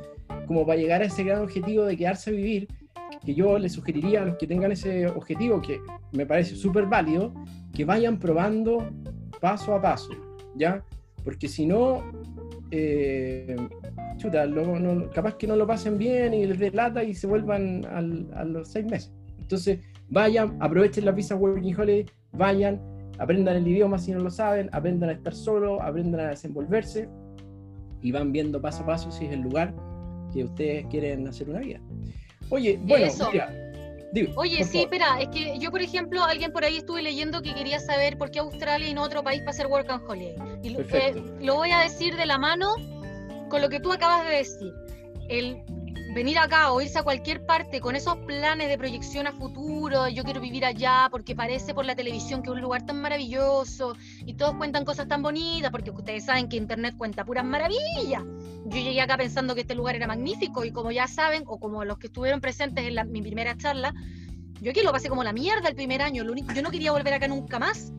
como 0.46 0.66
para 0.66 0.78
llegar 0.80 1.02
a 1.02 1.06
ese 1.06 1.22
gran 1.24 1.42
objetivo 1.42 1.84
de 1.84 1.96
quedarse 1.96 2.30
a 2.30 2.32
vivir, 2.32 2.68
que 3.24 3.34
yo 3.34 3.58
les 3.58 3.72
sugeriría 3.72 4.22
a 4.22 4.26
los 4.26 4.36
que 4.36 4.46
tengan 4.46 4.72
ese 4.72 5.06
objetivo, 5.06 5.60
que 5.60 5.78
me 6.12 6.26
parece 6.26 6.56
súper 6.56 6.86
válido, 6.86 7.32
que 7.72 7.84
vayan 7.84 8.18
probando 8.18 8.88
paso 9.40 9.74
a 9.74 9.80
paso, 9.80 10.10
¿ya? 10.56 10.82
Porque 11.22 11.48
si 11.48 11.64
no, 11.66 12.02
eh, 12.70 13.56
chuta, 14.16 14.44
lo- 14.46 14.78
no- 14.78 15.08
capaz 15.10 15.36
que 15.36 15.46
no 15.46 15.56
lo 15.56 15.66
pasen 15.66 15.96
bien 15.98 16.34
y 16.34 16.46
les 16.46 16.58
dé 16.58 16.72
y 17.06 17.14
se 17.14 17.26
vuelvan 17.26 17.84
a 17.86 18.44
los 18.44 18.68
seis 18.68 18.84
meses. 18.86 19.12
Entonces, 19.44 19.80
vayan, 20.08 20.56
aprovechen 20.60 21.04
la 21.04 21.12
visa 21.12 21.36
Working 21.36 21.78
Holiday, 21.78 22.06
vayan, 22.32 22.80
aprendan 23.18 23.56
el 23.56 23.68
idioma 23.68 23.98
si 23.98 24.12
no 24.12 24.20
lo 24.20 24.30
saben, 24.30 24.70
aprendan 24.72 25.10
a 25.10 25.12
estar 25.12 25.34
solo, 25.34 25.82
aprendan 25.82 26.20
a 26.22 26.30
desenvolverse 26.30 27.08
y 28.00 28.10
van 28.10 28.32
viendo 28.32 28.60
paso 28.60 28.82
a 28.82 28.86
paso 28.86 29.10
si 29.10 29.26
es 29.26 29.32
el 29.32 29.40
lugar 29.40 29.74
que 30.32 30.44
ustedes 30.44 30.86
quieren 30.86 31.28
hacer 31.28 31.50
una 31.50 31.60
vida. 31.60 31.80
Oye, 32.48 32.78
bueno, 32.82 33.10
Oye, 34.36 34.64
sí, 34.64 34.82
espera, 34.82 35.20
es 35.20 35.28
que 35.28 35.58
yo, 35.58 35.70
por 35.70 35.82
ejemplo, 35.82 36.22
alguien 36.22 36.52
por 36.52 36.64
ahí 36.64 36.76
estuve 36.76 37.02
leyendo 37.02 37.42
que 37.42 37.52
quería 37.52 37.80
saber 37.80 38.16
por 38.16 38.30
qué 38.30 38.38
Australia 38.38 38.88
y 38.88 38.94
no 38.94 39.02
otro 39.02 39.24
país 39.24 39.40
para 39.40 39.50
hacer 39.50 39.66
Work 39.66 39.90
and 39.90 40.08
Holiday. 40.08 40.36
Y 40.62 40.76
eh, 40.76 41.14
lo 41.40 41.56
voy 41.56 41.70
a 41.70 41.80
decir 41.80 42.16
de 42.16 42.24
la 42.24 42.38
mano 42.38 42.68
con 43.50 43.60
lo 43.60 43.68
que 43.68 43.80
tú 43.80 43.92
acabas 43.92 44.24
de 44.26 44.36
decir. 44.36 44.72
El 45.28 45.64
venir 46.14 46.38
acá 46.38 46.70
o 46.72 46.80
irse 46.80 47.00
a 47.00 47.02
cualquier 47.02 47.44
parte 47.44 47.80
con 47.80 47.96
esos 47.96 48.16
planes 48.18 48.68
de 48.68 48.78
proyección 48.78 49.26
a 49.26 49.32
futuro, 49.32 50.08
yo 50.08 50.22
quiero 50.22 50.40
vivir 50.40 50.64
allá 50.64 51.08
porque 51.10 51.34
parece 51.34 51.74
por 51.74 51.84
la 51.84 51.96
televisión 51.96 52.40
que 52.40 52.50
es 52.50 52.54
un 52.54 52.60
lugar 52.60 52.86
tan 52.86 53.02
maravilloso 53.02 53.96
y 54.24 54.34
todos 54.34 54.54
cuentan 54.54 54.84
cosas 54.84 55.08
tan 55.08 55.22
bonitas, 55.22 55.72
porque 55.72 55.90
ustedes 55.90 56.24
saben 56.24 56.48
que 56.48 56.56
Internet 56.56 56.94
cuenta 56.96 57.24
puras 57.24 57.44
maravillas. 57.44 58.22
Yo 58.66 58.78
llegué 58.78 59.00
acá 59.00 59.16
pensando 59.16 59.56
que 59.56 59.62
este 59.62 59.74
lugar 59.74 59.96
era 59.96 60.06
magnífico 60.06 60.64
y 60.64 60.70
como 60.70 60.92
ya 60.92 61.08
saben, 61.08 61.42
o 61.46 61.58
como 61.58 61.84
los 61.84 61.98
que 61.98 62.06
estuvieron 62.06 62.40
presentes 62.40 62.84
en 62.86 63.10
mi 63.10 63.20
primera 63.20 63.56
charla, 63.56 63.92
yo 64.60 64.70
aquí 64.70 64.82
lo 64.82 64.92
pasé 64.92 65.08
como 65.08 65.24
la 65.24 65.32
mierda 65.32 65.68
el 65.68 65.74
primer 65.74 66.00
año, 66.00 66.24
yo 66.24 66.62
no 66.62 66.70
quería 66.70 66.92
volver 66.92 67.14
acá 67.14 67.26
nunca 67.26 67.58
más. 67.58 67.92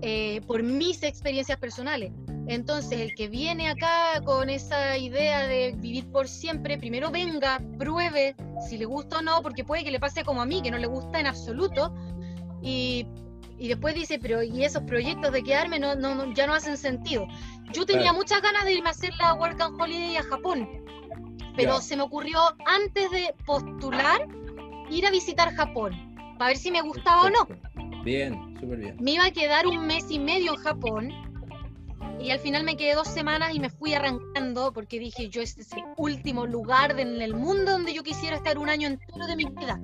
Eh, 0.00 0.40
por 0.46 0.62
mis 0.62 1.02
experiencias 1.02 1.58
personales. 1.58 2.12
Entonces, 2.48 3.00
el 3.00 3.14
que 3.14 3.28
viene 3.28 3.68
acá 3.68 4.20
con 4.24 4.48
esa 4.48 4.96
idea 4.96 5.46
de 5.46 5.72
vivir 5.76 6.06
por 6.12 6.28
siempre, 6.28 6.78
primero 6.78 7.10
venga, 7.10 7.60
pruebe 7.76 8.36
si 8.68 8.78
le 8.78 8.84
gusta 8.84 9.18
o 9.18 9.22
no, 9.22 9.42
porque 9.42 9.64
puede 9.64 9.82
que 9.82 9.90
le 9.90 9.98
pase 9.98 10.24
como 10.24 10.42
a 10.42 10.46
mí, 10.46 10.62
que 10.62 10.70
no 10.70 10.78
le 10.78 10.86
gusta 10.86 11.18
en 11.18 11.26
absoluto, 11.26 11.92
y, 12.62 13.06
y 13.58 13.68
después 13.68 13.96
dice, 13.96 14.20
pero 14.20 14.44
¿y 14.44 14.64
esos 14.64 14.82
proyectos 14.84 15.32
de 15.32 15.42
quedarme 15.42 15.80
no, 15.80 15.96
no, 15.96 16.32
ya 16.34 16.46
no 16.46 16.54
hacen 16.54 16.76
sentido? 16.76 17.26
Yo 17.72 17.84
tenía 17.84 18.12
muchas 18.12 18.40
ganas 18.42 18.64
de 18.64 18.74
irme 18.74 18.88
a 18.88 18.92
hacer 18.92 19.12
la 19.18 19.34
Work 19.34 19.60
and 19.60 19.80
Holiday 19.80 20.16
a 20.16 20.22
Japón, 20.22 20.68
pero 21.56 21.80
se 21.80 21.96
me 21.96 22.04
ocurrió 22.04 22.38
antes 22.64 23.10
de 23.10 23.34
postular 23.44 24.24
ir 24.88 25.04
a 25.04 25.10
visitar 25.10 25.52
Japón, 25.54 26.14
para 26.38 26.48
ver 26.48 26.56
si 26.56 26.70
me 26.70 26.80
gustaba 26.80 27.22
o 27.22 27.30
no. 27.30 27.48
Bien, 28.04 28.56
súper 28.60 28.78
bien. 28.78 28.96
Me 29.00 29.12
iba 29.14 29.24
a 29.24 29.30
quedar 29.32 29.66
un 29.66 29.84
mes 29.84 30.08
y 30.10 30.20
medio 30.20 30.54
en 30.54 30.60
Japón 30.60 31.25
y 32.20 32.30
al 32.30 32.38
final 32.38 32.64
me 32.64 32.76
quedé 32.76 32.94
dos 32.94 33.08
semanas 33.08 33.54
y 33.54 33.60
me 33.60 33.70
fui 33.70 33.94
arrancando 33.94 34.72
porque 34.72 34.98
dije 34.98 35.28
yo 35.28 35.42
este 35.42 35.62
es 35.62 35.72
el 35.72 35.84
último 35.96 36.46
lugar 36.46 36.98
en 36.98 37.20
el 37.20 37.34
mundo 37.34 37.72
donde 37.72 37.94
yo 37.94 38.02
quisiera 38.02 38.36
estar 38.36 38.58
un 38.58 38.68
año 38.68 38.88
entero 38.88 39.26
de 39.26 39.36
mi 39.36 39.44
vida. 39.44 39.78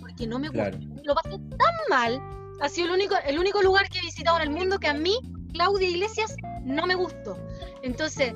Porque 0.00 0.26
no 0.26 0.38
me 0.38 0.48
gusta, 0.48 0.70
lo 1.04 1.14
pasé 1.14 1.38
tan 1.56 1.74
mal 1.88 2.20
ha 2.60 2.68
sido 2.68 2.88
el 2.88 2.94
único 2.94 3.14
el 3.26 3.38
único 3.38 3.62
lugar 3.62 3.88
que 3.88 3.98
he 3.98 4.02
visitado 4.02 4.38
en 4.38 4.44
el 4.44 4.50
mundo 4.50 4.78
que 4.78 4.88
a 4.88 4.94
mí 4.94 5.18
Claudia 5.52 5.88
Iglesias 5.88 6.34
no 6.64 6.86
me 6.86 6.94
gustó. 6.94 7.38
Entonces 7.82 8.34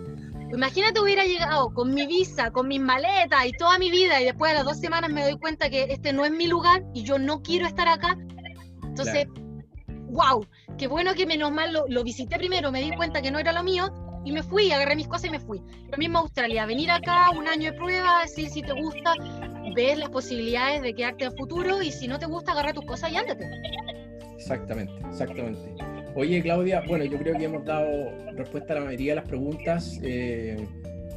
imagínate 0.53 1.01
hubiera 1.01 1.25
llegado 1.25 1.73
con 1.73 1.95
mi 1.95 2.07
visa 2.07 2.51
con 2.51 2.69
mis 2.69 2.81
maletas 2.81 3.47
y 3.47 3.53
toda 3.53 3.79
mi 3.79 3.91
vida 3.91 4.21
y 4.21 4.25
después 4.25 4.53
de 4.53 4.57
las 4.57 4.65
dos 4.65 4.79
semanas 4.79 5.11
me 5.11 5.23
doy 5.23 5.39
cuenta 5.39 5.71
que 5.71 5.85
este 5.85 6.13
no 6.13 6.25
es 6.25 6.31
mi 6.31 6.47
lugar 6.47 6.85
y 6.95 7.03
yo 7.03 7.19
no 7.19 7.43
quiero 7.43 7.67
estar 7.67 7.89
acá. 7.89 8.17
Entonces, 8.83 9.27
wow, 10.11 10.47
qué 10.78 10.87
bueno 10.87 11.15
que 11.15 11.27
menos 11.27 11.53
mal 11.53 11.77
lo, 11.89 12.05
visité 12.05 12.37
primero, 12.37 12.70
me 12.70 12.81
di 12.82 12.91
cuenta 12.93 13.23
que 13.23 13.31
no 13.31 13.39
era 13.39 13.53
lo 13.53 13.62
mío 13.62 13.91
y 14.24 14.32
me 14.32 14.43
fui, 14.43 14.70
agarré 14.70 14.97
mis 14.97 15.09
cosas 15.09 15.27
y 15.27 15.31
me 15.31 15.41
fui. 15.41 15.61
Lo 15.91 15.97
mismo 15.97 16.19
Australia, 16.19 16.66
venir 16.66 16.91
acá, 16.91 17.31
un 17.31 17.49
año 17.49 17.73
de 17.73 17.78
prueba, 17.78 18.23
decir 18.23 18.51
si 18.51 18.62
te 18.62 18.73
gusta, 18.73 19.15
ves 19.74 19.99
las 19.99 20.11
posibilidades 20.11 20.82
de 20.82 20.95
quedarte 20.95 21.27
a 21.27 21.31
futuro 21.31 21.82
y 21.82 21.91
si 21.91 22.07
no 22.07 22.19
te 22.19 22.27
gusta, 22.27 22.53
agarra 22.53 22.73
tus 22.73 22.85
cosas 22.85 23.12
y 23.12 23.16
ándate. 23.16 23.49
Exactamente, 24.37 24.93
exactamente. 25.09 25.74
Oye, 26.15 26.43
Claudia, 26.43 26.82
bueno, 26.87 27.05
yo 27.05 27.19
creo 27.19 27.39
que 27.39 27.45
hemos 27.45 27.65
dado 27.65 27.87
respuesta 28.32 28.73
a 28.73 28.81
la 28.81 28.85
mayoría 28.87 29.12
de 29.12 29.16
las 29.16 29.28
preguntas. 29.28 29.99
Eh, 30.03 30.66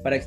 para 0.04 0.18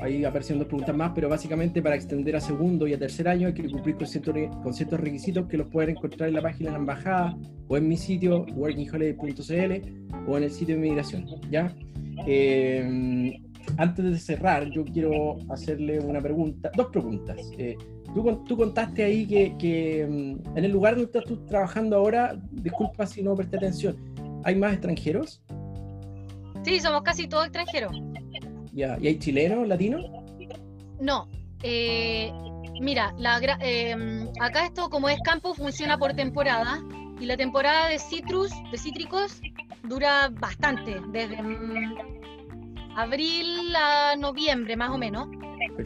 ahí 0.00 0.24
aparecen 0.24 0.58
dos 0.58 0.68
preguntas 0.68 0.96
más, 0.96 1.12
pero 1.14 1.28
básicamente 1.28 1.82
para 1.82 1.96
extender 1.96 2.36
a 2.36 2.40
segundo 2.40 2.86
y 2.86 2.94
a 2.94 2.98
tercer 2.98 3.28
año 3.28 3.48
hay 3.48 3.54
que 3.54 3.68
cumplir 3.68 3.96
con 3.96 4.06
ciertos, 4.06 5.00
requisitos 5.00 5.46
que 5.48 5.56
los 5.56 5.68
pueden 5.68 5.90
encontrar 5.90 6.28
en 6.28 6.34
la 6.34 6.42
página 6.42 6.70
de 6.70 6.72
la 6.72 6.78
embajada 6.78 7.36
o 7.68 7.76
en 7.76 7.88
mi 7.88 7.96
sitio 7.96 8.44
workingholiday.cl 8.54 10.26
o 10.26 10.36
en 10.36 10.42
el 10.42 10.50
sitio 10.50 10.74
de 10.76 10.86
inmigración. 10.86 11.26
¿ya? 11.50 11.74
Eh, 12.26 13.38
antes 13.76 14.04
de 14.04 14.18
cerrar, 14.18 14.70
yo 14.70 14.84
quiero 14.84 15.38
hacerle 15.50 16.00
una 16.00 16.20
pregunta, 16.20 16.70
dos 16.76 16.88
preguntas. 16.88 17.50
Eh, 17.58 17.76
tú, 18.14 18.56
contaste 18.56 19.04
ahí 19.04 19.26
que, 19.26 19.54
que, 19.58 20.06
mm, 20.08 20.56
en 20.56 20.64
el 20.64 20.72
lugar 20.72 20.94
donde 20.94 21.06
estás 21.06 21.24
tú 21.24 21.44
trabajando 21.46 21.96
ahora, 21.96 22.40
disculpa 22.50 23.06
si 23.06 23.22
no 23.22 23.34
presté 23.34 23.56
atención, 23.56 23.96
¿hay 24.44 24.54
más 24.54 24.72
extranjeros? 24.72 25.42
Sí, 26.62 26.80
somos 26.80 27.02
casi 27.02 27.28
todos 27.28 27.46
extranjeros. 27.46 28.07
¿Y 28.74 28.82
hay 28.82 29.18
chilenos, 29.18 29.66
latinos? 29.66 30.04
No. 31.00 31.28
Eh, 31.62 32.32
mira, 32.80 33.14
la, 33.18 33.40
em, 33.60 34.28
acá 34.40 34.66
esto 34.66 34.88
como 34.88 35.08
es 35.08 35.18
campo 35.24 35.54
funciona 35.54 35.98
por 35.98 36.14
temporada 36.14 36.80
y 37.20 37.26
la 37.26 37.36
temporada 37.36 37.88
de 37.88 37.98
citrus, 37.98 38.50
de 38.70 38.78
cítricos, 38.78 39.40
dura 39.84 40.28
bastante, 40.30 41.00
desde 41.08 41.42
mm, 41.42 41.96
abril 42.96 43.74
a 43.74 44.16
noviembre 44.16 44.76
más 44.76 44.90
o 44.90 44.98
menos, 44.98 45.28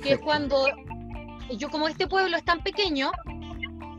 que 0.02 0.14
es 0.14 0.18
cuando 0.20 0.66
yo 1.56 1.70
como 1.70 1.88
este 1.88 2.06
pueblo 2.06 2.36
es 2.36 2.44
tan 2.44 2.60
pequeño, 2.62 3.10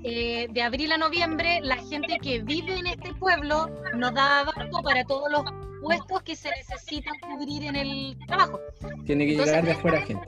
eh, 0.03 0.47
de 0.51 0.61
abril 0.61 0.91
a 0.91 0.97
noviembre 0.97 1.59
la 1.61 1.77
gente 1.77 2.19
que 2.21 2.41
vive 2.41 2.77
en 2.77 2.87
este 2.87 3.13
pueblo 3.13 3.69
nos 3.95 4.13
da 4.13 4.41
abasto 4.41 4.81
para 4.83 5.05
todos 5.05 5.31
los 5.31 5.43
puestos 5.83 6.23
que 6.23 6.35
se 6.35 6.49
necesitan 6.49 7.13
cubrir 7.19 7.63
en 7.63 7.75
el 7.75 8.17
trabajo. 8.25 8.59
Tiene 9.05 9.25
que 9.25 9.35
llegar 9.35 9.65
de 9.65 9.71
afuera 9.71 10.01
gente. 10.01 10.27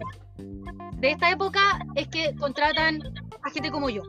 De 0.98 1.11
esta 1.11 1.32
época 1.32 1.80
es 1.95 2.07
que 2.10 2.36
contratan 2.36 3.02
a 3.41 3.49
gente 3.49 3.72
como 3.72 3.90
yo. 3.90 4.03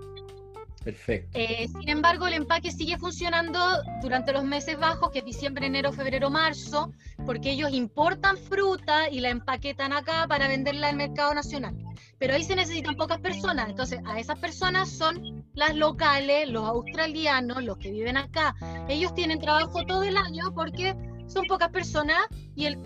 Perfecto. 0.86 1.36
Eh, 1.36 1.66
sin 1.66 1.88
embargo, 1.88 2.28
el 2.28 2.34
empaque 2.34 2.70
sigue 2.70 2.96
funcionando 2.96 3.58
durante 4.02 4.32
los 4.32 4.44
meses 4.44 4.78
bajos, 4.78 5.10
que 5.10 5.18
es 5.18 5.24
diciembre, 5.24 5.66
enero, 5.66 5.92
febrero, 5.92 6.30
marzo, 6.30 6.92
porque 7.24 7.50
ellos 7.50 7.72
importan 7.72 8.36
fruta 8.36 9.08
y 9.10 9.18
la 9.18 9.30
empaquetan 9.30 9.92
acá 9.92 10.26
para 10.28 10.46
venderla 10.46 10.88
al 10.88 10.94
mercado 10.94 11.34
nacional. 11.34 11.74
Pero 12.18 12.34
ahí 12.34 12.44
se 12.44 12.54
necesitan 12.54 12.94
pocas 12.94 13.18
personas, 13.18 13.68
entonces 13.68 13.98
a 14.06 14.20
esas 14.20 14.38
personas 14.38 14.88
son 14.88 15.44
las 15.54 15.74
locales, 15.74 16.48
los 16.48 16.64
australianos, 16.64 17.64
los 17.64 17.78
que 17.78 17.90
viven 17.90 18.16
acá. 18.16 18.54
Ellos 18.88 19.12
tienen 19.12 19.40
trabajo 19.40 19.84
todo 19.86 20.04
el 20.04 20.16
año 20.16 20.52
porque 20.54 20.94
son 21.26 21.44
pocas 21.46 21.70
personas 21.70 22.18
y, 22.54 22.66
el, 22.66 22.78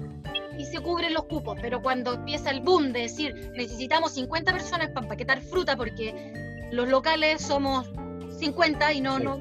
y 0.58 0.64
se 0.64 0.80
cubren 0.80 1.14
los 1.14 1.24
cupos, 1.24 1.58
pero 1.60 1.80
cuando 1.82 2.14
empieza 2.14 2.50
el 2.50 2.60
boom 2.60 2.92
de 2.92 3.00
decir 3.02 3.52
necesitamos 3.56 4.12
50 4.14 4.52
personas 4.52 4.88
para 4.88 5.02
empaquetar 5.02 5.40
fruta 5.40 5.76
porque 5.76 6.68
los 6.72 6.88
locales 6.88 7.42
somos 7.42 7.90
50 8.38 8.92
y 8.92 9.00
no, 9.00 9.18
no 9.18 9.40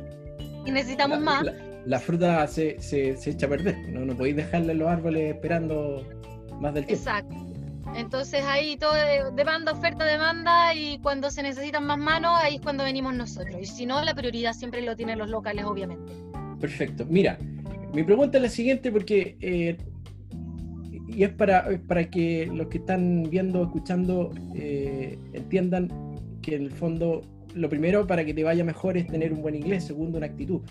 y 0.65 0.71
necesitamos 0.71 1.19
más. 1.19 1.45
La, 1.85 1.99
fruta 1.99 2.45
se, 2.47 2.79
se, 2.81 3.15
se, 3.17 3.31
echa 3.31 3.45
a 3.45 3.49
perder, 3.49 3.77
no, 3.89 4.05
no 4.05 4.15
podéis 4.15 4.35
dejarle 4.35 4.73
los 4.75 4.87
árboles 4.87 5.35
esperando 5.35 6.05
más 6.59 6.73
del 6.73 6.85
tiempo. 6.85 7.09
Exacto. 7.09 7.35
Entonces 7.95 8.43
ahí 8.45 8.77
todo 8.77 8.93
demanda, 9.33 9.71
oferta, 9.71 10.05
demanda 10.05 10.73
y 10.75 10.99
cuando 10.99 11.31
se 11.31 11.41
necesitan 11.41 11.85
más 11.85 11.97
manos, 11.97 12.37
ahí 12.41 12.55
es 12.55 12.61
cuando 12.61 12.83
venimos 12.83 13.13
nosotros. 13.15 13.55
Y 13.59 13.65
si 13.65 13.85
no, 13.85 14.03
la 14.03 14.13
prioridad 14.13 14.53
siempre 14.53 14.81
lo 14.81 14.95
tienen 14.95 15.17
los 15.17 15.29
locales, 15.29 15.65
obviamente. 15.65 16.13
Perfecto. 16.59 17.05
Mira, 17.07 17.37
mi 17.93 18.03
pregunta 18.03 18.37
es 18.37 18.43
la 18.43 18.49
siguiente 18.49 18.91
porque, 18.91 19.37
eh, 19.41 19.77
y 21.07 21.23
es 21.23 21.29
para, 21.29 21.79
para 21.87 22.09
que 22.09 22.45
los 22.53 22.67
que 22.67 22.77
están 22.77 23.23
viendo, 23.23 23.63
escuchando, 23.63 24.31
eh, 24.55 25.17
entiendan 25.33 25.89
que 26.41 26.55
en 26.55 26.63
el 26.63 26.71
fondo 26.71 27.21
lo 27.55 27.69
primero 27.69 28.05
para 28.05 28.23
que 28.23 28.33
te 28.33 28.43
vaya 28.43 28.63
mejor 28.63 28.97
es 28.97 29.07
tener 29.07 29.33
un 29.33 29.41
buen 29.41 29.55
inglés, 29.55 29.85
segundo 29.85 30.17
una 30.17 30.27
actitud. 30.27 30.61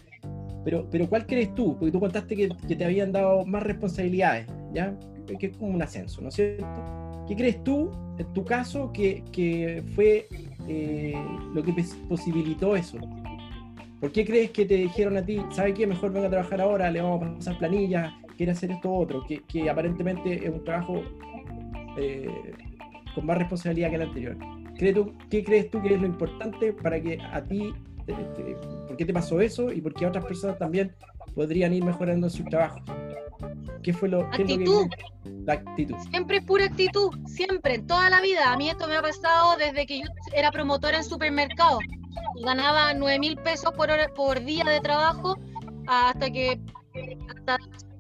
Pero, 0.65 0.89
pero 0.91 1.09
¿cuál 1.09 1.27
crees 1.27 1.55
tú? 1.55 1.77
Porque 1.79 1.93
tú 1.93 2.01
contaste 2.01 2.37
que, 2.37 2.49
que 2.67 2.77
te 2.77 2.85
habían 2.85 3.13
dado 3.13 3.45
más 3.45 3.63
responsabilidades, 3.63 4.47
¿ya? 4.73 4.97
Que 5.39 5.47
es 5.47 5.57
como 5.57 5.75
un 5.75 5.83
ascenso, 5.83 6.21
¿no 6.23 6.29
es 6.29 6.35
cierto? 6.35 7.25
¿Qué 7.29 7.37
crees 7.37 7.63
tú, 7.63 7.91
en 8.19 8.33
tu 8.33 8.45
caso, 8.45 8.91
que, 8.93 9.23
que 9.33 9.83
fue 9.95 10.27
eh, 10.67 11.15
lo 11.55 11.63
que 11.63 11.75
posibilitó 12.09 12.75
eso? 12.75 12.99
¿Por 14.01 14.13
qué 14.13 14.25
crees 14.25 14.51
que 14.53 14.65
te 14.65 14.75
dijeron 14.75 15.17
a 15.17 15.25
ti, 15.25 15.43
¿sabe 15.51 15.75
qué? 15.75 15.87
Mejor 15.87 16.13
venga 16.13 16.29
a 16.29 16.31
trabajar 16.31 16.61
ahora, 16.61 16.91
le 16.91 17.01
vamos 17.01 17.27
a 17.27 17.35
pasar 17.35 17.59
planillas, 17.59 18.13
quiere 18.37 18.53
hacer 18.53 18.71
esto 18.71 18.93
otro, 18.93 19.25
que, 19.27 19.43
que 19.43 19.69
aparentemente 19.69 20.47
es 20.47 20.51
un 20.51 20.63
trabajo 20.63 21.03
eh, 21.97 22.55
con 23.15 23.27
más 23.27 23.37
responsabilidad 23.39 23.91
que 23.91 23.97
el 23.97 24.03
anterior. 24.03 24.37
¿Qué 24.79 25.45
crees 25.45 25.71
tú 25.71 25.83
que 25.83 25.95
es 25.95 26.01
lo 26.01 26.07
importante 26.07 26.73
para 26.73 27.03
que 27.03 27.21
a 27.21 27.43
ti, 27.43 27.75
por 28.87 28.97
qué 28.97 29.05
te 29.05 29.13
pasó 29.13 29.41
eso 29.41 29.73
y 29.73 29.81
por 29.81 29.93
qué 29.93 30.05
a 30.05 30.09
otras 30.09 30.25
personas 30.25 30.57
también 30.57 30.95
podrían 31.35 31.73
ir 31.73 31.85
mejorando 31.85 32.31
su 32.31 32.45
trabajo? 32.45 32.81
¿Qué 33.83 33.93
fue 33.93 34.09
lo, 34.09 34.23
actitud. 34.23 34.87
la 35.45 35.55
actitud? 35.55 35.97
Siempre 36.11 36.41
pura 36.43 36.67
actitud, 36.67 37.11
siempre, 37.27 37.81
toda 37.81 38.09
la 38.11 38.21
vida. 38.21 38.53
A 38.53 38.57
mí 38.57 38.69
esto 38.71 38.87
me 38.87 38.97
ha 38.97 39.03
pasado 39.03 39.57
desde 39.57 39.87
que 39.87 40.01
yo 40.01 40.07
era 40.33 40.53
promotora 40.53 40.99
en 40.99 41.05
supermercados 41.05 41.81
ganaba 42.45 42.95
9 42.95 43.19
mil 43.19 43.37
pesos 43.37 43.73
por, 43.73 43.91
por 44.15 44.45
día 44.45 44.65
de 44.65 44.81
trabajo 44.81 45.37
hasta 45.87 46.31
que 46.31 46.61
hasta 47.29 47.59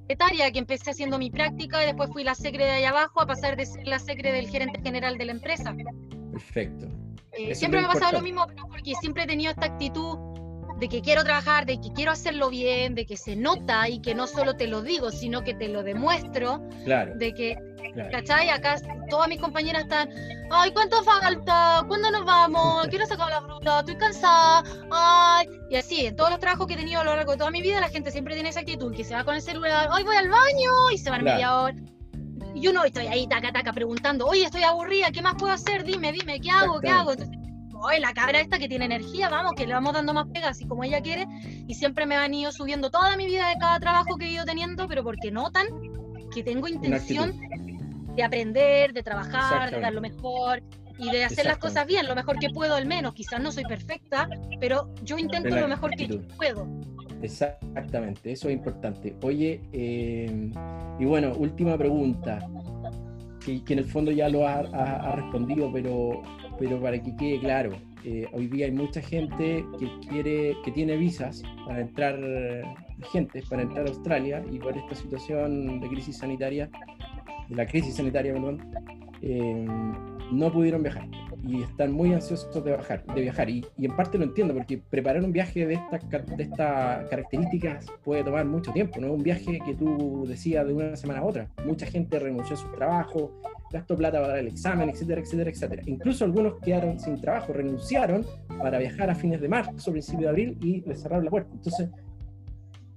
secretaria, 0.08 0.50
que 0.50 0.58
empecé 0.58 0.90
haciendo 0.90 1.18
mi 1.18 1.30
práctica 1.30 1.82
y 1.82 1.86
después 1.86 2.10
fui 2.12 2.24
la 2.24 2.34
secre 2.34 2.64
de 2.64 2.70
ahí 2.70 2.84
abajo 2.84 3.20
a 3.20 3.26
pasar 3.26 3.56
de 3.56 3.66
ser 3.66 3.86
la 3.86 3.98
secre 3.98 4.32
del 4.32 4.48
gerente 4.48 4.80
general 4.82 5.18
de 5.18 5.24
la 5.26 5.32
empresa. 5.32 5.74
Perfecto. 6.32 6.86
Eh, 7.32 7.54
siempre 7.54 7.80
me 7.80 7.86
ha 7.86 7.90
pasado 7.90 8.12
lo 8.12 8.20
mismo, 8.22 8.46
pero 8.46 8.66
porque 8.68 8.94
siempre 9.00 9.24
he 9.24 9.26
tenido 9.26 9.50
esta 9.50 9.66
actitud 9.66 10.18
de 10.78 10.88
que 10.88 11.02
quiero 11.02 11.24
trabajar, 11.24 11.66
de 11.66 11.80
que 11.80 11.92
quiero 11.92 12.12
hacerlo 12.12 12.50
bien, 12.50 12.94
de 12.94 13.04
que 13.04 13.16
se 13.16 13.36
nota 13.36 13.88
y 13.88 14.00
que 14.00 14.14
no 14.14 14.26
solo 14.26 14.54
te 14.54 14.66
lo 14.66 14.82
digo, 14.82 15.10
sino 15.10 15.42
que 15.42 15.54
te 15.54 15.68
lo 15.68 15.82
demuestro, 15.82 16.62
Claro, 16.84 17.16
de 17.16 17.34
que, 17.34 17.58
claro. 17.92 18.10
¿cachai? 18.12 18.50
Acá 18.50 18.76
todas 19.09 19.28
mis 19.28 19.40
compañeras 19.40 19.82
están, 19.82 20.09
ay, 20.50 20.70
¿cuánto 20.72 21.02
falta? 21.02 21.82
¿Cuándo 21.86 22.10
nos 22.10 22.24
vamos? 22.24 22.86
Quiero 22.88 23.06
sacar 23.06 23.30
la 23.30 23.40
fruta, 23.40 23.80
estoy 23.80 23.96
cansada, 23.96 24.62
ay, 24.90 25.48
y 25.70 25.76
así, 25.76 26.06
en 26.06 26.16
todos 26.16 26.30
los 26.30 26.40
trabajos 26.40 26.66
que 26.66 26.74
he 26.74 26.76
tenido 26.76 27.00
a 27.00 27.05
lo 27.05 27.16
largo 27.16 27.32
de 27.32 27.38
toda 27.38 27.50
mi 27.50 27.62
vida, 27.62 27.80
la 27.80 27.88
gente 27.88 28.10
siempre 28.10 28.34
tiene 28.34 28.50
esa 28.50 28.60
actitud, 28.60 28.94
que 28.94 29.05
se 29.05 29.14
va 29.14 29.24
con 29.24 29.34
el 29.34 29.42
celular, 29.42 29.88
ay, 29.90 30.05
voy 30.05 30.16
al 30.16 30.28
baño, 30.28 30.90
y 30.92 30.98
se 30.98 31.10
van 31.10 31.20
Claro. 31.20 31.36
media 31.36 31.60
hora. 31.60 31.76
Y 32.55 32.60
yo 32.60 32.72
no 32.72 32.84
estoy 32.84 33.06
ahí, 33.06 33.26
taca, 33.28 33.52
taca, 33.52 33.72
preguntando, 33.72 34.26
oye, 34.26 34.44
estoy 34.44 34.62
aburrida, 34.62 35.10
¿qué 35.12 35.22
más 35.22 35.34
puedo 35.36 35.52
hacer? 35.52 35.84
Dime, 35.84 36.12
dime, 36.12 36.40
¿qué 36.40 36.50
hago? 36.50 36.80
¿Qué 36.80 36.88
hago? 36.88 37.12
Entonces, 37.12 37.36
oye, 37.80 38.00
la 38.00 38.12
cabra 38.12 38.40
esta 38.40 38.59
que 38.59 38.68
tiene 38.68 38.86
energía, 38.86 39.28
vamos, 39.28 39.52
que 39.55 39.66
le 39.66 39.74
vamos 39.74 39.92
dando 39.92 40.14
más 40.14 40.26
pegas, 40.32 40.50
así 40.50 40.66
como 40.66 40.82
ella 40.82 41.00
quiere, 41.00 41.26
y 41.66 41.74
siempre 41.74 42.06
me 42.06 42.16
han 42.16 42.32
ido 42.34 42.50
subiendo 42.50 42.90
toda 42.90 43.16
mi 43.16 43.26
vida 43.26 43.48
de 43.48 43.59
cada 43.59 43.78
trabajo 43.78 44.16
que 44.16 44.26
he 44.26 44.30
ido 44.30 44.44
teniendo, 44.44 44.88
pero 44.88 45.05
porque 45.05 45.30
notan 45.30 45.66
que 46.34 46.42
tengo 46.42 46.68
intención. 46.68 47.38
De 48.18 48.24
aprender, 48.24 48.92
de 48.92 49.02
trabajar, 49.04 49.70
de 49.70 49.80
dar 49.80 49.92
lo 49.92 50.00
mejor 50.00 50.60
y 50.98 51.08
de 51.10 51.24
hacer 51.24 51.46
las 51.46 51.58
cosas 51.58 51.86
bien, 51.86 52.04
lo 52.08 52.16
mejor 52.16 52.36
que 52.40 52.50
puedo 52.50 52.74
al 52.74 52.84
menos. 52.84 53.14
Quizás 53.14 53.40
no 53.40 53.52
soy 53.52 53.62
perfecta, 53.64 54.28
pero 54.58 54.92
yo 55.04 55.16
intento 55.18 55.54
lo 55.54 55.68
mejor 55.68 55.92
que 55.92 56.08
yo 56.08 56.20
puedo. 56.36 56.66
Exactamente, 57.22 58.32
eso 58.32 58.48
es 58.48 58.54
importante. 58.54 59.14
Oye, 59.22 59.60
eh, 59.72 60.50
y 60.98 61.04
bueno, 61.04 61.32
última 61.34 61.78
pregunta, 61.78 62.40
que, 63.44 63.62
que 63.62 63.72
en 63.74 63.78
el 63.78 63.84
fondo 63.84 64.10
ya 64.10 64.28
lo 64.28 64.46
ha 64.46 65.14
respondido, 65.14 65.70
pero, 65.72 66.20
pero 66.58 66.80
para 66.80 67.00
que 67.00 67.14
quede 67.14 67.38
claro, 67.38 67.70
eh, 68.04 68.26
hoy 68.32 68.48
día 68.48 68.66
hay 68.66 68.72
mucha 68.72 69.00
gente 69.00 69.64
que 69.78 70.08
quiere, 70.08 70.56
que 70.64 70.72
tiene 70.72 70.96
visas 70.96 71.42
para 71.66 71.80
entrar, 71.80 72.18
gente 73.12 73.42
para 73.48 73.62
entrar 73.62 73.86
a 73.86 73.90
Australia 73.90 74.44
y 74.50 74.58
por 74.58 74.76
esta 74.76 74.96
situación 74.96 75.80
de 75.80 75.88
crisis 75.88 76.18
sanitaria, 76.18 76.68
de 77.48 77.56
la 77.56 77.66
crisis 77.66 77.96
sanitaria, 77.96 78.34
eh, 79.22 79.66
no 80.30 80.52
pudieron 80.52 80.82
viajar 80.82 81.08
y 81.46 81.62
están 81.62 81.92
muy 81.92 82.12
ansiosos 82.12 82.52
de 82.62 82.72
viajar, 82.72 83.04
de 83.06 83.20
viajar 83.20 83.48
y, 83.48 83.64
en 83.78 83.96
parte 83.96 84.18
lo 84.18 84.24
entiendo 84.24 84.54
porque 84.54 84.78
preparar 84.78 85.22
un 85.24 85.32
viaje 85.32 85.66
de 85.66 85.74
estas 85.74 86.04
características 86.04 87.86
puede 88.04 88.24
tomar 88.24 88.44
mucho 88.44 88.72
tiempo, 88.72 89.00
no 89.00 89.08
es 89.08 89.12
un 89.14 89.22
viaje 89.22 89.58
que 89.64 89.74
tú 89.74 90.26
decías 90.28 90.66
de 90.66 90.74
una 90.74 90.96
semana 90.96 91.20
a 91.20 91.24
otra. 91.24 91.48
Mucha 91.64 91.86
gente 91.86 92.18
renunció 92.18 92.54
a 92.54 92.58
su 92.58 92.68
trabajo, 92.72 93.32
gastó 93.72 93.96
plata 93.96 94.20
para 94.20 94.40
el 94.40 94.48
examen, 94.48 94.88
etcétera, 94.90 95.20
etcétera, 95.20 95.50
etcétera. 95.50 95.82
Incluso 95.86 96.24
algunos 96.24 96.54
quedaron 96.60 96.98
sin 96.98 97.20
trabajo, 97.20 97.52
renunciaron 97.52 98.26
para 98.58 98.78
viajar 98.78 99.10
a 99.10 99.14
fines 99.14 99.40
de 99.40 99.48
marzo, 99.48 99.92
principio 99.92 100.26
de 100.26 100.28
abril 100.28 100.58
y 100.60 100.80
les 100.82 101.00
cerraron 101.00 101.24
la 101.24 101.30
puerta. 101.30 101.50
Entonces, 101.52 101.88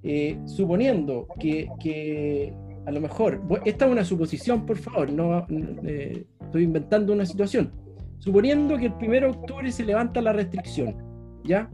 eh, 0.04 0.40
suponiendo 0.46 1.28
que 1.40 2.54
a 2.86 2.92
lo 2.92 3.00
mejor, 3.00 3.42
esta 3.66 3.86
es 3.86 3.92
una 3.92 4.04
suposición, 4.04 4.66
por 4.66 4.78
favor, 4.78 5.12
no 5.12 5.46
eh, 5.86 6.26
estoy 6.42 6.64
inventando 6.64 7.14
una 7.14 7.26
situación. 7.26 7.72
Suponiendo 8.20 8.78
que 8.78 8.86
el 8.88 8.94
1 8.94 9.12
de 9.12 9.26
octubre 9.26 9.72
se 9.72 9.84
levanta 9.84 10.22
la 10.22 10.34
restricción, 10.34 10.96
¿ya? 11.44 11.70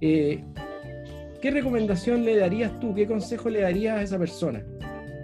Eh, 0.00 0.44
¿Qué 1.40 1.50
recomendación 1.50 2.24
le 2.24 2.36
darías 2.36 2.78
tú, 2.80 2.94
qué 2.94 3.06
consejo 3.06 3.48
le 3.48 3.60
darías 3.60 3.98
a 3.98 4.02
esa 4.02 4.18
persona? 4.18 4.64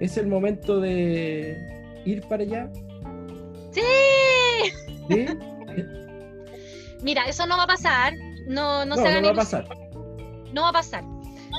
¿Es 0.01 0.17
el 0.17 0.27
momento 0.27 0.81
de 0.81 1.57
ir 2.05 2.23
para 2.23 2.43
allá? 2.43 2.71
¡Sí! 3.71 3.81
¿Sí? 5.09 5.27
Mira, 7.03 7.25
eso 7.25 7.47
no 7.47 7.57
va 7.57 7.65
a 7.65 7.69
pasar. 7.69 8.15
No, 8.47 8.85
no, 8.85 8.97
No, 8.97 9.03
se 9.03 9.09
hagan 9.09 9.23
no 9.23 9.29
va 9.29 9.33
a 9.33 9.37
pasar. 9.37 9.65
No 10.53 10.63
va 10.63 10.69
a 10.69 10.73
pasar. 10.73 11.05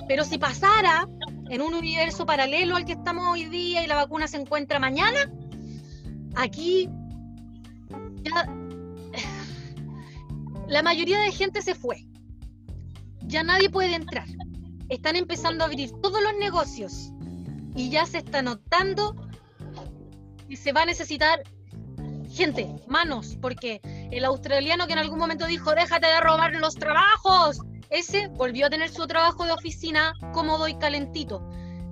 Pero 0.07 0.23
si 0.23 0.37
pasara 0.37 1.07
en 1.51 1.61
un 1.61 1.73
universo 1.73 2.25
paralelo 2.25 2.77
al 2.77 2.85
que 2.85 2.93
estamos 2.93 3.27
hoy 3.27 3.43
día 3.43 3.83
y 3.83 3.87
la 3.87 3.97
vacuna 3.97 4.25
se 4.25 4.37
encuentra 4.37 4.79
mañana, 4.79 5.29
aquí 6.35 6.89
ya 8.23 8.45
la 10.69 10.81
mayoría 10.81 11.19
de 11.19 11.33
gente 11.33 11.61
se 11.61 11.75
fue. 11.75 12.07
Ya 13.23 13.43
nadie 13.43 13.69
puede 13.69 13.95
entrar. 13.95 14.27
Están 14.87 15.17
empezando 15.17 15.65
a 15.65 15.67
abrir 15.67 15.91
todos 16.01 16.23
los 16.23 16.37
negocios 16.39 17.11
y 17.75 17.89
ya 17.89 18.05
se 18.05 18.19
está 18.19 18.41
notando 18.41 19.13
que 20.47 20.55
se 20.55 20.71
va 20.71 20.83
a 20.83 20.85
necesitar 20.85 21.43
gente, 22.29 22.73
manos, 22.87 23.37
porque 23.41 23.81
el 23.83 24.23
australiano 24.23 24.87
que 24.87 24.93
en 24.93 24.99
algún 24.99 25.19
momento 25.19 25.47
dijo, 25.47 25.75
déjate 25.75 26.07
de 26.07 26.21
robar 26.21 26.55
los 26.55 26.75
trabajos, 26.75 27.59
ese 27.91 28.27
volvió 28.29 28.65
a 28.65 28.69
tener 28.69 28.89
su 28.89 29.05
trabajo 29.05 29.45
de 29.45 29.51
oficina 29.51 30.13
cómodo 30.33 30.67
y 30.67 30.75
calentito. 30.75 31.47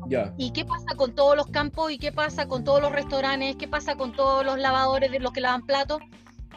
Ya, 0.07 0.34
¿Y 0.38 0.51
qué 0.51 0.65
pasa 0.65 0.95
con 0.95 1.13
todos 1.13 1.35
los 1.35 1.47
campos? 1.47 1.91
¿Y 1.91 1.99
qué 1.99 2.11
pasa 2.11 2.47
con 2.47 2.63
todos 2.63 2.81
los 2.81 2.91
restaurantes? 2.91 3.57
¿Qué 3.57 3.67
pasa 3.67 3.95
con 3.95 4.13
todos 4.13 4.43
los 4.43 4.57
lavadores 4.57 5.11
de 5.11 5.19
los 5.19 5.31
que 5.31 5.41
lavan 5.41 5.65
platos? 5.65 5.99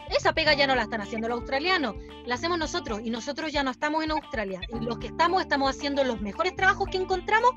Esa 0.09 0.33
pega 0.33 0.53
ya 0.53 0.65
no 0.65 0.75
la 0.75 0.83
están 0.83 1.01
haciendo 1.01 1.27
los 1.27 1.39
australianos, 1.39 1.95
la 2.25 2.35
hacemos 2.35 2.57
nosotros 2.57 3.01
y 3.03 3.09
nosotros 3.09 3.51
ya 3.51 3.63
no 3.63 3.71
estamos 3.71 4.03
en 4.03 4.11
Australia. 4.11 4.61
Y 4.69 4.83
los 4.83 4.97
que 4.97 5.07
estamos, 5.07 5.41
estamos 5.41 5.75
haciendo 5.75 6.03
los 6.03 6.21
mejores 6.21 6.55
trabajos 6.55 6.87
que 6.89 6.97
encontramos 6.97 7.51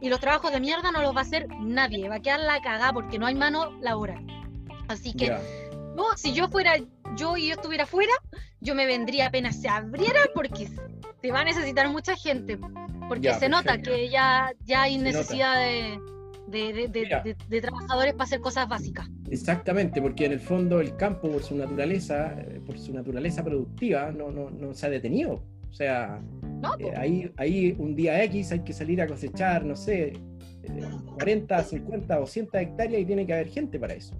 y 0.00 0.08
los 0.08 0.20
trabajos 0.20 0.52
de 0.52 0.60
mierda 0.60 0.92
no 0.92 1.02
los 1.02 1.14
va 1.14 1.20
a 1.20 1.22
hacer 1.22 1.48
nadie. 1.58 2.08
Va 2.08 2.16
a 2.16 2.20
quedar 2.20 2.40
la 2.40 2.60
cagada 2.60 2.92
porque 2.92 3.18
no 3.18 3.26
hay 3.26 3.34
mano 3.34 3.72
laboral. 3.80 4.24
Así 4.88 5.12
que 5.14 5.30
no, 5.94 6.16
si 6.16 6.32
yo 6.32 6.48
fuera 6.48 6.76
yo 7.16 7.36
y 7.36 7.48
yo 7.48 7.54
estuviera 7.54 7.86
fuera, 7.86 8.12
yo 8.60 8.74
me 8.74 8.86
vendría 8.86 9.26
apenas 9.26 9.60
se 9.60 9.68
abriera 9.68 10.20
porque 10.34 10.68
se 11.20 11.30
va 11.32 11.40
a 11.40 11.44
necesitar 11.44 11.88
mucha 11.90 12.16
gente. 12.16 12.58
Porque 13.08 13.22
Ya, 13.24 13.38
se 13.38 13.48
nota 13.48 13.72
perfecto. 13.74 13.90
que 13.90 14.08
ya, 14.08 14.52
ya 14.64 14.82
hay 14.82 14.96
Se 14.98 15.02
necesidad 15.04 15.56
de, 15.58 15.98
de- 16.48 17.36
de- 17.48 17.60
trabajadores 17.60 18.12
para 18.14 18.24
hacer 18.24 18.40
cosas 18.40 18.68
básicas. 18.68 19.08
Exactamente, 19.30 20.00
porque 20.02 20.26
en 20.26 20.32
el 20.32 20.40
fondo 20.40 20.80
el 20.80 20.96
campo, 20.96 21.30
por 21.30 21.42
su 21.42 21.56
naturaleza, 21.56 22.34
eh, 22.40 22.60
por 22.64 22.78
su 22.78 22.92
naturaleza 22.92 23.42
productiva, 23.44 24.10
no, 24.12 24.30
no, 24.30 24.50
no 24.50 24.74
se 24.74 24.86
ha 24.86 24.90
detenido. 24.90 25.42
O 25.68 25.72
sea, 25.72 26.20
¿no? 26.42 26.74
eh, 26.78 26.92
ahí, 26.96 27.30
ahí 27.36 27.74
un 27.78 27.94
día 27.94 28.22
X 28.24 28.52
hay 28.52 28.60
que 28.60 28.72
salir 28.72 29.00
a 29.00 29.06
cosechar, 29.06 29.64
no 29.64 29.76
sé, 29.76 30.12
eh, 30.64 30.80
40, 31.14 31.62
50 31.62 32.20
o 32.20 32.26
100 32.26 32.48
hectáreas 32.52 33.02
y 33.02 33.04
tiene 33.04 33.24
que 33.26 33.32
haber 33.34 33.48
gente 33.48 33.78
para 33.78 33.94
eso. 33.94 34.14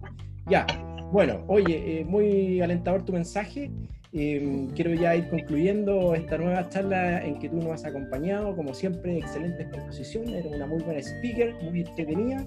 Ya, 0.47 0.67
bueno, 1.12 1.45
oye, 1.49 2.01
eh, 2.01 2.05
muy 2.05 2.61
alentador 2.61 3.05
tu 3.05 3.12
mensaje. 3.12 3.70
Eh, 4.12 4.69
quiero 4.74 4.93
ya 4.95 5.15
ir 5.15 5.28
concluyendo 5.28 6.16
esta 6.16 6.37
nueva 6.37 6.69
charla 6.69 7.24
en 7.24 7.39
que 7.39 7.49
tú 7.49 7.57
nos 7.57 7.73
has 7.73 7.85
acompañado. 7.85 8.57
Como 8.57 8.74
siempre, 8.74 9.19
excelente 9.19 9.62
exposición. 9.62 10.28
Eres 10.28 10.53
una 10.53 10.66
muy 10.66 10.82
buena 10.82 11.01
speaker, 11.01 11.55
muy 11.62 11.81
entretenida, 11.81 12.45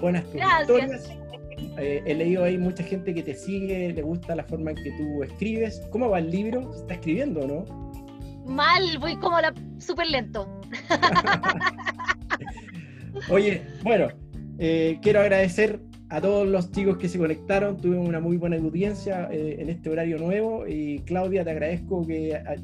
buenas 0.00 0.24
historias. 0.34 1.10
Eh, 1.78 2.02
he 2.04 2.14
leído 2.14 2.44
ahí 2.44 2.58
mucha 2.58 2.82
gente 2.82 3.14
que 3.14 3.22
te 3.22 3.34
sigue, 3.34 3.92
le 3.92 4.02
gusta 4.02 4.36
la 4.36 4.44
forma 4.44 4.72
en 4.72 4.76
que 4.76 4.90
tú 4.92 5.22
escribes. 5.22 5.80
¿Cómo 5.90 6.10
va 6.10 6.18
el 6.18 6.30
libro? 6.30 6.70
¿Se 6.72 6.80
está 6.80 6.94
escribiendo 6.94 7.40
o 7.40 7.46
no? 7.46 7.64
Mal, 8.46 8.98
voy 8.98 9.16
como 9.16 9.40
la 9.40 9.54
súper 9.78 10.08
lento. 10.08 10.48
Oye, 13.30 13.62
bueno, 13.82 14.08
eh, 14.58 14.98
quiero 15.02 15.20
agradecer 15.20 15.80
a 16.10 16.20
todos 16.20 16.46
los 16.46 16.70
chicos 16.70 16.96
que 16.98 17.08
se 17.08 17.18
conectaron. 17.18 17.76
Tuvimos 17.76 18.08
una 18.08 18.20
muy 18.20 18.36
buena 18.36 18.56
audiencia 18.56 19.28
eh, 19.30 19.56
en 19.60 19.68
este 19.70 19.90
horario 19.90 20.18
nuevo. 20.18 20.66
Y 20.66 21.00
Claudia, 21.00 21.44
te 21.44 21.50
agradezco 21.50 22.06
que 22.06 22.34
a- 22.36 22.56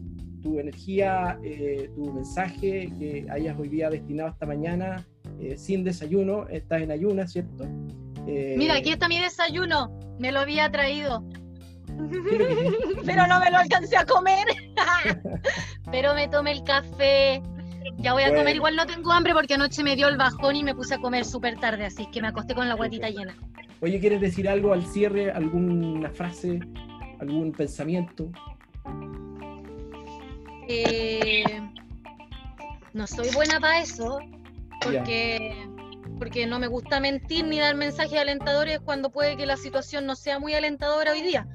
tu 0.42 0.58
energía, 0.58 1.38
eh, 1.44 1.88
tu 1.94 2.12
mensaje, 2.12 2.90
que 2.98 3.26
hayas 3.30 3.56
hoy 3.58 3.68
día 3.68 3.88
destinado 3.90 4.30
esta 4.30 4.44
mañana 4.44 5.06
eh, 5.40 5.56
sin 5.56 5.84
desayuno. 5.84 6.48
Estás 6.48 6.82
en 6.82 6.90
ayuna, 6.90 7.26
¿cierto? 7.28 7.64
Mira, 8.26 8.74
aquí 8.74 8.90
está 8.90 9.08
mi 9.08 9.18
desayuno. 9.20 9.96
Me 10.18 10.32
lo 10.32 10.40
había 10.40 10.70
traído. 10.70 11.24
Pero 13.06 13.26
no 13.26 13.38
me 13.40 13.50
lo 13.50 13.58
alcancé 13.58 13.96
a 13.96 14.04
comer. 14.04 14.46
Pero 15.90 16.14
me 16.14 16.26
tomé 16.28 16.52
el 16.52 16.64
café. 16.64 17.42
Ya 17.98 18.12
voy 18.12 18.22
a 18.22 18.26
Bueno. 18.28 18.40
comer. 18.42 18.56
Igual 18.56 18.76
no 18.76 18.86
tengo 18.86 19.12
hambre 19.12 19.32
porque 19.34 19.54
anoche 19.54 19.82
me 19.82 19.96
dio 19.96 20.08
el 20.08 20.16
bajón 20.16 20.56
y 20.56 20.62
me 20.64 20.74
puse 20.74 20.94
a 20.94 20.98
comer 20.98 21.24
súper 21.24 21.58
tarde. 21.58 21.84
Así 21.86 22.06
que 22.10 22.20
me 22.22 22.28
acosté 22.28 22.54
con 22.54 22.68
la 22.68 22.74
guatita 22.74 23.10
llena. 23.10 23.36
Oye, 23.80 23.98
¿quieres 23.98 24.20
decir 24.20 24.48
algo 24.48 24.72
al 24.72 24.84
cierre? 24.86 25.30
¿Alguna 25.32 26.10
frase? 26.10 26.60
¿Algún 27.20 27.52
pensamiento? 27.52 28.30
Eh, 30.68 31.44
no 32.92 33.06
soy 33.06 33.30
buena 33.34 33.58
para 33.60 33.80
eso, 33.80 34.20
porque, 34.82 35.66
porque 36.18 36.46
no 36.46 36.58
me 36.58 36.68
gusta 36.68 37.00
mentir 37.00 37.44
ni 37.46 37.58
dar 37.58 37.74
mensajes 37.74 38.18
alentadores 38.18 38.80
cuando 38.80 39.10
puede 39.10 39.36
que 39.36 39.46
la 39.46 39.56
situación 39.56 40.06
no 40.06 40.14
sea 40.14 40.38
muy 40.38 40.54
alentadora 40.54 41.12
hoy 41.12 41.22
día. 41.22 41.46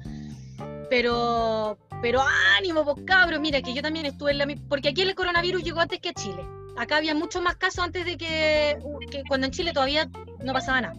Pero, 0.90 1.78
pero 2.00 2.20
ánimo, 2.56 2.84
pues 2.84 3.04
cabros, 3.06 3.40
mira 3.40 3.60
que 3.62 3.74
yo 3.74 3.82
también 3.82 4.06
estuve 4.06 4.30
en 4.32 4.38
la 4.38 4.46
mi- 4.46 4.56
porque 4.56 4.90
aquí 4.90 5.02
el 5.02 5.14
coronavirus 5.14 5.62
llegó 5.62 5.80
antes 5.80 6.00
que 6.00 6.10
a 6.10 6.12
Chile. 6.14 6.42
acá 6.76 6.98
había 6.98 7.12
muchos 7.14 7.42
más 7.42 7.56
casos 7.56 7.84
antes 7.84 8.04
de 8.04 8.16
que, 8.16 8.78
que 9.10 9.22
cuando 9.26 9.46
en 9.46 9.52
Chile 9.52 9.72
todavía 9.72 10.08
no 10.44 10.52
pasaba 10.52 10.80
nada. 10.80 10.94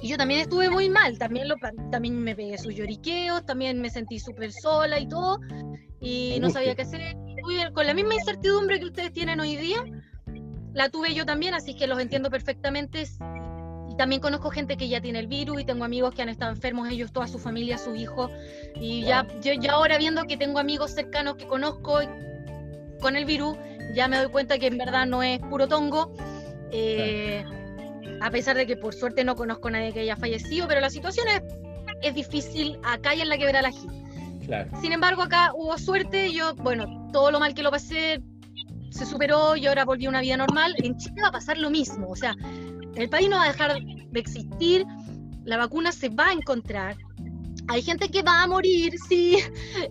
Y 0.00 0.08
yo 0.08 0.16
también 0.16 0.40
estuve 0.40 0.70
muy 0.70 0.88
mal, 0.88 1.18
también, 1.18 1.48
lo, 1.48 1.56
también 1.90 2.22
me 2.22 2.34
pegué 2.36 2.56
sus 2.56 2.74
lloriqueos, 2.74 3.44
también 3.44 3.80
me 3.80 3.90
sentí 3.90 4.18
súper 4.20 4.52
sola 4.52 4.98
y 5.00 5.08
todo, 5.08 5.40
y 6.00 6.38
no 6.40 6.50
sabía 6.50 6.74
qué 6.76 6.82
hacer. 6.82 7.16
con 7.74 7.84
la 7.86 7.94
misma 7.94 8.14
incertidumbre 8.14 8.78
que 8.78 8.86
ustedes 8.86 9.12
tienen 9.12 9.40
hoy 9.40 9.56
día, 9.56 9.84
la 10.72 10.88
tuve 10.88 11.14
yo 11.14 11.26
también, 11.26 11.52
así 11.54 11.74
que 11.74 11.86
los 11.88 11.98
entiendo 11.98 12.30
perfectamente. 12.30 13.08
También 14.00 14.22
conozco 14.22 14.48
gente 14.48 14.78
que 14.78 14.88
ya 14.88 15.02
tiene 15.02 15.18
el 15.18 15.26
virus 15.26 15.60
y 15.60 15.64
tengo 15.66 15.84
amigos 15.84 16.14
que 16.14 16.22
han 16.22 16.30
estado 16.30 16.52
enfermos, 16.52 16.88
ellos, 16.88 17.12
toda 17.12 17.28
su 17.28 17.38
familia, 17.38 17.76
sus 17.76 17.98
hijos. 17.98 18.30
Y 18.76 19.02
ya, 19.02 19.26
yo 19.42 19.52
ya 19.52 19.72
ahora 19.72 19.98
viendo 19.98 20.24
que 20.24 20.38
tengo 20.38 20.58
amigos 20.58 20.92
cercanos 20.92 21.36
que 21.36 21.46
conozco 21.46 22.00
con 22.98 23.14
el 23.14 23.26
virus, 23.26 23.58
ya 23.94 24.08
me 24.08 24.16
doy 24.16 24.28
cuenta 24.28 24.58
que 24.58 24.68
en 24.68 24.78
verdad 24.78 25.04
no 25.04 25.22
es 25.22 25.38
puro 25.40 25.68
tongo. 25.68 26.14
Eh, 26.72 27.44
a 28.22 28.30
pesar 28.30 28.56
de 28.56 28.66
que 28.66 28.74
por 28.74 28.94
suerte 28.94 29.22
no 29.22 29.36
conozco 29.36 29.68
a 29.68 29.72
nadie 29.72 29.92
que 29.92 30.00
haya 30.00 30.16
fallecido, 30.16 30.66
pero 30.66 30.80
la 30.80 30.88
situación 30.88 31.28
es, 31.28 31.42
es 32.00 32.14
difícil 32.14 32.78
acá 32.82 33.14
y 33.14 33.20
en 33.20 33.28
la 33.28 33.36
quebrada 33.36 33.68
la 33.68 34.46
Claro. 34.46 34.70
Sin 34.80 34.94
embargo, 34.94 35.20
acá 35.20 35.52
hubo 35.54 35.76
suerte, 35.76 36.32
yo, 36.32 36.54
bueno, 36.54 37.10
todo 37.12 37.30
lo 37.30 37.38
mal 37.38 37.52
que 37.52 37.62
lo 37.62 37.70
pasé 37.70 38.22
se 38.90 39.04
superó 39.04 39.56
y 39.56 39.66
ahora 39.66 39.84
volví 39.84 40.06
a 40.06 40.08
una 40.08 40.22
vida 40.22 40.38
normal. 40.38 40.74
En 40.78 40.96
Chile 40.96 41.20
va 41.22 41.28
a 41.28 41.32
pasar 41.32 41.58
lo 41.58 41.68
mismo, 41.68 42.08
o 42.08 42.16
sea, 42.16 42.34
el 42.94 43.08
país 43.08 43.28
no 43.28 43.36
va 43.36 43.44
a 43.44 43.52
dejar 43.52 43.78
de 43.80 44.20
existir, 44.20 44.86
la 45.44 45.56
vacuna 45.56 45.92
se 45.92 46.08
va 46.08 46.28
a 46.28 46.32
encontrar, 46.32 46.96
hay 47.70 47.82
gente 47.82 48.08
que 48.08 48.22
va 48.22 48.42
a 48.42 48.46
morir, 48.48 48.94
sí, 49.08 49.38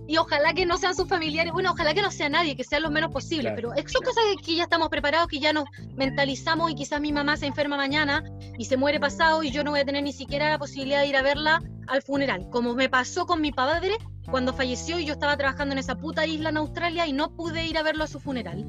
y 0.07 0.17
ojalá 0.17 0.53
que 0.53 0.65
no 0.65 0.77
sean 0.77 0.95
sus 0.95 1.07
familiares, 1.07 1.53
bueno, 1.53 1.71
ojalá 1.71 1.93
que 1.93 2.01
no 2.01 2.11
sea 2.11 2.27
nadie, 2.27 2.55
que 2.55 2.63
sea 2.63 2.79
lo 2.79 2.91
menos 2.91 3.11
posible, 3.11 3.53
pero 3.55 3.71
son 3.87 4.03
cosas 4.03 4.23
que 4.45 4.55
ya 4.55 4.63
estamos 4.63 4.89
preparados, 4.89 5.27
que 5.27 5.39
ya 5.39 5.53
nos 5.53 5.63
mentalizamos 5.95 6.71
y 6.71 6.75
quizás 6.75 6.99
mi 6.99 7.13
mamá 7.13 7.37
se 7.37 7.45
enferma 7.45 7.77
mañana 7.77 8.23
y 8.57 8.65
se 8.65 8.75
muere 8.75 8.99
pasado 8.99 9.43
y 9.43 9.51
yo 9.51 9.63
no 9.63 9.71
voy 9.71 9.79
a 9.79 9.85
tener 9.85 10.03
ni 10.03 10.11
siquiera 10.11 10.49
la 10.49 10.59
posibilidad 10.59 11.01
de 11.01 11.07
ir 11.07 11.15
a 11.15 11.21
verla 11.21 11.63
al 11.87 12.01
funeral, 12.01 12.49
como 12.49 12.75
me 12.75 12.89
pasó 12.89 13.25
con 13.25 13.41
mi 13.41 13.51
padre 13.51 13.97
cuando 14.29 14.53
falleció 14.53 14.99
y 14.99 15.05
yo 15.05 15.13
estaba 15.13 15.37
trabajando 15.37 15.73
en 15.73 15.79
esa 15.79 15.95
puta 15.95 16.27
isla 16.27 16.49
en 16.49 16.57
Australia 16.57 17.07
y 17.07 17.13
no 17.13 17.31
pude 17.31 17.65
ir 17.65 17.77
a 17.77 17.83
verlo 17.83 18.03
a 18.03 18.07
su 18.07 18.19
funeral. 18.19 18.65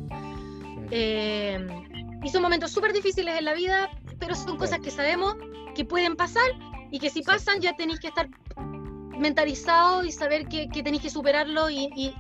Eh, 0.93 1.59
y 2.23 2.29
son 2.29 2.43
momentos 2.43 2.71
súper 2.71 2.93
difíciles 2.93 3.39
en 3.39 3.45
la 3.45 3.55
vida, 3.55 3.91
pero 4.21 4.35
son 4.37 4.57
cosas 4.57 4.79
que 4.81 4.91
sabemos 4.91 5.35
que 5.75 5.85
pueden 5.85 6.15
pasar 6.15 6.51
y 6.91 7.01
que 7.01 7.11
si 7.11 7.23
pasan 7.23 7.61
ya 7.61 7.75
tenéis 7.75 7.99
que 7.99 8.09
estar 8.09 8.29
mentalizado 9.19 10.05
y 10.05 10.13
saber 10.13 10.47
que, 10.47 10.69
que 10.69 10.83
tenéis 10.83 11.03
que 11.03 11.11
superarlo 11.11 11.71
y, 11.71 11.91
y, 11.97 12.15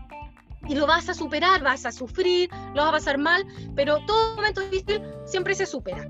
lo 0.74 0.86
vas 0.86 1.09
a 1.09 1.14
superar, 1.14 1.62
vas 1.62 1.86
a 1.86 1.90
sufrir, 1.93 2.51
lo 2.74 2.82
vas 2.82 2.90
a 2.90 2.93
pasar 2.93 3.18
mal, 3.18 3.44
pero 3.74 3.98
todo 4.06 4.36
momento 4.36 4.60
difícil 4.60 5.02
siempre 5.24 5.55
se 5.55 5.66
supera. 5.66 6.09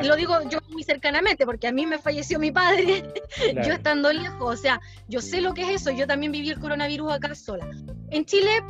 Y 0.00 0.06
lo 0.06 0.14
digo 0.14 0.34
yo 0.48 0.58
muy 0.68 0.84
cercanamente, 0.84 1.44
porque 1.44 1.66
a 1.66 1.72
mí 1.72 1.86
me 1.86 1.98
falleció 1.98 2.38
mi 2.38 2.52
padre, 2.52 3.12
yo 3.66 3.72
estando 3.72 4.12
lejos, 4.12 4.54
o 4.54 4.56
sea, 4.56 4.80
yo 5.08 5.20
sé 5.20 5.40
lo 5.40 5.54
que 5.54 5.62
es 5.62 5.80
eso, 5.80 5.90
yo 5.90 6.06
también 6.06 6.30
viví 6.30 6.50
el 6.50 6.60
coronavirus 6.60 7.12
acá 7.12 7.34
sola. 7.34 7.68
En 8.10 8.24
Chile 8.24 8.62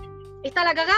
está 0.43 0.65
la 0.65 0.73
cagá, 0.73 0.95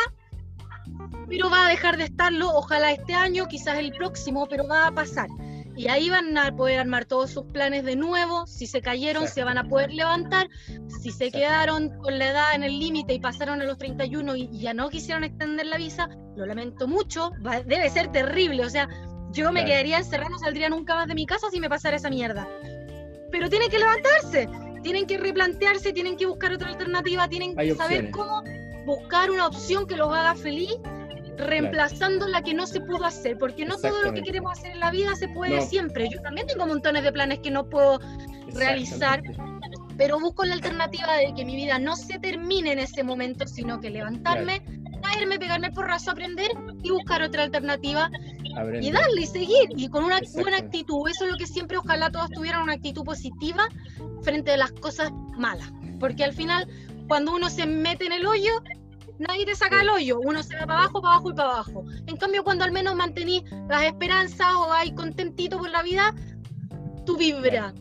pero 1.33 1.49
va 1.49 1.67
a 1.67 1.71
dejar 1.71 1.97
de 1.97 2.05
estarlo, 2.05 2.51
ojalá 2.51 2.93
este 2.93 3.15
año, 3.15 3.49
quizás 3.49 3.79
el 3.79 3.91
próximo, 3.93 4.47
pero 4.51 4.69
va 4.69 4.89
a 4.89 4.93
pasar. 4.93 5.29
Y 5.75 5.89
ahí 5.89 6.11
van 6.11 6.37
a 6.37 6.55
poder 6.55 6.79
armar 6.79 7.07
todos 7.07 7.31
sus 7.31 7.45
planes 7.45 7.85
de 7.85 7.97
nuevo. 7.97 8.47
Si 8.47 8.67
se 8.67 8.83
cayeron, 8.83 9.27
se 9.27 9.43
van 9.43 9.57
a 9.57 9.65
poder 9.67 9.95
levantar. 9.95 10.51
Si 11.01 11.11
se 11.11 11.31
quedaron 11.31 11.89
con 12.03 12.19
la 12.19 12.29
edad 12.29 12.55
en 12.55 12.65
el 12.65 12.79
límite 12.79 13.15
y 13.15 13.19
pasaron 13.19 13.63
a 13.63 13.65
los 13.65 13.79
31 13.79 14.37
y 14.37 14.61
ya 14.61 14.75
no 14.75 14.91
quisieron 14.91 15.25
extender 15.25 15.65
la 15.65 15.79
visa, 15.79 16.11
lo 16.37 16.45
lamento 16.45 16.87
mucho. 16.87 17.31
debe 17.65 17.89
ser 17.89 18.13
terrible. 18.13 18.67
O 18.67 18.69
sea, 18.69 18.87
yo 19.31 19.51
me 19.53 19.65
quedaría 19.65 19.97
encerrada, 19.97 20.29
no 20.29 20.39
saldría 20.39 20.69
nunca 20.69 20.97
más 20.97 21.09
de 21.09 21.15
mi 21.15 21.25
casa 21.25 21.49
si 21.51 21.61
me 21.61 21.71
pasara 21.71 21.97
esa 21.97 22.11
mierda. 22.11 22.47
Pero 23.31 23.49
tienen 23.49 23.71
que 23.71 23.79
levantarse, 23.79 24.51
tienen 24.83 25.07
que 25.07 25.17
replantearse, 25.17 25.95
tienen 25.95 26.19
que 26.19 26.27
buscar 26.27 26.53
otra 26.53 26.69
alternativa, 26.69 27.27
tienen 27.27 27.57
que 27.57 27.75
saber 27.75 28.11
cómo 28.11 28.43
buscar 28.85 29.31
una 29.31 29.47
opción 29.47 29.87
que 29.87 29.97
los 29.97 30.13
haga 30.13 30.35
feliz 30.35 30.77
reemplazando 31.37 32.27
la 32.29 32.43
que 32.43 32.55
no 32.55 32.67
se 32.67 32.81
pudo 32.81 33.05
hacer, 33.05 33.39
porque 33.39 33.65
no 33.65 33.77
todo 33.77 34.03
lo 34.03 34.13
que 34.13 34.23
queremos 34.23 34.53
hacer 34.53 34.73
en 34.73 34.81
la 34.81 34.91
vida 34.91 35.15
se 35.15 35.29
puede 35.29 35.61
siempre. 35.63 36.09
Yo 36.13 36.21
también 36.23 36.47
tengo 36.47 36.67
montones 36.67 37.03
de 37.03 37.13
planes 37.13 37.41
que 37.41 37.51
no 37.51 37.69
puedo 37.69 38.01
realizar, 38.55 39.23
pero 39.97 40.19
busco 40.21 40.45
la 40.45 40.55
alternativa 40.55 41.17
de 41.17 41.35
que 41.35 41.45
mi 41.45 41.57
vida 41.57 41.79
no 41.79 41.97
se 41.97 42.19
termine 42.19 42.73
en 42.73 42.79
ese 42.79 43.03
momento, 43.03 43.47
sino 43.47 43.81
que 43.81 43.91
levantarme, 43.91 44.63
caerme, 45.03 45.39
pegarme 45.39 45.69
por 45.69 45.85
porrazo, 45.85 46.11
aprender 46.11 46.51
y 46.83 46.91
buscar 46.91 47.23
otra 47.23 47.45
alternativa 47.45 48.11
y 48.81 48.91
darle 48.91 49.23
y 49.23 49.27
seguir 49.27 49.69
y 49.77 49.89
con 49.89 50.05
una 50.05 50.21
buena 50.35 50.59
actitud. 50.59 51.09
Eso 51.09 51.25
es 51.25 51.33
lo 51.33 51.37
que 51.37 51.47
siempre 51.47 51.79
ojalá 51.79 52.11
todos 52.11 52.31
tuvieran 52.31 52.63
una 52.63 52.75
actitud 52.75 53.05
positiva 53.05 53.67
frente 54.23 54.53
a 54.53 54.57
las 54.57 54.73
cosas 54.73 55.11
malas, 55.37 55.73
porque 55.99 56.25
al 56.25 56.33
final 56.33 56.69
cuando 57.09 57.35
uno 57.35 57.51
se 57.51 57.67
mete 57.67 58.07
en 58.07 58.13
el 58.13 58.27
hoyo 58.27 58.53
nadie 59.29 59.47
te 59.47 59.55
saca 59.55 59.83
el 59.83 59.89
hoyo, 59.89 60.21
uno 60.21 60.43
se 60.43 60.55
va 60.57 60.67
para 60.67 60.79
abajo, 60.81 61.01
para 61.01 61.15
abajo 61.15 61.31
y 61.31 61.35
para 61.35 61.51
abajo. 61.51 61.85
En 62.07 62.17
cambio, 62.17 62.45
cuando 62.45 62.65
al 62.65 62.73
menos 62.73 62.95
mantenís 62.95 63.43
las 63.69 63.85
esperanzas 63.85 64.55
o 64.55 64.73
hay 64.73 64.93
contentito 64.95 65.59
por 65.59 65.71
la 65.71 65.83
vida, 65.83 66.15
tu 67.07 67.17
vibra, 67.17 67.73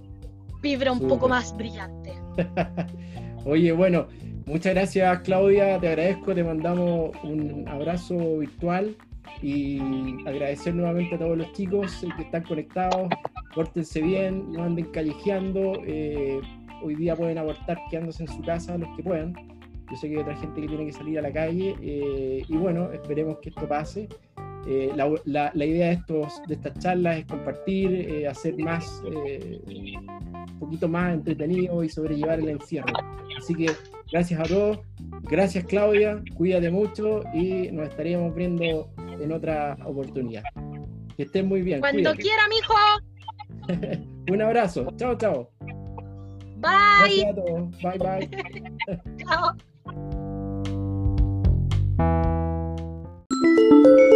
vibra 0.62 0.92
un 0.92 1.08
poco 1.08 1.28
más 1.28 1.56
brillante. 1.56 2.14
Oye, 3.46 3.72
bueno, 3.72 4.08
muchas 4.46 4.74
gracias 4.74 5.20
Claudia, 5.22 5.80
te 5.80 5.90
agradezco, 5.90 6.36
te 6.36 6.44
mandamos 6.44 7.12
un 7.24 7.68
abrazo 7.68 8.38
virtual 8.38 8.96
y 9.42 9.80
agradecer 10.28 10.76
nuevamente 10.76 11.16
a 11.16 11.20
todos 11.20 11.38
los 11.38 11.52
chicos 11.54 12.06
que 12.16 12.24
están 12.24 12.44
conectados, 12.44 13.10
pórtense 13.56 14.02
bien, 14.02 14.52
no 14.52 14.64
anden 14.64 14.86
callejeando, 14.92 15.74
eh, 15.86 16.40
hoy 16.84 16.96
día 16.96 17.16
pueden 17.16 17.40
abortar 17.40 17.78
quedándose 17.90 18.24
en 18.24 18.30
su 18.30 18.42
casa 18.44 18.78
los 18.78 18.96
que 18.96 19.04
puedan 19.04 19.34
yo 19.92 19.98
sé 19.98 20.08
que 20.08 20.16
hay 20.16 20.22
otra 20.22 20.36
gente 20.36 20.62
que 20.62 20.68
tiene 20.68 20.86
que 20.86 20.94
salir 20.94 21.20
a 21.20 21.22
la 21.22 21.34
calle 21.34 21.76
eh, 21.82 22.46
y 22.48 22.56
bueno, 22.56 22.92
esperemos 22.94 23.40
que 23.40 23.50
esto 23.50 23.68
pase. 23.68 24.08
Eh, 24.68 24.92
la, 24.96 25.52
la, 25.54 25.66
idea 25.66 25.88
de, 25.88 25.94
estos, 25.94 26.42
de 26.48 26.54
estas 26.54 26.78
charlas 26.80 27.18
es 27.18 27.26
compartir, 27.26 27.92
eh, 27.92 28.28
hacer 28.28 28.56
más, 28.60 29.02
un 29.04 30.60
poquito 30.60 30.88
más 30.88 31.16
entretenido 31.16 31.84
y 31.84 31.90
sobrellevar 31.90 32.40
el 32.40 32.50
encierro. 32.50 32.94
Así 33.38 33.56
que 33.56 33.72
gracias 34.12 34.40
a 34.40 34.44
todos, 34.44 34.80
gracias 35.24 35.66
Claudia, 35.66 36.22
cuídate 36.36 36.70
mucho 36.70 37.22
y 37.34 37.72
nos 37.72 37.90
estaríamos 37.90 38.34
viendo 38.36 38.90
en 38.98 39.32
otra 39.32 39.78
oportunidad. 39.84 40.44
Que 41.18 41.24
estén 41.24 41.48
muy 41.48 41.64
bien. 41.64 41.82
Cuando 41.82 42.14
quiera, 42.14 42.44
mijo. 42.48 42.76
un 44.32 44.42
abrazo. 44.42 44.88
Chao, 44.96 45.18
chao. 45.18 45.50
Bye. 46.62 46.72
Gracias 47.00 47.32
a 47.32 47.36
todos. 47.36 47.70
Bye, 47.82 47.98
bye. 47.98 49.16
chao. 49.26 49.56
Thank 53.72 53.86
you. 53.86 54.11